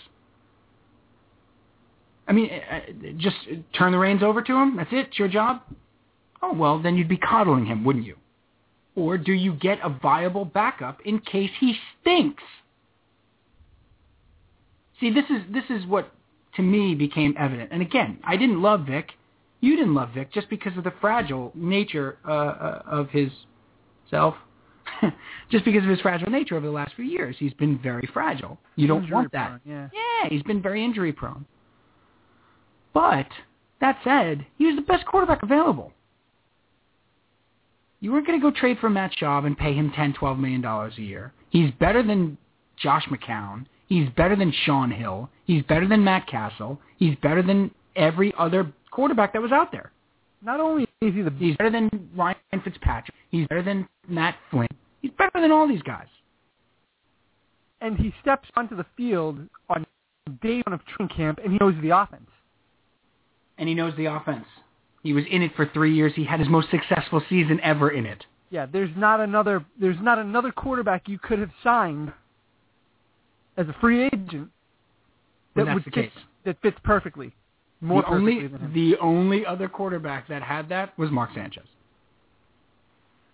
I 2.26 2.32
mean, 2.32 2.50
uh, 2.50 2.80
just 3.16 3.36
turn 3.76 3.92
the 3.92 3.98
reins 3.98 4.22
over 4.22 4.42
to 4.42 4.52
him. 4.52 4.76
That's 4.76 4.92
it. 4.92 5.08
It's 5.08 5.18
your 5.18 5.28
job. 5.28 5.60
Oh 6.42 6.52
well, 6.52 6.80
then 6.80 6.96
you'd 6.96 7.08
be 7.08 7.16
coddling 7.16 7.66
him, 7.66 7.84
wouldn't 7.84 8.04
you? 8.04 8.16
Or 8.96 9.18
do 9.18 9.32
you 9.32 9.54
get 9.54 9.78
a 9.82 9.88
viable 9.88 10.44
backup 10.44 11.00
in 11.04 11.18
case 11.20 11.50
he 11.58 11.74
stinks? 12.00 12.42
See, 15.00 15.10
this 15.10 15.24
is 15.24 15.42
this 15.52 15.64
is 15.70 15.86
what 15.86 16.12
to 16.56 16.62
me 16.62 16.94
became 16.94 17.34
evident. 17.38 17.70
And 17.72 17.82
again, 17.82 18.18
I 18.24 18.36
didn't 18.36 18.62
love 18.62 18.86
Vick. 18.86 19.10
You 19.60 19.76
didn't 19.76 19.94
love 19.94 20.10
Vick 20.14 20.32
just 20.32 20.48
because 20.48 20.76
of 20.76 20.84
the 20.84 20.92
fragile 21.00 21.50
nature 21.54 22.18
uh, 22.26 22.30
uh, 22.30 22.82
of 22.86 23.10
his 23.10 23.30
self. 24.10 24.34
just 25.50 25.64
because 25.64 25.82
of 25.82 25.88
his 25.88 26.00
fragile 26.00 26.30
nature 26.30 26.56
over 26.56 26.66
the 26.66 26.72
last 26.72 26.94
few 26.94 27.04
years, 27.04 27.34
he's 27.38 27.54
been 27.54 27.78
very 27.82 28.08
fragile. 28.12 28.58
You 28.76 28.86
don't 28.86 29.02
Injury 29.02 29.14
want 29.14 29.32
that. 29.32 29.48
prone, 29.48 29.60
Yeah. 29.64 29.88
Yeah, 29.92 30.28
he's 30.28 30.42
been 30.42 30.62
very 30.62 30.84
injury 30.84 31.12
prone. 31.12 31.46
But 32.94 33.26
that 33.80 33.98
said, 34.04 34.46
he 34.56 34.66
was 34.66 34.76
the 34.76 34.82
best 34.82 35.04
quarterback 35.04 35.42
available. 35.42 35.92
You 38.00 38.12
weren't 38.12 38.26
going 38.26 38.40
to 38.40 38.50
go 38.50 38.56
trade 38.56 38.78
for 38.80 38.88
Matt 38.88 39.12
Schaub 39.20 39.46
and 39.46 39.58
pay 39.58 39.74
him 39.74 39.92
ten, 39.94 40.14
twelve 40.14 40.38
million 40.38 40.60
dollars 40.60 40.94
a 40.98 41.02
year. 41.02 41.32
He's 41.50 41.70
better 41.80 42.02
than 42.02 42.38
Josh 42.76 43.04
McCown. 43.06 43.66
He's 43.88 44.08
better 44.10 44.36
than 44.36 44.52
Shaun 44.64 44.90
Hill. 44.90 45.28
He's 45.46 45.62
better 45.64 45.86
than 45.86 46.04
Matt 46.04 46.26
Cassel. 46.26 46.80
He's 46.98 47.16
better 47.22 47.42
than 47.42 47.70
every 47.96 48.32
other 48.38 48.72
quarterback 48.90 49.32
that 49.32 49.42
was 49.42 49.52
out 49.52 49.72
there. 49.72 49.90
Not 50.42 50.60
only 50.60 50.84
is 51.00 51.14
he 51.14 51.22
the 51.22 51.32
He's 51.38 51.56
better 51.56 51.70
than 51.70 52.10
Ryan 52.14 52.36
Fitzpatrick. 52.62 53.14
He's 53.30 53.46
better 53.48 53.62
than 53.62 53.88
Matt 54.08 54.36
Flynn. 54.50 54.68
He's 55.00 55.12
better 55.12 55.40
than 55.40 55.50
all 55.50 55.66
these 55.66 55.82
guys. 55.82 56.06
And 57.80 57.96
he 57.96 58.14
steps 58.20 58.48
onto 58.56 58.76
the 58.76 58.86
field 58.96 59.38
on 59.68 59.86
day 60.42 60.62
one 60.66 60.74
of 60.74 60.80
training 60.86 61.14
camp, 61.14 61.40
and 61.42 61.52
he 61.52 61.58
knows 61.58 61.74
the 61.82 61.90
offense. 61.90 62.28
And 63.58 63.68
he 63.68 63.74
knows 63.74 63.94
the 63.96 64.06
offense. 64.06 64.46
He 65.02 65.12
was 65.12 65.24
in 65.30 65.42
it 65.42 65.52
for 65.54 65.66
three 65.72 65.94
years. 65.94 66.12
He 66.16 66.24
had 66.24 66.40
his 66.40 66.48
most 66.48 66.70
successful 66.70 67.22
season 67.28 67.60
ever 67.62 67.90
in 67.90 68.06
it. 68.06 68.24
Yeah, 68.50 68.66
there's 68.66 68.90
not 68.96 69.20
another 69.20 69.64
there's 69.80 70.00
not 70.00 70.18
another 70.18 70.52
quarterback 70.52 71.08
you 71.08 71.18
could 71.18 71.38
have 71.38 71.50
signed 71.62 72.12
as 73.56 73.68
a 73.68 73.76
free 73.80 74.04
agent 74.04 74.48
that 75.56 75.72
would 75.74 75.84
fit, 75.92 76.10
that 76.44 76.56
fits 76.62 76.76
perfectly. 76.84 77.34
More 77.80 78.02
the 78.02 78.08
perfectly 78.08 78.38
only 78.38 78.72
the 78.72 78.96
only 79.00 79.46
other 79.46 79.68
quarterback 79.68 80.28
that 80.28 80.42
had 80.42 80.68
that 80.68 80.96
was 80.98 81.10
Mark 81.10 81.30
Sanchez. 81.34 81.64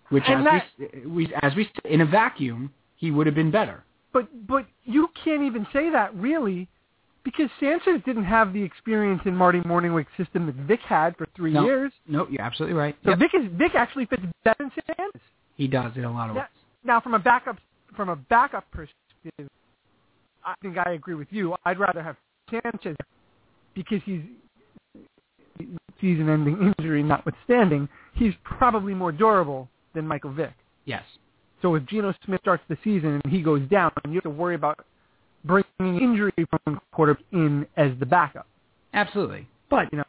Which, 0.09 0.23
And 0.27 0.45
as 0.47 0.61
we, 0.77 1.05
we 1.07 1.33
as 1.41 1.55
we 1.55 1.69
in 1.85 2.01
a 2.01 2.05
vacuum, 2.05 2.71
he 2.97 3.11
would 3.11 3.27
have 3.27 3.35
been 3.35 3.51
better. 3.51 3.83
But 4.13 4.27
but 4.47 4.65
you 4.83 5.09
can't 5.23 5.43
even 5.43 5.65
say 5.71 5.89
that 5.91 6.13
really, 6.15 6.67
because 7.23 7.49
Sanchez 7.59 8.01
didn't 8.05 8.23
have 8.25 8.53
the 8.53 8.61
experience 8.63 9.21
in 9.25 9.35
Marty 9.35 9.59
Mornhinweg's 9.61 10.07
system 10.17 10.45
that 10.47 10.55
Vick 10.55 10.79
had 10.81 11.15
for 11.17 11.27
three 11.35 11.53
No. 11.53 11.63
years. 11.63 11.91
No, 12.07 12.27
you're 12.29 12.41
absolutely 12.41 12.77
right. 12.77 12.95
So 13.03 13.11
Yep. 13.11 13.19
Vick 13.19 13.31
is 13.35 13.45
Vick 13.53 13.75
actually 13.75 14.05
fits 14.05 14.23
better 14.43 14.63
than 14.63 14.71
Sanchez. 14.71 15.21
He 15.55 15.67
does 15.67 15.95
in 15.95 16.03
a 16.03 16.11
lot 16.11 16.29
of 16.29 16.35
Now, 16.35 16.41
ways. 16.41 16.49
now 16.83 16.99
from 16.99 17.13
a 17.13 17.19
backup 17.19 17.57
from 17.95 18.09
a 18.09 18.15
backup 18.15 18.69
perspective, 18.71 19.49
I 20.45 20.55
think 20.61 20.77
I 20.77 20.91
agree 20.91 21.15
with 21.15 21.27
you. 21.31 21.55
I'd 21.65 21.77
rather 21.77 22.01
have 22.01 22.15
Sanchez 22.49 22.95
because 23.75 24.01
he's 24.05 24.21
season-ending 25.99 26.73
injury 26.79 27.03
notwithstanding, 27.03 27.87
he's 28.15 28.33
probably 28.43 28.93
more 28.93 29.11
durable 29.11 29.69
than 29.93 30.07
Michael 30.07 30.31
Vick. 30.31 30.53
Yes. 30.85 31.03
So 31.61 31.75
if 31.75 31.85
Geno 31.85 32.13
Smith 32.25 32.41
starts 32.41 32.63
the 32.67 32.77
season 32.83 33.21
and 33.23 33.31
he 33.31 33.41
goes 33.43 33.61
down, 33.69 33.91
you 34.07 34.15
have 34.15 34.23
to 34.23 34.29
worry 34.31 34.55
about 34.55 34.83
bringing 35.43 36.01
injury 36.01 36.33
from 36.49 36.79
quarterback 36.91 37.23
in 37.31 37.65
as 37.77 37.91
the 37.99 38.05
backup. 38.05 38.47
Absolutely. 38.93 39.47
But, 39.69 39.91
you 39.91 39.97
know, 39.97 40.03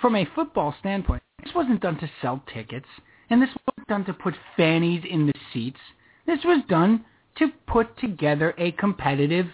from 0.00 0.16
a 0.16 0.26
football 0.34 0.74
standpoint, 0.80 1.22
this 1.42 1.54
wasn't 1.54 1.80
done 1.80 1.98
to 1.98 2.10
sell 2.20 2.42
tickets, 2.52 2.86
and 3.30 3.40
this 3.40 3.50
wasn't 3.66 3.88
done 3.88 4.04
to 4.06 4.12
put 4.12 4.34
fannies 4.56 5.02
in 5.08 5.26
the 5.26 5.34
seats. 5.52 5.80
This 6.26 6.40
was 6.44 6.62
done 6.68 7.04
to 7.38 7.48
put 7.66 7.98
together 7.98 8.54
a 8.58 8.72
competitive 8.72 9.46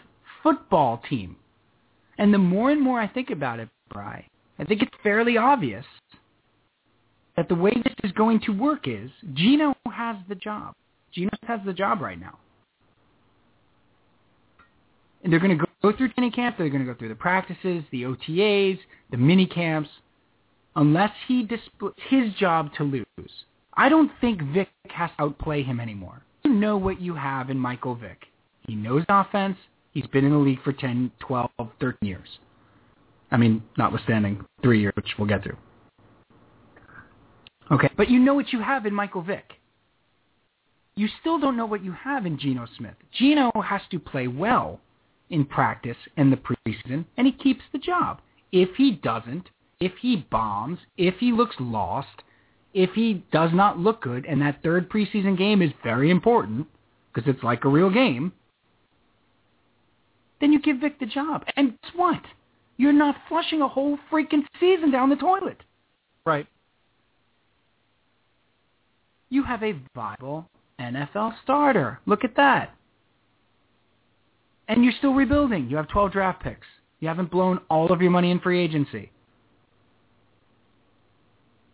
football 0.42 1.02
team. 1.08 1.36
And 2.18 2.32
the 2.32 2.38
more 2.38 2.70
and 2.70 2.80
more 2.80 3.00
I 3.00 3.08
think 3.08 3.30
about 3.30 3.60
it, 3.60 3.68
Bry, 3.90 4.26
I 4.58 4.64
think 4.64 4.82
it's 4.82 4.92
fairly 5.02 5.36
obvious 5.36 5.84
that 7.36 7.48
the 7.48 7.54
way 7.54 7.72
this 7.84 7.94
is 8.04 8.12
going 8.12 8.40
to 8.40 8.52
work 8.52 8.86
is 8.86 9.10
Geno 9.34 9.74
has 9.90 10.16
the 10.28 10.34
job. 10.34 10.74
Geno 11.12 11.30
has 11.46 11.60
the 11.64 11.72
job 11.72 12.00
right 12.00 12.20
now. 12.20 12.38
And 15.22 15.32
they're 15.32 15.40
going 15.40 15.56
to 15.56 15.66
go 15.82 15.92
through 15.96 16.12
training 16.12 16.32
camp. 16.32 16.56
They're 16.58 16.68
going 16.68 16.84
to 16.84 16.92
go 16.92 16.98
through 16.98 17.10
the 17.10 17.14
practices, 17.14 17.84
the 17.90 18.02
OTAs, 18.02 18.78
the 19.10 19.16
mini 19.16 19.46
camps, 19.46 19.88
unless 20.76 21.12
he 21.28 21.42
displays 21.42 21.92
his 22.08 22.32
job 22.34 22.70
to 22.78 22.84
lose. 22.84 23.30
I 23.74 23.88
don't 23.88 24.10
think 24.20 24.42
Vick 24.52 24.68
has 24.90 25.10
to 25.16 25.24
outplay 25.24 25.62
him 25.62 25.80
anymore. 25.80 26.22
You 26.44 26.52
know 26.52 26.76
what 26.76 27.00
you 27.00 27.14
have 27.14 27.50
in 27.50 27.58
Michael 27.58 27.94
Vick. 27.94 28.26
He 28.66 28.74
knows 28.74 29.04
offense. 29.08 29.56
He's 29.92 30.06
been 30.06 30.24
in 30.24 30.32
the 30.32 30.38
league 30.38 30.62
for 30.62 30.72
10, 30.72 31.10
12, 31.20 31.50
13 31.80 32.08
years. 32.08 32.28
I 33.30 33.36
mean, 33.36 33.62
notwithstanding 33.78 34.44
three 34.62 34.80
years, 34.80 34.92
which 34.96 35.06
we'll 35.18 35.28
get 35.28 35.42
to. 35.44 35.56
Okay, 37.70 37.88
but 37.96 38.10
you 38.10 38.18
know 38.18 38.34
what 38.34 38.52
you 38.52 38.60
have 38.60 38.84
in 38.86 38.94
Michael 38.94 39.22
Vick. 39.22 39.52
You 40.96 41.08
still 41.20 41.38
don't 41.38 41.56
know 41.56 41.64
what 41.64 41.82
you 41.82 41.92
have 41.92 42.26
in 42.26 42.38
Geno 42.38 42.66
Smith. 42.76 42.94
Geno 43.12 43.50
has 43.64 43.80
to 43.90 43.98
play 43.98 44.28
well 44.28 44.80
in 45.30 45.44
practice 45.44 45.96
and 46.16 46.32
the 46.32 46.36
preseason, 46.36 47.04
and 47.16 47.26
he 47.26 47.32
keeps 47.32 47.62
the 47.72 47.78
job. 47.78 48.20
If 48.52 48.76
he 48.76 48.92
doesn't, 48.92 49.48
if 49.80 49.92
he 50.00 50.26
bombs, 50.30 50.78
if 50.96 51.14
he 51.18 51.32
looks 51.32 51.56
lost, 51.58 52.22
if 52.74 52.90
he 52.90 53.24
does 53.32 53.50
not 53.52 53.78
look 53.78 54.02
good, 54.02 54.26
and 54.26 54.40
that 54.42 54.62
third 54.62 54.88
preseason 54.90 55.36
game 55.36 55.62
is 55.62 55.72
very 55.82 56.10
important 56.10 56.66
because 57.12 57.28
it's 57.28 57.42
like 57.42 57.64
a 57.64 57.68
real 57.68 57.90
game, 57.90 58.32
then 60.40 60.52
you 60.52 60.60
give 60.60 60.78
Vick 60.80 60.98
the 60.98 61.06
job. 61.06 61.44
And 61.56 61.80
guess 61.82 61.92
what? 61.94 62.22
You're 62.76 62.92
not 62.92 63.16
flushing 63.28 63.62
a 63.62 63.68
whole 63.68 63.98
freaking 64.10 64.42
season 64.58 64.90
down 64.90 65.10
the 65.10 65.16
toilet. 65.16 65.58
Right. 66.24 66.46
You 69.30 69.44
have 69.44 69.62
a 69.62 69.74
viable 69.94 70.48
NFL 70.80 71.34
starter. 71.42 72.00
Look 72.06 72.24
at 72.24 72.36
that. 72.36 72.74
And 74.72 74.82
you're 74.82 74.94
still 74.96 75.12
rebuilding. 75.12 75.68
You 75.68 75.76
have 75.76 75.88
12 75.88 76.12
draft 76.12 76.42
picks. 76.42 76.66
You 77.00 77.08
haven't 77.08 77.30
blown 77.30 77.60
all 77.68 77.92
of 77.92 78.00
your 78.00 78.10
money 78.10 78.30
in 78.30 78.40
free 78.40 78.58
agency. 78.58 79.12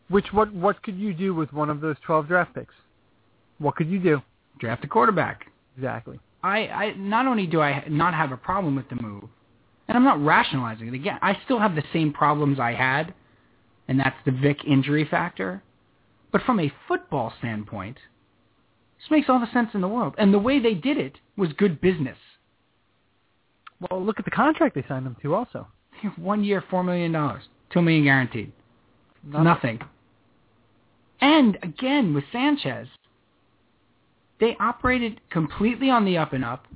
Which 0.09 0.33
what 0.33 0.53
what 0.53 0.83
could 0.83 0.99
you 0.99 1.15
do 1.15 1.33
with 1.33 1.53
one 1.53 1.71
of 1.71 1.81
those 1.81 1.95
12 2.05 2.27
draft 2.27 2.57
picks? 2.57 2.75
What 3.59 3.77
could 3.77 3.89
you 3.89 4.01
do? 4.01 4.21
Draft 4.59 4.85
a 4.85 4.89
quarterback. 4.89 5.47
Exactly. 5.77 6.19
I, 6.43 6.67
I 6.67 6.95
not 6.95 7.29
only 7.29 7.47
do 7.47 7.61
I 7.61 7.85
not 7.89 8.15
have 8.15 8.33
a 8.33 8.37
problem 8.37 8.75
with 8.75 8.89
the 8.89 9.01
move, 9.01 9.29
and 9.87 9.97
I'm 9.97 10.03
not 10.03 10.21
rationalizing 10.25 10.89
it 10.89 10.95
again. 10.95 11.21
I 11.23 11.39
still 11.45 11.61
have 11.61 11.77
the 11.77 11.85
same 11.93 12.13
problems 12.13 12.59
I 12.59 12.73
had, 12.73 13.15
and 13.87 14.01
that's 14.01 14.17
the 14.25 14.33
Vick 14.33 14.65
injury 14.65 15.07
factor. 15.09 15.63
But 16.33 16.43
from 16.43 16.59
a 16.59 16.73
football 16.89 17.33
standpoint, 17.39 17.99
this 18.99 19.09
makes 19.09 19.29
all 19.29 19.39
the 19.39 19.53
sense 19.53 19.69
in 19.73 19.83
the 19.83 19.89
world. 19.89 20.17
And 20.19 20.35
the 20.35 20.39
way 20.41 20.59
they 20.59 20.75
did 20.75 20.99
it 20.99 21.19
was 21.37 21.53
good 21.53 21.81
business. 21.81 22.17
Well, 23.81 24.05
look 24.05 24.19
at 24.19 24.25
the 24.25 24.31
contract 24.31 24.75
they 24.75 24.85
signed 24.89 25.07
him 25.07 25.17
to 25.23 25.35
also. 25.35 25.67
One 26.17 26.45
year, 26.45 26.63
four 26.71 26.83
million 26.83 27.13
dollars, 27.13 27.43
two 27.73 27.83
million 27.83 28.05
guaranteed. 28.05 28.53
Nothing. 29.25 29.45
Nothing. 29.45 29.81
And 31.21 31.59
again, 31.63 32.15
with 32.15 32.25
Sanchez, 32.33 32.87
they 34.41 34.57
operated 34.61 35.21
completely 35.31 35.91
on 35.91 36.05
the 36.05 36.17
up 36.17 36.33
and 36.33 36.45
up. 36.45 36.67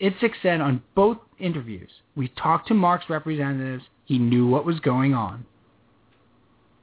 Idzik 0.00 0.32
said 0.42 0.60
on 0.60 0.82
both 0.96 1.18
interviews, 1.38 1.90
we 2.16 2.28
talked 2.28 2.68
to 2.68 2.74
Mark's 2.74 3.08
representatives. 3.08 3.84
He 4.04 4.18
knew 4.18 4.48
what 4.48 4.66
was 4.66 4.80
going 4.80 5.14
on. 5.14 5.46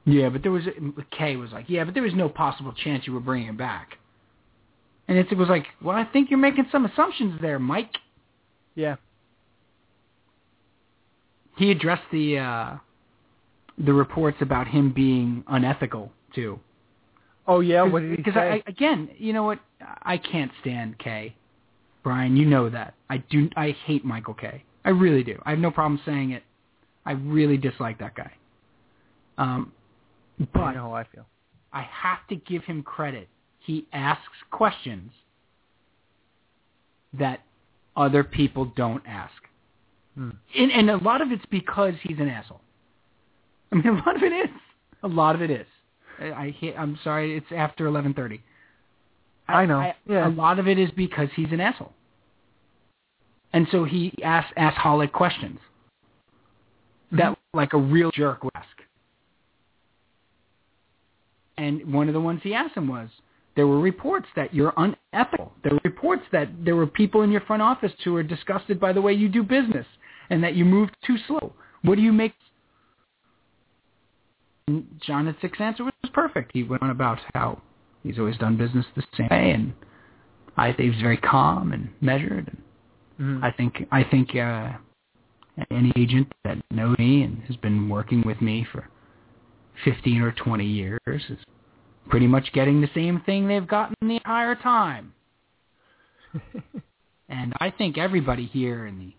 Yeah, 0.06 0.30
but 0.30 0.42
there 0.42 0.50
was, 0.50 0.62
Kay 1.10 1.36
was 1.36 1.52
like, 1.52 1.66
yeah, 1.68 1.84
but 1.84 1.92
there 1.92 2.02
was 2.02 2.14
no 2.14 2.30
possible 2.30 2.72
chance 2.72 3.06
you 3.06 3.12
were 3.12 3.20
bringing 3.20 3.48
him 3.48 3.58
back. 3.58 3.98
And 5.06 5.22
Idzik 5.22 5.36
was 5.36 5.48
like, 5.48 5.66
well, 5.82 5.96
I 5.96 6.04
think 6.04 6.30
you're 6.30 6.38
making 6.38 6.66
some 6.72 6.86
assumptions 6.86 7.38
there, 7.42 7.58
Mike. 7.58 7.98
Yeah. 8.74 8.96
He 11.56 11.70
addressed 11.70 12.04
the, 12.12 12.38
uh, 12.38 12.76
the 13.78 13.92
reports 13.92 14.38
about 14.40 14.66
him 14.68 14.92
being 14.92 15.44
unethical, 15.48 16.12
too. 16.34 16.60
Oh 17.46 17.60
yeah. 17.60 17.82
What 17.82 18.00
did 18.02 18.10
he 18.10 18.16
Because? 18.16 18.36
I, 18.36 18.62
again, 18.68 19.10
you 19.18 19.32
know 19.32 19.42
what? 19.42 19.58
I 20.02 20.18
can't 20.18 20.52
stand 20.60 20.98
Kay. 20.98 21.34
Brian, 22.04 22.36
you 22.36 22.46
know 22.46 22.70
that. 22.70 22.94
I 23.10 23.18
do. 23.18 23.50
I 23.56 23.76
hate 23.86 24.04
Michael 24.04 24.34
Kay. 24.34 24.62
I 24.84 24.90
really 24.90 25.24
do. 25.24 25.36
I 25.44 25.50
have 25.50 25.58
no 25.58 25.70
problem 25.70 26.00
saying 26.04 26.30
it. 26.30 26.44
I 27.04 27.12
really 27.12 27.56
dislike 27.56 27.98
that 27.98 28.14
guy. 28.14 28.32
Um, 29.36 29.72
but 30.52 30.60
I 30.60 30.74
know 30.74 30.82
how 30.82 30.94
I 30.94 31.04
feel. 31.04 31.26
I 31.72 31.82
have 31.82 32.26
to 32.28 32.36
give 32.36 32.64
him 32.64 32.82
credit. 32.82 33.28
He 33.58 33.86
asks 33.92 34.22
questions 34.50 35.10
that 37.18 37.40
other 37.96 38.22
people 38.22 38.64
don't 38.76 39.02
ask. 39.06 39.32
And, 40.56 40.70
and 40.72 40.90
a 40.90 40.96
lot 40.98 41.22
of 41.22 41.32
it's 41.32 41.44
because 41.50 41.94
he's 42.02 42.18
an 42.18 42.28
asshole. 42.28 42.60
I 43.72 43.76
mean, 43.76 43.86
a 43.88 43.92
lot 43.92 44.16
of 44.16 44.22
it 44.22 44.32
is. 44.32 44.50
A 45.02 45.08
lot 45.08 45.34
of 45.34 45.42
it 45.42 45.50
is. 45.50 45.66
I, 46.18 46.54
I 46.62 46.74
I'm 46.78 46.98
sorry. 47.02 47.36
It's 47.36 47.46
after 47.54 47.86
11:30. 47.86 48.40
I 49.48 49.66
know. 49.66 49.92
Yeah. 50.06 50.28
A 50.28 50.30
lot 50.30 50.58
of 50.58 50.68
it 50.68 50.78
is 50.78 50.90
because 50.92 51.28
he's 51.34 51.50
an 51.50 51.60
asshole. 51.60 51.92
And 53.52 53.66
so 53.72 53.84
he 53.84 54.12
asks 54.22 54.52
assholic 54.56 55.10
questions 55.12 55.58
that 57.12 57.32
mm-hmm. 57.32 57.58
like 57.58 57.72
a 57.72 57.78
real 57.78 58.10
jerk 58.12 58.44
would 58.44 58.52
ask. 58.54 58.66
And 61.58 61.92
one 61.92 62.08
of 62.08 62.14
the 62.14 62.20
ones 62.20 62.40
he 62.44 62.54
asked 62.54 62.76
him 62.76 62.86
was, 62.86 63.08
there 63.56 63.66
were 63.66 63.80
reports 63.80 64.28
that 64.36 64.54
you're 64.54 64.72
unethical. 64.76 65.52
There 65.64 65.72
were 65.72 65.80
reports 65.84 66.22
that 66.32 66.48
there 66.64 66.76
were 66.76 66.86
people 66.86 67.22
in 67.22 67.32
your 67.32 67.40
front 67.42 67.60
office 67.60 67.92
who 68.04 68.14
are 68.16 68.22
disgusted 68.22 68.78
by 68.78 68.92
the 68.92 69.02
way 69.02 69.12
you 69.12 69.28
do 69.28 69.42
business 69.42 69.86
and 70.30 70.42
that 70.42 70.54
you 70.54 70.64
moved 70.64 70.96
too 71.06 71.16
slow. 71.26 71.52
What 71.82 71.96
do 71.96 72.02
you 72.02 72.12
make? 72.12 72.32
And 74.68 74.86
John 75.04 75.32
Idzik's 75.32 75.60
answer 75.60 75.84
was 75.84 75.92
perfect. 76.12 76.52
He 76.54 76.62
went 76.62 76.82
on 76.82 76.90
about 76.90 77.18
how 77.34 77.60
he's 78.02 78.18
always 78.18 78.38
done 78.38 78.56
business 78.56 78.86
the 78.94 79.02
same 79.16 79.28
way, 79.30 79.50
and 79.50 79.74
I 80.56 80.68
think 80.68 80.80
he 80.80 80.90
was 80.90 81.00
very 81.00 81.16
calm 81.16 81.72
and 81.72 81.90
measured. 82.00 82.48
And 82.48 82.62
Mhm. 83.20 83.44
I 83.44 83.50
think 83.50 83.86
I 83.92 84.02
think 84.04 84.34
uh, 84.34 84.72
any 85.70 85.92
agent 85.96 86.32
that 86.44 86.58
knows 86.70 86.96
me 86.98 87.22
and 87.22 87.42
has 87.44 87.56
been 87.56 87.88
working 87.88 88.22
with 88.22 88.40
me 88.40 88.64
for 88.64 88.88
15 89.84 90.22
or 90.22 90.32
20 90.32 90.64
years 90.64 90.98
is 91.06 91.38
pretty 92.08 92.26
much 92.26 92.52
getting 92.52 92.80
the 92.80 92.90
same 92.94 93.20
thing 93.20 93.46
they've 93.46 93.66
gotten 93.66 93.94
the 94.00 94.16
entire 94.16 94.54
time. 94.54 95.12
and 97.28 97.52
I 97.60 97.70
think 97.70 97.98
everybody 97.98 98.46
here 98.46 98.86
in 98.86 98.98
the 98.98 99.12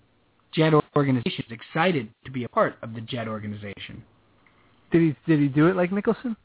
Jet 0.52 0.74
organization 0.96 1.46
is 1.48 1.52
excited 1.52 2.10
to 2.26 2.32
be 2.32 2.44
a 2.44 2.50
part 2.50 2.76
of 2.82 2.94
the 2.94 3.02
Jet 3.02 3.28
organization. 3.28 4.04
Did 4.92 5.02
he 5.02 5.16
did 5.26 5.40
he 5.40 5.48
do 5.48 5.68
it 5.68 5.76
like 5.76 5.92
Nicholson? 5.92 6.36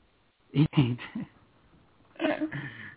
He 0.53 0.67
did. 0.77 0.99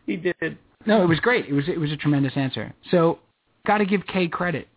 he 0.06 0.16
did. 0.16 0.58
No, 0.86 1.04
it 1.04 1.08
was 1.08 1.20
great. 1.20 1.48
It 1.48 1.54
was 1.54 1.68
it 1.68 1.80
was 1.80 1.92
a 1.92 1.98
tremendous 1.98 2.34
answer. 2.36 2.74
So, 2.92 3.20
got 3.66 3.80
to 3.80 3.86
give 3.86 4.06
Kay 4.08 4.28
credit, 4.28 4.68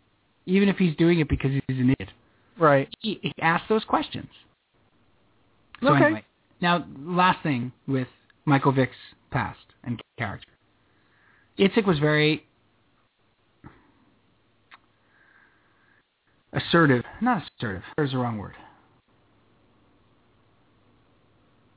even 0.47 0.69
if 0.69 0.77
he's 0.77 0.97
doing 0.97 1.21
it 1.21 1.29
because 1.29 1.51
he's 1.53 1.79
an 1.79 1.91
idiot. 1.91 2.11
Right. 2.59 2.89
He, 3.01 3.19
he 3.23 3.33
asked 3.41 3.69
those 3.69 3.85
questions. 3.85 4.29
So 5.83 5.95
Okay. 5.95 6.05
anyway, 6.05 6.25
now 6.61 6.87
last 6.99 7.43
thing 7.43 7.73
with 7.87 8.09
Michael 8.45 8.73
Vick's 8.73 8.97
past 9.31 9.59
and 9.85 10.01
character. 10.19 10.49
Idzik 11.59 11.87
was 11.87 11.99
very 11.99 12.47
assertive. 16.53 17.05
Not 17.21 17.43
assertive. 17.59 17.83
There's 17.97 18.13
the 18.13 18.19
wrong 18.19 18.39
word. 18.39 18.55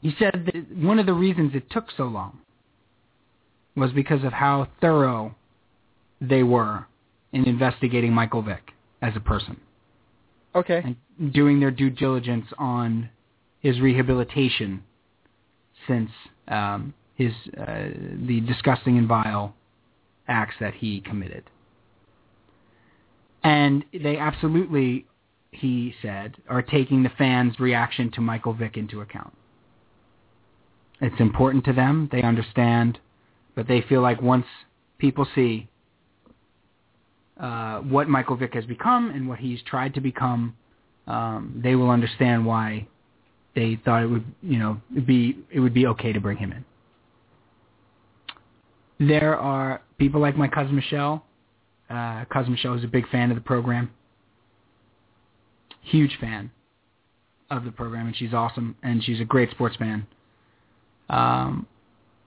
He 0.01 0.13
said 0.19 0.45
that 0.45 0.77
one 0.77 0.99
of 0.99 1.05
the 1.05 1.13
reasons 1.13 1.55
it 1.55 1.69
took 1.71 1.85
so 1.95 2.03
long 2.03 2.39
was 3.75 3.91
because 3.91 4.23
of 4.23 4.33
how 4.33 4.67
thorough 4.79 5.35
they 6.21 6.43
were 6.43 6.85
in 7.33 7.45
investigating 7.45 8.13
Michael 8.13 8.41
Vick 8.41 8.71
as 9.01 9.13
a 9.15 9.19
person 9.19 9.59
Okay. 10.55 10.81
and 10.83 11.33
doing 11.33 11.59
their 11.59 11.71
due 11.71 11.89
diligence 11.89 12.45
on 12.57 13.09
his 13.59 13.79
rehabilitation 13.81 14.83
since 15.87 16.09
um, 16.47 16.93
his 17.15 17.31
uh, 17.57 17.89
the 18.27 18.41
disgusting 18.47 18.97
and 18.97 19.07
vile 19.07 19.55
acts 20.27 20.55
that 20.59 20.73
he 20.75 21.01
committed. 21.01 21.43
And 23.45 23.85
they 23.93 24.17
absolutely, 24.17 25.05
he 25.51 25.93
said, 26.01 26.35
are 26.49 26.63
taking 26.63 27.03
the 27.03 27.11
fans' 27.15 27.59
reaction 27.59 28.09
to 28.13 28.21
Michael 28.21 28.53
Vick 28.53 28.75
into 28.75 29.01
account. 29.01 29.31
It's 30.99 31.19
important 31.19 31.63
to 31.65 31.73
them. 31.73 32.09
They 32.11 32.23
understand, 32.23 32.97
but 33.53 33.67
they 33.67 33.81
feel 33.81 34.01
like 34.01 34.19
once 34.19 34.47
people 34.97 35.27
see 35.35 35.69
uh, 37.39 37.81
what 37.81 38.09
Michael 38.09 38.35
Vick 38.35 38.55
has 38.55 38.65
become 38.65 39.11
and 39.11 39.29
what 39.29 39.37
he's 39.37 39.61
tried 39.61 39.93
to 39.93 40.01
become, 40.01 40.55
um, 41.05 41.61
they 41.63 41.75
will 41.75 41.91
understand 41.91 42.47
why 42.47 42.87
they 43.53 43.79
thought 43.85 44.01
it 44.01 44.07
would, 44.07 44.25
you 44.41 44.57
know, 44.57 44.81
be 45.05 45.37
it 45.51 45.59
would 45.59 45.73
be 45.73 45.85
okay 45.85 46.11
to 46.11 46.19
bring 46.19 46.37
him 46.37 46.51
in. 46.51 46.65
There 49.07 49.37
are 49.37 49.83
people 49.99 50.19
like 50.19 50.35
my 50.35 50.47
cousin 50.47 50.75
Michelle. 50.75 51.23
Uh, 51.89 52.25
cousin 52.25 52.51
Michelle 52.51 52.73
is 52.73 52.83
a 52.83 52.87
big 52.87 53.07
fan 53.09 53.29
of 53.31 53.35
the 53.35 53.41
program, 53.41 53.91
huge 55.81 56.17
fan 56.19 56.51
of 57.51 57.63
the 57.63 57.71
program, 57.71 58.07
and 58.07 58.15
she's 58.15 58.33
awesome, 58.33 58.75
and 58.81 59.03
she's 59.03 59.19
a 59.19 59.25
great 59.25 59.51
sports 59.51 59.75
fan. 59.75 60.07
Um, 61.09 61.67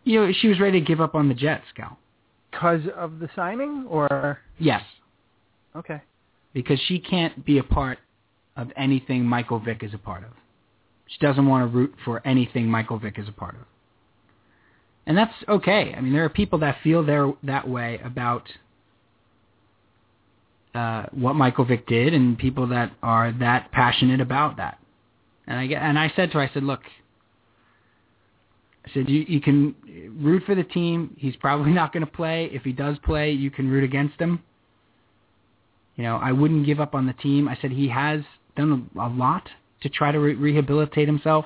you 0.04 0.20
know, 0.20 0.32
she 0.32 0.48
was 0.48 0.60
ready 0.60 0.80
to 0.80 0.86
give 0.86 1.00
up 1.00 1.14
on 1.14 1.28
the 1.28 1.34
Jets, 1.34 1.64
Cal. 1.76 1.98
Because 2.50 2.82
of 2.96 3.18
the 3.18 3.28
signing, 3.34 3.84
or 3.88 4.38
Yes, 4.58 4.82
okay. 5.76 6.00
because 6.54 6.78
she 6.86 6.98
can't 6.98 7.44
be 7.44 7.58
a 7.58 7.62
part 7.62 7.98
of 8.56 8.68
anything 8.76 9.24
Michael 9.24 9.58
Vick 9.58 9.82
is 9.82 9.92
a 9.92 9.98
part 9.98 10.22
of. 10.24 10.30
She 11.06 11.18
doesn't 11.18 11.46
want 11.46 11.70
to 11.70 11.76
root 11.76 11.94
for 12.04 12.26
anything 12.26 12.66
Michael 12.66 12.98
Vick 12.98 13.18
is 13.18 13.28
a 13.28 13.32
part 13.32 13.54
of. 13.56 13.62
And 15.06 15.16
that's 15.16 15.32
okay. 15.48 15.94
I 15.96 16.00
mean, 16.00 16.12
there 16.12 16.24
are 16.24 16.28
people 16.28 16.58
that 16.60 16.76
feel 16.84 17.04
their, 17.04 17.32
that 17.42 17.66
way 17.68 17.98
about 18.04 18.44
uh, 20.74 21.06
what 21.12 21.34
Michael 21.34 21.64
Vick 21.64 21.86
did 21.86 22.14
and 22.14 22.38
people 22.38 22.68
that 22.68 22.92
are 23.02 23.32
that 23.40 23.70
passionate 23.72 24.20
about 24.20 24.56
that. 24.58 24.78
And 25.46 25.58
I, 25.58 25.64
and 25.64 25.98
I 25.98 26.12
said 26.14 26.30
to 26.32 26.38
her, 26.38 26.40
I 26.44 26.50
said, 26.52 26.62
look, 26.62 26.80
I 28.86 28.90
said, 28.92 29.08
you, 29.08 29.24
you 29.28 29.40
can 29.40 29.74
root 30.18 30.42
for 30.44 30.54
the 30.54 30.64
team. 30.64 31.14
He's 31.18 31.36
probably 31.36 31.72
not 31.80 31.92
going 31.92 32.04
to 32.04 32.10
play. 32.10 32.50
If 32.52 32.62
he 32.62 32.72
does 32.72 32.96
play, 33.04 33.32
you 33.32 33.50
can 33.50 33.68
root 33.70 33.84
against 33.84 34.18
him. 34.18 34.42
You 35.96 36.04
know, 36.04 36.16
I 36.16 36.32
wouldn't 36.32 36.64
give 36.64 36.80
up 36.80 36.94
on 36.94 37.06
the 37.06 37.12
team. 37.14 37.48
I 37.48 37.58
said 37.60 37.72
he 37.72 37.88
has 37.88 38.20
done 38.56 38.88
a, 38.96 39.06
a 39.06 39.08
lot 39.08 39.48
to 39.82 39.88
try 39.88 40.12
to 40.12 40.18
re- 40.18 40.34
rehabilitate 40.34 41.08
himself. 41.08 41.44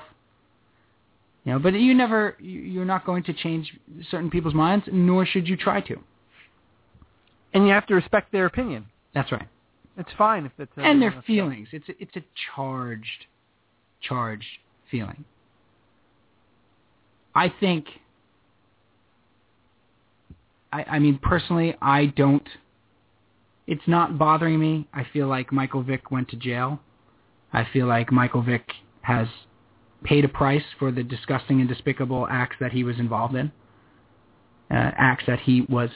You 1.43 1.53
know, 1.53 1.59
but 1.59 1.73
you 1.73 1.93
never, 1.93 2.37
you're 2.39 2.85
not 2.85 3.05
going 3.05 3.23
to 3.23 3.33
change 3.33 3.73
certain 4.09 4.29
people's 4.29 4.53
minds, 4.53 4.85
nor 4.91 5.25
should 5.25 5.47
you 5.47 5.57
try 5.57 5.81
to. 5.81 5.99
And 7.53 7.65
you 7.65 7.73
have 7.73 7.85
to 7.87 7.95
respect 7.95 8.31
their 8.31 8.45
opinion. 8.45 8.85
That's 9.13 9.31
right. 9.31 9.47
It's 9.97 10.09
fine 10.17 10.45
if 10.45 10.51
it's 10.57 10.71
and 10.77 11.01
their 11.01 11.23
feelings. 11.25 11.67
It's 11.71 11.87
a, 11.87 11.93
it's 12.01 12.15
a 12.15 12.23
charged, 12.55 13.25
charged 14.01 14.45
feeling. 14.89 15.23
I 17.35 17.53
think. 17.59 17.85
I, 20.71 20.83
I 20.83 20.99
mean, 20.99 21.19
personally, 21.21 21.75
I 21.81 22.07
don't. 22.07 22.47
It's 23.67 23.87
not 23.87 24.17
bothering 24.17 24.59
me. 24.59 24.87
I 24.93 25.05
feel 25.13 25.27
like 25.27 25.51
Michael 25.51 25.83
Vick 25.83 26.11
went 26.11 26.29
to 26.29 26.35
jail. 26.35 26.79
I 27.53 27.67
feel 27.71 27.85
like 27.87 28.11
Michael 28.11 28.41
Vick 28.41 28.67
has 29.01 29.27
paid 30.03 30.25
a 30.25 30.27
price 30.27 30.63
for 30.79 30.91
the 30.91 31.03
disgusting 31.03 31.59
and 31.59 31.69
despicable 31.69 32.27
acts 32.29 32.55
that 32.59 32.71
he 32.71 32.83
was 32.83 32.99
involved 32.99 33.35
in. 33.35 33.51
Uh, 34.71 34.91
acts 34.97 35.23
that 35.27 35.39
he 35.39 35.61
was, 35.69 35.89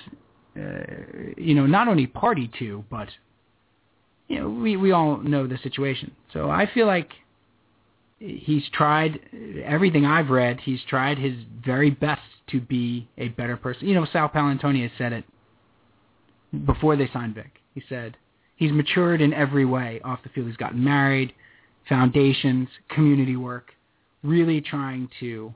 you 1.38 1.54
know, 1.54 1.66
not 1.66 1.88
only 1.88 2.08
party 2.08 2.50
to, 2.60 2.84
but 2.90 3.10
you 4.28 4.40
know, 4.40 4.50
we 4.50 4.76
we 4.78 4.92
all 4.92 5.18
know 5.18 5.48
the 5.48 5.58
situation. 5.60 6.12
So 6.34 6.50
I 6.50 6.70
feel 6.74 6.88
like 6.88 7.12
he's 8.20 8.64
tried 8.74 9.20
everything 9.64 10.06
I've 10.06 10.30
read. 10.30 10.60
He's 10.60 10.80
tried 10.90 11.18
his 11.18 11.36
very 11.64 11.92
best 11.92 12.22
to 12.48 12.60
be 12.60 13.08
a 13.18 13.30
better 13.30 13.58
person. 13.58 13.88
You 13.88 13.96
know, 13.96 14.08
Sal 14.12 14.30
Paolantonio 14.30 14.84
has 14.84 14.92
said 14.98 15.14
it 15.14 15.26
before 16.66 16.96
they 16.96 17.10
signed 17.14 17.36
Vick. 17.36 17.60
He 17.74 17.84
said 17.88 18.18
he's 18.56 18.72
matured 18.72 19.22
in 19.22 19.34
every 19.34 19.66
way 19.66 20.02
off 20.04 20.24
the 20.24 20.30
field. 20.30 20.48
He's 20.48 20.58
gotten 20.58 20.84
married, 20.84 21.34
foundations, 21.88 22.70
community 22.90 23.36
work, 23.36 23.72
really 24.24 24.62
trying 24.62 25.10
to 25.20 25.54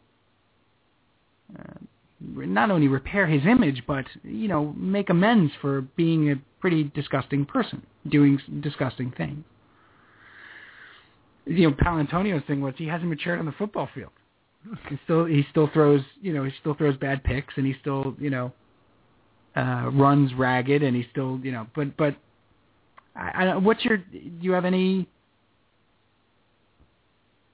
uh, 1.57 1.73
not 2.21 2.71
only 2.71 2.87
repair 2.87 3.27
his 3.27 3.45
image, 3.45 3.83
but 3.87 4.05
you 4.23 4.47
know, 4.47 4.73
make 4.77 5.09
amends 5.09 5.51
for 5.61 5.81
being 5.81 6.31
a 6.31 6.35
pretty 6.59 6.83
disgusting 6.95 7.45
person, 7.45 7.81
doing 8.09 8.39
disgusting 8.61 9.11
things. 9.11 9.43
You 11.45 11.69
know, 11.69 11.75
Paolantonio's 11.75 12.45
thing 12.45 12.61
was 12.61 12.73
he 12.77 12.87
hasn't 12.87 13.09
matured 13.09 13.39
on 13.39 13.45
the 13.45 13.51
football 13.53 13.89
field. 13.93 14.11
He 14.89 14.99
still 15.05 15.25
he 15.25 15.45
still 15.49 15.69
throws 15.73 16.01
you 16.21 16.33
know 16.33 16.43
he 16.43 16.51
still 16.59 16.75
throws 16.75 16.95
bad 16.97 17.23
picks 17.23 17.55
and 17.57 17.65
he 17.65 17.75
still 17.81 18.15
you 18.19 18.29
know 18.29 18.51
uh 19.55 19.89
runs 19.91 20.31
ragged 20.35 20.83
and 20.83 20.95
he 20.95 21.07
still 21.09 21.39
you 21.41 21.51
know 21.51 21.65
but 21.75 21.97
but 21.97 22.15
I, 23.15 23.47
I 23.47 23.57
what's 23.57 23.83
your 23.83 23.97
do 23.97 24.19
you 24.39 24.51
have 24.51 24.65
any 24.65 25.07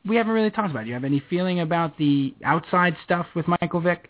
we 0.07 0.15
haven't 0.15 0.31
really 0.31 0.51
talked 0.51 0.71
about 0.71 0.81
it. 0.81 0.83
Do 0.85 0.89
you 0.89 0.93
have 0.93 1.03
any 1.03 1.21
feeling 1.29 1.59
about 1.59 1.97
the 1.97 2.33
outside 2.43 2.95
stuff 3.03 3.25
with 3.35 3.47
Michael 3.47 3.81
Vick? 3.81 4.09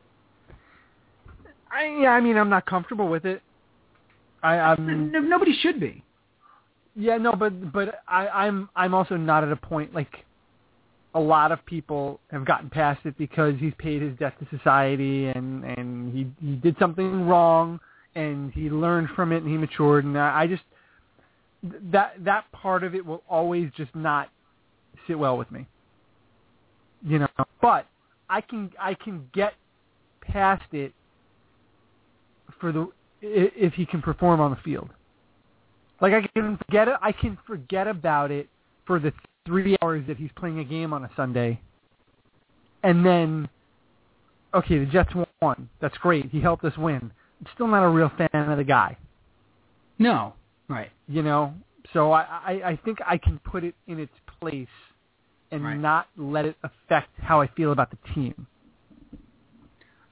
I, 1.72 1.85
yeah, 2.02 2.10
I 2.10 2.22
mean, 2.22 2.38
I'm 2.38 2.49
not 2.49 2.65
comfortable 2.65 3.07
with 3.10 3.26
it. 3.26 3.41
I, 4.44 4.56
I'm. 4.57 5.11
No, 5.11 5.19
nobody 5.19 5.53
should 5.61 5.80
be. 5.80 6.03
Yeah, 6.95 7.18
no, 7.18 7.34
but 7.34 7.72
but 7.72 8.02
I, 8.07 8.27
I'm 8.27 8.69
I'm 8.76 8.94
also 8.94 9.18
not 9.18 9.44
at 9.44 9.52
a 9.52 9.56
point 9.56 9.94
like 9.94 10.26
a 11.14 11.19
lot 11.19 11.52
of 11.52 11.65
people 11.65 12.19
have 12.31 12.45
gotten 12.45 12.69
past 12.69 13.06
it 13.06 13.18
because 13.18 13.56
he's 13.60 13.73
paid 13.77 14.02
his 14.02 14.18
debt 14.18 14.34
to 14.39 14.57
society 14.57 15.27
and 15.27 15.64
and 15.64 16.14
he 16.14 16.27
he 16.45 16.56
did 16.56 16.76
something 16.80 17.27
wrong 17.27 17.80
and 18.15 18.52
he 18.53 18.69
learned 18.69 19.10
from 19.15 19.31
it 19.31 19.44
and 19.44 19.48
he 19.48 19.57
matured 19.57 20.06
and 20.06 20.18
I, 20.18 20.41
I 20.41 20.48
just 20.48 20.64
that 21.91 22.14
that 22.23 22.52
part 22.52 22.84
of 22.84 22.95
it 22.95 23.06
will 23.06 23.23
always 23.30 23.69
just 23.76 23.95
not 23.95 24.30
sit 25.07 25.18
well 25.18 25.38
with 25.38 25.52
me. 25.52 25.68
You 27.06 27.19
know, 27.19 27.27
but 27.61 27.85
I 28.30 28.41
can 28.41 28.72
I 28.80 28.95
can 28.95 29.30
get 29.34 29.53
past 30.22 30.65
it 30.72 30.94
for 32.60 32.72
the 32.72 32.88
if 33.22 33.74
he 33.74 33.86
can 33.86 34.02
perform 34.02 34.40
on 34.40 34.52
the 34.52 34.57
field. 34.57 34.90
Like 36.02 36.14
I 36.14 36.22
can 36.36 36.57
forget 36.57 36.88
it. 36.88 36.95
I 37.02 37.11
can 37.11 37.38
forget 37.48 37.88
about 37.88 38.32
it 38.32 38.48
for 38.86 38.99
the 38.99 39.11
three 39.45 39.76
hours 39.82 40.03
that 40.07 40.18
he's 40.18 40.30
playing 40.38 40.60
a 40.60 40.64
game 40.64 40.94
on 40.94 41.03
a 41.03 41.10
Sunday, 41.15 41.60
and 42.84 43.06
then, 43.06 43.49
okay, 44.53 44.78
the 44.80 44.86
Jets 44.86 45.10
won. 45.41 45.69
That's 45.82 45.98
great. 45.98 46.30
He 46.30 46.40
helped 46.40 46.64
us 46.65 46.78
win. 46.78 47.11
I'm 47.40 47.48
still 47.56 47.68
not 47.68 47.84
a 47.84 47.90
real 47.90 48.11
fan 48.18 48.30
of 48.52 48.57
the 48.57 48.64
guy. 48.64 48.98
No, 49.99 50.34
right. 50.68 50.91
You 51.07 51.24
know, 51.24 51.53
so 51.94 52.11
I 52.11 52.22
I, 52.22 52.52
I 52.72 52.80
think 52.86 52.99
I 53.06 53.18
can 53.18 53.40
put 53.40 53.64
it 53.64 53.74
in 53.88 53.99
its 53.99 54.14
place 54.40 54.68
and 55.52 55.64
Right. 55.64 55.78
not 55.78 56.07
let 56.18 56.45
it 56.45 56.56
affect 56.61 57.10
how 57.19 57.41
I 57.41 57.48
feel 57.48 57.72
about 57.72 57.90
the 57.90 57.98
team. 58.14 58.45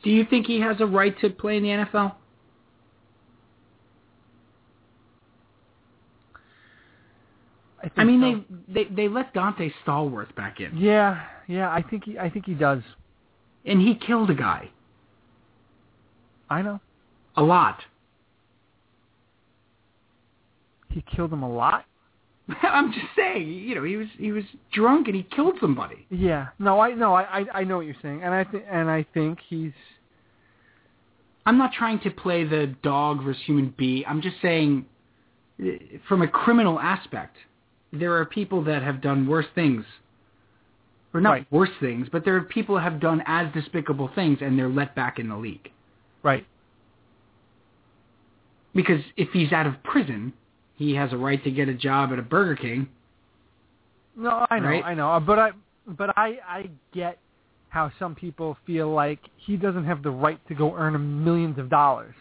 Do 0.04 0.10
you 0.10 0.26
think 0.30 0.46
he 0.48 0.60
has 0.62 0.78
a 0.80 0.86
right 0.86 1.18
to 1.22 1.30
play 1.30 1.58
in 1.58 1.64
the 1.64 1.70
NFL? 1.70 2.14
I, 7.96 8.02
I 8.02 8.04
mean, 8.04 8.46
so. 8.50 8.56
they, 8.68 8.84
they 8.86 8.90
they 8.96 9.08
let 9.08 9.34
Donte 9.34 9.72
Stallworth 9.86 10.34
back 10.36 10.60
in, 10.60 10.76
Yeah, 10.78 11.22
yeah. 11.48 11.70
I 11.70 11.82
think 11.82 12.04
he. 12.06 12.18
I 12.20 12.30
think 12.30 12.46
he 12.46 12.54
does. 12.54 12.82
and 13.66 13.80
he 13.82 13.96
killed 13.96 14.30
a 14.30 14.36
guy 14.36 14.70
I 16.50 16.62
know. 16.62 16.80
a 17.36 17.44
lot. 17.44 17.80
He 20.90 21.04
killed 21.16 21.34
him 21.34 21.44
a 21.44 21.50
lot. 21.50 21.86
I'm 22.62 22.92
just 22.94 23.08
saying, 23.16 23.48
you 23.50 23.76
know, 23.76 23.84
he 23.84 23.98
was 23.98 24.08
he 24.18 24.32
was 24.32 24.44
drunk 24.72 25.08
and 25.08 25.16
he 25.16 25.24
killed 25.24 25.56
somebody. 25.60 26.06
Yeah. 26.10 26.48
No, 26.60 26.80
I 26.80 26.94
no, 26.94 27.14
I 27.14 27.24
I, 27.24 27.46
I 27.54 27.64
know 27.64 27.78
what 27.78 27.86
you're 27.86 27.96
saying, 28.02 28.22
and 28.24 28.34
I 28.34 28.44
think 28.44 28.64
and 28.70 28.90
I 28.90 29.06
think 29.14 29.40
he's. 29.50 29.74
I'm 31.48 31.58
not 31.60 31.74
trying 31.74 32.00
to 32.00 32.10
play 32.10 32.44
the 32.44 32.74
dog 32.82 33.24
versus 33.24 33.42
human 33.46 33.74
bee. 33.78 34.04
I'm 34.08 34.22
just 34.22 34.38
saying, 34.42 34.86
eh, 35.64 35.98
from 36.08 36.22
a 36.24 36.28
criminal 36.28 36.80
aspect, 36.80 37.36
there 37.92 38.14
are 38.14 38.26
people 38.26 38.64
that 38.64 38.84
have 38.84 39.02
done 39.02 39.28
worse 39.28 39.48
things. 39.56 39.86
Or 41.14 41.22
not 41.22 41.32
Right. 41.32 41.48
worse 41.52 41.70
things, 41.80 42.10
but 42.10 42.26
there 42.26 42.36
are 42.36 42.42
people 42.42 42.76
that 42.76 42.82
have 42.82 43.00
done 43.00 43.24
as 43.26 43.52
despicable 43.54 44.10
things 44.10 44.42
and 44.42 44.60
they're 44.60 44.68
let 44.68 44.96
back 44.96 45.18
in 45.18 45.30
the 45.30 45.38
league. 45.38 45.72
Right. 46.24 46.46
Because 48.74 49.02
if 49.16 49.30
he's 49.32 49.54
out 49.54 49.66
of 49.66 49.82
prison, 49.84 50.34
he 50.76 50.94
has 50.96 51.14
a 51.14 51.18
right 51.18 51.42
to 51.46 51.52
get 51.52 51.70
a 51.70 51.74
job 51.74 52.12
at 52.12 52.20
a 52.20 52.22
Burger 52.22 52.56
King. 52.56 52.90
No, 54.18 54.46
I 54.50 54.60
know, 54.60 54.68
Right? 54.68 54.84
I 54.84 54.94
know, 54.94 55.20
but 55.26 55.40
I 55.40 55.52
but 55.88 56.18
I 56.18 56.40
I 56.48 56.70
get 56.94 57.20
how 57.70 57.92
some 58.00 58.16
people 58.16 58.58
feel 58.66 58.90
like 58.90 59.20
he 59.38 59.58
doesn't 59.58 59.86
have 59.86 60.04
the 60.04 60.12
right 60.12 60.40
to 60.48 60.56
go 60.56 60.76
earn 60.76 61.24
millions 61.24 61.58
of 61.58 61.70
dollars. 61.70 62.16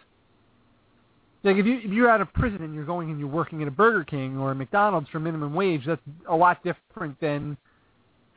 Like 1.44 1.56
if 1.56 1.66
you 1.66 1.76
if 1.76 1.92
you're 1.92 2.10
out 2.10 2.20
of 2.20 2.32
prison 2.32 2.62
and 2.62 2.74
you're 2.74 2.86
going 2.86 3.10
and 3.10 3.20
you're 3.20 3.28
working 3.28 3.60
at 3.62 3.68
a 3.68 3.70
Burger 3.70 4.02
King 4.04 4.38
or 4.38 4.50
a 4.50 4.54
McDonald's 4.54 5.08
for 5.10 5.20
minimum 5.20 5.54
wage, 5.54 5.82
that's 5.86 6.00
a 6.28 6.34
lot 6.34 6.64
different 6.64 7.20
than 7.20 7.56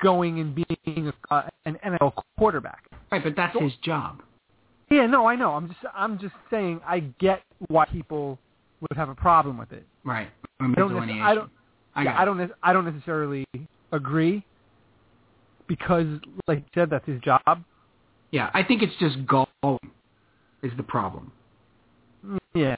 going 0.04 0.40
and 0.40 0.54
being 0.54 1.12
a, 1.32 1.34
uh, 1.34 1.50
an 1.66 1.80
NFL 1.86 2.14
quarterback. 2.38 2.84
Right, 3.12 3.24
but 3.24 3.36
that's 3.36 3.58
his 3.58 3.72
job. 3.82 4.22
Yeah, 4.92 5.06
no, 5.06 5.26
I 5.26 5.36
know. 5.36 5.54
I'm 5.54 5.70
just 5.70 5.80
I'm 5.96 6.20
just 6.20 6.36
saying 6.52 6.82
I 6.86 7.00
get 7.20 7.42
why 7.68 7.86
people 7.86 8.38
would 8.82 8.98
have 8.98 9.10
a 9.10 9.16
problem 9.16 9.58
with 9.58 9.72
it. 9.72 9.86
Right. 10.04 10.28
I 10.60 10.68
don't, 10.76 11.08
nec- 11.08 11.16
I 11.22 11.34
don't 11.34 11.50
I 11.98 12.04
yeah, 12.04 12.22
I 12.22 12.26
don't. 12.26 12.52
I 12.62 12.74
don't 12.74 12.86
necessarily 12.86 13.46
agree 13.92 14.46
because, 15.68 16.06
like 16.48 16.60
you 16.60 16.66
said, 16.76 16.92
that's 16.92 17.08
his 17.08 17.20
job. 17.22 17.64
Yeah, 18.32 18.52
I 18.54 18.62
think 18.62 18.84
it's 18.84 18.94
just 19.00 19.18
galling 19.26 19.80
is 20.62 20.72
the 20.78 20.84
problem. 20.84 21.32
Yeah. 22.54 22.76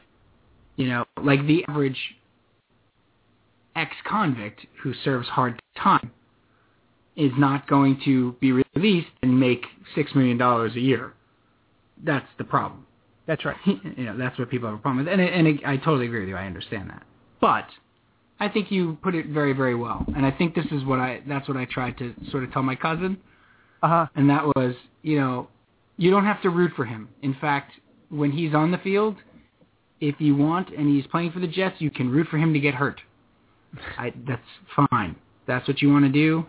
You 0.80 0.88
know, 0.88 1.06
like 1.22 1.46
the 1.46 1.66
average 1.68 1.98
ex-convict 3.76 4.66
who 4.82 4.94
serves 5.04 5.28
hard 5.28 5.60
time 5.78 6.10
is 7.18 7.34
not 7.38 7.68
going 7.68 8.00
to 8.06 8.32
be 8.40 8.54
released 8.54 9.10
and 9.22 9.38
make 9.38 9.66
six 9.94 10.16
million 10.16 10.38
dollars 10.38 10.72
a 10.78 10.80
year. 10.80 11.12
That's 12.02 12.26
the 12.38 12.46
problem. 12.46 12.86
That's 13.28 13.44
right. 13.44 13.58
you 13.66 14.06
know, 14.06 14.18
that's 14.18 14.40
what 14.40 14.50
people 14.50 14.70
have 14.70 14.80
a 14.80 14.82
problem 14.82 15.04
with, 15.04 15.12
and 15.12 15.20
and 15.20 15.60
I 15.66 15.76
totally 15.76 16.06
agree 16.06 16.22
with 16.22 16.30
you. 16.30 16.38
I 16.38 16.46
understand 16.46 16.90
that, 16.92 17.04
but 17.42 17.66
I 18.40 18.48
think 18.48 18.72
you 18.72 18.98
put 19.04 19.16
it 19.16 19.26
very 19.26 19.52
very 19.52 19.76
well, 19.76 20.06
and 20.16 20.26
I 20.26 20.32
think 20.32 20.56
this 20.56 20.68
is 20.72 20.86
what 20.86 21.00
I 21.00 21.22
that's 21.28 21.50
what 21.50 21.58
I 21.58 21.66
tried 21.66 21.98
to 21.98 22.14
sort 22.32 22.46
of 22.46 22.54
tell 22.54 22.64
my 22.64 22.76
cousin, 22.76 23.18
Uh 23.84 23.88
huh. 23.90 24.06
and 24.16 24.30
that 24.30 24.46
was 24.46 24.76
you 25.02 25.20
know, 25.20 25.50
you 25.98 26.10
don't 26.10 26.24
have 26.26 26.42
to 26.44 26.50
root 26.50 26.72
for 26.78 26.86
him. 26.86 27.10
In 27.22 27.36
fact, 27.42 27.74
when 28.08 28.32
he's 28.32 28.54
on 28.54 28.72
the 28.72 28.78
field, 28.78 29.18
if 30.02 30.16
you 30.20 30.36
want 30.36 30.70
and 30.70 30.88
he's 30.88 31.06
playing 31.08 31.32
for 31.32 31.40
the 31.40 31.48
Jets, 31.48 31.76
you 31.80 31.92
can 31.92 32.10
root 32.10 32.28
for 32.30 32.38
him 32.38 32.54
to 32.54 32.60
get 32.60 32.74
hurt. 32.74 33.02
I 33.98 34.14
that's 34.28 34.42
fine. 34.90 35.16
That's 35.48 35.68
what 35.68 35.82
you 35.82 35.92
want 35.92 36.06
to 36.06 36.12
do. 36.12 36.46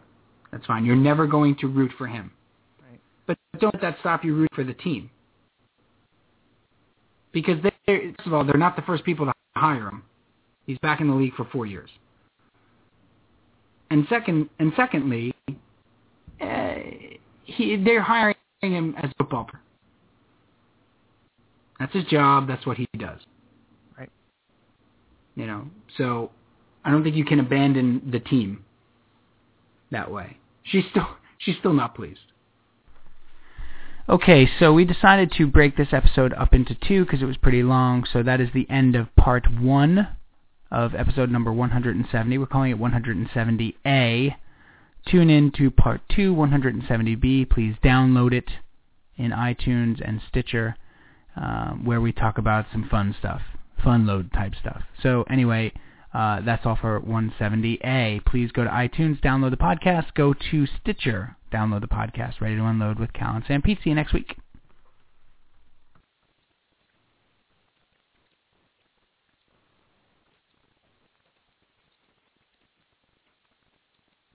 That's 0.52 0.64
fine. 0.66 0.84
You're 0.84 0.96
never 0.96 1.26
going 1.26 1.56
to 1.56 1.66
root 1.66 1.92
for 1.98 2.06
him. 2.06 2.30
Right. 2.88 3.00
But 3.26 3.38
don't 3.60 3.74
let 3.74 3.82
that 3.82 3.96
stop 4.00 4.24
you 4.24 4.34
root 4.34 4.50
for 4.54 4.64
the 4.64 4.74
team. 4.74 5.10
Because 7.32 7.62
they 7.62 7.72
first 7.86 8.26
of 8.26 8.34
all, 8.34 8.44
they're 8.44 8.56
not 8.56 8.76
the 8.76 8.82
first 8.82 9.04
people 9.04 9.26
to 9.26 9.32
hire 9.56 9.88
him. 9.88 10.02
He's 10.66 10.78
back 10.78 11.00
in 11.00 11.08
the 11.08 11.14
league 11.14 11.34
for 11.34 11.44
four 11.46 11.66
years. 11.66 11.90
And 13.90 14.06
second, 14.08 14.48
and 14.58 14.72
secondly, 14.76 15.34
uh, 16.40 16.74
he 17.44 17.76
they're 17.76 18.02
hiring 18.02 18.36
him 18.60 18.94
as 18.98 19.10
a 19.10 19.14
football 19.18 19.44
player. 19.44 19.62
That's 21.78 21.92
his 21.94 22.04
job. 22.04 22.46
That's 22.46 22.64
what 22.66 22.76
he 22.76 22.86
does. 22.98 23.18
You 25.40 25.46
know, 25.46 25.70
so 25.96 26.32
I 26.84 26.90
don't 26.90 27.02
think 27.02 27.16
you 27.16 27.24
can 27.24 27.40
abandon 27.40 28.10
the 28.12 28.20
team 28.20 28.62
that 29.90 30.10
way. 30.10 30.36
She's 30.62 30.84
still 30.90 31.06
she's 31.38 31.56
still 31.58 31.72
not 31.72 31.94
pleased. 31.94 32.20
Okay, 34.06 34.46
so 34.58 34.74
we 34.74 34.84
decided 34.84 35.32
to 35.38 35.46
break 35.46 35.78
this 35.78 35.92
episode 35.92 36.34
up 36.34 36.52
into 36.52 36.74
two 36.74 37.06
because 37.06 37.22
it 37.22 37.24
was 37.24 37.38
pretty 37.38 37.62
long. 37.62 38.04
So 38.12 38.22
that 38.22 38.38
is 38.38 38.48
the 38.52 38.68
end 38.68 38.94
of 38.96 39.16
part 39.16 39.46
one 39.58 40.08
of 40.70 40.94
episode 40.94 41.30
number 41.30 41.50
170. 41.50 42.36
We're 42.36 42.44
calling 42.44 42.72
it 42.72 42.78
170A. 42.78 44.34
Tune 45.06 45.30
in 45.30 45.52
to 45.52 45.70
part 45.70 46.02
two, 46.14 46.34
170B. 46.34 47.48
Please 47.48 47.76
download 47.82 48.34
it 48.34 48.50
in 49.16 49.30
iTunes 49.30 50.06
and 50.06 50.20
Stitcher, 50.28 50.76
um, 51.34 51.86
where 51.86 52.00
we 52.02 52.12
talk 52.12 52.36
about 52.36 52.66
some 52.72 52.86
fun 52.90 53.14
stuff, 53.18 53.40
fun 53.82 54.06
load 54.06 54.32
type 54.32 54.54
stuff. 54.60 54.82
So 55.02 55.24
anyway, 55.30 55.72
uh, 56.12 56.40
that's 56.40 56.66
all 56.66 56.76
for 56.76 57.00
170A. 57.00 58.24
Please 58.24 58.50
go 58.52 58.64
to 58.64 58.70
iTunes, 58.70 59.20
download 59.20 59.50
the 59.50 59.56
podcast. 59.56 60.14
Go 60.14 60.34
to 60.50 60.66
Stitcher, 60.80 61.36
download 61.52 61.82
the 61.82 61.88
podcast. 61.88 62.40
Ready 62.40 62.56
to 62.56 62.64
unload 62.64 62.98
with 62.98 63.12
Cal 63.12 63.36
and 63.36 63.44
Sam 63.46 63.62
you 63.64 63.94
next 63.94 64.12
week. 64.12 64.36